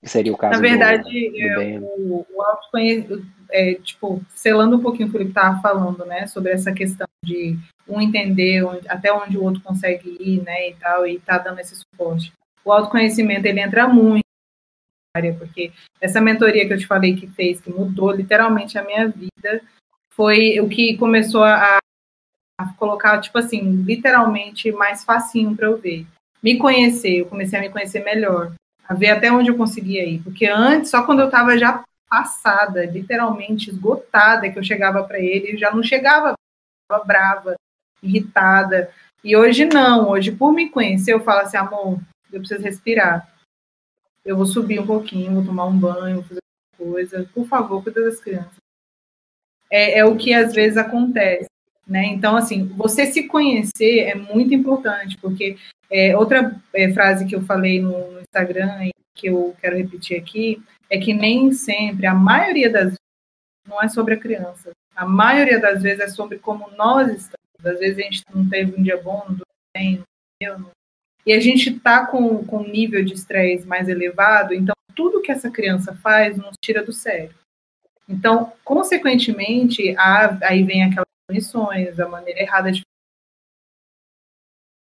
Que 0.06 0.10
seria 0.10 0.32
o 0.32 0.36
caso 0.36 0.54
Na 0.54 0.60
verdade, 0.68 1.02
do, 1.02 1.36
é, 1.36 1.80
o, 1.80 2.24
o 2.32 2.40
autoconhecimento, 2.40 3.26
é, 3.50 3.74
tipo, 3.74 4.24
selando 4.36 4.76
um 4.76 4.80
pouquinho 4.80 5.08
o 5.08 5.10
que 5.10 5.16
ele 5.16 5.30
estava 5.30 5.60
falando, 5.60 6.06
né, 6.06 6.28
sobre 6.28 6.52
essa 6.52 6.72
questão 6.72 7.08
de 7.24 7.58
um 7.88 8.00
entender 8.00 8.62
onde- 8.62 8.88
até 8.88 9.12
onde 9.12 9.36
o 9.36 9.42
outro 9.42 9.60
consegue 9.62 10.16
ir, 10.20 10.44
né, 10.44 10.68
e 10.70 10.74
tal, 10.76 11.08
e 11.08 11.18
tá 11.18 11.38
dando 11.38 11.58
esse 11.58 11.74
suporte. 11.74 12.32
O 12.64 12.70
autoconhecimento, 12.70 13.48
ele 13.48 13.58
entra 13.58 13.88
muito 13.88 14.22
na 15.12 15.18
área, 15.18 15.34
porque 15.34 15.72
essa 16.00 16.20
mentoria 16.20 16.68
que 16.68 16.72
eu 16.72 16.78
te 16.78 16.86
falei 16.86 17.16
que 17.16 17.26
fez, 17.26 17.60
que 17.60 17.68
mudou 17.68 18.12
literalmente 18.12 18.78
a 18.78 18.84
minha 18.84 19.08
vida, 19.08 19.60
foi 20.12 20.60
o 20.60 20.68
que 20.68 20.96
começou 20.96 21.42
a, 21.42 21.78
a 22.60 22.72
colocar, 22.74 23.20
tipo 23.20 23.36
assim, 23.38 23.82
literalmente 23.82 24.70
mais 24.70 25.02
facinho 25.02 25.56
para 25.56 25.66
eu 25.66 25.76
ver. 25.76 26.06
Me 26.40 26.56
conhecer, 26.58 27.16
eu 27.22 27.26
comecei 27.26 27.58
a 27.58 27.62
me 27.62 27.70
conhecer 27.70 28.04
melhor 28.04 28.52
a 28.88 28.94
ver 28.94 29.10
até 29.10 29.30
onde 29.30 29.50
eu 29.50 29.56
conseguia 29.56 30.04
ir. 30.04 30.22
Porque 30.22 30.46
antes, 30.46 30.90
só 30.90 31.04
quando 31.04 31.20
eu 31.20 31.26
estava 31.26 31.56
já 31.58 31.84
passada, 32.08 32.84
literalmente 32.84 33.70
esgotada, 33.70 34.48
que 34.50 34.58
eu 34.58 34.64
chegava 34.64 35.02
para 35.04 35.18
ele, 35.18 35.54
eu 35.54 35.58
já 35.58 35.72
não 35.72 35.82
chegava, 35.82 36.34
brava, 37.04 37.56
irritada. 38.02 38.90
E 39.24 39.36
hoje 39.36 39.66
não, 39.66 40.08
hoje 40.08 40.30
por 40.30 40.52
me 40.52 40.70
conhecer, 40.70 41.12
eu 41.12 41.20
falo 41.20 41.40
assim, 41.40 41.56
amor, 41.56 42.00
eu 42.32 42.40
preciso 42.40 42.62
respirar. 42.62 43.28
Eu 44.24 44.36
vou 44.36 44.46
subir 44.46 44.80
um 44.80 44.86
pouquinho, 44.86 45.34
vou 45.34 45.44
tomar 45.44 45.66
um 45.66 45.78
banho, 45.78 46.16
vou 46.16 46.24
fazer 46.24 46.40
alguma 46.78 46.92
coisa. 46.92 47.30
Por 47.34 47.46
favor, 47.46 47.82
cuida 47.82 48.02
das 48.02 48.20
crianças. 48.20 48.56
É, 49.70 49.98
é 49.98 50.04
o 50.04 50.16
que 50.16 50.32
às 50.32 50.54
vezes 50.54 50.76
acontece. 50.76 51.48
Né? 51.86 52.06
Então, 52.06 52.36
assim, 52.36 52.64
você 52.64 53.06
se 53.06 53.24
conhecer 53.24 54.00
é 54.00 54.14
muito 54.14 54.52
importante, 54.52 55.16
porque 55.18 55.56
é, 55.90 56.16
outra 56.16 56.60
é, 56.74 56.92
frase 56.92 57.26
que 57.26 57.34
eu 57.34 57.42
falei 57.42 57.80
no, 57.80 58.12
no 58.12 58.20
Instagram 58.20 58.86
e 58.86 58.90
que 59.14 59.28
eu 59.28 59.54
quero 59.60 59.76
repetir 59.76 60.18
aqui 60.18 60.62
é 60.90 60.98
que 60.98 61.14
nem 61.14 61.52
sempre, 61.52 62.06
a 62.06 62.14
maioria 62.14 62.70
das 62.70 62.84
vezes, 62.84 62.98
não 63.68 63.82
é 63.82 63.88
sobre 63.88 64.14
a 64.14 64.18
criança. 64.18 64.70
A 64.94 65.06
maioria 65.06 65.60
das 65.60 65.82
vezes 65.82 66.00
é 66.00 66.08
sobre 66.08 66.38
como 66.38 66.70
nós 66.76 67.08
estamos. 67.08 67.36
Às 67.64 67.78
vezes 67.78 67.98
a 67.98 68.02
gente 68.02 68.22
não 68.32 68.48
teve 68.48 68.78
um 68.78 68.82
dia 68.82 69.00
bom, 69.02 69.24
não 69.28 69.38
bem, 69.74 70.02
não 70.42 70.70
e 71.26 71.32
a 71.32 71.40
gente 71.40 71.70
está 71.70 72.06
com, 72.06 72.44
com 72.44 72.58
um 72.58 72.68
nível 72.68 73.04
de 73.04 73.12
estresse 73.12 73.66
mais 73.66 73.88
elevado, 73.88 74.54
então 74.54 74.74
tudo 74.94 75.20
que 75.20 75.32
essa 75.32 75.50
criança 75.50 75.92
faz 75.96 76.36
nos 76.36 76.54
tira 76.62 76.84
do 76.84 76.92
sério. 76.92 77.34
Então, 78.08 78.52
consequentemente, 78.64 79.94
a, 79.98 80.38
aí 80.46 80.62
vem 80.62 80.84
aquelas 80.84 81.08
punições, 81.26 81.98
a 81.98 82.08
maneira 82.08 82.40
errada 82.40 82.70
de 82.70 82.82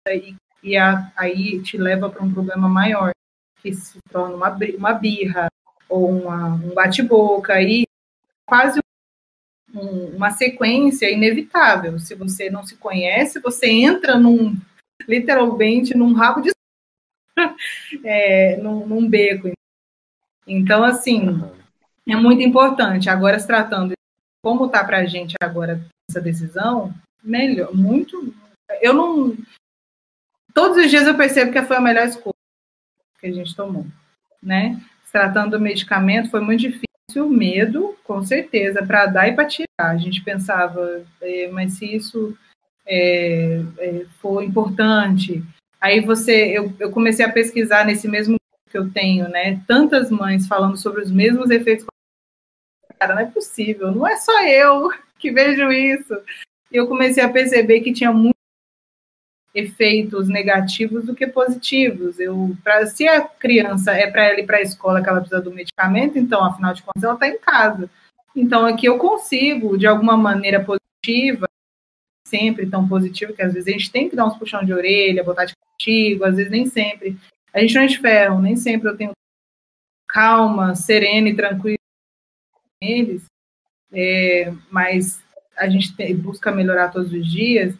e, 0.07 0.35
e 0.64 0.77
a, 0.77 1.11
aí 1.15 1.61
te 1.61 1.77
leva 1.77 2.10
para 2.10 2.23
um 2.23 2.34
problema 2.34 2.68
maior, 2.68 3.11
que 3.61 3.73
se 3.73 3.99
torna 4.11 4.35
uma, 4.35 4.57
uma 4.77 4.93
birra 4.93 5.47
ou 5.88 6.10
uma, 6.10 6.47
um 6.56 6.73
bate-boca, 6.73 7.61
e 7.61 7.85
quase 8.45 8.80
um- 9.73 10.15
uma 10.15 10.31
sequência 10.31 11.11
inevitável. 11.11 11.99
Se 11.99 12.15
você 12.15 12.49
não 12.49 12.64
se 12.65 12.76
conhece, 12.77 13.39
você 13.39 13.68
entra 13.69 14.18
num, 14.18 14.56
literalmente, 15.07 15.95
num 15.95 16.14
rabo 16.14 16.41
de 16.41 16.51
é, 18.03 18.57
num, 18.57 18.85
num 18.85 19.10
beco. 19.10 19.51
Então, 20.47 20.84
assim, 20.84 21.41
é 22.07 22.15
muito 22.15 22.41
importante. 22.41 23.10
Agora, 23.10 23.39
se 23.39 23.47
tratando 23.47 23.89
de 23.89 23.95
como 24.43 24.65
está 24.65 24.84
para 24.84 24.99
a 24.99 25.06
gente 25.06 25.35
agora 25.41 25.80
essa 26.10 26.19
decisão, 26.19 26.94
melhor, 27.23 27.73
muito. 27.73 28.34
Eu 28.81 28.94
não. 28.94 29.38
Todos 30.53 30.77
os 30.77 30.90
dias 30.90 31.06
eu 31.07 31.15
percebo 31.15 31.52
que 31.52 31.61
foi 31.61 31.77
a 31.77 31.81
melhor 31.81 32.07
escolha 32.07 32.34
que 33.19 33.27
a 33.27 33.31
gente 33.31 33.56
tomou, 33.56 33.86
né? 34.41 34.81
Se 35.06 35.11
tratando 35.11 35.52
do 35.52 35.60
medicamento, 35.60 36.30
foi 36.30 36.40
muito 36.40 36.61
difícil, 36.61 37.30
medo, 37.30 37.98
com 38.03 38.23
certeza, 38.23 38.86
para 38.86 39.06
dar 39.06 39.27
e 39.27 39.34
para 39.34 39.45
tirar. 39.45 39.68
A 39.77 39.98
gente 39.98 40.23
pensava, 40.23 41.03
é, 41.22 41.48
mas 41.49 41.73
se 41.73 41.95
isso 41.95 42.38
é, 42.86 43.61
é, 43.77 44.06
for 44.22 44.44
importante, 44.44 45.44
aí 45.81 45.99
você, 45.99 46.57
eu, 46.57 46.73
eu 46.80 46.91
comecei 46.91 47.26
a 47.26 47.31
pesquisar 47.31 47.86
nesse 47.86 48.07
mesmo 48.07 48.38
que 48.69 48.77
eu 48.77 48.90
tenho, 48.91 49.27
né? 49.27 49.61
Tantas 49.68 50.10
mães 50.10 50.48
falando 50.48 50.77
sobre 50.77 51.02
os 51.02 51.11
mesmos 51.11 51.49
efeitos 51.49 51.86
cara, 52.99 53.15
não 53.15 53.22
é 53.22 53.26
possível, 53.26 53.91
não 53.91 54.06
é 54.06 54.18
só 54.18 54.45
eu 54.45 54.91
que 55.19 55.31
vejo 55.31 55.71
isso. 55.71 56.13
E 56.71 56.77
eu 56.77 56.87
comecei 56.87 57.23
a 57.23 57.29
perceber 57.29 57.81
que 57.81 57.93
tinha 57.93 58.11
muitos 58.11 58.39
efeitos 59.53 60.27
negativos 60.27 61.05
do 61.05 61.15
que 61.15 61.27
positivos. 61.27 62.19
Eu, 62.19 62.55
pra, 62.63 62.85
se 62.87 63.07
a 63.07 63.21
criança 63.21 63.91
é 63.91 64.09
para 64.09 64.25
ela 64.25 64.39
ir 64.39 64.45
para 64.45 64.57
a 64.57 64.61
escola 64.61 65.01
que 65.01 65.09
ela 65.09 65.19
precisa 65.19 65.41
do 65.41 65.51
medicamento, 65.51 66.17
então, 66.17 66.43
afinal 66.43 66.73
de 66.73 66.83
contas, 66.83 67.03
ela 67.03 67.13
está 67.13 67.27
em 67.27 67.39
casa. 67.39 67.89
Então, 68.35 68.65
aqui 68.65 68.85
eu 68.85 68.97
consigo, 68.97 69.77
de 69.77 69.87
alguma 69.87 70.15
maneira 70.15 70.63
positiva, 70.63 71.47
sempre 72.25 72.69
tão 72.69 72.87
positivo, 72.87 73.33
que 73.33 73.41
às 73.41 73.53
vezes 73.53 73.67
a 73.67 73.71
gente 73.71 73.91
tem 73.91 74.09
que 74.09 74.15
dar 74.15 74.25
uns 74.25 74.37
puxão 74.37 74.63
de 74.63 74.71
orelha, 74.71 75.23
botar 75.23 75.45
de 75.45 75.53
castigo, 75.55 76.23
às 76.23 76.35
vezes 76.35 76.51
nem 76.51 76.67
sempre. 76.67 77.17
A 77.51 77.59
gente 77.59 77.73
não 77.73 77.81
é 77.81 77.87
de 77.87 77.97
ferro, 77.97 78.39
nem 78.39 78.55
sempre 78.55 78.87
eu 78.87 78.95
tenho 78.95 79.11
calma, 80.07 80.75
serena 80.75 81.29
e 81.29 81.35
tranquila 81.35 81.77
eles, 82.81 83.25
é, 83.91 84.53
mas 84.70 85.24
a 85.57 85.68
gente 85.68 86.14
busca 86.14 86.52
melhorar 86.52 86.90
todos 86.90 87.11
os 87.11 87.30
dias, 87.30 87.76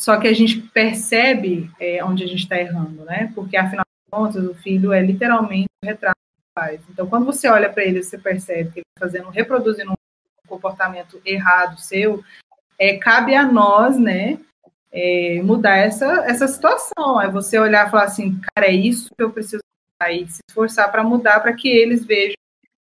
só 0.00 0.18
que 0.18 0.26
a 0.26 0.32
gente 0.32 0.60
percebe 0.60 1.70
é, 1.78 2.04
onde 2.04 2.24
a 2.24 2.26
gente 2.26 2.42
está 2.42 2.58
errando, 2.58 3.04
né? 3.04 3.30
Porque, 3.34 3.56
afinal 3.56 3.84
de 3.84 4.10
contas, 4.10 4.44
o 4.44 4.54
filho 4.54 4.92
é 4.92 5.00
literalmente 5.00 5.68
o 5.82 5.86
retrato 5.86 6.16
do 6.16 6.54
pai. 6.54 6.80
Então, 6.90 7.06
quando 7.06 7.26
você 7.26 7.48
olha 7.48 7.70
para 7.70 7.84
ele, 7.84 8.02
você 8.02 8.18
percebe 8.18 8.70
que 8.70 8.78
ele 8.80 8.86
está 8.96 9.06
fazendo, 9.06 9.30
reproduzindo 9.30 9.92
um 9.92 10.48
comportamento 10.48 11.20
errado 11.24 11.78
seu, 11.78 12.24
é, 12.78 12.96
cabe 12.96 13.34
a 13.34 13.44
nós, 13.44 13.96
né, 13.96 14.40
é, 14.90 15.40
mudar 15.42 15.76
essa, 15.76 16.24
essa 16.26 16.48
situação. 16.48 17.20
É 17.20 17.30
você 17.30 17.58
olhar 17.58 17.86
e 17.86 17.90
falar 17.90 18.04
assim, 18.04 18.40
cara, 18.54 18.66
é 18.66 18.72
isso 18.72 19.08
que 19.16 19.22
eu 19.22 19.30
preciso 19.30 19.62
e 20.10 20.26
se 20.26 20.40
esforçar 20.48 20.90
para 20.90 21.04
mudar 21.04 21.38
para 21.38 21.52
que 21.52 21.68
eles 21.68 22.04
vejam 22.04 22.34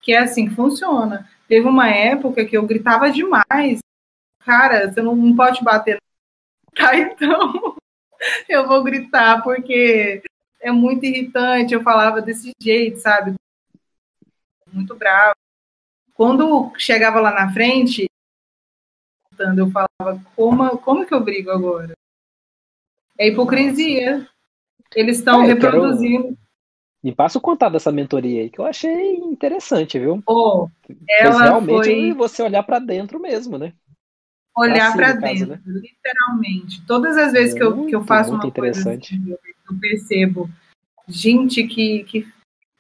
que 0.01 0.12
é 0.12 0.19
assim 0.19 0.49
que 0.49 0.55
funciona. 0.55 1.28
Teve 1.48 1.66
uma 1.66 1.88
época 1.88 2.44
que 2.44 2.56
eu 2.56 2.66
gritava 2.66 3.10
demais. 3.10 3.80
Cara, 4.44 4.92
você 4.92 5.00
não, 5.00 5.16
não 5.16 5.34
pode 5.34 5.64
bater. 5.64 5.98
Tá, 6.76 6.96
então 6.96 7.76
eu 8.48 8.68
vou 8.68 8.84
gritar 8.84 9.42
porque 9.42 10.22
é 10.60 10.70
muito 10.70 11.04
irritante. 11.04 11.74
Eu 11.74 11.82
falava 11.82 12.22
desse 12.22 12.52
jeito, 12.60 12.98
sabe? 12.98 13.34
Muito 14.72 14.94
bravo. 14.94 15.34
Quando 16.14 16.72
chegava 16.76 17.20
lá 17.20 17.32
na 17.32 17.52
frente, 17.52 18.06
eu 19.56 19.70
falava, 19.70 20.22
como, 20.36 20.78
como 20.78 21.06
que 21.06 21.14
eu 21.14 21.20
brigo 21.20 21.50
agora? 21.50 21.94
É 23.18 23.28
hipocrisia. 23.28 24.28
Eles 24.94 25.18
estão 25.18 25.42
é, 25.42 25.46
reproduzindo. 25.46 26.28
Quero... 26.28 26.47
Me 27.02 27.14
passa 27.14 27.38
o 27.38 27.40
contato 27.40 27.72
dessa 27.72 27.92
mentoria 27.92 28.42
aí, 28.42 28.50
que 28.50 28.58
eu 28.58 28.66
achei 28.66 29.16
interessante, 29.16 29.98
viu? 29.98 30.20
Oh, 30.26 30.68
realmente 31.20 31.84
foi... 31.84 32.12
você 32.12 32.42
olhar 32.42 32.62
para 32.64 32.80
dentro 32.80 33.20
mesmo, 33.20 33.56
né? 33.56 33.72
Olhar 34.56 34.92
para 34.96 35.12
dentro, 35.12 35.22
caso, 35.22 35.46
né? 35.46 35.62
literalmente. 35.64 36.84
Todas 36.84 37.16
as 37.16 37.32
vezes 37.32 37.54
muito, 37.54 37.56
que, 37.56 37.62
eu, 37.62 37.86
que 37.86 37.96
eu 37.96 38.04
faço 38.04 38.34
uma 38.34 38.44
interessante. 38.44 39.16
coisa 39.16 39.34
assim, 39.34 39.52
eu 39.70 39.80
percebo 39.80 40.50
gente 41.06 41.62
que, 41.68 42.02
que. 42.02 42.28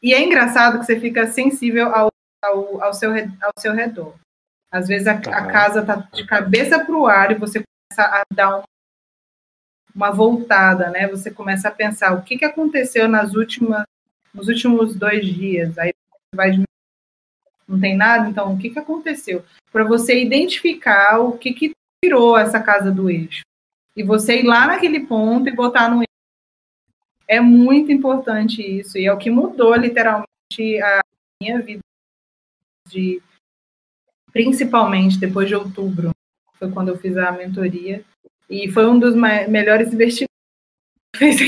E 0.02 0.12
é 0.12 0.24
engraçado 0.24 0.80
que 0.80 0.86
você 0.86 0.98
fica 0.98 1.28
sensível 1.28 1.94
ao, 1.94 2.08
ao, 2.44 2.82
ao, 2.82 2.92
seu, 2.92 3.12
ao 3.12 3.52
seu 3.56 3.72
redor. 3.72 4.14
Às 4.72 4.88
vezes 4.88 5.06
a, 5.06 5.12
a 5.12 5.46
casa 5.46 5.84
tá 5.86 5.96
de 6.12 6.26
cabeça 6.26 6.84
para 6.84 6.96
o 6.96 7.06
ar 7.06 7.30
e 7.30 7.36
você 7.36 7.62
começa 7.62 8.10
a 8.12 8.24
dar 8.34 8.58
um, 8.58 8.62
uma 9.94 10.10
voltada, 10.10 10.90
né? 10.90 11.06
Você 11.06 11.30
começa 11.30 11.68
a 11.68 11.72
pensar 11.72 12.12
o 12.14 12.22
que, 12.22 12.36
que 12.36 12.44
aconteceu 12.44 13.08
nas 13.08 13.34
últimas 13.34 13.84
nos 14.32 14.48
últimos 14.48 14.94
dois 14.94 15.26
dias, 15.26 15.76
aí 15.78 15.92
vai 16.34 16.52
não 17.68 17.78
tem 17.78 17.94
nada, 17.94 18.28
então 18.28 18.54
o 18.54 18.58
que, 18.58 18.70
que 18.70 18.78
aconteceu? 18.78 19.44
Para 19.70 19.84
você 19.84 20.22
identificar 20.22 21.18
o 21.20 21.36
que, 21.36 21.52
que 21.52 21.72
tirou 22.02 22.38
essa 22.38 22.60
casa 22.60 22.90
do 22.90 23.10
eixo. 23.10 23.42
E 23.94 24.02
você 24.02 24.40
ir 24.40 24.44
lá 24.44 24.66
naquele 24.66 25.00
ponto 25.00 25.48
e 25.48 25.54
botar 25.54 25.90
no 25.90 25.96
eixo. 25.96 26.08
É 27.26 27.40
muito 27.40 27.92
importante 27.92 28.62
isso, 28.62 28.96
e 28.96 29.04
é 29.04 29.12
o 29.12 29.18
que 29.18 29.30
mudou 29.30 29.74
literalmente 29.74 30.80
a 30.82 31.00
minha 31.42 31.60
vida, 31.60 31.80
de, 32.88 33.20
principalmente 34.32 35.20
depois 35.20 35.46
de 35.46 35.54
outubro, 35.54 36.10
foi 36.54 36.70
quando 36.70 36.88
eu 36.88 36.98
fiz 36.98 37.18
a 37.18 37.30
mentoria, 37.30 38.02
e 38.48 38.70
foi 38.70 38.86
um 38.86 38.98
dos 38.98 39.14
melhores 39.14 39.92
investimentos 39.92 40.28
que 41.12 41.47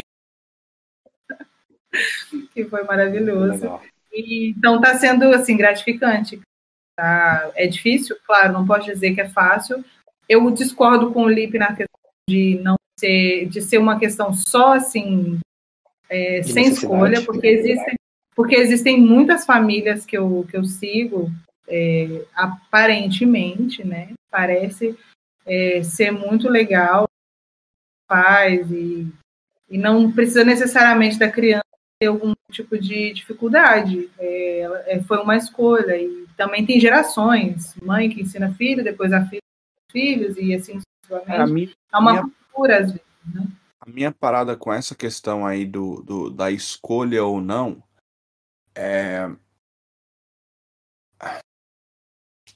que 2.55 2.65
foi 2.65 2.83
maravilhoso. 2.85 3.81
E, 4.13 4.51
então 4.51 4.77
está 4.77 4.99
sendo 4.99 5.25
assim 5.35 5.57
gratificante. 5.57 6.41
Tá? 6.97 7.51
É 7.55 7.67
difícil, 7.67 8.17
claro, 8.27 8.53
não 8.53 8.67
posso 8.67 8.87
dizer 8.87 9.15
que 9.15 9.21
é 9.21 9.29
fácil. 9.29 9.85
Eu 10.29 10.51
discordo 10.51 11.13
com 11.13 11.25
o 11.25 11.29
Lipe 11.29 11.59
na 11.59 11.69
questão 11.69 12.01
de 12.29 12.61
não 12.63 12.77
ser, 12.99 13.47
de 13.47 13.61
ser 13.63 13.79
uma 13.79 13.99
questão 13.99 14.33
só 14.33 14.75
assim 14.75 15.41
é, 16.09 16.43
sem 16.43 16.69
escolha, 16.69 17.23
porque 17.23 17.47
existem, 17.47 17.95
porque 18.35 18.57
existem 18.57 19.01
muitas 19.01 19.45
famílias 19.45 20.05
que 20.05 20.19
eu, 20.19 20.47
que 20.51 20.57
eu 20.57 20.65
sigo, 20.65 21.31
é, 21.69 22.25
aparentemente, 22.35 23.85
né? 23.85 24.13
Parece 24.31 24.97
é, 25.47 25.83
ser 25.83 26.11
muito 26.11 26.49
legal, 26.49 27.09
paz 28.09 28.69
e, 28.71 29.07
e 29.69 29.79
não 29.79 30.11
precisa 30.11 30.45
necessariamente 30.45 31.19
da 31.19 31.31
criança 31.31 31.70
ter 32.01 32.07
algum 32.07 32.33
tipo 32.51 32.79
de 32.79 33.13
dificuldade. 33.13 34.11
É, 34.19 34.95
é, 34.97 35.03
foi 35.03 35.19
uma 35.19 35.37
escolha. 35.37 35.97
E 35.97 36.27
também 36.37 36.65
tem 36.65 36.81
gerações, 36.81 37.75
mãe 37.77 38.09
que 38.09 38.23
ensina 38.23 38.55
filho, 38.55 38.83
depois 38.83 39.13
a 39.13 39.25
filha 39.27 39.41
filhos, 39.93 40.37
e 40.37 40.55
assim 40.55 40.81
sucessivamente. 40.81 41.77
É 41.93 41.99
uma 41.99 42.13
minha, 42.13 42.23
cultura, 42.23 42.79
às 42.79 42.93
vezes. 42.93 43.07
Né? 43.35 43.47
A 43.81 43.91
minha 43.91 44.13
parada 44.13 44.57
com 44.57 44.73
essa 44.73 44.95
questão 44.95 45.47
aí 45.47 45.67
do, 45.67 46.03
do, 46.03 46.31
da 46.31 46.51
escolha 46.51 47.25
ou 47.25 47.41
não 47.41 47.83
é. 48.75 49.29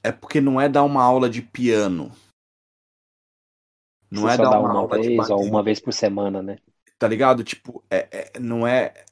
É 0.01 0.11
porque 0.11 0.39
não 0.39 0.61
é 0.61 0.69
dar 0.69 0.83
uma 0.83 1.03
aula 1.03 1.29
de 1.29 1.41
piano. 1.41 2.11
Não 4.09 4.23
Você 4.23 4.35
é 4.35 4.37
dar 4.37 4.59
uma, 4.59 4.69
uma 4.69 4.79
aula 4.79 4.97
vez 4.97 5.29
ou 5.29 5.43
uma 5.43 5.63
vez 5.63 5.79
por 5.79 5.91
semana, 5.91 6.41
né? 6.41 6.57
Tá 6.97 7.07
ligado? 7.07 7.43
Tipo, 7.43 7.83
é, 7.89 8.07
é, 8.11 8.39
não 8.39 8.65
é 8.65 9.05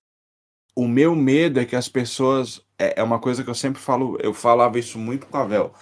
o 0.75 0.87
meu 0.87 1.15
medo 1.15 1.59
é 1.59 1.65
que 1.65 1.75
as 1.75 1.87
pessoas. 1.87 2.61
É, 2.77 2.99
é 2.99 3.03
uma 3.03 3.19
coisa 3.19 3.43
que 3.43 3.49
eu 3.49 3.55
sempre 3.55 3.81
falo, 3.81 4.17
eu 4.19 4.33
falava 4.33 4.79
isso 4.79 4.97
muito 4.97 5.27
com 5.27 5.37
a 5.37 5.45
Vel. 5.45 5.73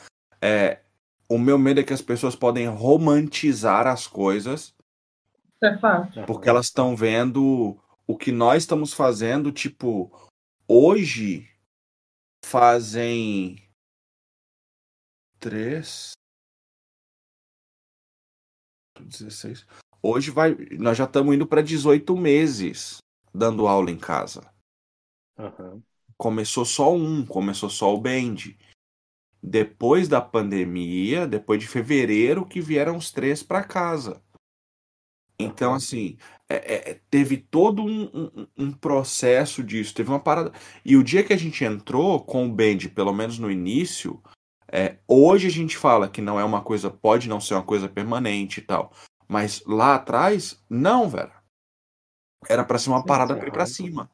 É, 0.41 0.81
o 1.29 1.37
meu 1.37 1.57
medo 1.57 1.79
é 1.79 1.83
que 1.83 1.93
as 1.93 2.01
pessoas 2.01 2.35
podem 2.35 2.67
romantizar 2.67 3.87
as 3.87 4.05
coisas. 4.05 4.75
É 5.63 5.77
fácil. 5.77 6.25
Porque 6.25 6.49
elas 6.49 6.65
estão 6.65 6.95
vendo 6.95 7.79
o 8.05 8.17
que 8.17 8.31
nós 8.31 8.63
estamos 8.63 8.93
fazendo, 8.93 9.51
tipo, 9.51 10.11
hoje 10.67 11.49
fazem 12.43 13.69
três. 15.39 16.11
16. 18.99 19.65
Hoje 20.03 20.31
vai. 20.31 20.55
Nós 20.77 20.97
já 20.97 21.05
estamos 21.05 21.33
indo 21.33 21.47
para 21.47 21.61
18 21.61 22.15
meses 22.17 22.97
dando 23.33 23.67
aula 23.67 23.89
em 23.89 23.97
casa. 23.97 24.50
Uhum. 25.37 25.81
Começou 26.17 26.65
só 26.65 26.93
um, 26.93 27.25
começou 27.25 27.69
só 27.69 27.93
o 27.93 27.99
Band. 27.99 28.35
Depois 29.41 30.07
da 30.07 30.21
pandemia, 30.21 31.27
depois 31.27 31.59
de 31.59 31.67
fevereiro, 31.67 32.45
que 32.45 32.61
vieram 32.61 32.95
os 32.95 33.11
três 33.11 33.41
para 33.41 33.63
casa. 33.63 34.21
Então, 35.39 35.73
assim, 35.73 36.17
é, 36.47 36.91
é, 36.91 37.01
teve 37.09 37.37
todo 37.37 37.83
um, 37.83 38.03
um, 38.13 38.47
um, 38.57 38.71
processo 38.71 39.63
disso, 39.63 39.95
teve 39.95 40.09
uma 40.09 40.19
parada. 40.19 40.51
E 40.85 40.95
o 40.95 41.03
dia 41.03 41.23
que 41.23 41.33
a 41.33 41.37
gente 41.37 41.63
entrou 41.63 42.23
com 42.23 42.45
o 42.45 42.51
Band, 42.51 42.89
pelo 42.93 43.13
menos 43.13 43.39
no 43.39 43.49
início, 43.49 44.21
é, 44.71 44.97
hoje 45.07 45.47
a 45.47 45.51
gente 45.51 45.77
fala 45.77 46.07
que 46.07 46.21
não 46.21 46.39
é 46.39 46.43
uma 46.43 46.61
coisa, 46.61 46.89
pode 46.89 47.27
não 47.27 47.41
ser 47.41 47.55
uma 47.55 47.63
coisa 47.63 47.89
permanente 47.89 48.59
e 48.59 48.63
tal. 48.63 48.91
Mas 49.27 49.63
lá 49.65 49.95
atrás, 49.95 50.63
não, 50.69 51.09
velho. 51.09 51.31
Era 52.49 52.63
para 52.63 52.77
ser 52.77 52.89
uma 52.89 53.05
parada 53.05 53.35
para 53.35 53.47
ir 53.47 53.51
pra 53.51 53.65
cima. 53.65 54.09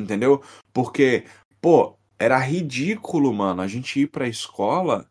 Entendeu? 0.00 0.42
Porque, 0.72 1.24
pô, 1.60 1.96
era 2.18 2.38
ridículo, 2.38 3.32
mano, 3.32 3.62
a 3.62 3.66
gente 3.66 4.00
ir 4.00 4.06
pra 4.06 4.28
escola 4.28 5.08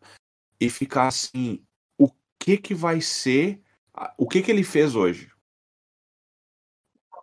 e 0.60 0.68
ficar 0.68 1.08
assim, 1.08 1.62
o 1.98 2.10
que 2.38 2.56
que 2.56 2.74
vai 2.74 3.00
ser, 3.00 3.60
o 4.16 4.28
que 4.28 4.42
que 4.42 4.50
ele 4.50 4.62
fez 4.62 4.94
hoje? 4.94 5.30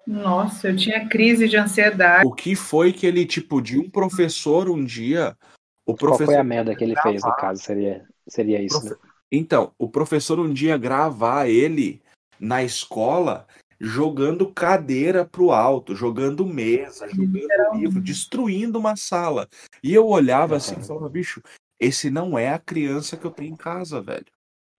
Nossa, 0.06 0.70
eu 0.70 0.76
tinha 0.76 1.08
crise 1.08 1.50
de 1.50 1.58
ansiedade. 1.58 2.26
O 2.26 2.34
que 2.34 2.56
foi 2.56 2.94
que 2.94 3.06
ele, 3.06 3.26
tipo, 3.26 3.62
de 3.62 3.78
um 3.78 3.90
professor 3.90 4.70
um 4.70 4.84
dia, 4.84 5.38
o 5.86 5.94
professor... 5.94 6.26
Qual 6.26 6.36
foi 6.36 6.38
a 6.38 6.44
merda 6.44 6.76
que 6.76 6.84
ele 6.84 6.94
gravar, 6.94 7.10
fez, 7.10 7.24
no 7.24 7.36
caso, 7.36 7.62
seria, 7.62 8.08
seria 8.28 8.62
isso, 8.62 8.80
profe... 8.80 9.02
né? 9.02 9.12
Então, 9.30 9.74
o 9.78 9.90
professor 9.90 10.40
um 10.40 10.54
dia 10.54 10.78
gravar 10.78 11.50
ele 11.50 12.02
na 12.40 12.64
escola 12.64 13.46
jogando 13.80 14.52
cadeira 14.52 15.26
pro 15.26 15.52
alto, 15.52 15.96
jogando 15.96 16.46
mesa, 16.46 17.08
jogando 17.08 17.48
livro, 17.76 18.02
destruindo 18.02 18.80
uma 18.80 18.96
sala. 18.96 19.48
E 19.84 19.94
eu 19.94 20.08
olhava 20.08 20.56
assim 20.56 20.80
e 20.80 20.84
falava, 20.84 21.10
bicho, 21.10 21.42
esse 21.80 22.10
não 22.10 22.38
é 22.38 22.50
a 22.50 22.60
criança 22.60 23.16
que 23.16 23.26
eu 23.26 23.32
tenho 23.32 23.54
em 23.54 23.56
casa, 23.56 24.02
velho. 24.02 24.26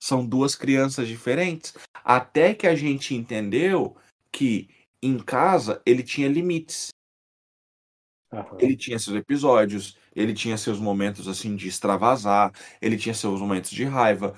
São 0.00 0.26
duas 0.26 0.54
crianças 0.54 1.06
diferentes. 1.08 1.74
Até 2.04 2.54
que 2.54 2.66
a 2.66 2.74
gente 2.74 3.14
entendeu 3.14 3.96
que 4.32 4.68
em 5.02 5.18
casa 5.18 5.80
ele 5.86 6.02
tinha 6.02 6.28
limites. 6.28 6.88
Uhum. 8.32 8.58
Ele 8.58 8.76
tinha 8.76 8.98
seus 8.98 9.16
episódios, 9.16 9.96
ele 10.14 10.34
tinha 10.34 10.58
seus 10.58 10.78
momentos 10.78 11.26
assim 11.26 11.56
de 11.56 11.68
extravasar, 11.68 12.52
ele 12.80 12.98
tinha 12.98 13.14
seus 13.14 13.40
momentos 13.40 13.70
de 13.70 13.84
raiva, 13.84 14.34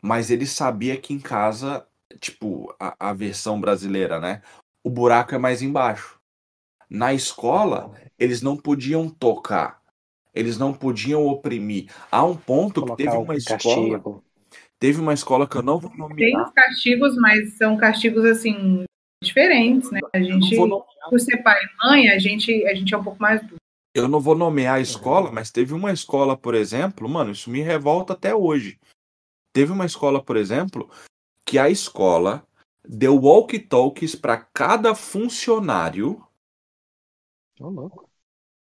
mas 0.00 0.30
ele 0.30 0.46
sabia 0.46 0.96
que 0.96 1.12
em 1.12 1.20
casa 1.20 1.86
tipo, 2.20 2.74
a, 2.80 3.10
a 3.10 3.12
versão 3.12 3.60
brasileira, 3.60 4.20
né? 4.20 4.42
O 4.82 4.90
buraco 4.90 5.34
é 5.34 5.38
mais 5.38 5.62
embaixo. 5.62 6.18
Na 6.88 7.12
escola, 7.14 7.92
eles 8.18 8.42
não 8.42 8.56
podiam 8.56 9.08
tocar. 9.08 9.82
Eles 10.34 10.58
não 10.58 10.72
podiam 10.72 11.26
oprimir. 11.26 11.90
Há 12.10 12.24
um 12.24 12.36
ponto 12.36 12.84
que 12.84 12.96
teve 12.96 13.16
uma 13.16 13.32
um 13.32 13.36
escola, 13.36 13.98
castigo. 13.98 14.24
teve 14.78 15.00
uma 15.00 15.14
escola 15.14 15.46
que 15.48 15.56
eu 15.56 15.62
não 15.62 15.78
vou 15.78 15.90
Tem 15.90 15.98
nomear. 15.98 16.42
os 16.46 16.52
castigos, 16.52 17.16
mas 17.16 17.54
são 17.56 17.76
castigos 17.76 18.24
assim 18.24 18.84
diferentes, 19.22 19.90
né? 19.90 20.00
A 20.12 20.20
gente, 20.20 20.56
por 21.08 21.18
ser 21.20 21.38
pai 21.38 21.58
e 21.62 21.86
mãe, 21.86 22.08
a 22.10 22.18
gente, 22.18 22.66
a 22.66 22.74
gente 22.74 22.92
é 22.92 22.98
um 22.98 23.04
pouco 23.04 23.22
mais 23.22 23.40
duro. 23.42 23.56
Eu 23.94 24.08
não 24.08 24.20
vou 24.20 24.34
nomear 24.34 24.74
a 24.76 24.80
escola, 24.80 25.30
mas 25.30 25.52
teve 25.52 25.72
uma 25.72 25.92
escola, 25.92 26.36
por 26.36 26.54
exemplo, 26.54 27.08
mano, 27.08 27.30
isso 27.30 27.48
me 27.48 27.60
revolta 27.60 28.12
até 28.12 28.34
hoje. 28.34 28.76
Teve 29.52 29.70
uma 29.70 29.86
escola, 29.86 30.22
por 30.22 30.36
exemplo, 30.36 30.90
que 31.44 31.58
a 31.58 31.68
escola 31.68 32.46
deu 32.86 33.16
walkie-talkies 33.16 34.14
para 34.14 34.36
cada 34.36 34.94
funcionário, 34.94 36.22
Ô, 37.60 37.68
louco. 37.68 38.10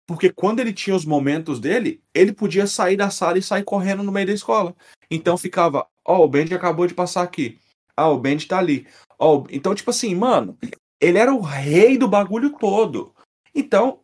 porque 0.07 0.31
quando 0.31 0.59
ele 0.59 0.73
tinha 0.73 0.95
os 0.95 1.05
momentos 1.05 1.59
dele, 1.59 2.01
ele 2.13 2.33
podia 2.33 2.67
sair 2.67 2.97
da 2.97 3.09
sala 3.09 3.37
e 3.37 3.43
sair 3.43 3.63
correndo 3.63 4.03
no 4.03 4.11
meio 4.11 4.27
da 4.27 4.33
escola. 4.33 4.75
Então 5.09 5.37
ficava, 5.37 5.87
ó, 6.05 6.23
o 6.23 6.27
Benji 6.27 6.53
acabou 6.53 6.87
de 6.87 6.93
passar 6.93 7.23
aqui. 7.23 7.59
Ah, 7.95 8.09
o 8.09 8.19
Benji 8.19 8.47
tá 8.47 8.57
ali. 8.57 8.87
Ó, 9.17 9.45
então, 9.49 9.75
tipo 9.75 9.89
assim, 9.89 10.15
mano, 10.15 10.57
ele 10.99 11.17
era 11.17 11.33
o 11.33 11.41
rei 11.41 11.97
do 11.97 12.07
bagulho 12.07 12.57
todo. 12.57 13.13
Então, 13.53 14.01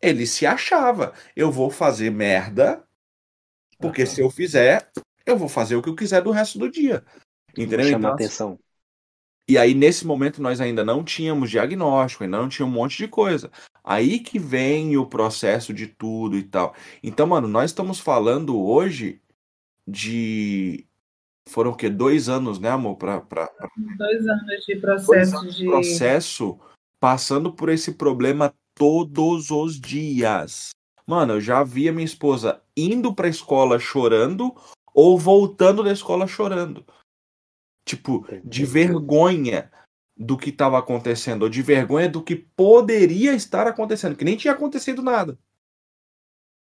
ele 0.00 0.26
se 0.26 0.44
achava. 0.44 1.14
Eu 1.34 1.50
vou 1.50 1.70
fazer 1.70 2.10
merda, 2.10 2.84
porque 3.78 4.02
Aham. 4.02 4.10
se 4.10 4.20
eu 4.20 4.30
fizer, 4.30 4.90
eu 5.24 5.38
vou 5.38 5.48
fazer 5.48 5.76
o 5.76 5.82
que 5.82 5.88
eu 5.88 5.96
quiser 5.96 6.22
do 6.22 6.30
resto 6.30 6.58
do 6.58 6.70
dia. 6.70 7.04
Entendeu? 7.62 7.86
Chamar 7.86 7.98
Então, 7.98 8.14
atenção. 8.14 8.58
e 9.48 9.56
aí, 9.58 9.74
nesse 9.74 10.06
momento, 10.06 10.40
nós 10.42 10.60
ainda 10.60 10.84
não 10.84 11.04
tínhamos 11.04 11.50
diagnóstico, 11.50 12.24
ainda 12.24 12.38
não 12.38 12.48
tinha 12.48 12.66
um 12.66 12.70
monte 12.70 12.96
de 12.96 13.08
coisa. 13.08 13.50
Aí 13.82 14.18
que 14.18 14.38
vem 14.38 14.96
o 14.96 15.06
processo 15.06 15.72
de 15.74 15.86
tudo 15.86 16.36
e 16.38 16.42
tal. 16.42 16.74
Então, 17.02 17.26
mano, 17.26 17.46
nós 17.46 17.70
estamos 17.70 18.00
falando 18.00 18.58
hoje 18.60 19.20
de. 19.86 20.86
Foram 21.46 21.72
o 21.72 21.76
quê? 21.76 21.90
Dois 21.90 22.28
anos, 22.28 22.58
né, 22.58 22.70
amor? 22.70 22.96
Pra, 22.96 23.20
pra, 23.20 23.46
pra- 23.48 23.68
Dois 23.98 24.26
anos 24.26 24.64
de 24.66 24.76
processo 24.76 25.36
anos 25.36 25.54
de 25.54 25.62
de. 25.64 25.68
processo 25.68 26.58
passando 26.98 27.52
por 27.52 27.68
esse 27.68 27.92
problema 27.92 28.54
todos 28.74 29.50
os 29.50 29.78
dias. 29.78 30.70
Mano, 31.06 31.34
eu 31.34 31.40
já 31.42 31.62
vi 31.62 31.86
a 31.86 31.92
minha 31.92 32.04
esposa 32.06 32.62
indo 32.74 33.14
pra 33.14 33.28
escola 33.28 33.78
chorando 33.78 34.54
ou 34.94 35.18
voltando 35.18 35.84
da 35.84 35.92
escola 35.92 36.26
chorando. 36.26 36.82
Tipo, 37.84 38.26
de 38.42 38.64
vergonha 38.64 39.70
do 40.16 40.38
que 40.38 40.50
estava 40.50 40.78
acontecendo, 40.78 41.42
ou 41.42 41.48
de 41.48 41.60
vergonha 41.60 42.08
do 42.08 42.22
que 42.22 42.36
poderia 42.36 43.34
estar 43.34 43.66
acontecendo, 43.66 44.16
que 44.16 44.24
nem 44.24 44.36
tinha 44.36 44.54
acontecido 44.54 45.02
nada. 45.02 45.38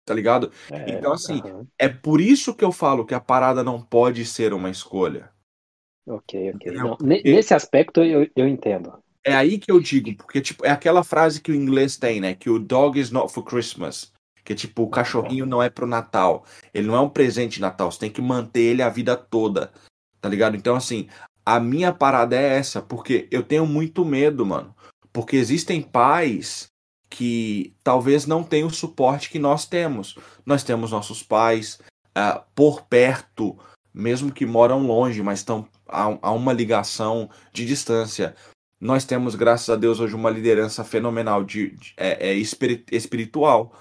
Tá 0.06 0.14
ligado? 0.14 0.52
É, 0.72 0.92
Então, 0.92 1.12
assim, 1.12 1.42
aham. 1.42 1.68
é 1.78 1.90
por 1.90 2.22
isso 2.22 2.56
que 2.56 2.64
eu 2.64 2.72
falo 2.72 3.06
que 3.06 3.14
a 3.14 3.20
parada 3.20 3.64
não 3.64 3.82
pode 3.82 4.26
ser 4.26 4.54
uma 4.54 4.70
escolha. 4.70 5.32
Ok, 6.08 6.52
ok. 6.54 6.72
Não, 6.72 6.98
nesse 7.02 7.54
aspecto 7.54 8.04
eu, 8.04 8.30
eu 8.36 8.48
entendo. 8.48 8.94
É 9.24 9.34
aí 9.34 9.58
que 9.58 9.72
eu 9.72 9.80
digo, 9.80 10.16
porque 10.16 10.40
tipo, 10.40 10.64
é 10.64 10.70
aquela 10.70 11.04
frase 11.04 11.42
que 11.42 11.52
o 11.52 11.56
inglês 11.56 11.98
tem, 11.98 12.22
né? 12.22 12.36
Que 12.36 12.48
o 12.48 12.60
dog 12.60 13.00
is 13.00 13.10
not 13.10 13.34
for 13.34 13.44
Christmas. 13.44 14.14
Que 14.44 14.54
tipo, 14.54 14.84
o 14.84 14.90
cachorrinho 14.90 15.48
não 15.48 15.64
é 15.64 15.72
pro 15.72 15.88
Natal. 15.88 16.46
Ele 16.72 16.86
não 16.86 16.96
é 16.96 17.00
um 17.00 17.10
presente 17.10 17.56
de 17.56 17.62
Natal. 17.62 17.92
Você 17.92 18.00
tem 18.00 18.12
que 18.12 18.22
manter 18.22 18.62
ele 18.62 18.84
a 18.84 18.90
vida 18.90 19.18
toda. 19.18 19.74
Tá 20.26 20.30
ligado? 20.30 20.58
Então, 20.58 20.76
assim, 20.76 21.08
a 21.46 21.60
minha 21.60 21.94
parada 21.94 22.36
é 22.36 22.58
essa, 22.58 22.82
porque 22.82 23.28
eu 23.30 23.44
tenho 23.44 23.64
muito 23.68 24.04
medo, 24.04 24.44
mano. 24.44 24.76
Porque 25.14 25.36
existem 25.36 25.84
pais 25.84 26.66
que 27.12 27.76
talvez 27.84 28.26
não 28.26 28.42
tenham 28.42 28.68
o 28.68 28.74
suporte 28.74 29.30
que 29.30 29.38
nós 29.38 29.68
temos. 29.68 30.18
Nós 30.44 30.64
temos 30.64 30.90
nossos 30.90 31.22
pais 31.22 31.78
ah, 32.16 32.44
por 32.56 32.86
perto, 32.86 33.56
mesmo 33.94 34.32
que 34.32 34.48
moram 34.48 34.88
longe, 34.88 35.22
mas 35.22 35.42
estão 35.42 35.68
há, 35.88 36.18
há 36.20 36.32
uma 36.32 36.52
ligação 36.52 37.30
de 37.54 37.68
distância. 37.68 38.36
Nós 38.82 39.06
temos, 39.06 39.36
graças 39.36 39.70
a 39.70 39.76
Deus, 39.76 40.00
hoje 40.00 40.16
uma 40.16 40.32
liderança 40.32 40.84
fenomenal 40.84 41.44
de, 41.44 41.70
de- 41.70 41.94
é, 41.98 42.30
é 42.30 42.34
espiri- 42.34 42.84
espiritual, 42.92 43.74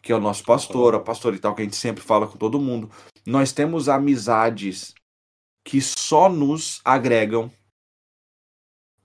que 0.00 0.12
é 0.12 0.16
o 0.16 0.20
nosso 0.20 0.44
pastor, 0.44 0.94
a 0.94 1.00
pastora 1.00 1.36
e 1.36 1.38
tal, 1.38 1.54
que 1.54 1.60
a 1.60 1.64
gente 1.66 1.76
sempre 1.76 2.02
fala 2.02 2.26
com 2.26 2.38
todo 2.38 2.58
mundo. 2.58 2.90
Nós 3.26 3.52
temos 3.52 3.86
amizades 3.86 4.94
que 5.64 5.80
só 5.80 6.28
nos 6.28 6.80
agregam. 6.84 7.50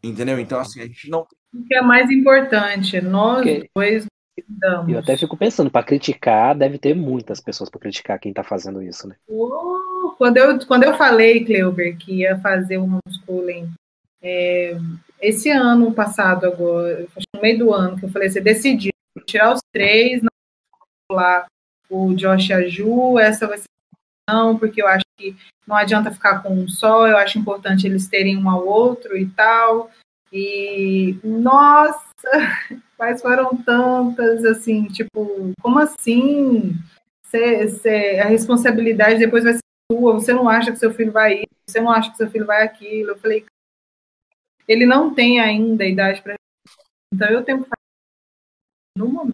Entendeu? 0.03 0.39
Então, 0.39 0.59
assim, 0.59 0.81
a 0.81 0.85
gente 0.85 1.09
não. 1.09 1.27
O 1.53 1.63
que 1.65 1.75
é 1.75 1.81
mais 1.81 2.09
importante, 2.11 3.01
nós 3.01 3.43
Porque- 3.43 3.69
dois 3.75 4.05
damos. 4.47 4.91
Eu 4.91 4.99
até 4.99 5.17
fico 5.17 5.37
pensando, 5.37 5.71
para 5.71 5.85
criticar, 5.85 6.55
deve 6.55 6.77
ter 6.77 6.93
muitas 6.93 7.39
pessoas 7.39 7.69
para 7.69 7.79
criticar 7.79 8.19
quem 8.19 8.33
tá 8.33 8.43
fazendo 8.43 8.81
isso, 8.81 9.07
né? 9.07 9.15
Quando, 10.17 10.37
eu, 10.37 10.65
quando 10.67 10.83
eu 10.83 10.95
falei, 10.97 11.43
Cleuber, 11.45 11.97
que 11.97 12.19
ia 12.19 12.37
fazer 12.39 12.77
um 12.77 12.99
homeschooling 12.99 13.71
é, 14.21 14.77
esse 15.21 15.49
ano 15.49 15.93
passado, 15.93 16.45
agora, 16.45 17.05
acho 17.15 17.25
que 17.27 17.35
no 17.35 17.41
meio 17.41 17.57
do 17.59 17.73
ano, 17.73 17.97
que 17.97 18.05
eu 18.05 18.09
falei, 18.09 18.29
você 18.29 18.41
decidiu 18.41 18.91
tirar 19.25 19.53
os 19.53 19.61
três, 19.73 20.21
não 20.21 20.29
lá 21.17 21.45
o 21.89 22.13
Josh 22.13 22.49
e 22.49 22.53
a 22.53 22.67
Ju, 22.67 23.17
essa 23.19 23.47
vai 23.47 23.57
ser 23.57 23.65
não, 24.29 24.57
porque 24.57 24.81
eu 24.81 24.87
acho 24.87 25.04
que 25.17 25.35
não 25.67 25.75
adianta 25.75 26.11
ficar 26.11 26.41
com 26.41 26.53
um 26.53 26.67
só, 26.67 27.07
eu 27.07 27.17
acho 27.17 27.39
importante 27.39 27.85
eles 27.87 28.07
terem 28.07 28.37
um 28.37 28.49
ao 28.49 28.65
outro 28.65 29.17
e 29.17 29.27
tal. 29.27 29.89
E, 30.31 31.17
nossa, 31.23 31.95
mas 32.99 33.21
foram 33.21 33.55
tantas, 33.55 34.43
assim, 34.45 34.87
tipo, 34.87 35.53
como 35.61 35.79
assim? 35.79 36.73
Cê, 37.25 37.67
cê- 37.69 38.19
a 38.19 38.25
responsabilidade 38.27 39.19
depois 39.19 39.43
vai 39.43 39.53
ser 39.53 39.59
sua, 39.91 40.13
você 40.13 40.33
não 40.33 40.49
acha 40.49 40.71
que 40.71 40.79
seu 40.79 40.93
filho 40.93 41.11
vai 41.11 41.41
ir, 41.41 41.47
você 41.67 41.79
não 41.79 41.91
acha 41.91 42.11
que 42.11 42.17
seu 42.17 42.29
filho 42.29 42.45
vai 42.45 42.63
aquilo. 42.63 43.11
Eu 43.11 43.17
falei, 43.17 43.45
ele 44.67 44.85
não 44.85 45.13
tem 45.13 45.39
ainda 45.39 45.83
a 45.83 45.87
idade 45.87 46.21
para 46.21 46.35
então 47.13 47.29
eu 47.29 47.43
tenho 47.43 47.59
que 47.63 47.69
fazer 47.69 47.75
no 48.97 49.07
momento. 49.07 49.31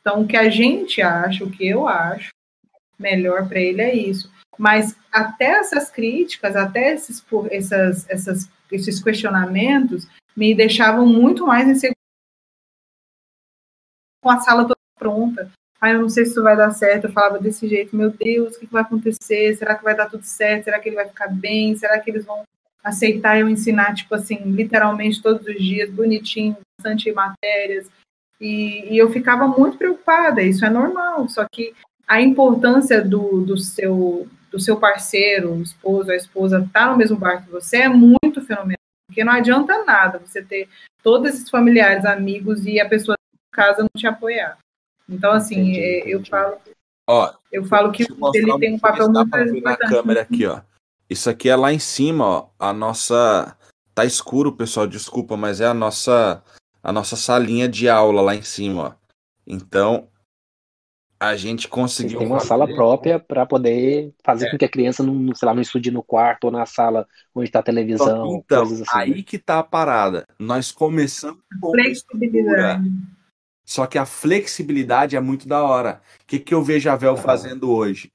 Então, 0.00 0.22
o 0.22 0.26
que 0.26 0.36
a 0.36 0.48
gente 0.48 1.02
acha, 1.02 1.44
o 1.44 1.50
que 1.50 1.66
eu 1.66 1.86
acho 1.86 2.30
melhor 2.98 3.48
para 3.48 3.60
ele 3.60 3.82
é 3.82 3.94
isso. 3.94 4.32
Mas 4.58 4.96
até 5.10 5.58
essas 5.58 5.90
críticas, 5.90 6.54
até 6.56 6.92
esses, 6.92 7.24
essas, 7.50 8.08
essas, 8.08 8.50
esses 8.70 9.02
questionamentos 9.02 10.06
me 10.36 10.54
deixavam 10.54 11.06
muito 11.06 11.46
mais 11.46 11.68
insegura 11.68 11.96
com 14.22 14.30
a 14.30 14.40
sala 14.40 14.62
toda 14.62 14.76
pronta. 14.98 15.50
Ai, 15.80 15.94
eu 15.94 16.00
não 16.00 16.08
sei 16.08 16.24
se 16.24 16.30
isso 16.30 16.42
vai 16.42 16.56
dar 16.56 16.70
certo. 16.70 17.06
Eu 17.06 17.12
falava 17.12 17.40
desse 17.40 17.66
jeito, 17.68 17.96
meu 17.96 18.10
Deus, 18.10 18.54
o 18.54 18.60
que 18.60 18.66
que 18.66 18.72
vai 18.72 18.82
acontecer? 18.82 19.56
Será 19.56 19.74
que 19.74 19.82
vai 19.82 19.96
dar 19.96 20.08
tudo 20.08 20.22
certo? 20.22 20.64
Será 20.64 20.78
que 20.78 20.88
ele 20.88 20.96
vai 20.96 21.08
ficar 21.08 21.28
bem? 21.28 21.74
Será 21.76 21.98
que 21.98 22.10
eles 22.10 22.24
vão 22.24 22.44
aceitar 22.84 23.38
eu 23.38 23.48
ensinar, 23.48 23.94
tipo 23.94 24.14
assim, 24.14 24.36
literalmente 24.44 25.20
todos 25.20 25.46
os 25.46 25.56
dias, 25.56 25.90
bonitinho, 25.90 26.56
bastante 26.78 27.10
matérias? 27.12 27.88
E, 28.40 28.94
e 28.94 28.98
eu 28.98 29.10
ficava 29.10 29.46
muito 29.46 29.78
preocupada, 29.78 30.42
isso 30.42 30.64
é 30.64 30.70
normal, 30.70 31.28
só 31.28 31.46
que 31.50 31.72
a 32.08 32.20
importância 32.20 33.00
do, 33.00 33.42
do, 33.42 33.56
seu, 33.56 34.26
do 34.52 34.60
seu 34.60 34.76
parceiro, 34.78 35.54
o 35.54 35.62
esposo, 35.62 36.12
a 36.12 36.16
esposa, 36.16 36.60
estar 36.60 36.90
no 36.90 36.96
mesmo 36.96 37.16
barco 37.16 37.46
que 37.46 37.50
você 37.50 37.78
é 37.78 37.88
muito 37.88 38.42
fenomenal, 38.42 38.76
porque 39.08 39.24
não 39.24 39.32
adianta 39.32 39.82
nada 39.84 40.18
você 40.18 40.42
ter 40.42 40.68
todos 41.02 41.28
esses 41.34 41.48
familiares, 41.48 42.04
amigos 42.04 42.64
e 42.66 42.78
a 42.78 42.88
pessoa 42.88 43.16
em 43.34 43.38
casa 43.56 43.82
não 43.82 43.88
te 43.96 44.06
apoiar. 44.06 44.58
Então, 45.08 45.32
assim, 45.32 45.70
Entendi, 45.70 45.80
é, 45.80 45.98
eu 46.02 46.20
entendi. 46.20 46.30
falo, 46.30 46.56
Ó, 47.08 47.32
eu 47.50 47.64
falo 47.64 47.90
que 47.90 48.04
eu 48.04 48.30
ele 48.34 48.58
tem 48.58 48.72
um 48.72 48.74
eu 48.74 48.80
papel 48.80 49.10
muito 49.10 49.30
ver 49.30 49.46
na 49.46 49.56
importante. 49.58 49.90
câmera 49.90 50.20
aqui, 50.22 50.46
ó. 50.46 50.60
Isso 51.10 51.28
aqui 51.28 51.48
é 51.48 51.56
lá 51.56 51.72
em 51.72 51.78
cima, 51.78 52.24
ó. 52.24 52.48
A 52.58 52.72
nossa. 52.72 53.56
Tá 53.94 54.06
escuro, 54.06 54.52
pessoal, 54.56 54.86
desculpa, 54.86 55.36
mas 55.36 55.60
é 55.60 55.66
a 55.66 55.74
nossa 55.74 56.42
a 56.82 56.90
nossa 56.92 57.14
salinha 57.14 57.68
de 57.68 57.88
aula 57.88 58.22
lá 58.22 58.34
em 58.34 58.42
cima, 58.42 58.82
ó. 58.82 58.92
Então, 59.46 60.08
a 61.22 61.36
gente 61.36 61.68
conseguiu 61.68 62.18
têm 62.18 62.26
uma 62.26 62.36
fazer- 62.38 62.48
sala 62.48 62.66
própria 62.66 63.18
para 63.18 63.46
poder 63.46 64.12
fazer 64.24 64.46
É. 64.46 64.50
com 64.50 64.58
que 64.58 64.64
a 64.64 64.68
criança 64.68 65.02
não, 65.02 65.34
sei 65.34 65.46
lá, 65.46 65.54
não 65.54 65.62
estude 65.62 65.90
no 65.90 66.02
quarto 66.02 66.44
ou 66.44 66.50
na 66.50 66.66
sala 66.66 67.06
onde 67.34 67.48
está 67.48 67.60
a 67.60 67.62
televisão, 67.62 68.36
Então, 68.44 68.62
assim. 68.64 68.78
né? 68.80 68.84
aí 68.92 69.22
que 69.22 69.38
tá 69.38 69.58
a 69.60 69.62
parada. 69.62 70.26
Nós 70.38 70.72
começamos 70.72 71.40
com 71.60 71.70
Flexibilidade. 71.70 72.90
só 73.64 73.86
que 73.86 73.96
a 73.98 74.04
flexibilidade 74.04 75.16
é 75.16 75.20
muito 75.20 75.46
da 75.46 75.62
hora. 75.62 76.00
O 76.22 76.26
que, 76.26 76.38
que 76.38 76.52
eu 76.52 76.62
vejo 76.62 76.90
a 76.90 76.96
Vel 76.96 77.12
Ah. 77.14 77.16
fazendo 77.16 77.70
hoje? 77.70 78.12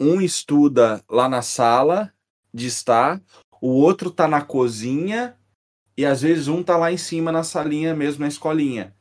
Um 0.00 0.20
estuda 0.20 1.00
lá 1.08 1.28
na 1.28 1.42
sala 1.42 2.12
de 2.52 2.66
estar, 2.66 3.20
o 3.60 3.68
outro 3.68 4.10
tá 4.10 4.26
na 4.26 4.42
cozinha 4.42 5.36
e 5.96 6.04
às 6.04 6.22
vezes 6.22 6.48
um 6.48 6.62
tá 6.62 6.76
lá 6.76 6.90
em 6.90 6.96
cima 6.96 7.30
na 7.30 7.44
salinha 7.44 7.94
mesmo, 7.94 8.22
na 8.22 8.28
escolinha. 8.28 8.92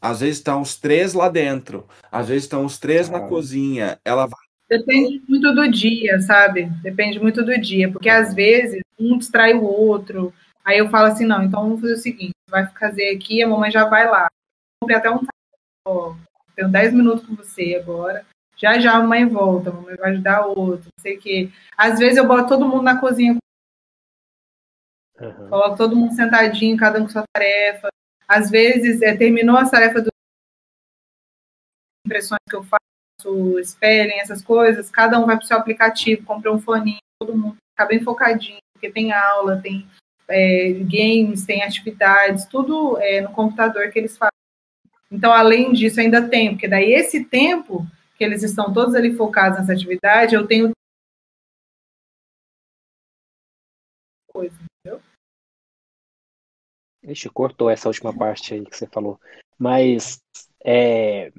Às 0.00 0.20
vezes 0.20 0.36
estão 0.36 0.62
os 0.62 0.76
três 0.76 1.12
lá 1.12 1.28
dentro, 1.28 1.86
às 2.10 2.28
vezes 2.28 2.44
estão 2.44 2.64
os 2.64 2.78
três 2.78 3.08
na 3.08 3.20
cozinha. 3.20 3.98
Ela 4.04 4.26
vai 4.26 4.48
Depende 4.68 5.22
muito 5.26 5.54
do 5.54 5.70
dia, 5.70 6.20
sabe? 6.20 6.66
Depende 6.82 7.18
muito 7.18 7.42
do 7.42 7.58
dia, 7.58 7.90
porque 7.90 8.08
às 8.08 8.34
vezes 8.34 8.82
um 9.00 9.16
distrai 9.16 9.54
o 9.54 9.64
outro. 9.64 10.32
Aí 10.62 10.76
eu 10.76 10.90
falo 10.90 11.06
assim, 11.06 11.24
não, 11.24 11.42
então 11.42 11.62
vamos 11.62 11.80
fazer 11.80 11.94
o 11.94 11.96
seguinte, 11.96 12.34
vai 12.50 12.66
fazer 12.66 13.16
aqui, 13.16 13.42
a 13.42 13.48
mamãe 13.48 13.70
já 13.70 13.86
vai 13.88 14.06
lá. 14.06 14.28
Comprei 14.78 14.98
até 14.98 15.10
um 15.10 15.20
tarô, 15.86 16.14
tenho 16.54 16.68
10 16.68 16.92
minutos 16.92 17.26
com 17.26 17.34
você 17.34 17.80
agora. 17.82 18.26
Já 18.56 18.78
já 18.78 18.92
a 18.92 19.02
mãe 19.02 19.26
volta, 19.26 19.70
a 19.70 19.72
mamãe 19.72 19.96
vai 19.96 20.10
ajudar 20.10 20.46
outro, 20.46 20.90
não 20.96 21.02
sei 21.02 21.16
o 21.16 21.20
quê. 21.20 21.50
Às 21.74 21.98
vezes 21.98 22.18
eu 22.18 22.26
boto 22.26 22.48
todo 22.48 22.68
mundo 22.68 22.82
na 22.82 23.00
cozinha, 23.00 23.38
Aham. 25.18 25.48
coloco 25.48 25.76
todo 25.78 25.96
mundo 25.96 26.12
sentadinho, 26.14 26.76
cada 26.76 26.98
um 26.98 27.04
com 27.04 27.08
sua 27.08 27.24
tarefa. 27.32 27.88
Às 28.28 28.50
vezes, 28.50 29.00
é, 29.00 29.16
terminou 29.16 29.56
a 29.56 29.68
tarefa 29.68 30.02
do 30.02 30.10
impressões 32.06 32.40
que 32.48 32.56
eu 32.56 32.62
faço, 32.62 33.62
spelling, 33.64 34.18
essas 34.18 34.42
coisas, 34.42 34.90
cada 34.90 35.18
um 35.18 35.26
vai 35.26 35.36
para 35.36 35.44
o 35.44 35.46
seu 35.46 35.56
aplicativo, 35.56 36.24
compra 36.24 36.52
um 36.52 36.60
foninho, 36.60 37.00
todo 37.20 37.36
mundo 37.36 37.56
fica 37.70 37.86
bem 37.86 38.00
focadinho, 38.02 38.58
porque 38.72 38.90
tem 38.90 39.12
aula, 39.12 39.60
tem 39.60 39.86
é, 40.28 40.72
games, 40.72 41.44
tem 41.44 41.62
atividades, 41.62 42.46
tudo 42.46 42.98
é, 42.98 43.20
no 43.20 43.30
computador 43.32 43.90
que 43.90 43.98
eles 43.98 44.16
fazem. 44.16 44.32
Então, 45.10 45.32
além 45.32 45.72
disso, 45.72 46.00
ainda 46.00 46.26
tem, 46.28 46.50
porque 46.50 46.68
daí 46.68 46.92
esse 46.92 47.24
tempo 47.24 47.86
que 48.16 48.24
eles 48.24 48.42
estão 48.42 48.72
todos 48.72 48.94
ali 48.94 49.14
focados 49.14 49.58
nessa 49.58 49.72
atividade, 49.72 50.34
eu 50.34 50.46
tenho 50.46 50.72
coisa, 54.30 54.56
entendeu? 54.62 55.02
Ixi, 57.08 57.28
cortou 57.30 57.70
essa 57.70 57.88
última 57.88 58.12
parte 58.16 58.54
aí 58.54 58.64
que 58.64 58.76
você 58.76 58.86
falou. 58.86 59.18
Mas 59.58 60.20
é, 60.64 61.32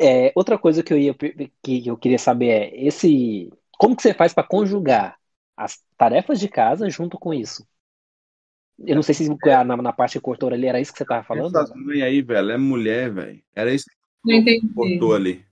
é, 0.00 0.32
outra 0.34 0.58
coisa 0.58 0.82
que 0.82 0.92
eu 0.92 0.98
ia 0.98 1.14
que 1.62 1.86
eu 1.86 1.96
queria 1.96 2.18
saber 2.18 2.48
é 2.48 2.86
esse 2.86 3.50
como 3.78 3.96
que 3.96 4.02
você 4.02 4.14
faz 4.14 4.32
para 4.32 4.46
conjugar 4.46 5.18
as 5.56 5.82
tarefas 5.96 6.38
de 6.40 6.48
casa 6.48 6.88
junto 6.88 7.18
com 7.18 7.34
isso? 7.34 7.66
Eu 8.78 8.94
não 8.94 9.02
sei 9.02 9.14
se 9.14 9.28
na, 9.28 9.64
na 9.64 9.92
parte 9.92 10.12
que 10.12 10.20
cortou 10.20 10.48
ali 10.50 10.66
era 10.66 10.80
isso 10.80 10.92
que 10.92 10.98
você 10.98 11.04
tava 11.04 11.24
falando. 11.24 11.46
Essas 11.46 11.70
mães 11.74 12.02
aí, 12.02 12.22
velho, 12.22 12.50
é 12.52 12.56
mulher, 12.56 13.12
velho. 13.12 13.42
Era 13.54 13.72
isso 13.72 13.86
que 14.24 14.60
cortou 14.74 15.14
ali. 15.14 15.44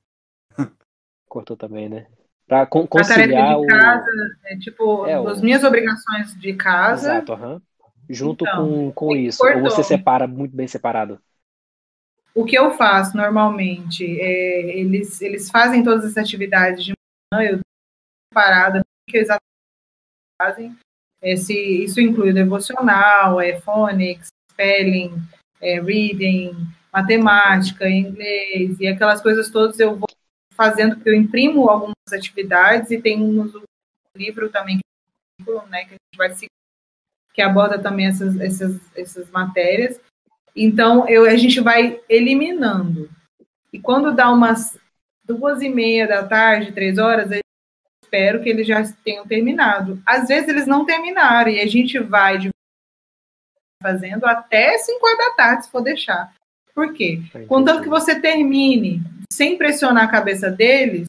Cortou 1.29 1.57
também, 1.57 1.89
né? 1.89 2.07
Para 2.47 2.63
A 2.63 2.67
tarefa 2.67 2.87
conciliar 2.89 3.59
de 3.59 3.67
casa, 3.67 4.11
é, 4.45 4.57
tipo, 4.59 5.07
É, 5.07 5.19
o- 5.19 5.29
as 5.29 5.41
minhas 5.41 5.65
obrigações 5.65 6.39
de 6.39 6.53
o 6.53 6.57
casa, 6.57 7.13
Exato, 7.13 7.33
aham. 7.33 7.63
Junto 8.09 8.45
Então, 8.45 8.69
com, 8.69 8.93
com 8.93 9.17
isso. 9.17 9.39
cortou. 9.39 9.63
Ou 9.63 9.71
você 9.71 9.83
separa 9.83 10.27
muito 10.27 10.55
bem 10.57 10.69
separado? 10.69 11.21
o 12.37 12.45
que 12.45 12.57
eu 12.57 12.71
faço 12.73 13.17
normalmente, 13.17 14.05
é, 14.21 14.79
eles, 14.79 15.23
eles 15.23 15.51
fazem 15.51 15.83
todas 15.83 16.05
as 16.05 16.19
atividades 16.19 16.85
de 16.85 16.93
manhã, 17.33 17.53
eu 17.53 17.61
parada, 18.33 18.83
que 19.09 19.17
exatamente 19.17 19.41
fazem. 20.41 20.77
Esse, 21.23 21.55
isso 21.55 21.99
inclui 21.99 22.31
o 22.31 22.35
devocional, 22.35 23.41
é 23.41 23.59
phonics, 23.59 24.29
spelling, 24.53 25.15
é, 25.63 25.81
reading, 25.81 26.53
matemática, 26.93 27.89
inglês, 27.89 28.79
e 28.79 28.87
aquelas 28.87 29.23
coisas 29.23 29.49
todas 29.49 29.81
eu 29.81 29.97
vou 29.97 30.09
fazendo, 30.53 30.97
porque 30.97 31.09
eu 31.09 31.15
imprimo 31.15 31.71
algumas 31.71 31.95
atividades 32.13 32.91
e 32.91 33.01
tem 33.01 33.19
um 33.19 33.51
livro 34.15 34.51
também, 34.51 34.79
é 35.41 35.51
um 35.51 35.67
né, 35.69 35.87
que 35.87 35.95
a 35.95 35.97
gente 35.97 36.19
vai 36.19 36.31
seguir, 36.35 36.51
que 37.37 37.43
aborda 37.43 37.79
também 37.79 38.07
essas, 38.07 38.41
essas, 38.41 38.81
essas 38.97 39.31
matérias. 39.31 40.01
Então, 40.57 41.07
eu, 41.07 41.27
a 41.27 41.37
gente 41.37 41.61
vai 41.61 42.01
eliminando. 42.09 43.11
E 43.71 43.79
quando 43.79 44.15
dá 44.15 44.33
umas 44.33 44.79
duas 45.23 45.61
e 45.61 45.69
meia 45.69 46.09
da 46.09 46.27
tarde, 46.27 46.73
três 46.73 46.97
horas, 46.97 47.31
eu 47.31 47.41
espero 48.03 48.43
que 48.43 48.49
eles 48.49 48.67
já 48.67 48.83
tenham 49.05 49.27
terminado. 49.27 50.03
Às 50.07 50.29
vezes 50.29 50.49
eles 50.49 50.67
não 50.67 50.87
terminaram 50.87 51.51
e 51.51 51.61
a 51.61 51.67
gente 51.67 51.99
vai 51.99 52.39
de- 52.39 52.49
fazendo 53.83 54.25
até 54.25 54.79
cinco 54.79 55.07
horas 55.07 55.19
da 55.19 55.31
tarde, 55.35 55.67
se 55.67 55.71
for 55.71 55.83
deixar. 55.83 56.33
Por 56.75 56.95
quê? 56.95 57.21
Contanto 57.47 57.83
que 57.83 57.89
você 57.91 58.19
termine 58.19 59.03
sem 59.31 59.59
pressionar 59.59 60.05
a 60.05 60.11
cabeça 60.11 60.51
deles, 60.51 61.07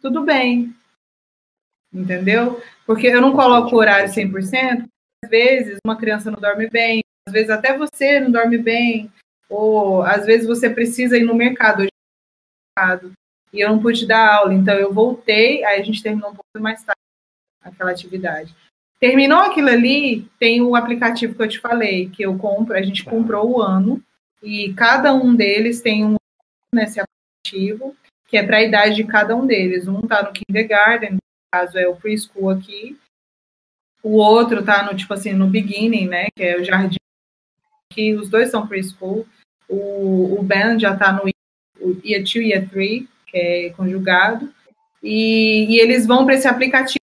tudo 0.00 0.22
bem. 0.24 0.74
Entendeu? 1.92 2.62
Porque 2.86 3.08
eu 3.08 3.20
não 3.20 3.32
coloco 3.32 3.76
o 3.76 3.78
horário 3.78 4.08
100%. 4.08 4.86
Às 5.26 5.30
vezes 5.30 5.78
uma 5.84 5.96
criança 5.96 6.30
não 6.30 6.38
dorme 6.38 6.70
bem, 6.70 7.00
às 7.26 7.32
vezes 7.32 7.50
até 7.50 7.76
você 7.76 8.20
não 8.20 8.30
dorme 8.30 8.58
bem, 8.58 9.10
ou 9.48 10.02
às 10.02 10.24
vezes 10.24 10.46
você 10.46 10.70
precisa 10.70 11.18
ir 11.18 11.24
no 11.24 11.34
mercado. 11.34 11.80
Hoje 11.80 11.88
mercado, 12.78 13.12
e 13.52 13.60
eu 13.60 13.68
não 13.68 13.82
pude 13.82 14.06
dar 14.06 14.36
aula, 14.36 14.54
então 14.54 14.74
eu 14.74 14.94
voltei, 14.94 15.64
aí 15.64 15.80
a 15.80 15.82
gente 15.82 16.00
terminou 16.00 16.30
um 16.30 16.34
pouco 16.34 16.48
mais 16.60 16.80
tarde 16.84 17.00
aquela 17.60 17.90
atividade. 17.90 18.54
Terminou 19.00 19.40
aquilo 19.40 19.68
ali, 19.68 20.28
tem 20.38 20.62
o 20.62 20.76
aplicativo 20.76 21.34
que 21.34 21.42
eu 21.42 21.48
te 21.48 21.58
falei, 21.58 22.08
que 22.08 22.22
eu 22.22 22.38
compro, 22.38 22.76
a 22.76 22.82
gente 22.82 23.04
Tá. 23.04 23.10
comprou 23.10 23.50
o 23.50 23.60
ano, 23.60 24.00
e 24.40 24.72
cada 24.74 25.12
um 25.12 25.34
deles 25.34 25.80
tem 25.80 26.04
um 26.04 26.14
nesse 26.72 27.00
aplicativo, 27.00 27.96
que 28.28 28.36
é 28.36 28.46
para 28.46 28.58
a 28.58 28.62
idade 28.62 28.94
de 28.94 29.04
cada 29.04 29.34
um 29.34 29.44
deles. 29.44 29.88
Um 29.88 30.00
está 30.00 30.22
no 30.22 30.32
kindergarten, 30.32 31.14
no 31.14 31.18
caso 31.52 31.76
é 31.76 31.88
o 31.88 31.96
preschool 31.96 32.50
aqui, 32.50 32.96
o 34.06 34.18
outro 34.18 34.60
está 34.60 34.84
no 34.84 34.96
tipo 34.96 35.12
assim 35.12 35.32
no 35.32 35.48
beginning, 35.48 36.06
né, 36.06 36.28
que 36.36 36.44
é 36.44 36.56
o 36.56 36.64
jardim, 36.64 36.96
que 37.92 38.14
os 38.14 38.30
dois 38.30 38.50
são 38.50 38.64
preschool. 38.64 39.26
O, 39.68 40.38
o 40.38 40.42
Ben 40.44 40.78
já 40.78 40.94
está 40.94 41.12
no 41.12 41.24
year 41.26 42.22
2 42.22 42.34
e 42.36 42.38
year 42.38 42.68
3, 42.70 43.08
que 43.26 43.36
é 43.36 43.70
conjugado, 43.70 44.54
e, 45.02 45.66
e 45.74 45.80
eles 45.80 46.06
vão 46.06 46.24
para 46.24 46.34
esse 46.34 46.46
aplicativo. 46.46 47.00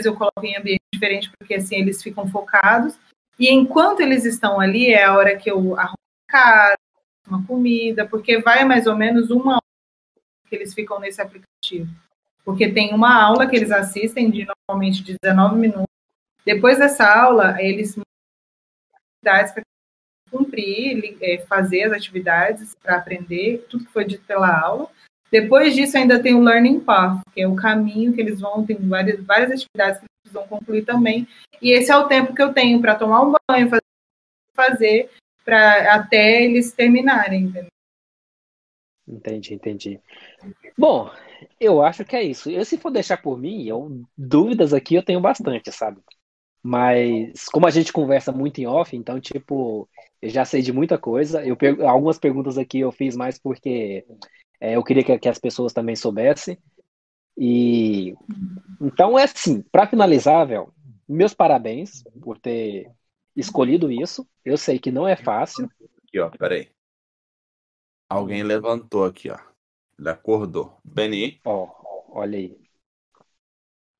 Eu 0.00 0.14
coloco 0.14 0.46
em 0.46 0.56
ambiente 0.56 0.82
diferente 0.94 1.28
porque 1.36 1.54
assim 1.54 1.80
eles 1.80 2.00
ficam 2.00 2.28
focados. 2.28 2.96
E 3.36 3.52
enquanto 3.52 3.98
eles 3.98 4.24
estão 4.24 4.60
ali, 4.60 4.92
é 4.92 5.04
a 5.04 5.16
hora 5.16 5.36
que 5.36 5.50
eu 5.50 5.76
arrumo 5.76 5.98
a 6.28 6.32
casa, 6.32 6.78
uma 7.26 7.44
comida, 7.44 8.06
porque 8.06 8.38
vai 8.38 8.64
mais 8.64 8.86
ou 8.86 8.96
menos 8.96 9.28
uma 9.28 9.54
hora 9.54 9.62
que 10.48 10.54
eles 10.54 10.72
ficam 10.72 11.00
nesse 11.00 11.20
aplicativo. 11.20 11.90
Porque 12.48 12.72
tem 12.72 12.94
uma 12.94 13.14
aula 13.22 13.46
que 13.46 13.54
eles 13.54 13.70
assistem 13.70 14.30
de 14.30 14.46
normalmente 14.66 15.04
de 15.04 15.18
19 15.20 15.56
minutos. 15.56 15.84
Depois 16.46 16.78
dessa 16.78 17.04
aula, 17.04 17.62
eles 17.62 17.94
atividades 19.22 19.52
para 19.52 19.62
cumprir, 20.30 21.18
eh, 21.20 21.44
fazer 21.46 21.82
as 21.82 21.92
atividades 21.92 22.74
para 22.82 22.96
aprender 22.96 23.66
tudo 23.68 23.84
que 23.84 23.92
foi 23.92 24.06
dito 24.06 24.24
pela 24.24 24.48
aula. 24.58 24.88
Depois 25.30 25.74
disso, 25.74 25.98
ainda 25.98 26.22
tem 26.22 26.34
o 26.34 26.40
Learning 26.40 26.80
Path, 26.80 27.20
que 27.34 27.42
é 27.42 27.46
o 27.46 27.54
caminho 27.54 28.14
que 28.14 28.20
eles 28.22 28.40
vão, 28.40 28.64
tem 28.64 28.76
várias, 28.76 29.22
várias 29.22 29.50
atividades 29.50 30.00
que 30.00 30.06
eles 30.24 30.32
vão 30.32 30.48
concluir 30.48 30.86
também. 30.86 31.28
E 31.60 31.72
esse 31.72 31.92
é 31.92 31.96
o 31.98 32.08
tempo 32.08 32.34
que 32.34 32.40
eu 32.40 32.54
tenho 32.54 32.80
para 32.80 32.94
tomar 32.94 33.20
um 33.24 33.34
banho, 33.46 33.68
fazer, 33.68 33.82
fazer 34.54 35.10
para 35.44 35.96
até 35.96 36.44
eles 36.44 36.72
terminarem, 36.72 37.42
entendeu? 37.42 37.68
Entendi, 39.06 39.52
entendi. 39.52 40.00
Bom, 40.78 41.10
eu 41.60 41.82
acho 41.82 42.04
que 42.04 42.16
é 42.16 42.22
isso. 42.22 42.50
Eu, 42.50 42.64
se 42.64 42.78
for 42.78 42.90
deixar 42.90 43.20
por 43.20 43.38
mim, 43.38 43.64
eu, 43.64 44.02
dúvidas 44.16 44.72
aqui 44.72 44.94
eu 44.94 45.02
tenho 45.02 45.20
bastante, 45.20 45.70
sabe? 45.72 46.00
Mas 46.62 47.44
como 47.46 47.66
a 47.66 47.70
gente 47.70 47.92
conversa 47.92 48.32
muito 48.32 48.58
em 48.60 48.66
off, 48.66 48.96
então, 48.96 49.20
tipo, 49.20 49.88
eu 50.20 50.28
já 50.28 50.44
sei 50.44 50.62
de 50.62 50.72
muita 50.72 50.98
coisa. 50.98 51.44
Eu, 51.44 51.56
algumas 51.88 52.18
perguntas 52.18 52.58
aqui 52.58 52.80
eu 52.80 52.92
fiz 52.92 53.16
mais 53.16 53.38
porque 53.38 54.04
é, 54.60 54.76
eu 54.76 54.82
queria 54.82 55.04
que, 55.04 55.18
que 55.18 55.28
as 55.28 55.38
pessoas 55.38 55.72
também 55.72 55.96
soubessem. 55.96 56.58
E 57.36 58.14
então 58.80 59.18
é 59.18 59.24
assim, 59.24 59.62
para 59.70 59.86
finalizar, 59.86 60.46
Vel, 60.46 60.74
meus 61.08 61.32
parabéns 61.32 62.02
por 62.20 62.38
ter 62.38 62.90
escolhido 63.36 63.90
isso. 63.90 64.26
Eu 64.44 64.58
sei 64.58 64.78
que 64.78 64.90
não 64.90 65.06
é 65.06 65.14
fácil. 65.14 65.70
Aqui, 66.04 66.18
ó, 66.18 66.28
peraí. 66.30 66.68
Alguém 68.10 68.42
levantou 68.42 69.04
aqui, 69.04 69.30
ó. 69.30 69.38
Ele 69.98 70.08
acordou. 70.10 70.80
Beni, 70.84 71.40
Ó, 71.44 71.66
olha 72.12 72.38
aí. 72.38 72.56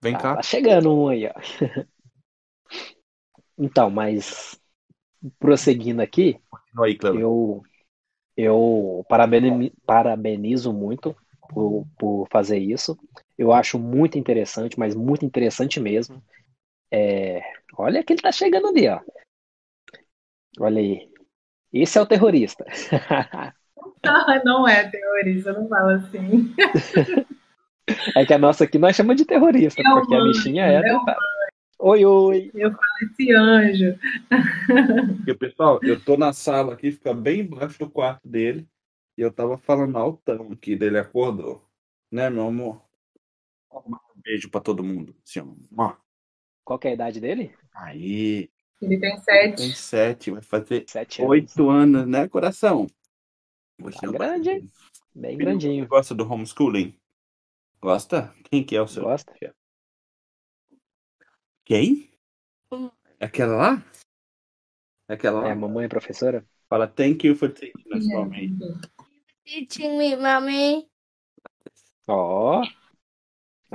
vem 0.02 0.16
Tá, 0.16 0.18
cá. 0.18 0.36
tá 0.36 0.42
chegando 0.42 0.90
um 0.94 1.08
aí, 1.08 1.26
ó. 1.26 1.32
Então, 3.58 3.90
mas 3.90 4.58
prosseguindo 5.38 6.02
aqui, 6.02 6.40
aí, 6.82 6.98
eu, 7.10 7.62
eu 8.36 9.04
parabeni- 9.08 9.72
parabenizo 9.86 10.72
muito 10.72 11.16
por, 11.48 11.86
por 11.98 12.28
fazer 12.30 12.58
isso. 12.58 12.98
Eu 13.38 13.52
acho 13.52 13.78
muito 13.78 14.18
interessante, 14.18 14.78
mas 14.78 14.94
muito 14.94 15.24
interessante 15.26 15.80
mesmo. 15.80 16.22
É, 16.92 17.42
olha 17.78 18.04
que 18.04 18.12
ele 18.14 18.22
tá 18.22 18.32
chegando 18.32 18.68
ali, 18.68 18.88
ó. 18.88 19.00
Olha 20.60 20.80
aí. 20.80 21.10
Esse 21.72 21.98
é 21.98 22.02
o 22.02 22.06
terrorista. 22.06 22.64
Não 24.44 24.66
é 24.68 24.88
terrorista, 24.88 25.52
não 25.52 25.68
fala 25.68 25.96
assim. 25.96 26.54
É 28.14 28.24
que 28.24 28.34
a 28.34 28.38
nossa 28.38 28.64
aqui 28.64 28.78
nós 28.78 28.94
chamamos 28.96 29.20
de 29.20 29.26
terrorista, 29.26 29.80
É 29.80 29.84
porque 29.84 30.14
a 30.14 30.22
bichinha 30.22 30.64
é. 30.66 30.74
é 30.76 30.82
tá- 31.04 31.16
Oi, 31.80 32.04
oi. 32.04 32.50
Esse 33.02 33.32
anjo. 33.32 33.96
Porque, 35.18 35.34
pessoal, 35.34 35.78
eu 35.82 35.98
tô 36.02 36.16
na 36.16 36.32
sala 36.32 36.74
aqui, 36.74 36.90
fica 36.90 37.14
bem 37.14 37.40
embaixo 37.42 37.78
do 37.78 37.88
quarto 37.88 38.26
dele. 38.28 38.66
E 39.16 39.20
eu 39.22 39.30
tava 39.32 39.56
falando 39.56 39.96
altão 39.96 40.50
aqui, 40.52 40.74
dele 40.74 40.98
acordou. 40.98 41.62
Né, 42.10 42.28
meu 42.30 42.48
amor? 42.48 42.82
Um 43.72 43.94
beijo 44.24 44.50
pra 44.50 44.60
todo 44.60 44.82
mundo. 44.82 45.14
Assim, 45.24 45.40
ó. 45.76 45.94
Qual 46.64 46.78
que 46.80 46.88
é 46.88 46.90
a 46.90 46.94
idade 46.94 47.20
dele? 47.20 47.54
Aí, 47.72 48.50
Ele 48.82 48.98
tem 48.98 49.10
tem 49.12 49.18
sete. 49.20 49.76
sete, 49.76 50.30
vai 50.32 50.42
fazer 50.42 50.84
Sete 50.88 51.20
anos. 51.22 51.30
oito 51.30 51.70
anos, 51.70 52.06
né, 52.08 52.26
coração? 52.26 52.88
Você 53.78 54.00
Tá 54.00 54.06
é 54.06 54.10
grande, 54.10 54.50
hein? 54.50 54.72
Bem 55.14 55.36
Filho, 55.36 55.44
grandinho. 55.50 55.84
Você 55.84 55.88
gosta 55.88 56.14
do 56.14 56.30
homeschooling? 56.30 56.98
Gosta? 57.80 58.34
Quem 58.44 58.64
que 58.64 58.76
é 58.76 58.82
o 58.82 58.88
seu? 58.88 59.04
Gosta? 59.04 59.32
Quem? 61.64 62.10
Aquela 63.20 63.56
lá? 63.56 63.84
Aquela 65.08 65.40
lá? 65.40 65.48
É, 65.48 65.52
a 65.52 65.54
mamãe 65.54 65.84
é 65.84 65.88
professora? 65.88 66.44
Fala, 66.68 66.88
thank 66.88 67.26
you 67.26 67.36
for 67.36 67.48
teaching 67.50 67.94
us 67.94 68.06
for 68.10 68.28
me. 68.28 68.56
Teaching 69.44 69.96
me, 69.96 70.16
mommy. 70.16 70.88
Ó. 72.06 72.62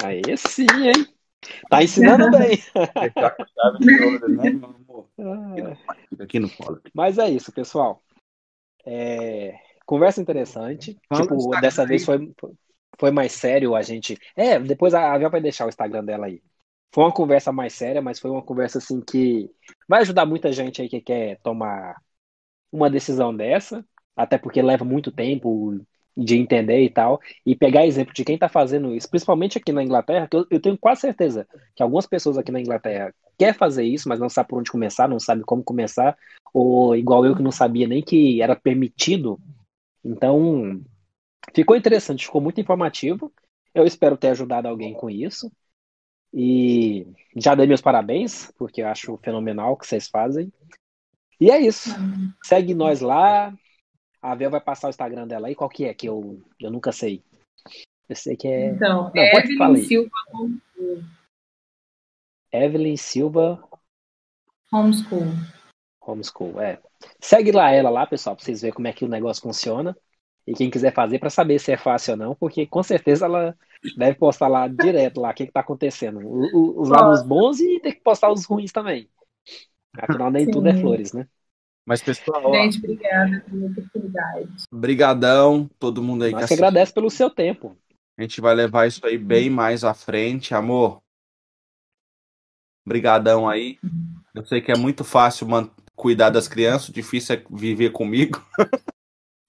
Aí 0.03 0.21
sim, 0.37 0.67
hein? 0.69 1.07
Tá 1.69 1.83
ensinando 1.83 2.29
bem. 2.31 2.57
Com 3.13 3.45
chave 3.45 3.79
de 3.79 4.03
ouro, 4.03 4.29
né, 4.29 4.49
meu 4.49 4.69
amor? 4.69 5.09
Ah, 5.19 6.23
aqui 6.23 6.39
no 6.39 6.49
colo. 6.49 6.81
Mas 6.93 7.17
é 7.17 7.29
isso, 7.29 7.51
pessoal. 7.51 8.01
É, 8.85 9.59
Conversa 9.85 10.21
interessante. 10.21 10.97
No 11.11 11.21
tipo, 11.21 11.49
dessa 11.59 11.81
aí. 11.83 11.87
vez 11.87 12.05
foi, 12.05 12.31
foi 12.97 13.11
mais 13.11 13.31
sério 13.31 13.75
a 13.75 13.81
gente. 13.81 14.17
É, 14.35 14.59
depois 14.59 14.93
a 14.93 15.13
Avel 15.13 15.29
vai 15.29 15.41
deixar 15.41 15.65
o 15.65 15.69
Instagram 15.69 16.03
dela 16.03 16.27
aí. 16.27 16.41
Foi 16.93 17.03
uma 17.03 17.11
conversa 17.11 17.51
mais 17.51 17.73
séria, 17.73 18.01
mas 18.01 18.19
foi 18.19 18.29
uma 18.29 18.41
conversa 18.41 18.77
assim 18.77 19.01
que 19.01 19.49
vai 19.87 20.01
ajudar 20.01 20.25
muita 20.25 20.51
gente 20.51 20.81
aí 20.81 20.87
que 20.87 21.01
quer 21.01 21.39
tomar 21.41 21.95
uma 22.71 22.89
decisão 22.89 23.35
dessa, 23.35 23.85
até 24.15 24.37
porque 24.37 24.61
leva 24.61 24.85
muito 24.85 25.11
tempo 25.11 25.79
de 26.15 26.37
entender 26.37 26.83
e 26.83 26.89
tal, 26.89 27.19
e 27.43 27.55
pegar 27.55 27.85
exemplo 27.85 28.13
de 28.13 28.23
quem 28.23 28.35
está 28.35 28.47
fazendo 28.47 28.93
isso, 28.93 29.09
principalmente 29.09 29.57
aqui 29.57 29.71
na 29.71 29.83
Inglaterra, 29.83 30.27
que 30.27 30.37
eu, 30.37 30.45
eu 30.49 30.59
tenho 30.59 30.77
quase 30.77 31.01
certeza 31.01 31.47
que 31.75 31.81
algumas 31.81 32.05
pessoas 32.05 32.37
aqui 32.37 32.51
na 32.51 32.61
Inglaterra 32.61 33.13
quer 33.37 33.55
fazer 33.55 33.83
isso, 33.83 34.07
mas 34.07 34.19
não 34.19 34.29
sabe 34.29 34.49
por 34.49 34.59
onde 34.59 34.71
começar, 34.71 35.07
não 35.07 35.19
sabe 35.19 35.41
como 35.43 35.63
começar, 35.63 36.15
ou 36.53 36.95
igual 36.95 37.25
eu 37.25 37.35
que 37.35 37.41
não 37.41 37.51
sabia 37.51 37.87
nem 37.87 38.01
que 38.01 38.41
era 38.41 38.55
permitido. 38.55 39.39
Então, 40.03 40.83
ficou 41.53 41.75
interessante, 41.75 42.25
ficou 42.25 42.41
muito 42.41 42.59
informativo. 42.59 43.33
Eu 43.73 43.85
espero 43.85 44.17
ter 44.17 44.29
ajudado 44.29 44.67
alguém 44.67 44.93
com 44.93 45.09
isso. 45.09 45.51
E 46.33 47.07
já 47.35 47.53
dei 47.53 47.67
meus 47.67 47.81
parabéns, 47.81 48.51
porque 48.57 48.81
eu 48.81 48.87
acho 48.87 49.17
fenomenal 49.17 49.73
o 49.73 49.77
que 49.77 49.85
vocês 49.85 50.07
fazem. 50.07 50.51
E 51.39 51.51
é 51.51 51.59
isso. 51.59 51.89
Segue 52.43 52.73
nós 52.73 53.01
lá. 53.01 53.53
A 54.21 54.35
Vel 54.35 54.49
vai 54.49 54.61
passar 54.61 54.87
o 54.87 54.89
Instagram 54.89 55.27
dela 55.27 55.47
aí. 55.47 55.55
Qual 55.55 55.69
que 55.69 55.85
é? 55.85 55.93
Que 55.93 56.07
eu, 56.07 56.41
eu 56.59 56.71
nunca 56.71 56.91
sei. 56.91 57.23
Eu 58.07 58.15
sei 58.15 58.35
que 58.35 58.47
é 58.47 58.69
Então, 58.71 59.11
Não, 59.13 59.23
Evelyn. 59.23 59.83
Silva 59.83 60.11
Evelyn 62.51 62.97
Silva 62.97 63.63
Homeschool. 64.71 65.25
Homeschool. 66.05 66.59
É. 66.61 66.79
Segue 67.19 67.51
lá 67.51 67.71
ela 67.71 67.89
lá, 67.89 68.05
pessoal, 68.05 68.35
pra 68.35 68.43
vocês 68.43 68.61
verem 68.61 68.73
como 68.73 68.87
é 68.87 68.93
que 68.93 69.05
o 69.05 69.09
negócio 69.09 69.41
funciona. 69.43 69.95
E 70.45 70.53
quem 70.53 70.69
quiser 70.69 70.93
fazer 70.93 71.19
para 71.19 71.29
saber 71.29 71.57
se 71.59 71.71
é 71.71 71.77
fácil 71.77 72.11
ou 72.13 72.17
não, 72.17 72.35
porque 72.35 72.67
com 72.67 72.83
certeza 72.83 73.25
ela 73.25 73.55
deve 73.97 74.17
postar 74.17 74.49
lá 74.49 74.67
direto 74.67 75.21
lá 75.21 75.31
o 75.31 75.33
que, 75.33 75.45
que 75.45 75.53
tá 75.53 75.61
acontecendo. 75.61 76.19
O- 76.19 76.49
o- 76.53 76.81
os 76.81 76.89
lados 76.89 77.23
bons 77.23 77.61
e 77.61 77.79
tem 77.79 77.93
que 77.93 78.01
postar 78.01 78.29
os 78.31 78.43
ruins 78.45 78.71
também. 78.71 79.07
Afinal, 79.93 80.29
nem 80.31 80.45
Sim. 80.45 80.51
tudo 80.51 80.67
é 80.67 80.73
flores, 80.73 81.13
né? 81.13 81.27
Mas, 81.85 82.01
pessoal, 82.01 82.41
ó, 82.45 82.53
Gente, 82.53 82.77
obrigada 82.79 83.41
pela 83.49 83.67
oportunidade. 83.67 84.49
brigadão, 84.71 85.69
todo 85.79 86.01
mundo 86.03 86.23
aí 86.23 86.31
Nós 86.31 86.47
que 86.47 86.53
agradece 86.53 86.93
pelo 86.93 87.09
seu 87.09 87.29
tempo. 87.29 87.77
A 88.17 88.21
gente 88.21 88.41
vai 88.41 88.53
levar 88.53 88.87
isso 88.87 89.05
aí 89.05 89.17
bem 89.17 89.49
mais 89.49 89.83
à 89.83 89.93
frente, 89.93 90.53
amor. 90.53 91.01
Brigadão 92.85 93.47
aí. 93.47 93.79
Eu 94.33 94.45
sei 94.45 94.61
que 94.61 94.71
é 94.71 94.77
muito 94.77 95.03
fácil 95.03 95.47
cuidar 96.03 96.29
das 96.29 96.49
crianças, 96.49 96.89
difícil 96.93 97.37
é 97.37 97.43
viver 97.49 97.91
comigo. 97.91 98.45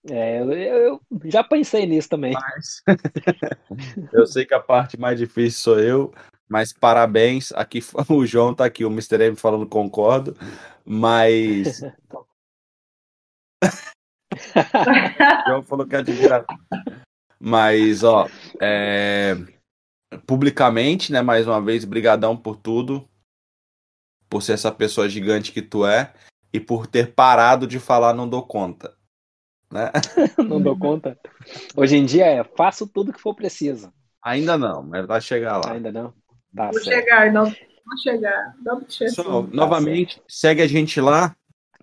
É, 0.07 0.39
eu, 0.39 0.53
eu 0.53 1.01
já 1.25 1.43
pensei 1.43 1.87
nisso 1.87 2.11
também. 2.11 2.35
Mas 2.35 2.83
eu 4.13 4.27
sei 4.27 4.45
que 4.45 4.53
a 4.53 4.61
parte 4.61 5.01
mais 5.01 5.19
difícil 5.19 5.59
sou 5.59 5.81
eu, 5.81 6.13
mas 6.47 6.75
parabéns. 6.75 7.53
Aqui 7.53 7.81
o 8.11 8.27
João 8.27 8.55
tá 8.55 8.67
aqui, 8.67 8.85
o 8.85 8.91
Mr. 8.91 9.29
M 9.29 9.35
falando 9.35 9.67
concordo, 9.67 10.37
mas 10.85 11.81
o 11.81 11.89
João 15.49 15.63
falou 15.63 15.87
que 15.87 15.97
é 15.97 16.01
admiração. 16.01 16.59
Mas 17.41 18.05
ó, 18.05 18.29
é, 18.61 19.37
publicamente, 20.27 21.11
né, 21.11 21.23
mais 21.23 21.47
uma 21.47 21.63
vez, 21.63 21.83
brigadão 21.87 22.37
por 22.37 22.57
tudo, 22.57 23.09
por 24.29 24.43
ser 24.43 24.53
essa 24.53 24.71
pessoa 24.71 25.09
gigante 25.09 25.51
que 25.51 25.63
tu 25.63 25.87
é 25.87 26.13
e 26.55 26.61
por 26.61 26.87
ter 26.87 27.13
parado 27.13 27.67
de 27.67 27.81
falar 27.81 28.15
não 28.15 28.29
dou 28.29 28.43
conta, 28.47 28.95
né? 29.73 29.91
Não 30.39 30.61
dou 30.63 30.79
conta. 30.79 31.19
Hoje 31.77 31.97
em 31.97 32.05
dia 32.07 32.27
é 32.27 32.45
faço 32.45 32.87
tudo 32.87 33.13
que 33.13 33.21
for 33.21 33.35
preciso. 33.35 33.93
Ainda 34.23 34.57
não, 34.57 34.83
mas 34.85 35.05
vai 35.05 35.21
chegar 35.21 35.57
lá. 35.59 35.73
Ainda 35.73 35.91
não? 35.91 36.15
Tá 36.55 36.71
Vou 36.71 36.75
certo. 36.75 36.95
chegar, 36.95 37.33
não. 37.33 37.45
Vou 37.45 37.99
chegar. 38.03 38.55
Não, 38.65 38.81
Pessoal, 38.81 39.43
Tá 39.43 39.51
novamente, 39.53 40.23
segue 40.29 40.63
a 40.63 40.67
gente 40.69 41.01
lá, 41.01 41.35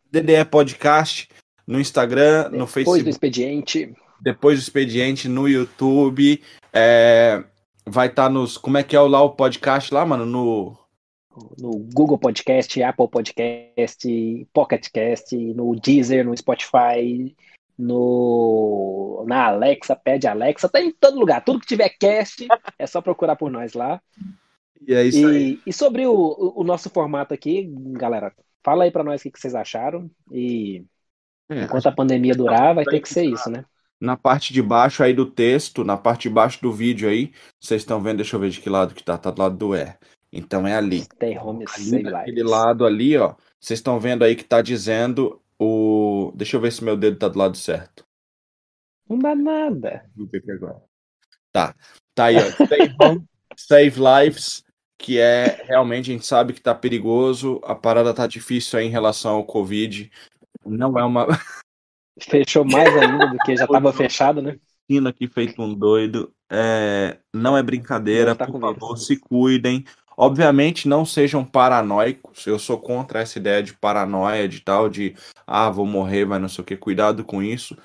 DDE 0.10 0.46
Podcast, 0.50 1.28
no 1.68 1.80
Instagram, 1.80 2.44
no 2.50 2.66
Depois 2.66 2.66
do 2.66 2.68
Facebook, 2.68 3.10
expediente, 3.10 3.94
depois 4.22 4.58
do 4.58 4.62
expediente, 4.62 5.28
no 5.28 5.48
YouTube. 5.48 6.42
é, 6.74 7.44
vai 7.86 8.08
estar 8.08 8.30
nos. 8.30 8.58
Como 8.58 8.78
é 8.78 8.84
que 8.84 8.96
é 8.96 9.02
o 9.02 9.08
lá 9.08 9.22
o 9.22 9.32
podcast 9.32 9.94
lá, 9.94 10.06
mano? 10.06 10.26
No. 10.26 10.78
No 11.60 11.72
Google 11.94 12.18
Podcast, 12.18 12.82
Apple 12.84 13.08
Podcast, 13.08 14.48
Pocket 14.54 14.88
Cast, 14.92 15.36
no 15.36 15.76
Deezer, 15.76 16.26
no 16.26 16.36
Spotify, 16.36 17.36
no 17.78 19.24
na 19.28 19.46
Alexa, 19.48 19.96
pede 19.96 20.28
Alexa, 20.28 20.68
tá 20.70 20.82
em 20.82 20.92
todo 20.92 21.20
lugar. 21.20 21.44
Tudo 21.44 21.60
que 21.60 21.68
tiver 21.68 21.90
cast, 21.90 22.48
é 22.78 22.88
só 22.88 23.02
procurar 23.02 23.36
por 23.36 23.52
nós 23.52 23.74
lá. 23.74 24.02
E 24.88 24.94
é 24.94 25.04
isso 25.04 25.26
aí. 25.28 25.54
E, 25.66 25.70
e 25.70 25.74
sobre 25.74 26.06
o, 26.08 26.54
o- 26.56 26.64
nosso 26.64 26.90
formato 26.90 27.34
aqui, 27.34 27.72
galera, 27.94 28.34
fala 28.64 28.84
aí 28.84 28.92
pra 28.92 29.04
nós 29.04 29.22
o 29.22 29.24
que 29.24 29.32
que 29.32 29.40
vocês 29.40 29.54
acharam. 29.56 30.10
E 30.32 30.84
É, 31.50 31.64
enquanto 31.64 31.88
a 31.88 31.92
pandemia 31.92 32.34
durar, 32.36 32.74
vai 32.76 32.84
ter 32.86 33.00
que 33.00 33.10
ser 33.10 33.26
isso, 33.26 33.50
né? 33.50 33.64
na 34.00 34.18
parte 34.18 34.52
de 34.52 34.64
baixo 34.64 35.04
aí 35.04 35.14
do 35.14 35.28
texto, 35.28 35.84
na 35.84 35.96
parte 35.96 36.24
de 36.24 36.34
baixo 36.34 36.60
do 36.60 36.72
vídeo 36.72 37.08
aí, 37.08 37.32
vocês 37.60 37.84
estão 37.84 38.02
vendo, 38.02 38.18
deixa 38.18 38.36
eu 38.36 38.40
ver 38.40 38.50
de 38.50 38.60
que 38.60 38.68
lado 38.68 38.96
que 38.96 39.04
tá, 39.04 39.16
tá 39.16 39.30
do 39.30 39.40
lado 39.40 39.56
do 39.56 39.76
E. 39.76 39.94
Então 40.32 40.68
é 40.68 40.76
ali. 40.76 41.02
Stay 41.02 41.38
home, 41.38 41.66
Ali 41.76 42.04
daquele 42.04 42.44
lado 42.44 42.86
ali, 42.86 43.18
ó. 43.18 43.36
Vocês 43.60 43.80
estão 43.80 44.00
vendo 44.00 44.24
aí 44.24 44.36
que 44.36 44.44
tá 44.44 44.62
dizendo 44.62 45.42
o. 45.60 46.32
Deixa 46.36 46.58
eu 46.58 46.62
ver 46.62 46.72
se 46.72 46.84
meu 46.84 46.96
dedo 46.96 47.18
tá 47.18 47.28
do 47.28 47.38
lado 47.38 47.58
certo. 47.58 48.06
Não 49.10 49.20
dá 49.20 49.36
nada. 49.36 50.06
Vou 50.16 50.28
ver 50.28 50.38
aqui 50.38 50.52
agora. 50.52 50.82
Tá. 51.52 51.76
Tá 52.16 52.26
aí, 52.26 52.38
ó. 52.38 52.66
Stay 52.66 52.96
home, 53.02 53.26
save 53.58 54.00
lives, 54.00 54.64
que 54.98 55.20
é 55.20 55.64
realmente 55.66 56.10
a 56.10 56.14
gente 56.14 56.26
sabe 56.26 56.54
que 56.54 56.62
tá 56.62 56.74
perigoso, 56.74 57.60
a 57.64 57.76
parada 57.76 58.14
tá 58.14 58.26
difícil 58.26 58.80
aí 58.80 58.86
em 58.86 58.92
relação 58.92 59.36
ao 59.36 59.46
Covid. 59.46 60.10
Não 60.66 60.98
é 60.98 61.04
uma 61.04 61.28
Fechou 62.20 62.66
mais 62.66 62.96
ainda 62.96 63.28
do 63.28 63.38
que 63.40 63.56
já 63.56 63.68
tava 63.68 63.92
fechado, 63.94 64.42
né? 64.42 64.58
aqui 65.08 65.28
feito 65.28 65.62
um 65.62 65.74
doido. 65.74 66.34
É, 66.52 67.18
não 67.34 67.58
é 67.58 67.64
brincadeira, 67.64 68.36
tá 68.36 68.46
por 68.46 68.60
favor, 68.60 68.98
se 68.98 69.18
cuidem. 69.18 69.86
Obviamente, 70.22 70.88
não 70.88 71.04
sejam 71.04 71.44
paranoicos. 71.44 72.46
Eu 72.46 72.60
sou 72.60 72.78
contra 72.78 73.22
essa 73.22 73.40
ideia 73.40 73.64
de 73.64 73.74
paranoia, 73.74 74.48
de 74.48 74.60
tal, 74.60 74.88
de 74.88 75.16
ah, 75.48 75.68
vou 75.68 75.84
morrer, 75.84 76.26
mas 76.26 76.40
não 76.40 76.48
sei 76.48 76.62
o 76.62 76.64
que. 76.64 76.78
Cuidado 76.78 77.24
com 77.24 77.42
isso, 77.42 77.76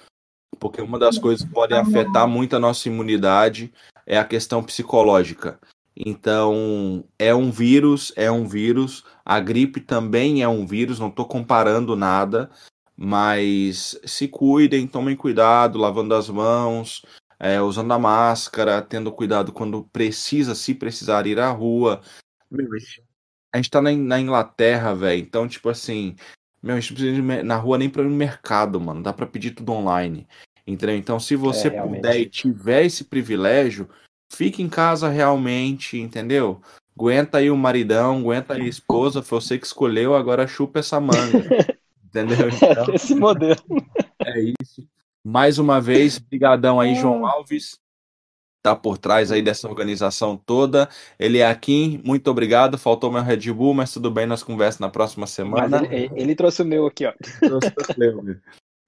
porque 0.61 0.83
uma 0.83 0.99
das 0.99 1.17
coisas 1.17 1.49
que 1.49 1.55
podem 1.55 1.79
afetar 1.79 2.29
muito 2.29 2.55
a 2.55 2.61
nossa 2.61 2.91
imunidade 2.91 3.73
é 4.07 4.19
a 4.19 4.25
questão 4.25 4.63
psicológica. 4.63 5.59
Então, 5.97 7.03
é 7.19 7.35
um 7.35 7.51
vírus, 7.51 8.13
é 8.15 8.31
um 8.31 8.47
vírus. 8.47 9.03
A 9.25 9.41
gripe 9.41 9.81
também 9.81 10.43
é 10.43 10.49
um 10.49 10.67
vírus, 10.67 11.01
não 11.01 11.09
estou 11.09 11.25
comparando 11.25 11.97
nada, 11.97 12.51
mas 12.95 13.99
se 14.05 14.29
cuidem, 14.29 14.87
tomem 14.87 15.17
cuidado, 15.17 15.79
lavando 15.79 16.15
as 16.15 16.29
mãos, 16.29 17.01
é, 17.41 17.63
usando 17.63 17.93
a 17.93 17.99
máscara, 17.99 18.83
tendo 18.83 19.11
cuidado 19.11 19.53
quando 19.53 19.85
precisa, 19.85 20.55
se 20.55 20.75
precisar 20.75 21.27
ir 21.27 21.41
à 21.41 21.51
rua. 21.51 22.03
Meu, 22.51 22.69
a 23.53 23.57
gente 23.57 23.71
tá 23.71 23.81
na, 23.81 23.93
na 23.93 24.21
Inglaterra, 24.21 24.95
velho, 24.95 25.21
então, 25.21 25.49
tipo 25.49 25.69
assim, 25.69 26.15
meu, 26.63 26.77
a 26.77 26.81
gente 26.81 26.91
não 26.91 26.97
precisa 26.97 27.41
ir 27.41 27.45
na 27.45 27.57
rua 27.57 27.79
nem 27.79 27.89
pra 27.89 28.03
ir 28.03 28.07
no 28.09 28.15
mercado, 28.15 28.81
mano, 28.81 29.03
dá 29.03 29.13
pra 29.13 29.27
pedir 29.27 29.53
tudo 29.53 29.73
online. 29.73 30.27
Entendeu? 30.67 30.97
Então, 30.97 31.21
se 31.21 31.37
você 31.37 31.69
É, 31.69 31.81
puder 31.81 32.21
e 32.21 32.27
tiver 32.27 32.85
esse 32.85 33.05
privilégio, 33.05 33.89
fique 34.33 34.63
em 34.63 34.69
casa 34.69 35.09
realmente, 35.09 35.97
entendeu? 35.97 36.61
Aguenta 36.99 37.39
aí 37.39 37.51
o 37.51 37.57
maridão, 37.57 38.19
aguenta 38.19 38.55
aí 38.55 38.63
a 38.63 38.69
esposa, 38.69 39.23
foi 39.23 39.41
você 39.41 39.59
que 39.59 39.67
escolheu, 39.67 40.15
agora 40.17 40.47
chupa 40.47 40.81
essa 40.81 40.99
manga. 40.99 41.17
entendeu? 42.05 42.49
Então, 42.49 42.95
Esse 42.95 43.15
modelo. 43.15 43.61
é 44.25 44.41
isso. 44.61 44.87
Mais 45.25 45.59
uma 45.59 45.81
vez, 45.81 46.19
brigadão 46.19 46.81
aí, 46.81 46.95
João 46.95 47.27
Alves. 47.27 47.79
Tá 48.67 48.75
por 48.75 48.99
trás 48.99 49.31
aí 49.31 49.41
dessa 49.43 49.69
organização 49.69 50.37
toda. 50.37 50.89
Ele 51.21 51.39
é 51.39 51.47
aqui, 51.49 52.01
muito 52.05 52.29
obrigado. 52.29 52.77
Faltou 52.77 53.13
meu 53.13 53.23
Red 53.23 53.53
Bull, 53.53 53.73
mas 53.75 53.93
tudo 53.93 54.11
bem, 54.11 54.27
nós 54.27 54.43
conversamos 54.43 54.81
na 54.81 54.89
próxima 54.89 55.25
semana. 55.25 55.87
ele, 55.89 56.11
ele 56.17 56.35
trouxe 56.35 56.63
o 56.63 56.65
meu 56.65 56.85
aqui, 56.85 57.07
ó. 57.07 57.13
Trouxe 57.39 57.69
o 57.69 57.99
meu. 58.25 58.37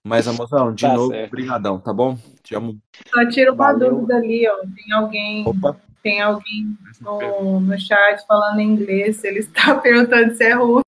Mas, 0.05 0.27
amorzão, 0.27 0.75
de 0.75 0.83
Tá 0.83 0.95
novo, 0.95 1.13
certo. 1.13 1.31
brigadão, 1.31 1.79
tá 1.79 1.93
bom? 1.93 2.19
Te 2.43 2.57
amo. 2.57 2.77
Só 3.09 3.25
tira 3.29 3.53
uma 3.53 3.73
Valeu. 3.73 3.91
dúvida 3.95 4.17
ali, 4.17 4.49
ó. 4.49 4.57
Tem 4.75 4.93
alguém, 4.93 5.45
Opa. 5.47 5.77
tem 6.03 6.21
alguém 6.21 6.77
no, 7.01 7.61
no 7.61 7.79
chat 7.79 8.27
falando 8.27 8.61
inglês. 8.61 9.23
Ele 9.23 9.39
está 9.39 9.77
perguntando 9.79 10.35
se 10.35 10.43
é 10.43 10.55
russo. 10.55 10.83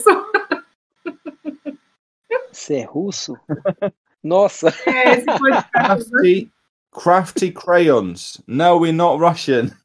Você 2.50 2.74
é 2.78 2.84
russo? 2.84 3.36
Nossa, 4.20 4.74
É, 4.84 5.12
esse 5.12 5.26
podcast. 5.26 6.50
Crafty, 6.92 7.52
crayons. 7.52 8.40
No, 8.46 8.76
we're 8.78 8.92
not 8.92 9.18
Russian. 9.20 9.76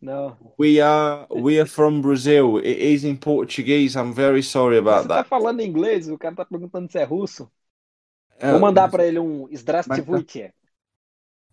não. 0.00 0.36
We 0.58 0.80
are 0.80 1.26
we 1.30 1.58
are 1.60 1.66
from 1.66 2.00
Brazil. 2.02 2.58
It 2.58 2.78
is 2.78 3.04
in 3.04 3.16
Portuguese. 3.18 3.96
I'm 3.96 4.12
very 4.12 4.42
sorry 4.42 4.78
about 4.78 5.02
Você 5.04 5.08
tá 5.08 5.14
that. 5.22 5.28
falando 5.28 5.60
inglês, 5.60 6.08
o 6.08 6.18
cara 6.18 6.34
tá 6.34 6.44
perguntando 6.44 6.90
se 6.90 6.98
é 6.98 7.04
russo. 7.04 7.50
É, 8.38 8.50
Vou 8.50 8.60
mandar 8.60 8.90
pra 8.90 9.06
ele 9.06 9.18
um 9.18 9.48
Zdravstvuyte. 9.54 10.52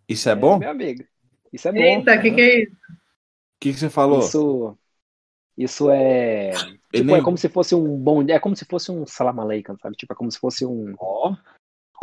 Isso 0.07 0.29
é 0.29 0.35
bom? 0.35 0.55
O 0.55 0.59
meu 0.59 0.69
amigo. 0.71 1.03
Isso 1.51 1.67
é 1.67 1.71
bom. 1.71 1.79
Eita, 1.79 2.15
o 2.15 2.21
que, 2.21 2.31
que 2.31 2.41
é 2.41 2.63
isso? 2.63 2.75
que, 3.59 3.71
que 3.73 3.79
você 3.79 3.89
falou? 3.89 4.19
Isso, 4.19 4.77
isso 5.57 5.89
é. 5.91 6.51
Tipo, 6.91 7.05
nem- 7.05 7.15
é 7.15 7.21
como 7.21 7.37
se 7.37 7.49
fosse 7.49 7.73
um 7.75 7.97
bom. 7.97 8.21
É 8.23 8.39
como 8.39 8.55
se 8.55 8.65
fosse 8.65 8.91
um 8.91 9.05
salam 9.05 9.39
aleikum, 9.39 9.77
sabe? 9.81 9.95
Tipo, 9.95 10.13
é 10.13 10.15
como 10.15 10.31
se 10.31 10.39
fosse 10.39 10.65
um. 10.65 10.93
Ó, 10.99 11.35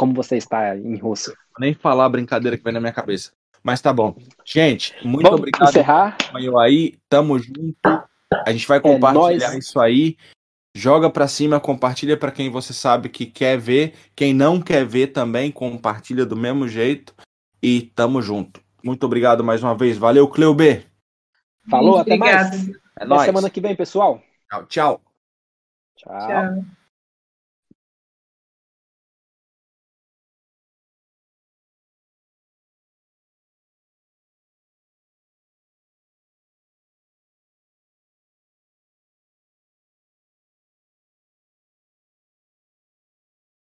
Como 0.01 0.15
você 0.15 0.39
está 0.39 0.75
em 0.75 0.97
russo. 0.97 1.31
vou 1.31 1.61
nem 1.61 1.75
falar 1.75 2.07
a 2.07 2.09
brincadeira 2.09 2.57
que 2.57 2.65
vem 2.65 2.73
na 2.73 2.81
minha 2.81 2.91
cabeça. 2.93 3.33
Mas 3.63 3.83
tá 3.83 3.93
bom. 3.93 4.17
Gente, 4.47 4.95
muito 5.07 5.25
Vamos 5.25 5.41
obrigado 5.41 5.69
encerrar. 5.69 6.17
por 6.33 6.59
aí. 6.63 6.95
Tamo 7.07 7.39
junto. 7.39 7.77
A 8.47 8.51
gente 8.51 8.67
vai 8.67 8.81
compartilhar 8.81 9.51
nóis. 9.51 9.59
isso 9.67 9.79
aí. 9.79 10.17
Joga 10.75 11.11
pra 11.11 11.29
cima, 11.29 11.61
compartilha 11.61 12.17
pra 12.17 12.31
quem 12.33 12.49
você 12.49 12.73
sabe 12.73 13.11
que 13.11 13.27
quer 13.27 13.59
ver. 13.59 13.93
Quem 14.17 14.33
não 14.33 14.59
quer 14.59 14.87
ver 14.87 15.09
também, 15.09 15.53
compartilha 15.53 16.25
do 16.25 16.35
mesmo 16.35 16.67
jeito. 16.67 17.15
E 17.63 17.83
tamo 17.83 18.23
junto. 18.23 18.63
Muito 18.83 19.05
obrigado 19.05 19.45
mais 19.45 19.63
uma 19.63 19.75
vez. 19.75 19.99
Valeu, 19.99 20.27
Cleo 20.29 20.55
B. 20.55 20.83
Falou, 21.69 21.99
Gente, 21.99 22.13
até 22.13 22.17
mais. 22.17 22.47
obrigada. 22.47 22.81
É 22.99 23.03
Até 23.03 23.05
nóis. 23.05 23.23
semana 23.27 23.51
que 23.51 23.61
vem, 23.61 23.77
pessoal. 23.77 24.23
Tchau, 24.49 24.65
tchau. 24.65 25.01
Tchau. 25.99 26.19
Tchau. 26.27 26.80